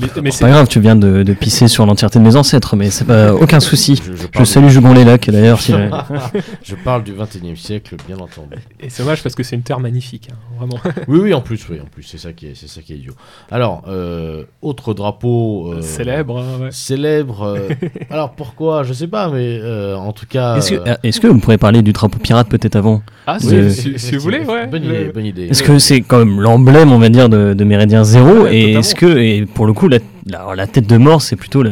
Mais, 0.00 0.22
mais 0.22 0.30
c'est 0.30 0.44
pas 0.44 0.50
grave, 0.50 0.68
tu 0.68 0.80
viens 0.80 0.96
de, 0.96 1.22
de 1.22 1.32
pisser 1.32 1.68
sur 1.68 1.86
l'entièreté 1.86 2.18
de 2.18 2.24
mes 2.24 2.36
ancêtres, 2.36 2.76
mais 2.76 2.90
c'est 2.90 3.04
pas 3.04 3.32
aucun 3.34 3.60
souci. 3.60 3.96
Je, 3.96 4.12
je, 4.14 4.26
je 4.30 4.44
salue 4.44 4.68
Jugon 4.68 4.92
Lélac 4.92 5.28
d'ailleurs. 5.30 5.60
Si 5.60 5.72
je 6.62 6.74
parle 6.74 7.04
du 7.04 7.12
21 7.12 7.52
e 7.52 7.56
siècle, 7.56 7.96
bien 8.06 8.16
entendu. 8.16 8.56
Et 8.80 8.90
c'est 8.90 9.02
dommage 9.02 9.22
parce 9.22 9.34
que 9.34 9.42
c'est 9.42 9.56
une 9.56 9.62
terre 9.62 9.80
magnifique, 9.80 10.28
hein, 10.32 10.36
vraiment. 10.58 10.78
oui, 11.08 11.18
oui, 11.22 11.34
en 11.34 11.40
plus, 11.40 11.68
oui, 11.68 11.80
en 11.80 11.86
plus, 11.86 12.02
c'est 12.02 12.18
ça 12.18 12.32
qui 12.32 12.46
est, 12.46 12.52
c'est 12.54 12.68
ça 12.68 12.80
qui 12.80 12.92
est 12.92 12.96
idiot. 12.96 13.14
Alors, 13.50 13.82
euh, 13.88 14.44
autre 14.62 14.94
drapeau 14.94 15.72
euh, 15.72 15.82
célèbre, 15.82 16.38
hein, 16.38 16.64
ouais. 16.64 16.70
célèbre. 16.70 17.42
Euh, 17.42 17.68
alors 18.10 18.32
pourquoi 18.32 18.82
Je 18.82 18.92
sais 18.92 19.08
pas, 19.08 19.28
mais 19.28 19.60
en 19.94 20.12
tout 20.12 20.26
cas. 20.26 20.56
Est-ce 20.56 20.72
que, 20.72 21.06
est 21.06 21.18
que, 21.18 21.26
vous 21.26 21.38
pourriez 21.38 21.58
parler 21.58 21.82
du 21.82 21.92
drapeau 21.92 22.18
pirate 22.18 22.48
peut-être 22.48 22.76
avant 22.76 23.02
Ah, 23.26 23.38
si, 23.38 23.70
si, 23.72 23.98
si, 23.98 24.16
vous 24.16 24.22
voulez, 24.22 24.40
ouais. 24.40 24.66
Bonne 24.66 24.84
idée, 24.84 25.10
bonne 25.12 25.26
idée. 25.26 25.46
Est-ce 25.46 25.62
que 25.62 25.78
c'est 25.78 26.00
quand 26.00 26.18
même 26.18 26.40
l'emblème, 26.40 26.92
on 26.92 26.98
va 26.98 27.08
dire, 27.08 27.28
de, 27.28 27.54
de 27.54 27.64
Méridien 27.64 28.04
Zéro 28.04 28.44
ouais, 28.44 28.56
Et 28.56 28.72
est-ce 28.74 28.94
que, 28.94 29.06
et 29.06 29.46
pour 29.46 29.66
le 29.66 29.72
coup, 29.72 29.87
la 29.88 29.98
alors, 30.32 30.54
la 30.54 30.66
tête 30.66 30.86
de 30.86 30.96
mort, 30.96 31.22
c'est 31.22 31.36
plutôt 31.36 31.64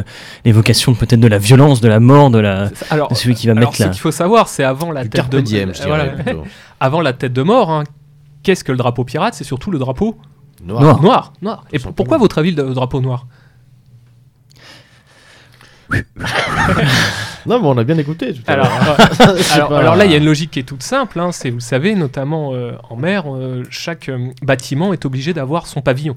l'évocation 0.44 0.94
peut-être 0.94 1.20
de 1.20 1.28
la 1.28 1.38
violence, 1.38 1.80
de 1.80 1.88
la 1.88 2.00
mort, 2.00 2.30
de, 2.30 2.38
la, 2.38 2.70
alors, 2.90 3.08
de 3.08 3.14
celui 3.14 3.34
qui 3.34 3.46
va 3.46 3.52
alors, 3.52 3.70
mettre 3.70 3.80
la. 3.80 3.88
Ce 3.88 3.92
qu'il 3.92 4.00
faut 4.00 4.10
savoir, 4.10 4.48
c'est 4.48 4.64
avant 4.64 4.92
la 4.92 5.04
tête 5.06 5.28
de 5.30 5.40
diem, 5.40 5.72
voilà. 5.86 6.12
avant 6.80 7.00
la 7.00 7.12
tête 7.12 7.32
de 7.32 7.42
mort. 7.42 7.70
Hein, 7.70 7.84
Qu'est-ce 8.42 8.64
que 8.64 8.72
le 8.72 8.78
drapeau 8.78 9.04
pirate? 9.04 9.34
C'est 9.34 9.44
surtout 9.44 9.70
le 9.70 9.78
drapeau 9.78 10.16
noir. 10.62 10.80
Noir, 10.80 11.02
noir. 11.02 11.32
noir. 11.42 11.64
Et 11.72 11.78
pourquoi 11.78 12.16
votre 12.18 12.38
avis 12.38 12.52
le 12.52 12.74
drapeau 12.74 13.00
noir? 13.00 13.26
Non, 17.46 17.60
mais 17.60 17.68
on 17.68 17.78
a 17.78 17.84
bien 17.84 17.96
écouté. 17.96 18.34
Tout 18.34 18.42
alors, 18.46 18.66
alors, 19.52 19.68
pas... 19.68 19.78
alors, 19.78 19.96
là, 19.96 20.04
il 20.04 20.10
y 20.10 20.14
a 20.14 20.18
une 20.18 20.24
logique 20.24 20.50
qui 20.50 20.58
est 20.58 20.64
toute 20.64 20.82
simple. 20.82 21.20
Hein, 21.20 21.30
c'est, 21.32 21.50
vous 21.50 21.56
le 21.56 21.60
savez, 21.62 21.94
notamment 21.94 22.54
euh, 22.54 22.72
en 22.90 22.96
mer, 22.96 23.24
euh, 23.32 23.62
chaque 23.70 24.08
euh, 24.08 24.30
bâtiment 24.42 24.92
est 24.92 25.04
obligé 25.04 25.32
d'avoir 25.32 25.66
son 25.66 25.80
pavillon. 25.80 26.16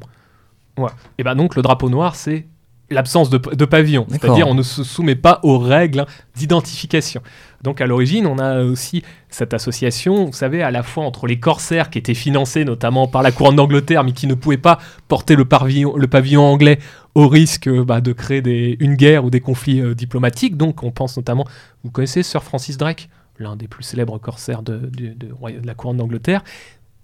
Ouais. 0.77 0.91
Et 1.17 1.23
ben 1.23 1.35
donc 1.35 1.55
le 1.55 1.61
drapeau 1.61 1.89
noir, 1.89 2.15
c'est 2.15 2.47
l'absence 2.91 3.29
de, 3.29 3.37
de, 3.37 3.65
pavillon, 3.65 4.05
c'est-à-dire 4.09 4.47
on 4.47 4.55
ne 4.55 4.63
se 4.63 4.83
soumet 4.83 5.15
pas 5.15 5.39
aux 5.43 5.59
règles 5.59 6.05
d'identification. 6.35 7.21
Donc 7.61 7.81
à 7.81 7.87
l'origine, 7.87 8.25
on 8.25 8.39
a 8.39 8.63
aussi 8.63 9.03
cette 9.29 9.53
association, 9.53 10.25
vous 10.25 10.33
savez, 10.33 10.63
à 10.63 10.71
la 10.71 10.81
fois 10.81 11.03
entre 11.03 11.27
les 11.27 11.39
corsaires 11.39 11.89
qui 11.89 11.99
étaient 11.99 12.13
financés 12.13 12.65
notamment 12.65 13.07
par 13.07 13.21
la 13.21 13.31
couronne 13.31 13.57
d'Angleterre, 13.57 14.03
mais 14.03 14.13
qui 14.13 14.27
ne 14.27 14.33
pouvaient 14.33 14.57
pas 14.57 14.79
porter 15.07 15.35
le 15.35 15.45
pavillon, 15.45 15.95
le 15.95 16.07
pavillon 16.07 16.43
anglais 16.43 16.79
au 17.15 17.27
risque 17.27 17.69
bah, 17.69 18.01
de 18.01 18.13
créer 18.13 18.41
des, 18.41 18.77
une 18.79 18.95
guerre 18.95 19.25
ou 19.25 19.29
des 19.29 19.41
conflits 19.41 19.81
euh, 19.81 19.93
diplomatiques. 19.93 20.57
Donc 20.57 20.83
on 20.83 20.91
pense 20.91 21.17
notamment, 21.17 21.45
vous 21.83 21.91
connaissez 21.91 22.23
Sir 22.23 22.43
Francis 22.43 22.77
Drake, 22.77 23.09
l'un 23.37 23.55
des 23.55 23.67
plus 23.67 23.83
célèbres 23.83 24.17
corsaires 24.19 24.63
de, 24.63 24.77
de, 24.77 25.13
de, 25.13 25.59
de 25.59 25.67
la 25.67 25.73
couronne 25.73 25.97
d'Angleterre, 25.97 26.43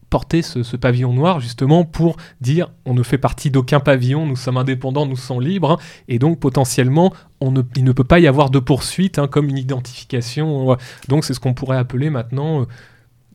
porter 0.10 0.42
ce, 0.42 0.76
pavillon 0.76 1.14
noir 1.14 1.40
justement 1.40 1.84
pour 1.84 2.18
dire 2.42 2.72
on 2.86 2.94
ne 2.94 3.04
fait 3.04 3.18
partie 3.18 3.52
d'aucun 3.52 3.80
pavillon, 3.80 4.26
nous 4.26 4.36
sommes 4.36 4.58
indépendants, 4.58 5.06
nous 5.06 5.16
sommes 5.16 5.42
libres, 5.42 5.72
hein, 5.72 5.78
et 6.08 6.20
donc 6.20 6.40
potentiellement 6.40 7.14
on 7.42 7.52
ne, 7.52 7.62
il 7.76 7.84
ne 7.84 7.92
peut 7.92 8.04
pas 8.04 8.20
y 8.20 8.28
avoir 8.28 8.50
de 8.50 8.60
poursuite 8.60 9.20
hein, 9.20 9.28
comme 9.28 9.50
une 9.50 9.58
identification. 9.58 10.78
Donc 11.08 11.26
c'est 11.26 11.34
ce 11.34 11.40
qu'on 11.40 11.54
pourrait 11.54 11.78
appeler 11.78 12.10
maintenant 12.10 12.62
euh, 12.62 12.66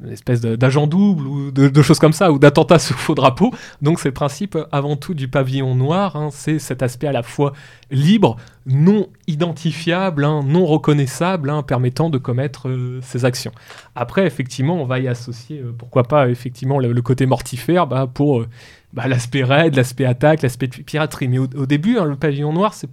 espèce 0.09 0.41
d'agent 0.41 0.87
double 0.87 1.27
ou 1.27 1.51
de, 1.51 1.83
choses 1.83 1.99
comme 1.99 2.13
ça, 2.13 2.33
ou 2.33 2.39
d'attentat 2.39 2.79
sous 2.79 2.95
faux 2.95 3.15
drapeau. 3.15 3.53
Donc 3.83 4.01
c'est 4.01 4.09
le 4.09 4.15
principe 4.15 4.59
avant 4.73 4.97
tout 4.97 5.15
du 5.15 5.29
pavillon 5.29 5.75
noir, 5.75 6.17
hein, 6.17 6.29
c'est 6.33 6.59
cet 6.59 6.83
aspect 6.83 7.07
à 7.07 7.13
la 7.13 7.23
fois 7.23 7.53
libre, 7.91 8.37
non 8.67 9.09
identifiable, 9.27 10.25
hein, 10.25 10.43
non 10.45 10.67
reconnaissable, 10.67 11.51
hein, 11.51 11.63
permettant 11.63 12.11
de 12.11 12.19
commettre 12.19 12.69
euh, 12.69 13.01
ces 13.03 13.25
actions. 13.25 13.53
Après, 13.95 14.27
effectivement, 14.27 14.81
on 14.81 14.85
va 14.85 14.99
y 15.01 15.09
associer, 15.09 15.61
euh, 15.61 15.75
pourquoi 15.77 16.05
pas, 16.05 16.29
effectivement, 16.29 16.79
le, 16.79 17.03
côté 17.03 17.27
mortifère 17.27 17.87
bah, 17.87 18.07
pour 18.13 18.41
euh, 18.41 18.49
bah, 18.93 19.09
l'aspect 19.09 19.45
raid, 19.45 19.75
l'aspect 19.75 20.05
attaque, 20.05 20.43
l'aspect 20.43 20.69
piraterie. 20.69 21.29
Mais 21.29 21.39
au, 21.39 21.67
début, 21.67 21.95
le 21.95 22.17
pavillon 22.17 22.53
noir, 22.53 22.75
c'est 22.75 22.89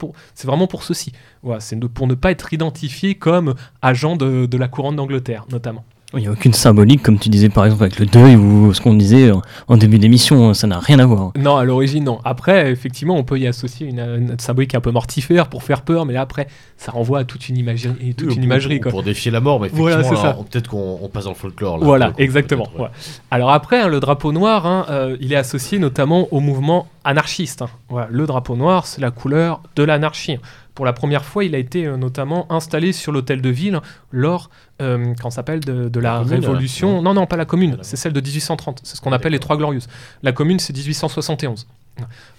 vraiment 0.45 0.67
pour 0.67 0.83
ceci. 0.83 1.11
C'est 1.59 1.79
pour 1.87 2.07
ne 2.07 2.15
pas 2.15 2.31
être 2.31 2.53
identifié 2.53 3.15
comme 3.15 3.55
agent 3.81 4.15
de 4.15 4.57
la 4.57 4.67
couronne 4.67 4.95
d'Angleterre, 4.95 5.45
notamment. 5.49 5.85
Il 6.13 6.21
n'y 6.21 6.27
a 6.27 6.31
aucune 6.31 6.53
symbolique, 6.53 7.03
comme 7.03 7.19
tu 7.19 7.27
disais 7.27 7.49
par 7.49 7.65
exemple 7.65 7.83
avec 7.83 7.99
le 7.99 8.05
deuil 8.05 8.37
ou 8.37 8.73
ce 8.73 8.79
qu'on 8.79 8.93
disait 8.93 9.29
en 9.67 9.75
début 9.75 9.99
d'émission, 9.99 10.53
ça 10.53 10.65
n'a 10.65 10.79
rien 10.79 10.99
à 10.99 11.05
voir. 11.05 11.33
Non, 11.37 11.57
à 11.57 11.65
l'origine, 11.65 12.05
non. 12.05 12.19
Après, 12.23 12.71
effectivement, 12.71 13.17
on 13.17 13.25
peut 13.25 13.37
y 13.37 13.45
associer 13.45 13.87
une, 13.87 13.99
une, 13.99 14.39
symbolique 14.39 14.73
un 14.73 14.79
peu 14.79 14.91
mortifère 14.91 15.49
pour 15.49 15.63
faire 15.63 15.81
peur, 15.81 16.05
mais 16.05 16.13
là, 16.13 16.21
après, 16.21 16.47
ça 16.77 16.93
renvoie 16.93 17.19
à 17.19 17.23
toute 17.25 17.49
une 17.49 17.57
imagerie. 17.57 18.15
Toute 18.15 18.29
oui, 18.29 18.35
une 18.35 18.43
imagerie 18.43 18.79
pour, 18.79 18.91
pour, 18.91 19.03
défier 19.03 19.31
la 19.31 19.41
mort, 19.41 19.59
mais 19.59 19.67
effectivement, 19.67 20.01
voilà, 20.01 20.33
peut-être 20.49 20.69
qu'on 20.69 21.09
passe 21.11 21.25
dans 21.25 21.31
le 21.31 21.35
folklore. 21.35 21.77
Là, 21.77 21.85
voilà, 21.85 22.13
exactement. 22.17 22.69
Ouais. 22.79 22.87
Alors 23.29 23.51
après, 23.51 23.81
hein, 23.81 23.89
le 23.89 23.99
drapeau 23.99 24.31
noir, 24.31 24.65
hein, 24.65 24.85
euh, 24.89 25.17
il 25.19 25.33
est 25.33 25.37
associé 25.37 25.77
notamment 25.77 26.29
au 26.31 26.39
mouvement 26.39 26.87
anarchiste. 27.03 27.63
Hein. 27.63 27.69
Voilà, 27.89 28.07
le 28.09 28.25
drapeau 28.25 28.55
noir, 28.55 28.87
c'est 28.87 29.01
la 29.01 29.11
couleur 29.11 29.61
de 29.75 29.83
l'anarchie 29.83 30.37
pour 30.77 30.85
la 30.85 30.93
première 30.93 31.25
fois, 31.25 31.43
il 31.43 31.55
a 31.55 31.57
été 31.57 31.87
euh, 31.87 31.97
notamment 31.97 32.45
installé 32.51 32.93
sur 32.93 33.11
l'hôtel 33.11 33.41
de 33.41 33.49
ville 33.49 33.81
lors, 34.11 34.51
euh, 34.79 35.15
quand 35.19 35.31
s'appelle, 35.31 35.59
de, 35.59 35.89
de, 35.89 35.99
la, 35.99 36.19
la 36.19 36.19
commune, 36.19 36.39
Révolution. 36.39 37.01
Non, 37.01 37.15
non, 37.15 37.25
pas 37.25 37.35
la 37.35 37.45
commune, 37.45 37.79
c'est 37.81 37.95
celle 37.95 38.13
de 38.13 38.21
1830. 38.21 38.81
C'est 38.83 38.95
ce 38.95 39.01
qu'on 39.01 39.11
appelle 39.11 39.31
les 39.31 39.39
Trois 39.39 39.57
Glorieuses. 39.57 39.87
La 40.21 40.33
commune, 40.33 40.59
c'est 40.59 40.77
1871. 40.77 41.65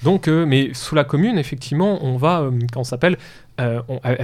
Donc, 0.02 0.28
euh, 0.28 0.46
mais 0.46 0.70
sous 0.74 0.94
la 0.94 1.04
commune, 1.04 1.38
effectivement, 1.38 2.04
on 2.04 2.16
va, 2.16 2.40
euh, 2.40 2.50
quand 2.72 2.80
on 2.80 2.84
s'appelle, 2.84 3.16
euh, 3.60 3.80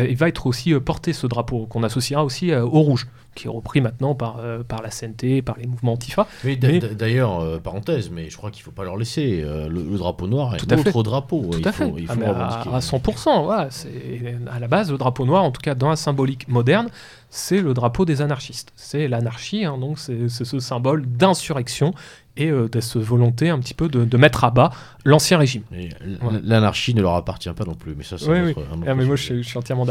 il 0.09 0.17
va 0.17 0.29
être 0.29 0.47
aussi 0.47 0.73
porté 0.75 1.13
ce 1.13 1.27
drapeau 1.27 1.67
qu'on 1.67 1.83
associera 1.83 2.25
aussi 2.25 2.53
euh, 2.53 2.63
au 2.63 2.81
rouge, 2.83 3.09
qui 3.35 3.49
est 3.49 3.51
repris 3.51 3.81
maintenant 3.81 4.15
par, 4.15 4.37
euh, 4.39 4.63
par 4.63 4.81
la 4.81 4.91
CNT, 4.91 5.43
par 5.43 5.57
les 5.59 5.67
mouvements 5.67 5.95
antifa. 5.95 6.29
Oui, 6.45 6.57
d'ailleurs, 6.57 7.61
parenthèse, 7.61 8.11
mais 8.11 8.31
je 8.31 8.37
crois 8.37 8.51
qu'il 8.53 8.61
ne 8.61 8.67
faut 8.67 8.71
pas 8.71 8.85
leur 8.85 8.97
laisser 8.97 9.43
le, 9.43 9.69
le, 9.69 9.99
drapeau 9.99 10.29
noir 10.29 10.55
est 10.55 10.71
notre 10.71 11.03
drapeau. 11.03 11.51
Tout 11.51 11.69
à 11.69 11.73
fait. 11.73 11.85
Faut, 11.85 11.99
il 11.99 12.07
faut 12.07 12.21
ah, 12.25 12.63
à, 12.73 12.77
à, 12.77 12.79
100%, 12.79 13.47
ouais, 13.47 13.67
c'est 13.71 14.37
à 14.53 14.61
la 14.61 14.69
base, 14.69 14.93
le 14.93 14.99
drapeau 14.99 15.25
noir, 15.25 15.43
en 15.43 15.51
tout 15.51 15.61
cas 15.61 15.75
dans 15.75 15.91
la 15.91 15.97
symbolique 15.97 16.47
moderne, 16.49 16.89
c'est 17.35 17.61
le 17.61 17.75
drapeau 17.75 18.05
des 18.05 18.23
anarchistes. 18.23 18.73
C'est 18.77 19.09
l'anarchie, 19.09 19.65
hein, 19.65 19.77
donc 19.77 19.99
c'est 19.99 20.29
ce 20.29 20.61
symbole 20.61 21.05
d'insurrection 21.05 21.93
et 22.37 22.49
euh, 22.49 22.69
de 22.69 22.81
cette 22.81 23.03
volonté 23.03 23.49
un 23.49 23.59
petit 23.59 23.75
peu 23.75 23.89
de, 23.89 24.05
de 24.05 24.17
mettre 24.17 24.45
à 24.45 24.53
bas 24.53 24.71
l'ancien 25.05 25.37
régime. 25.37 25.63
Ouais. 25.73 25.89
L'anarchie 26.45 26.95
ne 26.95 27.03
leur 27.03 27.15
appartient 27.15 27.51
pas 27.51 27.65
non 27.65 27.75
plus, 27.75 27.97
mais 27.97 28.05
ça 28.05 28.19
c'est 28.19 28.31
oui, 28.31 28.55
oui. 28.57 28.65
ah, 28.87 28.95
mais 28.95 29.05
moi 29.05 29.17
je, 29.17 29.35
je, 29.35 29.43
suis 29.43 29.59
entièrement 29.59 29.85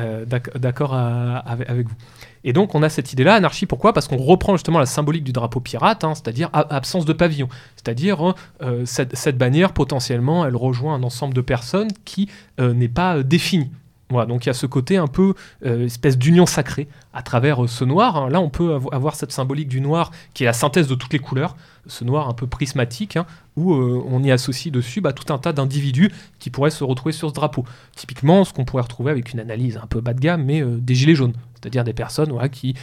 euh, 0.00 0.24
d'accord 0.26 0.94
avec, 0.94 1.86
vous. 1.86 1.94
Et 2.42 2.52
donc 2.52 2.74
on 2.74 2.82
a 2.82 2.88
cette 2.88 3.12
idée-là, 3.12 3.34
anarchie, 3.34 3.66
pourquoi? 3.66 3.92
Parce 3.92 4.08
qu'on 4.08 4.16
reprend 4.16 4.56
justement 4.56 4.80
la 4.80 4.86
symbolique 4.86 5.22
du 5.22 5.32
drapeau 5.32 5.60
pirate, 5.60 6.02
hein, 6.02 6.14
c'est-à-dire 6.16 6.50
absence 6.52 7.04
de 7.04 7.12
pavillon. 7.12 7.48
C'est-à-dire 7.76 8.34
euh, 8.62 8.84
cette, 8.84 9.16
cette, 9.16 9.38
bannière, 9.38 9.72
potentiellement, 9.72 10.44
elle 10.44 10.56
rejoint 10.56 10.96
un 10.96 11.04
ensemble 11.04 11.34
de 11.34 11.40
personnes 11.40 11.92
qui 12.04 12.28
euh, 12.58 12.74
n'est 12.74 12.88
pas 12.88 13.22
défini. 13.22 13.70
Voilà, 14.10 14.26
donc 14.26 14.44
il 14.44 14.48
y 14.48 14.50
a 14.50 14.54
ce 14.54 14.66
côté 14.66 14.98
un 14.98 15.06
peu 15.06 15.34
euh, 15.64 15.86
espèce 15.86 16.18
d'union 16.18 16.44
sacrée 16.44 16.88
à 17.14 17.22
travers 17.22 17.64
euh, 17.64 17.66
ce 17.66 17.84
noir. 17.84 18.16
Hein. 18.16 18.28
Là, 18.28 18.40
on 18.40 18.50
peut 18.50 18.74
av 18.74 18.88
avoir 18.92 19.14
cette 19.14 19.32
symbolique 19.32 19.68
du 19.68 19.80
noir 19.80 20.10
qui 20.34 20.42
est 20.42 20.46
la 20.46 20.52
synthèse 20.52 20.88
de 20.88 20.94
toutes 20.94 21.12
les 21.14 21.18
couleurs, 21.18 21.56
ce 21.86 22.04
noir 22.04 22.28
un 22.28 22.34
peu 22.34 22.46
prismatique, 22.46 23.16
hein, 23.16 23.24
où 23.56 23.72
euh, 23.72 24.04
on 24.06 24.22
y 24.22 24.30
associe 24.30 24.70
dessus 24.70 25.00
bah, 25.00 25.14
tout 25.14 25.32
un 25.32 25.38
tas 25.38 25.54
d'individus 25.54 26.12
qui 26.38 26.50
pourraient 26.50 26.70
se 26.70 26.84
retrouver 26.84 27.12
sur 27.12 27.30
ce 27.30 27.34
drapeau. 27.34 27.64
Typiquement, 27.96 28.44
ce 28.44 28.52
qu'on 28.52 28.66
pourrait 28.66 28.82
retrouver 28.82 29.10
avec 29.10 29.32
une 29.32 29.40
analyse 29.40 29.78
un 29.78 29.86
peu 29.86 30.02
bas 30.02 30.12
de 30.12 30.20
gamme, 30.20 30.44
mais 30.44 30.62
des 30.62 30.94
gilets 30.94 31.14
jaunes, 31.14 31.34
c'est-à-dire 31.54 31.82
des 31.82 31.94
personnes 31.94 32.36
qui 32.50 32.74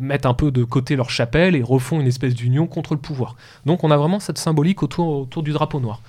mettent 0.00 0.26
un 0.26 0.34
peu 0.34 0.50
de 0.50 0.64
côté 0.64 0.96
leur 0.96 1.10
chapelle 1.10 1.54
et 1.54 1.62
refont 1.62 2.00
une 2.00 2.06
espèce 2.06 2.34
d'union 2.34 2.66
contre 2.66 2.94
le 2.94 3.00
pouvoir. 3.00 3.36
Donc 3.66 3.84
on 3.84 3.90
a 3.90 3.96
vraiment 3.96 4.20
cette 4.20 4.38
symbolique 4.38 4.82
autour 4.82 5.42
du 5.42 5.52
drapeau 5.52 5.80
noir. 5.80 6.00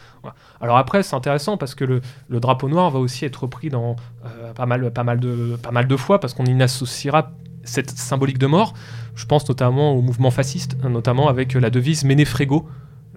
Alors 0.61 0.77
après, 0.77 1.03
c'est 1.03 1.15
intéressant 1.15 1.57
parce 1.57 1.75
que 1.75 1.83
le, 1.83 2.01
drapeau 2.29 2.69
noir 2.69 2.89
va 2.91 2.99
aussi 2.99 3.25
être 3.25 3.43
repris 3.43 3.69
dans 3.69 3.95
euh, 4.25 4.53
pas, 4.53 4.65
mal, 4.65 4.81
de, 5.19 5.97
fois 5.97 6.19
parce 6.19 6.33
qu'on 6.33 6.45
y 6.45 6.61
associera 6.61 7.31
cette 7.63 7.91
symbolique 7.91 8.37
de 8.37 8.47
mort. 8.47 8.73
Je 9.15 9.25
pense 9.25 9.47
notamment 9.47 9.91
au 9.93 10.01
mouvement 10.01 10.31
fasciste, 10.31 10.81
notamment 10.83 11.27
avec 11.27 11.53
la 11.53 11.69
devise 11.69 12.03
Menefrego, 12.05 12.67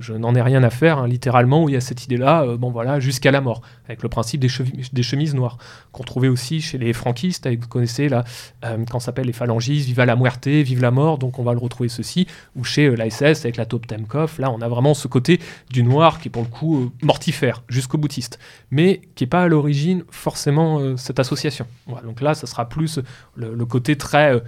je 0.00 0.14
n'en 0.14 0.34
ai 0.34 0.42
rien 0.42 0.62
à 0.62 0.70
faire, 0.70 0.98
hein, 0.98 1.06
littéralement, 1.06 1.62
où 1.62 1.68
il 1.68 1.74
y 1.74 1.76
a 1.76 1.80
cette 1.80 2.04
idée-là, 2.04 2.42
euh, 2.42 2.56
bon 2.56 2.70
voilà, 2.70 2.98
jusqu'à 2.98 3.30
la 3.30 3.40
mort, 3.40 3.60
avec 3.86 4.02
le 4.02 4.08
principe 4.08 4.40
des, 4.40 5.02
chemises 5.02 5.34
noires, 5.34 5.58
qu'on 5.92 6.02
trouvait 6.02 6.28
aussi 6.28 6.60
chez 6.60 6.78
les 6.78 6.92
franquistes, 6.92 7.46
vous 7.46 7.68
connaissez 7.68 8.08
là, 8.08 8.24
euh, 8.64 8.82
quand 8.90 8.98
s'appelle 8.98 9.26
les 9.26 9.32
phalangistes, 9.32 9.86
viva 9.86 10.06
la 10.06 10.16
muerte, 10.16 10.48
vive 10.48 10.80
la 10.80 10.90
mort, 10.90 11.18
donc 11.18 11.38
on 11.38 11.42
va 11.42 11.52
le 11.52 11.58
retrouver 11.58 11.88
ceci, 11.88 12.26
ou 12.56 12.64
chez 12.64 12.86
euh, 12.86 12.96
avec 13.20 13.56
la 13.56 13.66
taupe 13.66 13.86
Temkov, 13.86 14.36
là 14.38 14.50
on 14.50 14.60
a 14.60 14.68
vraiment 14.68 14.94
ce 14.94 15.06
côté 15.06 15.38
du 15.70 15.82
noir 15.82 16.18
qui 16.18 16.28
est 16.28 16.30
pour 16.30 16.42
le 16.42 16.48
coup 16.48 16.78
euh, 16.78 16.90
mortifère, 17.02 17.62
jusqu'au 17.68 17.98
boutiste, 17.98 18.38
mais 18.70 19.02
qui 19.14 19.24
n'est 19.24 19.28
pas 19.28 19.42
à 19.42 19.48
l'origine 19.48 20.04
forcément 20.10 20.96
cette 20.96 21.18
association. 21.18 21.66
Donc 22.04 22.20
là, 22.20 22.34
ça 22.34 22.46
sera 22.46 22.68
plus 22.68 23.00
le, 23.34 23.66
côté 23.66 23.96
très 23.96 24.40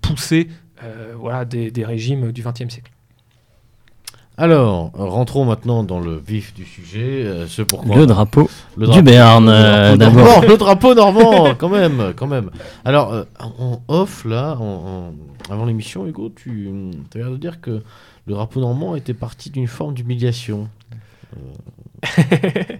pousser 0.00 0.48
voilà, 1.16 1.44
des 1.44 1.84
régimes 1.84 2.32
du 2.32 2.42
XXe 2.42 2.68
siècle. 2.68 2.92
Alors, 4.40 4.90
rentrons 4.94 5.44
maintenant 5.44 5.82
dans 5.84 6.00
le 6.00 6.16
vif 6.16 6.54
du 6.54 6.64
sujet. 6.64 7.24
euh, 7.26 7.46
ce 7.46 7.60
pourquoi 7.60 7.94
Le 7.96 8.06
drapeau 8.06 8.48
le 8.76 8.86
du 8.88 9.02
Béarn, 9.02 9.44
le 9.44 9.52
euh, 9.52 9.96
drapeau 9.96 9.98
d'abord. 9.98 10.24
normand, 10.24 10.48
le 10.48 10.56
drapeau 10.56 10.94
normand, 10.94 11.54
quand 11.58 11.68
même, 11.68 12.12
quand 12.16 12.26
même. 12.26 12.50
Alors, 12.86 13.12
euh, 13.12 13.24
en 13.38 13.82
off 13.88 14.24
là, 14.24 14.56
en- 14.58 15.12
en- 15.50 15.52
avant 15.52 15.66
l'émission, 15.66 16.06
Hugo, 16.06 16.30
tu 16.34 16.70
as 17.14 17.18
l'air 17.18 17.30
de 17.30 17.36
dire 17.36 17.60
que 17.60 17.82
le 18.26 18.34
drapeau 18.34 18.60
normand 18.60 18.96
était 18.96 19.12
parti 19.14 19.50
d'une 19.50 19.66
forme 19.66 19.92
d'humiliation. 19.92 20.68
Euh, 21.36 21.40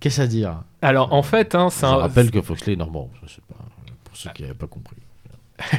Qu'est-ce 0.00 0.20
à 0.20 0.26
dire? 0.26 0.62
Alors 0.82 1.12
en 1.14 1.22
fait, 1.22 1.54
hein, 1.54 1.68
c'est 1.70 1.86
Je 1.86 1.92
un- 1.92 1.96
rappelle 1.96 2.30
que 2.30 2.42
Foxley 2.42 2.74
est 2.74 2.76
normand. 2.76 3.08
Je 3.24 3.30
sais 3.32 3.40
pas 3.48 3.64
pour 4.04 4.14
ceux 4.16 4.28
qui 4.34 4.42
n'avaient 4.42 4.54
pas 4.54 4.66
compris. 4.66 4.96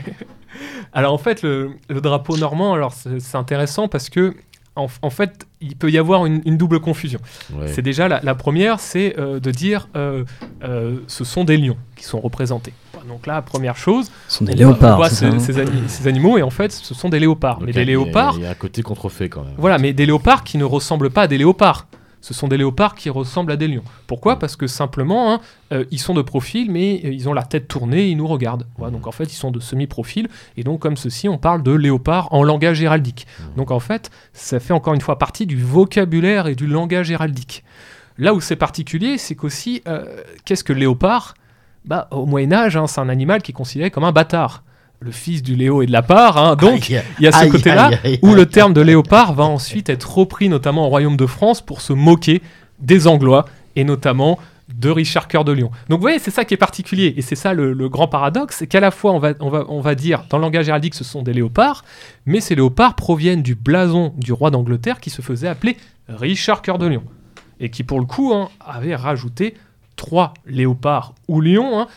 Alors 0.94 1.14
en 1.14 1.18
fait, 1.20 1.44
le, 1.44 1.72
le 1.88 2.02
drapeau 2.02 2.36
normand, 2.38 2.74
alors 2.74 2.94
c'est 2.94 3.20
c'est 3.20 3.38
intéressant 3.38 3.88
parce 3.88 4.10
que 4.10 4.36
en, 4.78 4.88
en 5.02 5.10
fait, 5.10 5.46
il 5.62 5.76
peut 5.76 5.90
y 5.92 5.98
avoir 5.98 6.26
une, 6.26 6.42
une 6.46 6.58
double 6.58 6.80
confusion. 6.80 7.20
Ouais. 7.54 7.68
C'est 7.68 7.82
déjà 7.82 8.08
la, 8.08 8.20
la 8.24 8.36
première, 8.36 8.80
c'est 8.80 9.18
euh, 9.20 9.40
de 9.40 9.52
dire 9.52 9.90
euh, 9.96 10.24
euh, 10.64 10.98
ce 11.08 11.24
sont 11.24 11.44
des 11.44 11.58
lions 11.58 11.78
qui 11.96 12.04
sont 12.06 12.20
représentés. 12.20 12.74
Donc 13.08 13.26
là, 13.28 13.42
première 13.42 13.78
chose, 13.78 14.12
Ce 14.28 14.38
sont 14.40 14.44
des 14.46 14.54
on 14.54 14.56
voit- 14.56 14.66
on 14.66 14.70
léopards. 14.72 14.98
voit 14.98 15.10
c'est 15.10 15.16
ces, 15.16 15.30
ça, 15.30 15.36
hein 15.36 15.40
ces 15.40 15.60
ani- 15.60 15.84
ces 15.88 16.08
animaux 16.08 16.38
et 16.38 16.42
en 16.42 16.50
fait, 16.50 16.72
ce 16.72 16.94
sont 16.94 17.10
des 17.10 17.20
léopards. 17.20 17.60
Donc, 17.60 17.68
mais 17.68 17.72
il 17.72 17.76
y 17.78 17.80
a- 17.80 17.86
des 17.86 17.92
il 17.92 17.94
y 17.94 17.96
a- 18.02 18.04
léopards, 18.04 18.36
Il 18.38 18.44
y 18.44 18.46
a 18.46 18.50
un 18.50 18.54
côté 18.56 18.82
contrefait 18.82 19.30
quand 19.30 19.44
même. 19.44 19.54
voilà, 19.58 19.78
mais 19.78 19.94
des 19.94 20.06
léopards 20.06 20.44
qui 20.44 20.58
ne 20.58 20.64
ressemblent 20.66 21.10
pas 21.10 21.22
à 21.24 21.28
des 21.28 21.38
léopards. 21.38 21.88
Ce 22.28 22.34
sont 22.34 22.50
des 22.50 22.58
léopards 22.58 22.94
qui 22.94 23.10
ressemblent 23.10 23.54
à 23.54 23.56
des 23.56 23.70
lions. 23.70 23.86
Pourquoi? 24.06 24.38
Parce 24.38 24.58
que 24.58 24.68
simplement, 24.68 25.32
hein, 25.32 25.40
euh, 25.72 25.86
ils 25.92 25.98
sont 25.98 26.14
de 26.14 26.22
profil, 26.22 26.70
mais 26.70 27.00
euh, 27.06 27.14
ils 27.14 27.30
ont 27.30 27.34
la 27.34 27.44
tête 27.44 27.70
tournée, 27.70 28.10
ils 28.10 28.18
nous 28.18 28.28
regardent. 28.28 28.68
Voilà, 28.78 28.92
donc 28.92 29.08
en 29.08 29.14
fait, 29.14 29.32
ils 29.32 29.38
sont 29.38 29.50
de 29.50 29.62
semi-profil. 29.62 30.28
Et 30.58 30.66
donc, 30.66 30.82
comme 30.82 30.98
ceci, 30.98 31.30
on 31.30 31.38
parle 31.38 31.64
de 31.64 31.72
léopard 31.72 32.28
en 32.34 32.44
langage 32.44 32.82
héraldique. 32.82 33.28
Donc 33.56 33.72
en 33.72 33.80
fait, 33.80 34.12
ça 34.34 34.60
fait 34.60 34.74
encore 34.74 34.94
une 34.94 35.00
fois 35.00 35.18
partie 35.18 35.46
du 35.46 35.56
vocabulaire 35.56 36.48
et 36.48 36.56
du 36.56 36.68
langage 36.68 37.10
héraldique. 37.12 37.64
Là 38.18 38.34
où 38.34 38.42
c'est 38.42 38.58
particulier, 38.58 39.18
c'est 39.18 39.36
qu'aussi, 39.36 39.82
euh, 39.88 40.22
qu'est-ce 40.44 40.66
que 40.66 40.74
le 40.74 40.80
léopard? 40.80 41.34
Bah, 41.86 42.10
Au 42.12 42.26
Moyen-Âge, 42.26 42.76
hein, 42.76 42.88
c'est 42.88 43.00
un 43.00 43.08
animal 43.08 43.42
qui 43.42 43.52
est 43.52 43.56
considéré 43.56 43.90
comme 43.90 44.04
un 44.04 44.12
bâtard. 44.12 44.66
Le 45.00 45.12
fils 45.12 45.44
du 45.44 45.56
Léo 45.56 45.82
et 45.82 45.86
de 45.86 45.92
la 45.92 46.02
part. 46.02 46.38
hein. 46.38 46.56
donc, 46.56 46.90
Aïe, 46.90 47.02
il 47.20 47.24
y 47.24 47.28
a 47.28 47.32
ce 47.32 47.46
côté-là 47.52 47.92
où 48.24 48.34
le 48.34 48.46
terme 48.48 48.74
de 48.74 48.82
léopard 48.82 49.34
va 49.34 49.44
ensuite 49.44 49.90
être 49.90 50.18
repris 50.18 50.50
notamment 50.50 50.86
au 50.88 50.90
Royaume 50.90 51.18
de 51.18 51.26
France 51.28 51.62
pour 51.62 51.82
se 51.82 51.94
moquer 51.94 52.42
des 52.80 53.08
Anglois 53.08 53.46
et 53.76 53.84
notamment 53.84 54.40
de 54.74 54.90
Richard 54.90 55.28
Cœur 55.28 55.46
de 55.46 55.52
Lion. 55.54 55.72
Donc 55.88 56.00
vous 56.00 56.02
voyez, 56.02 56.20
c'est 56.20 56.32
ça 56.32 56.44
qui 56.46 56.54
est 56.54 56.58
particulier 56.58 57.14
et 57.16 57.22
c'est 57.22 57.36
ça 57.36 57.54
le, 57.54 57.72
le 57.74 57.90
grand 57.90 58.08
paradoxe, 58.08 58.58
c'est 58.60 58.68
qu'à 58.68 58.80
la 58.82 58.92
fois 58.92 59.14
on 59.14 59.20
va, 59.20 59.34
on, 59.40 59.50
va, 59.50 59.66
on 59.70 59.80
va 59.82 59.96
dire 59.96 60.26
dans 60.30 60.38
le 60.38 60.42
langage 60.44 60.68
héraldique 60.68 60.94
ce 60.96 61.04
sont 61.06 61.22
des 61.22 61.32
léopards, 61.32 61.86
mais 62.26 62.42
ces 62.42 62.54
léopards 62.56 62.96
proviennent 62.96 63.44
du 63.44 63.56
blason 63.56 64.14
du 64.18 64.34
roi 64.34 64.52
d'Angleterre 64.52 65.00
qui 65.00 65.10
se 65.10 65.22
faisait 65.22 65.48
appeler 65.48 65.78
Richard 66.10 66.62
Cœur 66.62 66.80
de 66.80 66.88
Lion 66.88 67.04
et 67.62 67.70
qui 67.70 67.84
pour 67.84 68.00
le 68.00 68.06
coup 68.06 68.34
hein, 68.34 68.50
avait 68.60 68.96
rajouté 68.96 69.54
trois 69.96 70.34
léopards 70.46 71.14
ou 71.30 71.40
lions 71.40 71.80
hein, 71.80 71.88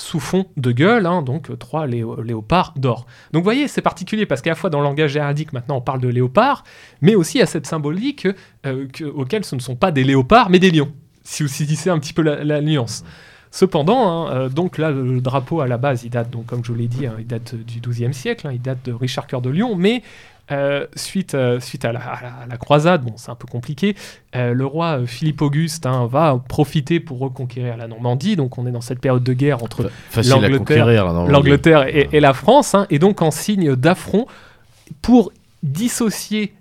sous 0.00 0.18
fond 0.20 0.46
de 0.56 0.72
gueule, 0.72 1.06
hein, 1.06 1.22
donc 1.22 1.50
euh, 1.50 1.56
trois 1.56 1.86
léo- 1.86 2.20
léopards 2.22 2.72
d'or. 2.76 3.06
Donc 3.32 3.40
vous 3.42 3.44
voyez, 3.44 3.68
c'est 3.68 3.82
particulier 3.82 4.26
parce 4.26 4.40
qu'à 4.40 4.50
la 4.50 4.56
fois 4.56 4.70
dans 4.70 4.78
le 4.80 4.84
langage 4.84 5.14
héraldique, 5.16 5.52
maintenant 5.52 5.76
on 5.76 5.80
parle 5.80 6.00
de 6.00 6.08
léopard, 6.08 6.64
mais 7.02 7.14
aussi 7.14 7.40
à 7.40 7.46
cette 7.46 7.66
symbolique 7.66 8.26
euh, 8.66 8.86
que- 8.88 9.04
auquel 9.04 9.44
ce 9.44 9.54
ne 9.54 9.60
sont 9.60 9.76
pas 9.76 9.92
des 9.92 10.02
léopards, 10.04 10.48
mais 10.50 10.58
des 10.58 10.70
lions, 10.70 10.90
si 11.22 11.42
vous 11.42 11.48
saisissez 11.48 11.90
un 11.90 11.98
petit 11.98 12.12
peu 12.12 12.22
la, 12.22 12.60
nuance. 12.60 13.04
Cependant, 13.52 14.28
hein, 14.28 14.32
euh, 14.32 14.48
donc 14.48 14.78
là, 14.78 14.90
le 14.90 15.20
drapeau 15.20 15.60
à 15.60 15.66
la 15.66 15.76
base, 15.76 16.04
il 16.04 16.10
date, 16.10 16.30
donc, 16.30 16.46
comme 16.46 16.64
je 16.64 16.70
vous 16.72 16.78
l'ai 16.78 16.86
dit, 16.86 17.06
hein, 17.06 17.14
il 17.18 17.26
date 17.26 17.54
du 17.56 17.80
XIIe 17.80 18.14
siècle, 18.14 18.48
il 18.52 18.62
date 18.62 18.78
de 18.84 18.92
Richard 18.92 19.26
Cœur 19.26 19.42
de 19.42 19.50
Lion, 19.50 19.74
mais 19.76 20.02
euh, 20.52 20.86
suite, 20.96 21.34
euh, 21.34 21.60
suite 21.60 21.84
à, 21.84 21.92
la, 21.92 22.00
à 22.00 22.22
la- 22.22 22.28
à 22.42 22.46
la 22.48 22.56
croisade, 22.56 23.02
bon, 23.04 23.12
c'est 23.16 23.30
un 23.30 23.34
peu 23.34 23.46
compliqué, 23.46 23.94
euh, 24.36 24.52
le 24.52 24.66
roi 24.66 25.00
Philippe 25.06 25.42
Auguste 25.42 25.86
hein, 25.86 26.06
va 26.10 26.40
profiter 26.48 27.00
pour 27.00 27.18
reconquérir 27.18 27.76
la 27.76 27.86
Normandie, 27.86 28.36
donc 28.36 28.58
on 28.58 28.66
est 28.66 28.72
dans 28.72 28.80
cette 28.80 29.00
période 29.00 29.22
de 29.24 29.32
guerre 29.32 29.62
entre 29.62 29.90
l'Angleterre- 31.32 31.86
et, 31.88 32.08
et 32.12 32.20
la 32.20 32.32
France, 32.34 32.74
hein, 32.74 32.86
et 32.90 32.98
donc 32.98 33.22
en 33.22 33.30
signe 33.30 33.76
d'affront, 33.76 34.26
pour 35.02 35.32
dissocier 35.62 36.52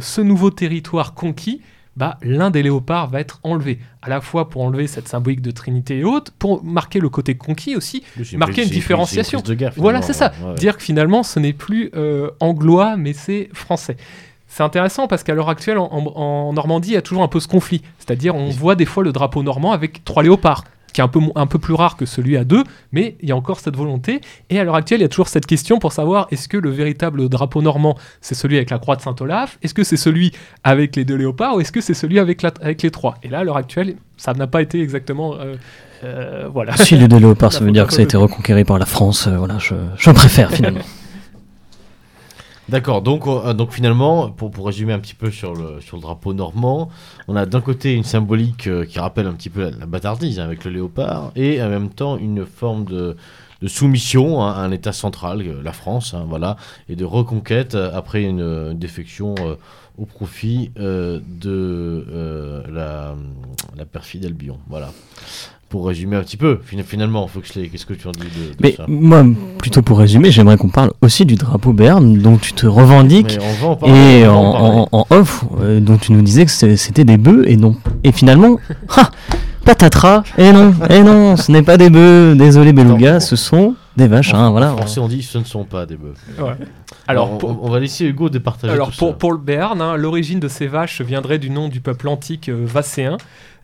ce 0.00 0.20
nouveau 0.20 0.50
territoire 0.50 1.14
conquis, 1.14 1.62
bah, 1.96 2.16
l'un 2.22 2.50
des 2.50 2.62
léopards 2.62 3.08
va 3.10 3.20
être 3.20 3.38
enlevé, 3.42 3.78
à 4.00 4.08
la 4.08 4.20
fois 4.20 4.48
pour 4.48 4.62
enlever 4.62 4.86
cette 4.86 5.08
symbolique 5.08 5.42
de 5.42 5.50
Trinité 5.50 5.98
et 5.98 6.04
autres, 6.04 6.32
pour 6.38 6.64
marquer 6.64 7.00
le 7.00 7.08
côté 7.10 7.34
conquis 7.34 7.76
aussi, 7.76 8.02
Oui, 8.18 8.36
marquer 8.36 8.62
une 8.62 8.70
différenciation. 8.70 9.40
de 9.40 9.54
guerre, 9.54 9.72
Voilà, 9.76 10.00
c'est 10.02 10.12
ça. 10.14 10.32
ouais. 10.44 10.54
dire 10.54 10.76
que 10.78 10.82
finalement 10.82 11.22
ce 11.22 11.38
n'est 11.38 11.52
plus 11.52 11.90
euh, 11.94 12.30
anglois, 12.40 12.96
mais 12.96 13.12
c'est 13.12 13.50
français. 13.52 13.96
C'est 14.48 14.62
intéressant 14.62 15.06
parce 15.08 15.22
qu'à 15.22 15.34
l'heure 15.34 15.48
actuelle, 15.48 15.78
en, 15.78 15.88
en- 15.90 16.06
en 16.20 16.52
Normandie, 16.52 16.90
il 16.90 16.94
y 16.94 16.96
a 16.98 17.02
toujours 17.02 17.22
un 17.22 17.28
peu 17.28 17.40
ce 17.40 17.48
conflit. 17.48 17.80
C'est-à-dire, 17.98 18.34
on 18.34 18.50
voit 18.50 18.74
des 18.74 18.84
fois 18.84 19.02
le 19.02 19.10
drapeau 19.12 19.42
normand 19.42 19.72
avec 19.72 20.04
trois 20.04 20.22
léopards, 20.22 20.64
qui 20.92 21.00
est 21.00 21.04
un 21.04 21.08
peu, 21.08 21.20
un 21.34 21.46
peu 21.46 21.58
plus 21.58 21.74
rare 21.74 21.96
que 21.96 22.06
celui 22.06 22.36
à 22.36 22.44
deux, 22.44 22.62
mais 22.92 23.16
il 23.20 23.28
y 23.28 23.32
a 23.32 23.36
encore 23.36 23.60
cette 23.60 23.76
volonté. 23.76 24.20
Et 24.50 24.58
à 24.60 24.64
l'heure 24.64 24.74
actuelle, 24.74 25.00
il 25.00 25.02
y 25.02 25.06
a 25.06 25.08
toujours 25.08 25.28
cette 25.28 25.46
question 25.46 25.78
pour 25.78 25.92
savoir 25.92 26.26
est-ce 26.30 26.48
que 26.48 26.56
le 26.56 26.70
véritable 26.70 27.28
drapeau 27.28 27.62
normand, 27.62 27.96
c'est 28.20 28.34
celui 28.34 28.56
avec 28.56 28.70
la 28.70 28.78
croix 28.78 28.96
de 28.96 29.00
Saint-Olaf? 29.02 29.58
Est-ce 29.62 29.74
que 29.74 29.84
c'est 29.84 29.96
celui 29.96 30.32
avec 30.64 30.96
les 30.96 31.04
deux 31.04 31.16
léopards 31.16 31.56
Ou 31.56 31.60
est-ce 31.60 31.72
que 31.72 31.80
c'est 31.80 31.94
celui 31.94 32.18
avec, 32.18 32.42
la- 32.42 32.52
avec 32.60 32.82
les 32.82 32.90
trois? 32.90 33.14
Et 33.22 33.28
là, 33.28 33.38
à 33.40 33.44
l'heure 33.44 33.56
actuelle, 33.56 33.96
ça 34.16 34.34
n'a 34.34 34.46
pas 34.46 34.62
été 34.62 34.80
exactement. 34.80 35.34
euh, 35.40 35.54
euh, 36.04 36.48
voilà. 36.52 36.76
Si 36.76 36.96
les 36.96 37.08
deux 37.08 37.18
léopards, 37.18 37.52
ça 37.54 37.60
veut 37.60 37.70
dire 37.72 37.86
que 37.86 37.92
ça 37.94 38.00
a 38.00 38.04
été 38.04 38.16
reconquéri 38.16 38.64
par 38.64 38.78
la 38.78 38.86
France. 38.86 39.26
euh, 39.28 39.36
voilà, 39.36 39.58
je, 39.58 39.74
je 39.96 40.10
préfère 40.10 40.50
finalement. 40.50 40.80
D'accord, 42.68 43.02
donc, 43.02 43.26
euh, 43.26 43.54
donc 43.54 43.72
finalement, 43.72 44.30
pour, 44.30 44.64
résumer 44.64 44.92
un 44.92 45.00
petit 45.00 45.14
peu 45.14 45.30
sur 45.30 45.54
le, 45.54 45.80
drapeau 46.00 46.32
normand, 46.32 46.90
on 47.26 47.34
a 47.34 47.44
d'un 47.44 47.60
côté 47.60 47.94
une 47.94 48.04
symbolique 48.04 48.68
euh, 48.68 48.84
qui 48.84 49.00
rappelle 49.00 49.26
un 49.26 49.32
petit 49.32 49.50
peu 49.50 49.70
la, 49.78 49.86
bâtardise 49.86 50.38
hein, 50.38 50.44
avec 50.44 50.64
le 50.64 50.70
léopard, 50.70 51.32
et 51.34 51.60
en 51.60 51.68
même 51.68 51.88
temps 51.88 52.16
une 52.16 52.46
forme 52.46 52.84
de, 52.84 53.16
soumission 53.66 54.42
hein, 54.42 54.52
à 54.52 54.60
un 54.60 54.70
État 54.70 54.92
central, 54.92 55.42
euh, 55.42 55.60
la 55.62 55.72
France, 55.72 56.14
hein, 56.14 56.24
voilà, 56.28 56.56
et 56.88 56.94
de 56.94 57.04
reconquête 57.04 57.74
après 57.74 58.22
une, 58.22 58.74
défection 58.78 59.34
au 59.98 60.06
profit 60.06 60.70
de 60.76 62.06
la, 62.70 63.14
la 63.76 63.84
perfide 63.84 64.24
Albion. 64.24 64.58
Voilà. 64.68 64.92
Pour 65.72 65.86
résumer 65.86 66.16
un 66.16 66.20
petit 66.22 66.36
peu, 66.36 66.58
fin- 66.62 66.82
finalement, 66.82 67.26
Foxley, 67.26 67.68
qu'est-ce 67.68 67.86
que 67.86 67.94
tu 67.94 68.06
en 68.06 68.12
dis 68.12 68.18
de, 68.20 68.50
de 68.50 68.56
Mais 68.60 68.72
ça 68.72 68.84
moi, 68.88 69.24
plutôt 69.56 69.80
pour 69.80 69.98
résumer, 69.98 70.30
j'aimerais 70.30 70.58
qu'on 70.58 70.68
parle 70.68 70.92
aussi 71.00 71.24
du 71.24 71.34
drapeau 71.36 71.72
Béarn, 71.72 72.18
dont 72.18 72.36
tu 72.36 72.52
te 72.52 72.66
revendiques. 72.66 73.38
Mais 73.40 73.44
on 73.60 73.64
va 73.64 73.68
en 73.72 73.76
parler, 73.76 73.94
Et 74.20 74.28
on 74.28 74.32
va 74.32 74.38
en, 74.38 74.52
en 74.52 74.88
en- 74.92 75.06
en 75.10 75.16
off, 75.16 75.44
euh, 75.62 75.80
dont 75.80 75.96
tu 75.96 76.12
nous 76.12 76.20
disais 76.20 76.44
que 76.44 76.50
c'était 76.76 77.04
des 77.04 77.16
bœufs 77.16 77.44
et 77.48 77.56
non. 77.56 77.74
Et 78.04 78.12
finalement, 78.12 78.58
ha, 78.96 79.10
patatras, 79.64 80.24
et 80.36 80.52
non, 80.52 80.74
et 80.90 81.02
non, 81.02 81.36
ce 81.38 81.50
n'est 81.50 81.62
pas 81.62 81.78
des 81.78 81.88
bœufs, 81.88 82.34
désolé 82.36 82.74
Beluga, 82.74 83.18
ce 83.20 83.36
sont 83.36 83.74
des 83.96 84.08
vaches, 84.08 84.34
hein, 84.34 84.48
En 84.48 84.50
voilà. 84.52 84.68
français, 84.72 85.00
on 85.00 85.08
dit 85.08 85.22
ce 85.22 85.38
ne 85.38 85.44
sont 85.44 85.64
pas 85.64 85.86
des 85.86 85.96
bœufs. 85.96 86.14
Ouais. 86.38 86.44
Alors, 86.44 87.26
Alors, 87.28 87.32
on, 87.32 87.36
pour- 87.38 87.64
on 87.64 87.70
va 87.70 87.78
laisser 87.80 88.04
Hugo 88.04 88.28
départager 88.28 88.72
Alors 88.74 88.90
tout 88.90 88.98
pour, 88.98 89.08
ça. 89.08 89.14
pour 89.14 89.32
le 89.32 89.38
Béarn, 89.38 89.80
hein, 89.80 89.96
l'origine 89.96 90.38
de 90.40 90.48
ces 90.48 90.66
vaches 90.66 91.00
viendrait 91.00 91.38
du 91.38 91.48
nom 91.50 91.68
du 91.68 91.80
peuple 91.80 92.08
antique 92.08 92.48
euh, 92.48 92.64
vasséen, 92.66 93.16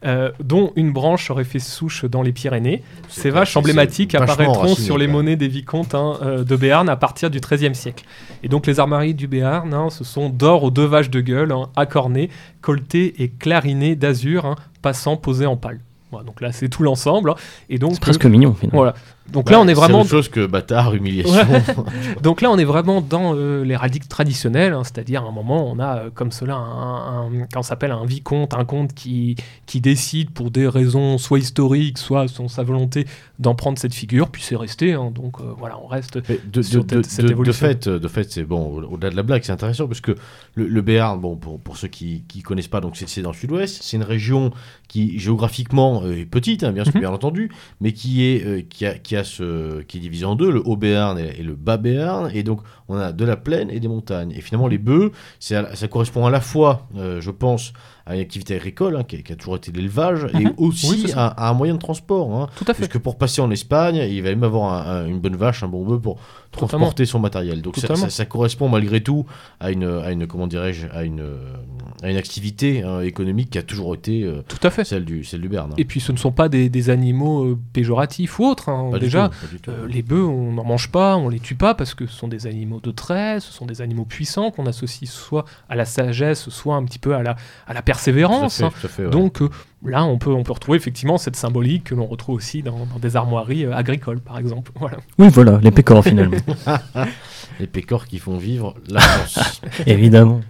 euh, 0.04 0.30
dont 0.42 0.72
une 0.76 0.92
branche 0.92 1.30
aurait 1.30 1.44
fait 1.44 1.58
souche 1.58 2.04
dans 2.04 2.22
les 2.22 2.32
Pyrénées. 2.32 2.82
Ces 3.08 3.30
vaches 3.30 3.56
emblématiques 3.56 4.14
apparaîtront 4.14 4.74
sur 4.74 4.96
les 4.98 5.06
monnaies 5.08 5.36
des 5.36 5.48
vicomtes 5.48 5.94
hein, 5.94 6.18
euh, 6.22 6.44
de 6.44 6.56
Béarn 6.56 6.88
à 6.88 6.96
partir 6.96 7.30
du 7.30 7.40
XIIIe 7.40 7.74
siècle. 7.74 8.04
Et 8.42 8.48
donc 8.48 8.66
les 8.66 8.78
armoiries 8.80 9.14
du 9.14 9.26
Béarn, 9.26 9.72
hein, 9.74 9.88
ce 9.90 10.04
sont 10.04 10.28
d'or 10.28 10.62
aux 10.64 10.70
deux 10.70 10.84
vaches 10.84 11.10
de 11.10 11.20
gueule, 11.20 11.52
hein, 11.52 11.68
accornées, 11.76 12.30
colletées 12.60 13.22
et 13.22 13.28
clarinées 13.28 13.96
d'azur, 13.96 14.46
hein, 14.46 14.56
passant 14.82 15.16
posées 15.16 15.46
en 15.46 15.56
pâle. 15.56 15.80
Voilà, 16.10 16.24
donc 16.24 16.40
là 16.40 16.52
c'est 16.52 16.68
tout 16.68 16.82
l'ensemble. 16.82 17.30
hein. 17.30 17.34
Et 17.68 17.78
donc 17.78 17.92
C'est 17.94 18.00
presque 18.00 18.24
mignon 18.24 18.54
finalement. 18.54 18.78
voilà. 18.78 18.94
Donc 19.32 19.50
là 19.50 19.60
on 19.60 19.64
est 19.64 19.68
c'est 19.68 19.74
vraiment 19.74 20.00
autre 20.00 20.10
chose 20.10 20.28
que 20.28 20.46
bâtard, 20.46 20.94
humiliation. 20.94 21.34
donc 22.22 22.40
là, 22.40 22.50
on 22.50 22.58
est 22.58 22.64
vraiment 22.64 23.00
dans 23.00 23.34
euh, 23.34 23.62
l'héraldique 23.64 24.08
traditionnelle, 24.08 24.72
hein, 24.72 24.82
c'est-à-dire 24.84 25.22
à 25.24 25.28
un 25.28 25.32
moment, 25.32 25.70
on 25.70 25.78
a 25.78 25.98
euh, 25.98 26.10
comme 26.14 26.32
cela 26.32 26.56
un, 26.56 27.30
un- 27.54 27.62
s'appelle 27.62 27.90
un 27.92 28.06
vicomte, 28.06 28.54
un 28.54 28.64
comte 28.64 28.94
qui, 28.94 29.36
qui 29.66 29.80
décide 29.80 30.30
pour 30.30 30.50
des 30.50 30.66
raisons 30.66 31.18
soit 31.18 31.38
historiques, 31.38 31.98
soit 31.98 32.28
son 32.28 32.48
sa 32.48 32.62
volonté 32.62 33.06
d'en 33.38 33.54
prendre 33.54 33.78
cette 33.78 33.94
figure, 33.94 34.28
puis 34.30 34.42
c'est 34.42 34.56
resté. 34.56 34.94
hein, 34.94 35.10
donc 35.14 35.40
euh, 35.40 35.52
voilà, 35.58 35.78
on 35.82 35.86
reste. 35.86 36.18
De, 36.50 36.62
Sur 36.62 36.84
de- 36.84 36.96
de- 36.96 37.02
cette 37.02 37.22
de- 37.22 37.26
de 37.28 37.32
évolution. 37.32 37.66
fait, 37.66 37.86
euh, 37.86 37.98
de 37.98 38.08
fait, 38.08 38.30
c'est 38.32 38.44
bon. 38.44 38.62
au- 38.66 38.94
Au-delà 38.94 39.10
de 39.10 39.16
la 39.16 39.22
blague, 39.22 39.42
c'est 39.44 39.52
intéressant 39.52 39.86
parce 39.86 40.00
que 40.00 40.14
le, 40.54 40.66
le 40.66 40.80
Béarn, 40.82 41.20
bon, 41.20 41.36
pour, 41.36 41.60
pour 41.60 41.76
ceux 41.76 41.88
qui 41.88 42.24
qui 42.28 42.40
connaissent 42.42 42.68
pas, 42.68 42.80
donc 42.80 42.96
c'est 42.96 43.08
c'est 43.08 43.22
dans 43.22 43.30
le 43.32 43.36
Sud-Ouest. 43.36 43.80
C'est 43.82 43.96
une 43.98 44.02
région 44.02 44.50
qui 44.88 45.18
géographiquement 45.18 46.02
est 46.06 46.24
petite, 46.24 46.64
hein, 46.64 46.72
bien, 46.72 46.84
Mhm. 46.84 47.00
bien 47.00 47.10
entendu, 47.12 47.50
mais 47.80 47.92
qui 47.92 48.24
est 48.24 48.66
qui 48.68 48.86
a 48.86 48.94
qui 48.94 49.16
a 49.16 49.17
ce 49.24 49.82
qui 49.82 49.98
est 49.98 50.00
divisé 50.00 50.24
en 50.24 50.34
deux, 50.34 50.50
le 50.50 50.62
Haut 50.64 50.76
Béarn 50.76 51.18
et, 51.18 51.42
le 51.42 51.54
Bas 51.54 51.76
Béarn, 51.76 52.30
et 52.32 52.42
donc 52.42 52.60
on 52.88 52.96
a 52.96 53.12
de 53.12 53.24
la 53.24 53.36
plaine 53.36 53.70
et 53.70 53.80
des 53.80 53.88
montagnes. 53.88 54.32
Et 54.32 54.40
finalement, 54.40 54.68
les 54.68 54.78
bœufs, 54.78 55.12
ça 55.38 55.88
correspond 55.90 56.26
à 56.26 56.30
la 56.30 56.40
fois, 56.40 56.86
euh, 56.96 57.20
je 57.20 57.30
pense, 57.30 57.72
à 58.08 58.14
une 58.14 58.20
activité 58.22 58.56
agricole 58.56 58.96
hein, 58.96 59.04
qui, 59.04 59.16
a, 59.16 59.18
qui, 59.20 59.32
a, 59.32 59.36
toujours 59.36 59.56
été 59.56 59.70
l'élevage 59.70 60.26
et 60.34 60.44
Mhm. 60.46 60.54
aussi 60.56 61.04
Oui, 61.06 61.12
à, 61.14 61.26
à 61.28 61.50
un 61.50 61.52
moyen 61.52 61.74
de 61.74 61.78
transport. 61.78 62.34
Hein, 62.34 62.48
Tout 62.56 62.64
à 62.66 62.72
fait. 62.74 62.80
parce 62.82 62.92
que 62.92 62.98
pour 62.98 63.16
passer 63.18 63.40
en 63.42 63.50
Espagne, 63.50 63.96
il 63.96 64.22
va 64.22 64.30
même 64.30 64.42
avoir 64.44 64.72
un- 64.72 65.02
un- 65.02 65.06
une 65.06 65.20
bonne 65.20 65.36
vache, 65.36 65.62
un 65.62 65.68
bon 65.68 65.84
bœuf 65.84 66.00
pour 66.00 66.18
transporter 66.50 67.04
son 67.04 67.18
matériel. 67.18 67.60
Donc 67.62 67.76
ça, 67.76 67.82
Totalement. 67.82 68.04
ça- 68.04 68.10
ça 68.10 68.24
correspond 68.24 68.68
malgré 68.68 69.02
tout 69.02 69.26
à 69.60 69.70
une, 69.70 69.84
à 69.84 70.10
une 70.12 70.26
comment 70.26 70.46
dirais-je, 70.46 70.86
à 70.92 71.04
une, 71.04 71.22
à 72.02 72.10
une 72.10 72.16
activité 72.16 72.82
hein, 72.82 73.00
économique 73.02 73.50
qui 73.50 73.58
a 73.58 73.62
toujours 73.62 73.94
été 73.94 74.22
euh, 74.24 74.42
Tout 74.48 74.58
à 74.66 74.70
fait. 74.70 74.84
celle 74.84 75.04
du, 75.04 75.24
celle 75.24 75.42
du 75.42 75.48
Berne. 75.48 75.74
Et 75.76 75.84
puis 75.84 76.00
ce 76.00 76.10
ne 76.12 76.16
sont 76.16 76.32
pas 76.32 76.48
des, 76.48 76.68
des 76.70 76.88
animaux 76.90 77.44
euh, 77.44 77.58
péjoratifs 77.74 78.38
ou 78.38 78.44
autres. 78.46 78.68
hein. 78.70 78.90
Déjà, 78.98 79.30
tout. 79.62 79.70
Euh, 79.70 79.86
les 79.86 80.02
bœufs, 80.02 80.24
on 80.26 80.52
n'en 80.52 80.64
mange 80.64 80.90
pas, 80.90 81.16
on 81.16 81.28
les 81.28 81.40
tue 81.40 81.54
pas 81.56 81.74
parce 81.74 81.94
que 81.94 82.06
ce 82.06 82.14
sont 82.16 82.28
des 82.28 82.46
animaux 82.46 82.80
de 82.82 82.90
trait, 82.90 83.40
ce 83.40 83.52
sont 83.52 83.66
des 83.66 83.82
animaux 83.82 84.04
puissants 84.06 84.50
qu'on 84.50 84.66
associe 84.66 85.10
soit 85.10 85.44
à 85.68 85.76
la 85.76 85.84
sagesse, 85.84 86.48
soit 86.48 86.76
un 86.76 86.84
petit 86.84 86.98
peu 86.98 87.14
à 87.14 87.22
la, 87.22 87.36
à 87.66 87.74
la 87.74 87.82
Tout 87.98 88.10
à 88.10 88.12
persévérance. 88.12 88.56
fait, 88.58 88.68
tout 88.70 88.86
à 88.86 88.88
fait, 88.88 89.04
ouais. 89.04 89.10
Donc 89.10 89.42
euh, 89.42 89.48
là, 89.84 90.04
on 90.04 90.18
peut, 90.18 90.30
on 90.32 90.42
peut 90.42 90.52
retrouver 90.52 90.76
effectivement 90.78 91.18
cette 91.18 91.36
symbolique 91.36 91.84
que 91.84 91.94
l'on 91.94 92.06
retrouve 92.06 92.36
aussi 92.36 92.62
dans, 92.62 92.86
dans 92.86 92.98
des 93.00 93.16
armoiries 93.16 93.64
euh, 93.66 93.74
agricoles, 93.76 94.20
par 94.20 94.38
exemple. 94.38 94.72
Voilà. 94.78 94.98
Oui, 95.18 95.28
voilà, 95.28 95.58
les 95.62 95.70
pécores 95.70 96.04
finalement. 96.04 96.36
les 97.60 97.66
pécores 97.66 98.06
qui 98.06 98.18
font 98.18 98.36
vivre 98.36 98.74
la 98.88 99.00
France. 99.00 99.60
Évidemment. 99.86 100.40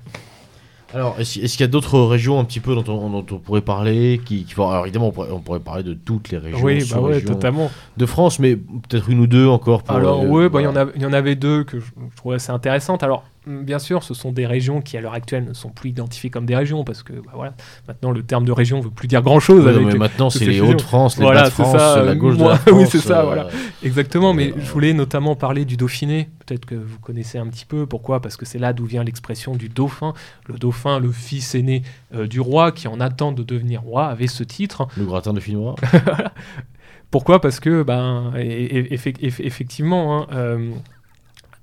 Alors, 0.94 1.16
est-ce 1.18 1.34
qu'il 1.34 1.60
y 1.60 1.64
a 1.64 1.66
d'autres 1.66 2.00
régions 2.00 2.40
un 2.40 2.44
petit 2.44 2.60
peu 2.60 2.74
dont 2.74 2.84
on, 2.90 3.10
dont 3.10 3.26
on 3.36 3.38
pourrait 3.38 3.60
parler 3.60 4.22
qui, 4.24 4.44
qui 4.44 4.54
vont- 4.54 4.70
Alors, 4.70 4.84
évidemment, 4.86 5.08
on 5.08 5.12
pourrait, 5.12 5.28
on 5.30 5.40
pourrait 5.40 5.60
parler 5.60 5.82
de 5.82 5.92
toutes 5.92 6.30
les 6.30 6.38
régions, 6.38 6.60
oui, 6.62 6.76
bah 6.90 6.96
ouais, 6.96 7.10
sous-régions 7.20 7.34
totalement. 7.34 7.70
de 7.98 8.06
France, 8.06 8.38
mais 8.38 8.56
peut-être 8.56 9.10
une 9.10 9.20
ou 9.20 9.26
deux 9.26 9.46
encore. 9.46 9.82
Pour, 9.82 9.94
Alors, 9.96 10.22
euh, 10.22 10.26
ouais, 10.28 10.48
bah, 10.48 10.62
il 10.62 10.64
y, 10.64 10.66
en 10.66 10.72
voilà. 10.72 10.88
a- 10.90 10.94
il 10.96 11.02
y 11.02 11.04
en 11.04 11.12
avait 11.12 11.34
deux 11.34 11.64
que 11.64 11.78
je, 11.78 11.84
je 11.84 12.16
trouvais 12.16 12.36
assez 12.36 12.52
intéressantes. 12.52 13.02
Alors, 13.02 13.22
bien 13.64 13.78
sûr, 13.78 14.02
ce 14.02 14.14
sont 14.14 14.30
des 14.32 14.46
régions 14.46 14.80
qui, 14.80 14.96
à 14.96 15.00
l'heure 15.00 15.14
actuelle, 15.14 15.44
ne 15.44 15.52
sont 15.54 15.70
plus 15.70 15.90
identifiées 15.90 16.30
comme 16.30 16.46
des 16.46 16.54
régions 16.56 16.84
parce 16.84 17.02
que, 17.02 17.12
bah, 17.14 17.32
voilà, 17.34 17.54
maintenant, 17.86 18.10
le 18.10 18.22
terme 18.22 18.44
de 18.44 18.52
région 18.52 18.78
ne 18.78 18.82
veut 18.84 18.90
plus 18.90 19.08
dire 19.08 19.22
grand-chose. 19.22 19.66
Avec- 19.66 19.86
mais 19.86 19.94
maintenant, 19.94 20.30
c'est 20.30 20.40
ces 20.40 20.46
les. 20.46 20.60
Hauts-de-France, 20.60 21.16
les 21.18 21.24
Voilà, 21.24 21.42
Bas 21.42 21.48
de 21.48 21.54
c'est 21.54 21.62
France, 21.62 21.76
ça, 21.78 22.02
la 22.02 22.14
gauche 22.14 22.36
moi- 22.36 22.58
de 22.64 22.70
la 22.70 22.72
oui, 22.76 22.80
France. 22.84 22.92
c'est 22.92 22.98
ça, 23.08 23.20
euh, 23.20 23.24
voilà. 23.24 23.48
Exactement, 23.82 24.32
mais 24.34 24.50
Euh, 24.50 24.54
je 24.60 24.70
voulais 24.70 24.92
notamment 24.92 25.34
parler 25.36 25.64
du 25.64 25.76
Dauphiné. 25.76 26.28
Peut-être 26.46 26.64
que 26.66 26.74
vous 26.74 26.98
connaissez 26.98 27.38
un 27.38 27.46
petit 27.46 27.66
peu. 27.66 27.84
Pourquoi? 27.86 28.20
Parce 28.22 28.36
que 28.36 28.46
c'est 28.46 28.58
là 28.58 28.72
d'où 28.72 28.86
vient 28.86 29.04
l'expression 29.04 29.54
du 29.54 29.68
dauphin. 29.68 30.14
Le 30.46 30.58
dauphin, 30.58 30.98
le 30.98 31.12
fils 31.12 31.54
aîné 31.54 31.82
euh, 32.14 32.26
du 32.26 32.40
roi, 32.40 32.72
qui 32.72 32.88
en 32.88 33.00
attend 33.00 33.32
de 33.32 33.42
devenir 33.42 33.82
roi, 33.82 34.06
avait 34.06 34.26
ce 34.28 34.42
titre. 34.44 34.86
Le 34.96 35.04
gratin 35.04 35.32
de 35.32 35.40
Finois. 35.40 35.74
Pourquoi? 37.10 37.40
Parce 37.40 37.58
que, 37.60 37.82
ben, 37.82 38.32
et- 38.38 38.92
et- 38.94 38.98
effectivement, 39.40 40.22
hein, 40.22 40.26
euh, 40.32 40.70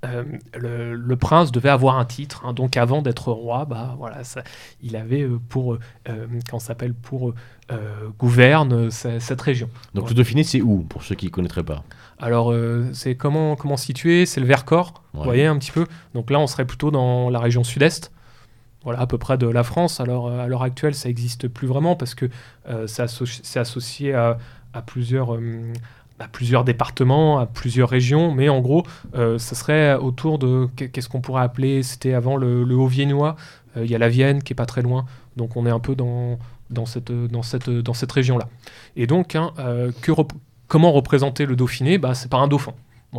euh, 0.06 0.24
le, 0.58 0.94
le 0.96 1.16
prince 1.16 1.52
devait 1.52 1.70
avoir 1.70 1.98
un 1.98 2.06
titre. 2.06 2.44
hein. 2.46 2.54
donc, 2.54 2.78
avant 2.78 3.02
d'être 3.02 3.32
roi, 3.32 3.66
bah, 3.66 3.96
voilà, 3.98 4.24
ça- 4.24 4.44
il 4.82 4.96
avait 4.96 5.22
euh, 5.24 5.40
pour, 5.50 5.74
euh, 6.10 6.28
ça 6.52 6.60
s'appelle, 6.60 6.94
pour 6.94 7.34
euh, 7.72 8.10
gouverne 8.20 8.74
euh, 8.74 8.90
ce- 8.92 9.20
cette 9.20 9.42
région. 9.42 9.70
Donc, 9.94 10.06
Ouais. 10.06 10.10
le 10.12 10.16
Dauphiné, 10.16 10.44
c'est 10.44 10.62
où, 10.62 10.84
pour 10.84 11.04
ceux 11.04 11.16
qui 11.16 11.26
ne 11.26 11.32
connaîtraient 11.32 11.64
pas? 11.64 11.84
Alors, 12.20 12.52
euh, 12.52 12.86
c'est 12.94 13.16
comment, 13.16 13.56
comment 13.56 13.78
situé 13.78 14.26
C'est 14.26 14.40
le 14.40 14.46
Vercors, 14.46 14.94
Ouais. 15.14 15.20
vous 15.20 15.24
voyez 15.24 15.46
un 15.48 15.58
petit 15.58 15.72
peu? 15.72 15.86
Donc 16.14 16.30
là, 16.32 16.40
on 16.40 16.48
serait 16.48 16.66
plutôt 16.66 16.92
dans 16.92 17.30
la 17.30 17.40
région 17.40 17.64
sud-est. 17.64 18.12
Voilà, 18.84 19.00
à 19.00 19.08
peu 19.08 19.18
près 19.18 19.38
de 19.40 19.48
la 19.48 19.64
France. 19.64 20.00
Alors, 20.00 20.28
euh, 20.28 20.40
à 20.44 20.48
l'heure 20.48 20.62
actuelle, 20.62 20.94
ça 20.94 21.10
n'existe 21.10 21.48
plus 21.48 21.66
vraiment 21.68 21.96
parce 21.96 22.14
que 22.14 22.30
euh, 22.70 22.86
c'est 22.86 23.04
associ- 23.04 23.40
c'est 23.42 23.60
associé 23.60 24.14
à, 24.14 24.38
à 24.74 24.82
plusieurs, 24.84 25.34
euh, 25.34 25.74
à 26.20 26.28
plusieurs 26.28 26.64
départements, 26.64 27.40
à 27.40 27.46
plusieurs 27.46 27.90
régions. 27.90 28.32
Mais 28.34 28.50
en 28.50 28.62
gros, 28.62 28.84
euh, 29.16 29.38
ça 29.38 29.56
serait 29.56 29.96
autour 29.96 30.40
de. 30.40 30.68
qu'est- 30.76 30.90
Qu'est-ce 30.90 31.10
qu'on 31.10 31.22
pourrait 31.22 31.44
appeler 31.44 31.84
C'était 31.84 32.14
avant 32.14 32.38
le, 32.38 32.64
Haut-Viennois. 32.76 33.36
Euh, 33.78 33.86
Il 33.86 33.92
y 33.92 33.96
a 33.96 33.98
la 33.98 34.10
Vienne 34.10 34.42
qui 34.44 34.54
est 34.54 34.56
pas 34.56 34.66
très 34.66 34.82
loin. 34.82 35.06
Donc, 35.36 35.58
on 35.58 35.66
est 35.66 35.70
un 35.70 35.80
peu 35.80 35.96
dans, 35.96 36.38
cette, 36.86 38.12
région-là. 38.12 38.48
Et 38.96 39.08
donc, 39.08 39.36
hein, 39.36 39.52
euh, 39.60 39.92
comment 40.68 40.92
représenter 40.92 41.46
le 41.46 41.56
Dauphiné? 41.56 41.98
Bah, 41.98 42.14
C'est 42.16 42.30
par 42.30 42.42
un 42.42 42.48
dauphin. 42.48 42.74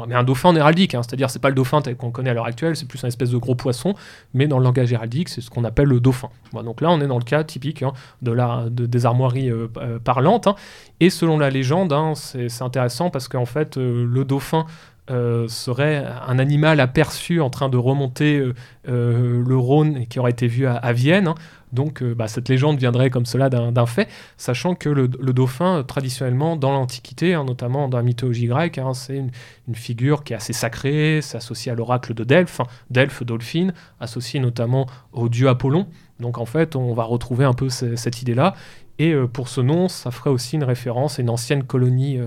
Mais 0.06 0.14
un 0.14 0.24
dauphin 0.24 0.50
en 0.50 0.56
héraldique, 0.56 0.94
hein, 0.94 1.02
c'est-à-dire 1.02 1.30
c'est 1.30 1.40
pas 1.40 1.48
le 1.48 1.54
dauphin 1.54 1.80
tel 1.80 1.96
qu'on 1.96 2.10
connaît 2.10 2.30
à 2.30 2.34
l'heure 2.34 2.46
actuelle, 2.46 2.76
c'est 2.76 2.86
plus 2.86 3.02
un 3.04 3.08
espèce 3.08 3.30
de 3.30 3.38
gros 3.38 3.54
poisson, 3.54 3.94
mais 4.34 4.46
dans 4.46 4.58
le 4.58 4.64
langage 4.64 4.92
héraldique, 4.92 5.28
c'est 5.28 5.40
ce 5.40 5.50
qu'on 5.50 5.64
appelle 5.64 5.88
le 5.88 6.00
dauphin. 6.00 6.28
Donc 6.52 6.80
là, 6.80 6.90
on 6.90 7.00
est 7.00 7.06
dans 7.06 7.18
le 7.18 7.24
cas 7.24 7.44
typique 7.44 7.82
hein, 7.82 7.92
des 8.22 9.06
armoiries 9.06 9.50
euh, 9.50 9.68
euh, 9.78 9.98
parlantes. 9.98 10.46
hein. 10.46 10.56
et 11.00 11.10
selon 11.10 11.38
la 11.38 11.50
légende, 11.50 11.94
c'est 12.14 12.62
intéressant 12.62 13.10
parce 13.10 13.28
qu'en 13.28 13.46
fait, 13.46 13.76
euh, 13.76 14.06
le 14.06 14.24
dauphin 14.24 14.66
serait 15.08 16.04
un 16.26 16.40
animal 16.40 16.80
aperçu 16.80 17.40
en 17.40 17.48
train 17.48 17.68
de 17.68 17.76
remonter 17.76 18.44
le 18.88 19.56
Rhône 19.56 19.98
et 19.98 20.06
qui 20.06 20.18
aurait 20.18 20.32
été 20.32 20.48
vu 20.48 20.66
à, 20.66 20.92
Vienne. 20.92 21.32
Donc 21.76 22.02
euh, 22.02 22.14
bah, 22.14 22.26
cette 22.26 22.48
légende 22.48 22.78
viendrait 22.78 23.10
comme 23.10 23.26
cela 23.26 23.48
d'un 23.48 23.86
fait, 23.86 24.08
sachant 24.36 24.74
que 24.74 24.88
le, 24.88 25.06
dauphin, 25.08 25.78
euh, 25.78 25.82
traditionnellement, 25.84 26.56
dans 26.56 26.72
l'Antiquité, 26.72 27.34
hein, 27.34 27.44
notamment 27.44 27.88
dans 27.88 27.98
la 27.98 28.02
mythologie 28.02 28.46
grecque, 28.46 28.78
hein, 28.78 28.94
c'est 28.94 29.18
une, 29.18 29.30
figure 29.74 30.24
qui 30.24 30.32
est 30.32 30.36
assez 30.36 30.54
sacrée, 30.54 31.20
c'est 31.22 31.36
associé 31.36 31.70
à 31.70 31.74
l'oracle 31.74 32.14
de 32.14 32.24
Delphes, 32.24 32.60
hein, 32.60 32.66
Delphes, 32.90 33.22
Dolphine, 33.22 33.74
associé 34.00 34.40
notamment 34.40 34.86
au 35.12 35.28
dieu 35.28 35.48
Apollon. 35.48 35.86
Donc 36.18 36.38
en 36.38 36.46
fait, 36.46 36.76
on 36.76 36.94
va 36.94 37.04
retrouver 37.04 37.44
un 37.44 37.52
peu 37.52 37.68
ce- 37.68 37.94
cette 37.94 38.22
idée-là. 38.22 38.54
Et 38.98 39.12
euh, 39.12 39.26
pour 39.26 39.48
ce 39.48 39.60
nom, 39.60 39.88
ça 39.88 40.10
ferait 40.10 40.30
aussi 40.30 40.56
une 40.56 40.64
référence 40.64 41.18
à 41.18 41.22
une 41.22 41.28
ancienne 41.28 41.64
colonie 41.64 42.18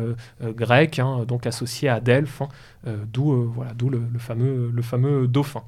grecque, 0.41 1.01
donc 1.27 1.47
associée 1.47 1.89
à 1.89 1.99
Delphes, 1.99 2.43
d'où 2.85 3.51
voilà, 3.51 3.71
le, 3.80 4.19
fameux, 4.19 4.69
le 4.71 4.81
fameux 4.84 5.27
dauphin. 5.27 5.63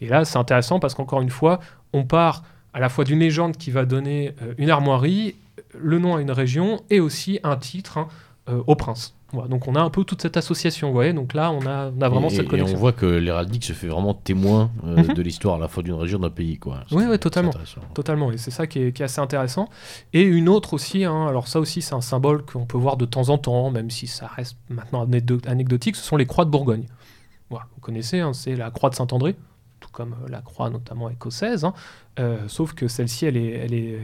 Et 0.00 0.08
là, 0.08 0.24
c'est 0.24 0.38
intéressant 0.38 0.80
parce 0.80 0.94
qu'encore 0.94 1.20
une 1.20 1.30
fois, 1.30 1.60
on 1.92 2.04
part 2.04 2.42
à 2.78 2.80
la 2.80 2.88
fois 2.88 3.02
d'une 3.02 3.18
légende 3.18 3.56
qui 3.56 3.72
va 3.72 3.84
donner 3.84 4.34
euh, 4.40 4.54
une 4.56 4.70
armoirie, 4.70 5.34
le 5.76 5.98
nom 5.98 6.14
à 6.14 6.20
une 6.20 6.30
région 6.30 6.80
et 6.90 7.00
aussi 7.00 7.40
un 7.42 7.56
titre 7.56 7.98
hein, 7.98 8.06
euh, 8.48 8.62
au 8.68 8.76
prince. 8.76 9.14
Voilà, 9.32 9.48
donc 9.48 9.66
on 9.66 9.74
a 9.74 9.80
un 9.80 9.90
peu 9.90 10.04
toute 10.04 10.22
cette 10.22 10.36
association, 10.36 10.86
vous 10.86 10.94
voyez. 10.94 11.12
Donc 11.12 11.34
là, 11.34 11.50
on 11.50 11.66
a, 11.66 11.90
on 11.90 12.00
a 12.00 12.08
vraiment 12.08 12.28
et, 12.28 12.30
cette 12.30 12.44
et 12.44 12.48
connexion. 12.48 12.76
on 12.76 12.78
voit 12.78 12.92
que 12.92 13.04
l'héraldique 13.04 13.64
se 13.64 13.72
fait 13.72 13.88
vraiment 13.88 14.14
témoin 14.14 14.70
euh, 14.86 14.94
Mhm. 15.08 15.12
de 15.14 15.22
l'histoire 15.22 15.56
à 15.56 15.58
la 15.58 15.66
fois 15.66 15.82
d'une 15.82 15.94
région 15.94 16.20
d'un 16.20 16.30
pays. 16.30 16.56
Quoi. 16.56 16.84
Oui, 16.92 17.02
oui, 17.10 17.18
totalement. 17.18 17.50
Totalement, 17.94 18.30
et 18.30 18.38
c'est 18.38 18.52
ça 18.52 18.68
qui 18.68 18.78
est, 18.78 18.92
qui 18.92 19.02
est 19.02 19.06
assez 19.06 19.20
intéressant. 19.20 19.68
Et 20.12 20.22
une 20.22 20.48
autre 20.48 20.72
aussi, 20.74 21.04
hein, 21.04 21.26
alors 21.26 21.48
ça 21.48 21.58
aussi 21.58 21.82
c'est 21.82 21.96
un 21.96 22.00
symbole 22.00 22.44
qu'on 22.44 22.64
peut 22.64 22.78
voir 22.78 22.96
de 22.96 23.06
temps 23.06 23.28
en 23.30 23.38
temps, 23.38 23.72
même 23.72 23.90
si 23.90 24.06
ça 24.06 24.28
reste 24.28 24.56
maintenant 24.70 25.04
anecdotique, 25.48 25.96
ce 25.96 26.04
sont 26.04 26.16
les 26.16 26.26
croix 26.26 26.44
de 26.44 26.50
Bourgogne. 26.50 26.84
Voilà, 27.50 27.66
vous 27.74 27.80
connaissez, 27.80 28.20
hein, 28.20 28.32
c'est 28.34 28.54
la 28.54 28.70
croix 28.70 28.88
de 28.88 28.94
Saint-André, 28.94 29.34
tout 29.80 29.90
comme 29.92 30.14
euh, 30.24 30.28
la 30.28 30.40
croix 30.40 30.70
notamment 30.70 31.08
écossaise, 31.10 31.64
hein, 31.64 31.72
euh, 32.18 32.38
sauf 32.48 32.72
que 32.74 32.88
celle-ci 32.88 33.26
elle 33.26 33.36
est, 33.36 34.00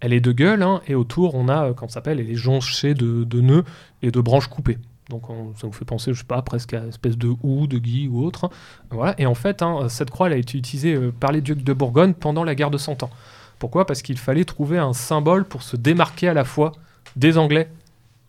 elle, 0.00 0.12
est, 0.12 0.20
de 0.20 0.32
gueule, 0.32 0.62
hein, 0.62 0.80
et 0.86 0.94
autour 0.94 1.34
on 1.34 1.48
a, 1.48 1.66
euh, 1.68 1.72
comment 1.74 1.88
ça 1.88 1.94
s'appelle, 1.94 2.20
elle 2.20 2.30
est 2.30 2.34
jonchée 2.36 2.94
de, 2.94 3.24
de 3.24 3.40
nœuds 3.40 3.64
et 4.02 4.10
de 4.10 4.20
branches 4.20 4.48
coupées. 4.48 4.78
Donc 5.10 5.28
on- 5.28 5.54
ça 5.56 5.66
vous 5.66 5.72
fait 5.72 5.84
penser, 5.84 6.14
je 6.14 6.18
sais 6.20 6.24
pas, 6.24 6.40
presque 6.42 6.72
à 6.74 6.78
une 6.80 6.88
espèce 6.88 7.18
de 7.18 7.28
houx, 7.42 7.66
de 7.66 7.78
gui 7.78 8.08
ou 8.08 8.24
autre. 8.24 8.44
hein. 8.44 8.50
Voilà. 8.90 9.14
Et 9.18 9.26
en 9.26 9.34
fait, 9.34 9.62
cette 9.88 10.10
croix 10.10 10.28
elle 10.28 10.32
a 10.32 10.36
été 10.38 10.56
utilisée 10.56 10.98
par 11.20 11.30
les 11.32 11.40
ducs 11.42 11.62
de 11.62 11.72
Bourgogne 11.74 12.14
pendant 12.14 12.42
la 12.44 12.54
guerre 12.54 12.70
de 12.70 12.78
Cent 12.78 13.02
Ans. 13.02 13.10
Pourquoi? 13.58 13.86
Parce 13.86 14.00
qu'il 14.02 14.18
fallait 14.18 14.44
trouver 14.44 14.78
un 14.78 14.94
symbole 14.94 15.44
pour 15.44 15.62
se 15.62 15.76
démarquer 15.76 16.28
à 16.28 16.34
la 16.34 16.44
fois 16.44 16.72
des 17.16 17.36
Anglais 17.38 17.70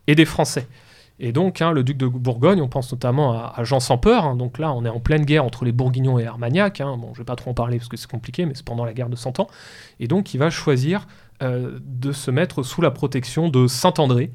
et 0.06 0.14
des 0.14 0.24
Français. 0.26 0.68
Et 1.18 1.32
donc, 1.32 1.62
hein, 1.62 1.72
le 1.72 1.82
duc 1.82 1.96
de 1.96 2.06
Bourgogne, 2.06 2.60
on 2.60 2.68
pense 2.68 2.92
notamment 2.92 3.32
à, 3.32 3.64
Jean 3.64 3.80
sans 3.80 3.96
peur. 3.96 4.24
hein. 4.24 4.36
donc 4.36 4.58
là, 4.58 4.72
on 4.72 4.84
est 4.84 4.88
en 4.88 5.00
pleine 5.00 5.24
guerre 5.24 5.44
entre 5.44 5.64
les 5.64 5.72
Bourguignons 5.72 6.18
et 6.18 6.26
Armagnac. 6.26 6.80
hein. 6.80 6.96
Bon, 6.98 7.14
je 7.14 7.18
vais 7.18 7.24
pas 7.24 7.36
trop 7.36 7.50
en 7.50 7.54
parler 7.54 7.78
parce 7.78 7.88
que 7.88 7.96
c'est 7.96 8.10
compliqué, 8.10 8.44
mais 8.44 8.54
c'est 8.54 8.64
pendant 8.64 8.84
la 8.84 8.92
guerre 8.92 9.08
de 9.08 9.16
Cent 9.16 9.40
Ans. 9.40 9.46
Et 9.98 10.08
donc, 10.08 10.34
il 10.34 10.38
va 10.38 10.50
choisir 10.50 11.06
euh, 11.42 11.78
de 11.82 12.12
se 12.12 12.30
mettre 12.30 12.62
sous 12.62 12.82
la 12.82 12.90
protection 12.90 13.48
de 13.48 13.66
Saint-André. 13.66 14.30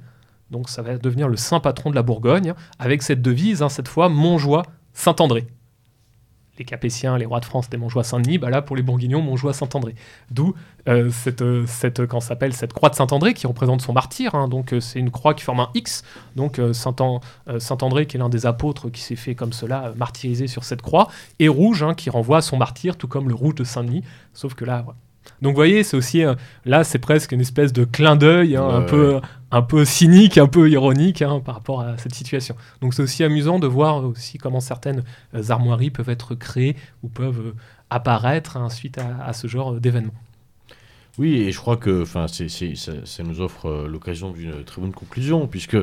Donc, 0.50 0.70
ça 0.70 0.82
va 0.82 0.98
devenir 0.98 1.28
le 1.28 1.38
saint 1.38 1.60
patron 1.60 1.92
de 1.92 1.96
la 1.96 2.04
Bourgogne, 2.04 2.54
avec 2.80 3.04
cette 3.04 3.22
devise, 3.22 3.62
hein, 3.62 3.70
cette 3.70 3.88
fois, 3.88 4.10
Montjoie 4.10 4.64
Saint-André. 4.94 5.48
Les 6.62 6.66
Capétiens, 6.66 7.18
les 7.18 7.26
rois 7.26 7.40
de 7.40 7.46
France, 7.46 7.72
des 7.72 7.78
Montjoie 7.78 8.04
Saint-Denis, 8.04 8.38
bah 8.38 8.52
là, 8.52 8.62
pour 8.62 8.76
les 8.76 8.84
Bourguignons, 8.84 9.24
Montjoie 9.24 9.52
Saint-André. 9.52 9.96
D'où 10.30 10.54
euh, 10.88 11.10
cette, 11.10 11.42
euh, 11.42 11.64
cette, 11.66 12.06
quand 12.06 12.20
s'appelle 12.20 12.54
cette 12.54 12.72
croix 12.72 12.90
de 12.90 12.94
Saint-André 12.94 13.34
qui 13.34 13.48
représente 13.48 13.82
son 13.82 13.94
martyr. 13.94 14.36
hein. 14.36 14.48
donc, 14.48 14.72
euh, 14.72 14.80
c'est 14.80 15.00
une 15.00 15.10
croix 15.10 15.34
qui 15.34 15.44
forme 15.44 15.60
un 15.62 15.70
X. 15.74 16.04
Donc, 16.36 16.60
euh, 16.60 16.72
Saint-An- 16.72 17.20
euh, 17.48 17.58
Saint-André, 17.58 18.06
qui 18.06 18.18
est 18.18 18.20
l'un 18.20 18.30
des 18.30 18.46
apôtres 18.46 18.92
qui 18.92 19.02
s'est 19.02 19.16
fait 19.16 19.34
comme 19.34 19.54
cela, 19.54 19.88
euh, 19.88 19.94
martyriser 19.96 20.46
sur 20.46 20.64
cette 20.64 20.84
croix, 20.84 21.08
et 21.40 21.48
rouge, 21.48 21.82
hein, 21.82 21.96
qui 21.96 22.12
renvoie 22.12 22.38
à 22.38 22.42
son 22.42 22.58
martyr, 22.58 22.96
tout 22.96 23.08
comme 23.08 23.28
le 23.28 23.34
rouge 23.34 23.56
de 23.56 23.64
Saint-Denis. 23.64 24.04
Sauf 24.34 24.54
que 24.54 24.64
là. 24.64 24.86
Donc, 25.42 25.54
vous 25.54 25.56
voyez, 25.56 25.84
c'est 25.84 25.98
aussi. 25.98 26.24
euh, 26.24 26.36
là, 26.66 26.84
c'est 26.84 27.00
presque 27.00 27.32
une 27.32 27.42
espèce 27.42 27.74
de 27.74 27.86
clin 27.86 28.16
d'œil, 28.16 28.56
hein, 28.56 28.68
un, 28.68 28.82
peu, 28.82 29.20
un 29.52 29.62
peu 29.62 29.84
cynique, 29.86 30.38
un 30.38 30.48
peu 30.48 30.70
ironique 30.70 31.22
hein, 31.22 31.42
par 31.44 31.56
rapport 31.56 31.82
à 31.82 31.98
cette 31.98 32.16
situation. 32.16 32.56
Donc, 32.82 32.94
c'est 32.94 33.04
aussi 33.04 33.24
amusant 33.24 33.60
de 33.60 33.68
voir 33.68 34.04
aussi 34.06 34.38
comment 34.38 34.60
certaines 34.62 35.04
euh, 35.36 35.44
armoiries 35.50 35.90
peuvent 35.92 36.10
être 36.10 36.36
créées 36.36 36.76
ou 37.04 37.10
peuvent 37.10 37.48
euh, 37.48 37.56
apparaître 37.90 38.58
hein, 38.58 38.70
suite 38.70 38.98
à, 38.98 39.24
à 39.26 39.34
ce 39.34 39.48
genre 39.48 39.74
d'événement. 39.74 40.14
Oui, 41.18 41.34
et 41.36 41.52
je 41.52 41.60
crois 41.60 41.76
que 41.78 42.06
ça, 42.06 42.28
ça 42.28 43.24
nous 43.24 43.42
offre 43.42 43.66
euh, 43.66 43.88
l'occasion 43.88 44.32
d'une 44.32 44.64
très 44.64 44.82
bonne 44.82 44.94
conclusion, 44.94 45.46
puisque 45.48 45.78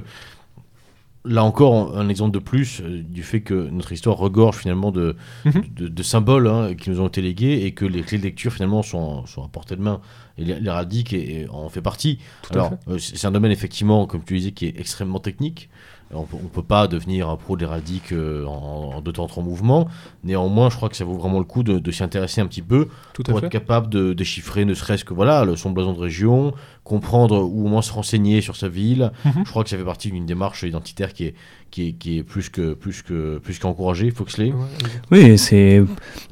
là 1.24 1.44
encore, 1.44 1.98
un 1.98 2.08
exemple 2.08 2.30
de 2.32 2.38
plus 2.38 2.80
euh, 2.80 3.02
du 3.02 3.22
fait 3.22 3.40
que 3.42 3.68
notre 3.70 3.92
histoire 3.92 4.16
regorge 4.16 4.56
finalement 4.56 4.90
de, 4.90 5.16
Mhm. 5.44 5.64
de, 5.76 5.88
de 5.88 6.02
symboles 6.02 6.46
hein, 6.48 6.74
qui 6.74 6.88
nous 6.90 7.00
ont 7.00 7.08
été 7.08 7.20
légués 7.20 7.64
et 7.66 7.72
que 7.72 7.84
les 7.84 8.02
clés 8.02 8.18
de 8.18 8.22
lecture 8.22 8.52
finalement 8.52 8.82
sont, 8.82 9.26
sont 9.26 9.42
à 9.44 9.48
portée 9.48 9.76
de 9.76 9.82
main. 9.82 10.00
Et 10.38 10.44
l'héraldique 10.44 11.14
en 11.50 11.68
fait 11.68 11.82
partie. 11.82 12.18
Tout 12.42 12.54
Alors, 12.54 12.72
euh, 12.88 12.98
c'est 12.98 13.26
un 13.26 13.32
domaine 13.32 13.52
effectivement, 13.52 14.06
comme 14.06 14.22
tu 14.24 14.36
disais, 14.36 14.52
qui 14.52 14.66
est 14.66 14.78
extrêmement 14.78 15.18
technique. 15.20 15.68
On 16.10 16.20
on 16.20 16.48
peut 16.48 16.62
pas 16.62 16.88
devenir 16.88 17.28
un 17.28 17.36
pro 17.36 17.54
de 17.54 17.60
l'héraldique 17.60 18.12
euh, 18.12 18.46
en, 18.46 18.94
en 18.94 19.00
deux 19.02 19.12
temps, 19.12 19.26
trois 19.26 19.42
mouvements. 19.42 19.88
Néanmoins, 20.24 20.70
je 20.70 20.76
crois 20.76 20.88
que 20.88 20.96
ça 20.96 21.04
vaut 21.04 21.18
vraiment 21.18 21.38
le 21.38 21.44
coup 21.44 21.62
de, 21.62 21.78
de 21.78 21.90
s'y 21.90 22.02
intéresser 22.02 22.40
un 22.40 22.46
petit 22.46 22.62
peu 22.62 22.88
Tout 23.12 23.24
pour 23.24 23.40
fait. 23.40 23.46
être 23.46 23.52
capable 23.52 23.90
de 23.90 24.14
déchiffrer 24.14 24.64
ne 24.64 24.72
serait-ce 24.72 25.04
que 25.04 25.12
voilà, 25.12 25.44
le, 25.44 25.54
son 25.54 25.70
blason 25.70 25.92
de 25.92 26.00
région, 26.00 26.54
comprendre 26.82 27.36
ou 27.42 27.66
au 27.66 27.68
moins 27.68 27.82
se 27.82 27.92
renseigner 27.92 28.40
sur 28.40 28.56
sa 28.56 28.68
ville. 28.68 29.12
Mhm. 29.26 29.44
Je 29.44 29.50
crois 29.50 29.64
que 29.64 29.70
ça 29.70 29.76
fait 29.76 29.84
partie 29.84 30.10
d'une 30.10 30.24
démarche 30.24 30.62
identitaire 30.62 31.12
qui 31.12 31.24
est, 31.24 31.34
qui 31.70 31.88
est, 31.88 31.92
qui 31.92 32.18
est 32.18 32.22
plus 32.22 32.48
que 32.48 32.74
plus 32.74 33.02
que 33.02 33.38
plus 33.38 33.58
qu'encouragée, 33.58 34.10
Foxley. 34.10 34.52
Oui, 35.10 35.20
et 35.20 35.36
c'est 35.36 35.82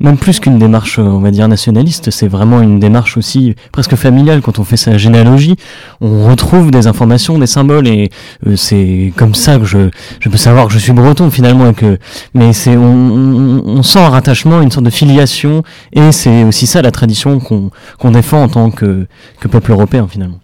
même 0.00 0.16
plus 0.16 0.40
qu'une 0.40 0.58
démarche, 0.58 0.98
on 0.98 1.20
va 1.20 1.30
dire, 1.30 1.46
nationaliste, 1.48 2.10
c'est 2.10 2.28
vraiment 2.28 2.60
une 2.60 2.78
démarche 2.78 3.16
aussi 3.16 3.54
presque 3.72 3.94
familiale. 3.96 4.40
Quand 4.40 4.58
on 4.58 4.64
fait 4.64 4.76
sa 4.76 4.96
généalogie, 4.98 5.56
on 6.00 6.28
retrouve 6.28 6.70
des 6.70 6.86
informations, 6.86 7.38
des 7.38 7.46
symboles, 7.46 7.86
et 7.88 8.10
euh, 8.46 8.56
c'est 8.56 9.12
comme 9.16 9.34
ça 9.34 9.58
que 9.58 9.64
je, 9.64 9.90
je 10.20 10.28
peux 10.28 10.38
savoir 10.38 10.66
que 10.66 10.72
je 10.72 10.78
suis 10.78 10.92
breton 10.92 11.30
finalement. 11.30 11.70
Et 11.70 11.74
que, 11.74 11.98
mais 12.34 12.52
c'est, 12.52 12.76
on, 12.76 12.82
on, 12.84 13.62
on 13.66 13.82
sent 13.82 14.00
un 14.00 14.08
rattachement, 14.08 14.62
une 14.62 14.70
sorte 14.70 14.86
de 14.86 14.90
filiation, 14.90 15.62
et 15.92 16.12
c'est 16.12 16.44
aussi 16.44 16.66
ça 16.66 16.82
la 16.82 16.90
tradition 16.90 17.38
qu'on 17.40 17.70
qu'on 17.98 18.10
défend 18.10 18.42
en 18.42 18.48
tant 18.48 18.70
que, 18.70 19.06
que 19.40 19.48
peuple 19.48 19.72
européen 19.72 20.06
finalement. 20.08 20.40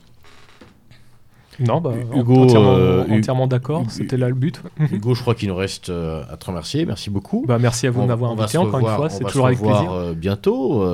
Non, 1.67 1.81
bah, 1.81 1.93
Hugo, 2.15 2.45
entièrement, 2.45 2.75
euh, 2.77 3.05
entièrement 3.11 3.47
d'accord, 3.47 3.85
c'était 3.89 4.17
là 4.17 4.29
le 4.29 4.35
but. 4.35 4.61
Hugo, 4.91 5.15
je 5.15 5.21
crois 5.23 5.35
qu'il 5.35 5.49
nous 5.49 5.55
reste 5.57 5.89
euh, 5.91 6.23
à 6.31 6.37
te 6.37 6.47
remercier. 6.47 6.85
Merci 6.87 7.11
beaucoup. 7.11 7.45
Bah, 7.47 7.59
merci 7.61 7.87
à 7.87 7.91
vous 7.91 8.01
On- 8.01 8.05
de 8.05 8.09
m'avoir 8.09 8.33
invité 8.33 8.59
encore 8.59 8.81
une 8.81 8.87
fois, 8.87 9.09
c'est 9.11 9.25
toujours 9.25 9.47
avec 9.47 9.59
plaisir. 9.61 9.93
euh, 9.93 10.13
bientôt 10.15 10.85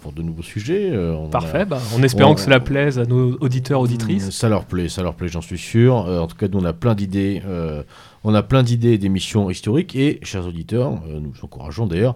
pour 0.00 0.12
de 0.12 0.22
nouveaux 0.22 0.42
sujets. 0.42 0.92
A- 0.94 1.28
Parfait, 1.30 1.64
bah, 1.64 1.78
en 1.96 2.02
espérant 2.02 2.32
on- 2.32 2.34
que 2.34 2.40
cela 2.40 2.60
plaise 2.60 2.98
à 2.98 3.04
nos 3.04 3.36
auditeurs, 3.40 3.80
auditrices. 3.80 4.28
Mm, 4.28 4.30
Ça 4.30 4.48
leur 4.48 4.64
plaît, 4.64 4.88
ça 4.88 5.02
leur 5.02 5.14
plaît, 5.14 5.28
j'en 5.28 5.40
suis 5.40 5.58
sûr. 5.58 5.94
En 5.96 6.26
tout 6.26 6.36
cas, 6.36 6.48
nous, 6.48 6.58
on 6.60 6.64
a 6.64 6.72
plein 6.72 6.94
d'idées. 6.94 7.42
on 8.26 8.34
a 8.34 8.42
plein 8.42 8.62
d'idées 8.62 8.96
d'émissions 8.96 9.50
historiques 9.50 9.94
et, 9.96 10.18
chers 10.22 10.46
auditeurs, 10.46 10.92
nous 11.20 11.30
vous 11.30 11.44
encourageons 11.44 11.86
d'ailleurs, 11.86 12.14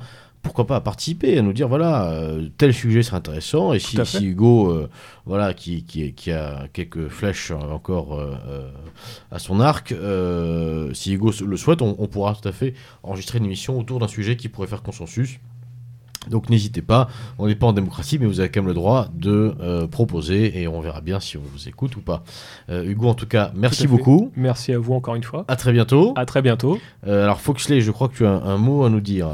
pourquoi 0.48 0.66
pas 0.66 0.76
à 0.76 0.80
participer, 0.80 1.36
à 1.36 1.42
nous 1.42 1.52
dire 1.52 1.68
voilà, 1.68 2.10
euh, 2.10 2.48
tel 2.56 2.72
sujet 2.72 3.02
serait 3.02 3.18
intéressant. 3.18 3.74
Et 3.74 3.78
si, 3.78 3.98
Hugo, 4.24 4.70
euh, 4.70 4.88
voilà, 5.26 5.52
qui, 5.52 5.84
qui, 5.84 6.14
qui 6.14 6.32
a 6.32 6.68
quelques 6.72 7.08
flèches 7.08 7.50
euh, 7.50 7.70
encore 7.70 8.18
euh, 8.18 8.70
à 9.30 9.38
son 9.38 9.60
arc, 9.60 9.94
si 10.94 11.12
Hugo 11.12 11.32
le 11.46 11.56
souhaite, 11.58 11.82
on, 11.82 11.96
on 11.98 12.06
pourra 12.06 12.34
tout 12.34 12.48
à 12.48 12.52
fait 12.52 12.72
enregistrer 13.02 13.36
une 13.38 13.44
émission 13.44 13.78
autour 13.78 13.98
d'un 13.98 14.08
sujet 14.08 14.38
qui 14.38 14.48
pourrait 14.48 14.68
faire 14.68 14.82
consensus. 14.82 15.38
Donc 16.30 16.50
n'hésitez 16.50 16.82
pas, 16.82 17.08
on 17.38 17.46
n'est 17.46 17.54
pas 17.54 17.66
en 17.66 17.72
démocratie, 17.72 18.18
mais 18.18 18.26
vous 18.26 18.40
avez 18.40 18.50
quand 18.50 18.60
même 18.60 18.68
le 18.68 18.74
droit 18.74 19.08
de 19.14 19.54
euh, 19.60 19.86
proposer 19.86 20.60
et 20.60 20.68
on 20.68 20.80
verra 20.80 21.00
bien 21.00 21.20
si 21.20 21.36
on 21.36 21.42
vous 21.42 21.68
écoute 21.68 21.96
ou 21.96 22.00
pas. 22.00 22.22
Euh, 22.68 22.84
Hugo, 22.84 23.08
en 23.08 23.14
tout 23.14 23.26
cas, 23.26 23.50
merci 23.54 23.84
Tout 23.84 23.90
beaucoup. 23.90 24.32
Merci 24.36 24.72
à 24.72 24.78
vous 24.78 24.94
encore 24.94 25.14
une 25.14 25.22
fois. 25.22 25.44
À 25.48 25.56
très 25.56 25.72
bientôt. 25.72 26.12
À 26.16 26.26
très 26.26 26.42
bientôt. 26.42 26.78
Euh, 27.06 27.24
alors 27.24 27.40
Foxley, 27.40 27.80
je 27.80 27.90
crois 27.90 28.08
que 28.08 28.16
tu 28.16 28.26
as 28.26 28.30
un, 28.30 28.42
un 28.44 28.58
mot 28.58 28.84
à 28.84 28.90
nous 28.90 29.00
dire. 29.00 29.28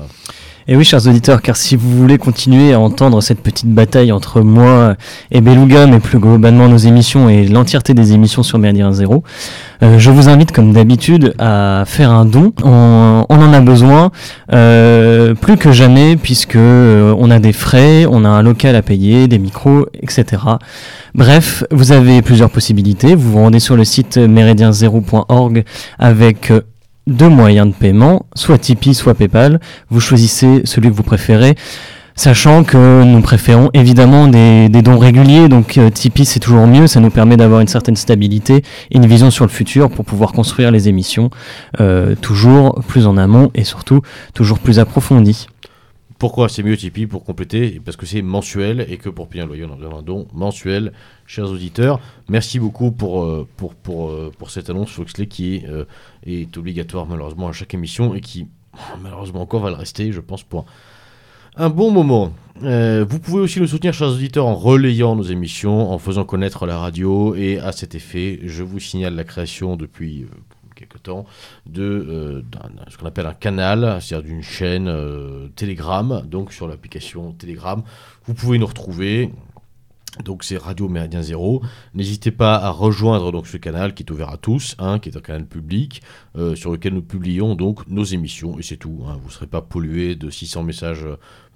Et 0.66 0.76
oui, 0.76 0.84
chers 0.84 1.06
auditeurs, 1.06 1.42
car 1.42 1.56
si 1.56 1.76
vous 1.76 1.90
voulez 1.90 2.16
continuer 2.16 2.72
à 2.72 2.80
entendre 2.80 3.20
cette 3.20 3.40
petite 3.40 3.68
bataille 3.68 4.12
entre 4.12 4.40
moi 4.40 4.96
et 5.30 5.42
Beluga, 5.42 5.86
mais 5.86 6.00
plus 6.00 6.18
globalement 6.18 6.68
nos 6.68 6.78
émissions 6.78 7.28
et 7.28 7.46
l'entièreté 7.46 7.92
des 7.92 8.14
émissions 8.14 8.42
sur 8.42 8.58
Méridien 8.58 8.90
Zéro, 8.90 9.24
euh, 9.82 9.98
je 9.98 10.10
vous 10.10 10.30
invite 10.30 10.52
comme 10.52 10.72
d'habitude 10.72 11.34
à 11.38 11.84
faire 11.86 12.10
un 12.10 12.24
don. 12.24 12.54
On, 12.62 13.26
en 13.28 13.52
a 13.52 13.60
besoin 13.60 14.10
euh, 14.54 15.34
plus 15.34 15.58
que 15.58 15.70
jamais 15.70 16.16
puisque 16.16 16.56
euh, 16.56 17.14
on 17.18 17.30
a 17.30 17.40
des 17.40 17.52
frais, 17.52 18.06
on 18.08 18.24
a 18.24 18.28
un 18.28 18.40
local 18.40 18.74
à 18.74 18.80
payer, 18.80 19.28
des 19.28 19.38
micros, 19.38 19.86
etc. 20.02 20.42
Bref, 21.14 21.62
vous 21.70 21.92
avez 21.92 22.22
plusieurs 22.22 22.50
possibilités. 22.50 23.14
Vous 23.14 23.32
vous 23.32 23.38
rendez 23.38 23.60
sur 23.60 23.76
le 23.76 23.84
site 23.84 24.16
méridien0.org 24.16 25.64
avec 25.98 26.50
euh, 26.50 26.62
deux 27.06 27.28
moyens 27.28 27.68
de 27.68 27.74
paiement, 27.74 28.26
soit 28.34 28.58
Tipeee, 28.58 28.94
soit 28.94 29.14
PayPal. 29.14 29.60
Vous 29.90 30.00
choisissez 30.00 30.62
celui 30.64 30.90
que 30.90 30.94
vous 30.94 31.02
préférez. 31.02 31.54
Sachant 32.16 32.62
que 32.62 33.02
nous 33.02 33.20
préférons 33.22 33.70
évidemment 33.74 34.28
des, 34.28 34.68
dons 34.68 34.98
réguliers, 34.98 35.48
donc 35.48 35.78
euh, 35.78 35.90
Tipeee 35.90 36.24
c'est 36.24 36.38
toujours 36.38 36.68
mieux, 36.68 36.86
ça 36.86 37.00
nous 37.00 37.10
permet 37.10 37.36
d'avoir 37.36 37.60
une 37.60 37.66
certaine 37.66 37.96
stabilité 37.96 38.62
et 38.92 38.96
une 38.96 39.06
vision 39.06 39.32
sur 39.32 39.44
le 39.44 39.50
futur 39.50 39.90
pour 39.90 40.04
pouvoir 40.04 40.32
construire 40.32 40.70
les 40.70 40.88
émissions 40.88 41.30
euh, 41.80 42.14
toujours 42.14 42.80
plus 42.86 43.08
en 43.08 43.16
amont 43.16 43.50
et 43.56 43.64
surtout 43.64 44.00
toujours 44.32 44.60
plus 44.60 44.78
approfondies. 44.78 45.48
Pourquoi 46.24 46.48
c'est 46.48 46.62
mieux 46.62 46.74
Tipeee 46.74 47.06
pour 47.06 47.22
compléter 47.22 47.82
Parce 47.84 47.98
que 47.98 48.06
c'est 48.06 48.22
mensuel 48.22 48.86
et 48.88 48.96
que 48.96 49.10
pour 49.10 49.28
payer 49.28 49.44
un 49.44 49.46
loyer, 49.46 49.66
on 49.66 49.74
a 49.74 49.76
d'un 49.76 50.00
don 50.00 50.26
mensuel. 50.32 50.94
Chers 51.26 51.50
auditeurs, 51.50 52.00
merci 52.30 52.58
beaucoup 52.58 52.92
pour, 52.92 53.22
euh, 53.22 53.46
pour, 53.58 53.74
pour, 53.74 54.08
euh, 54.08 54.32
pour 54.38 54.50
cette 54.50 54.70
annonce 54.70 54.88
Foxley 54.88 55.26
qui 55.26 55.64
euh, 55.68 55.84
est 56.24 56.56
obligatoire 56.56 57.04
malheureusement 57.04 57.48
à 57.48 57.52
chaque 57.52 57.74
émission 57.74 58.14
et 58.14 58.22
qui 58.22 58.46
malheureusement 59.02 59.42
encore 59.42 59.60
va 59.60 59.68
le 59.68 59.76
rester, 59.76 60.12
je 60.12 60.20
pense, 60.20 60.42
pour 60.42 60.64
un 61.56 61.68
bon 61.68 61.90
moment. 61.90 62.32
Vous 62.58 63.18
pouvez 63.18 63.42
aussi 63.42 63.60
nous 63.60 63.66
soutenir, 63.66 63.92
chers 63.92 64.08
auditeurs, 64.08 64.46
en 64.46 64.54
relayant 64.54 65.16
nos 65.16 65.24
émissions, 65.24 65.90
en 65.90 65.98
faisant 65.98 66.24
connaître 66.24 66.64
la 66.64 66.78
radio. 66.78 67.34
Et 67.34 67.58
à 67.58 67.72
cet 67.72 67.94
effet, 67.94 68.40
je 68.44 68.62
vous 68.62 68.80
signale 68.80 69.14
la 69.14 69.24
création 69.24 69.76
depuis 69.76 70.24
de 71.66 71.82
euh, 71.82 72.42
ce 72.88 72.96
qu'on 72.96 73.06
appelle 73.06 73.26
un 73.26 73.34
canal, 73.34 73.98
c'est-à-dire 74.00 74.28
d'une 74.28 74.42
chaîne 74.42 74.88
euh, 74.88 75.48
Telegram, 75.56 76.22
donc 76.26 76.52
sur 76.52 76.68
l'application 76.68 77.32
Telegram. 77.32 77.82
Vous 78.26 78.34
pouvez 78.34 78.58
nous 78.58 78.66
retrouver. 78.66 79.30
Donc 80.22 80.44
c'est 80.44 80.56
Radio 80.56 80.88
Méridien 80.88 81.22
Zéro. 81.22 81.60
N'hésitez 81.92 82.30
pas 82.30 82.54
à 82.54 82.70
rejoindre 82.70 83.32
donc 83.32 83.48
ce 83.48 83.56
canal 83.56 83.94
qui 83.94 84.04
est 84.04 84.10
ouvert 84.12 84.28
à 84.30 84.36
tous, 84.36 84.76
hein, 84.78 85.00
qui 85.00 85.08
est 85.08 85.16
un 85.16 85.20
canal 85.20 85.44
public 85.44 86.02
euh, 86.36 86.54
sur 86.54 86.70
lequel 86.70 86.94
nous 86.94 87.02
publions 87.02 87.56
donc 87.56 87.86
nos 87.88 88.04
émissions 88.04 88.56
et 88.58 88.62
c'est 88.62 88.76
tout. 88.76 89.00
hein. 89.08 89.16
Vous 89.20 89.26
ne 89.26 89.32
serez 89.32 89.48
pas 89.48 89.60
pollué 89.60 90.14
de 90.14 90.30
600 90.30 90.62
messages 90.62 91.04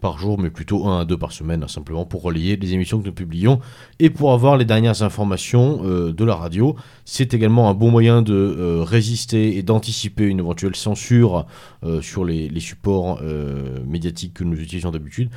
par 0.00 0.18
jour, 0.18 0.38
mais 0.40 0.50
plutôt 0.50 0.88
1 0.88 1.00
à 1.00 1.04
2 1.04 1.16
par 1.16 1.30
semaine, 1.30 1.62
hein, 1.62 1.68
simplement 1.68 2.04
pour 2.04 2.22
relayer 2.22 2.56
les 2.56 2.72
émissions 2.74 3.00
que 3.00 3.06
nous 3.06 3.12
publions 3.12 3.60
et 4.00 4.10
pour 4.10 4.32
avoir 4.32 4.56
les 4.56 4.64
dernières 4.64 5.02
informations 5.02 5.80
euh, 5.84 6.12
de 6.12 6.24
la 6.24 6.34
radio. 6.34 6.74
C'est 7.04 7.34
également 7.34 7.70
un 7.70 7.74
bon 7.74 7.92
moyen 7.92 8.22
de 8.22 8.34
euh, 8.34 8.82
résister 8.82 9.56
et 9.56 9.62
d'anticiper 9.62 10.24
une 10.24 10.40
éventuelle 10.40 10.74
censure 10.74 11.46
euh, 11.84 12.00
sur 12.02 12.24
les, 12.24 12.48
les 12.48 12.60
supports 12.60 13.20
euh, 13.22 13.78
médiatiques 13.86 14.34
que 14.34 14.42
nous 14.44 14.60
utilisons 14.60 14.90
d'habitude. 14.90 15.30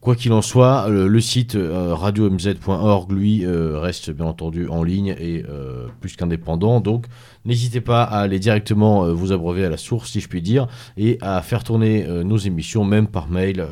Quoi 0.00 0.16
qu'il 0.16 0.32
en 0.32 0.40
soit, 0.40 0.88
le 0.88 1.20
site 1.20 1.56
euh, 1.56 1.94
radiomz.org, 1.94 3.12
lui, 3.12 3.44
euh, 3.44 3.78
reste 3.78 4.10
bien 4.10 4.24
entendu 4.24 4.66
en 4.66 4.82
ligne 4.82 5.14
et 5.18 5.44
euh, 5.46 5.88
plus 6.00 6.16
qu'indépendant. 6.16 6.80
Donc, 6.80 7.04
n'hésitez 7.44 7.82
pas 7.82 8.04
à 8.04 8.20
aller 8.20 8.38
directement 8.38 9.04
euh, 9.04 9.12
vous 9.12 9.32
abreuver 9.32 9.62
à 9.62 9.68
la 9.68 9.76
source, 9.76 10.10
si 10.10 10.20
je 10.20 10.28
puis 10.28 10.40
dire, 10.40 10.68
et 10.96 11.18
à 11.20 11.42
faire 11.42 11.64
tourner 11.64 12.06
nos 12.24 12.38
émissions, 12.38 12.82
même 12.82 13.08
par 13.08 13.28
mail, 13.28 13.62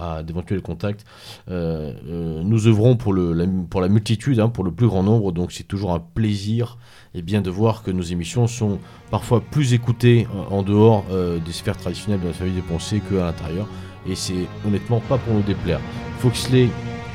à, 0.00 0.24
d'éventuels 0.24 0.62
contacts. 0.62 1.04
Nous 1.48 2.66
œuvrons 2.66 2.96
pour, 2.96 3.14
la, 3.14 3.88
multitude, 3.88 4.40
hein, 4.40 4.48
pour 4.48 4.64
le 4.64 4.72
plus 4.72 4.88
grand 4.88 5.04
nombre. 5.04 5.30
Donc, 5.30 5.52
c'est 5.52 5.68
toujours 5.68 5.94
un 5.94 6.00
plaisir 6.00 6.76
et 7.14 7.22
bien 7.22 7.40
de 7.40 7.50
voir 7.50 7.82
que 7.82 7.90
nos 7.90 8.02
émissions 8.02 8.46
sont 8.46 8.78
parfois 9.10 9.40
plus 9.40 9.72
écoutées 9.72 10.26
euh, 10.34 10.54
en 10.54 10.62
dehors 10.62 11.04
des 11.44 11.52
sphères 11.52 11.76
traditionnelles 11.76 12.20
de 12.20 12.26
la 12.26 12.32
famille 12.32 12.54
des 12.54 12.62
pensées 12.62 13.00
qu'à 13.08 13.24
l'intérieur 13.24 13.68
et 14.10 14.14
c'est 14.14 14.46
honnêtement 14.66 15.00
pas 15.00 15.18
pour 15.18 15.34
nous 15.34 15.42
déplaire. 15.42 15.80
Foxley, 16.20 16.68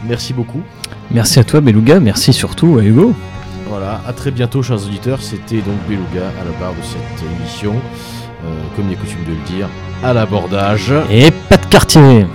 merci 0.07 0.33
beaucoup. 0.33 0.61
Merci 1.11 1.39
à 1.39 1.43
toi 1.43 1.61
Beluga, 1.61 1.99
merci 1.99 2.33
surtout 2.33 2.77
à 2.79 2.83
Hugo. 2.83 3.13
Voilà, 3.67 4.01
à 4.07 4.13
très 4.13 4.31
bientôt, 4.31 4.61
chers 4.61 4.85
auditeurs. 4.85 5.21
C'était 5.21 5.61
donc 5.61 5.75
Beluga 5.87 6.27
à 6.39 6.43
la 6.43 6.59
barre 6.59 6.73
de 6.73 6.83
cette 6.83 7.29
émission. 7.39 7.73
Euh, 8.45 8.47
comme 8.75 8.87
il 8.87 8.93
est 8.93 8.97
coutume 8.97 9.23
de 9.23 9.31
le 9.31 9.57
dire, 9.57 9.69
à 10.03 10.13
l'abordage. 10.13 10.93
Et 11.09 11.31
pas 11.31 11.57
de 11.57 11.65
quartier 11.67 12.25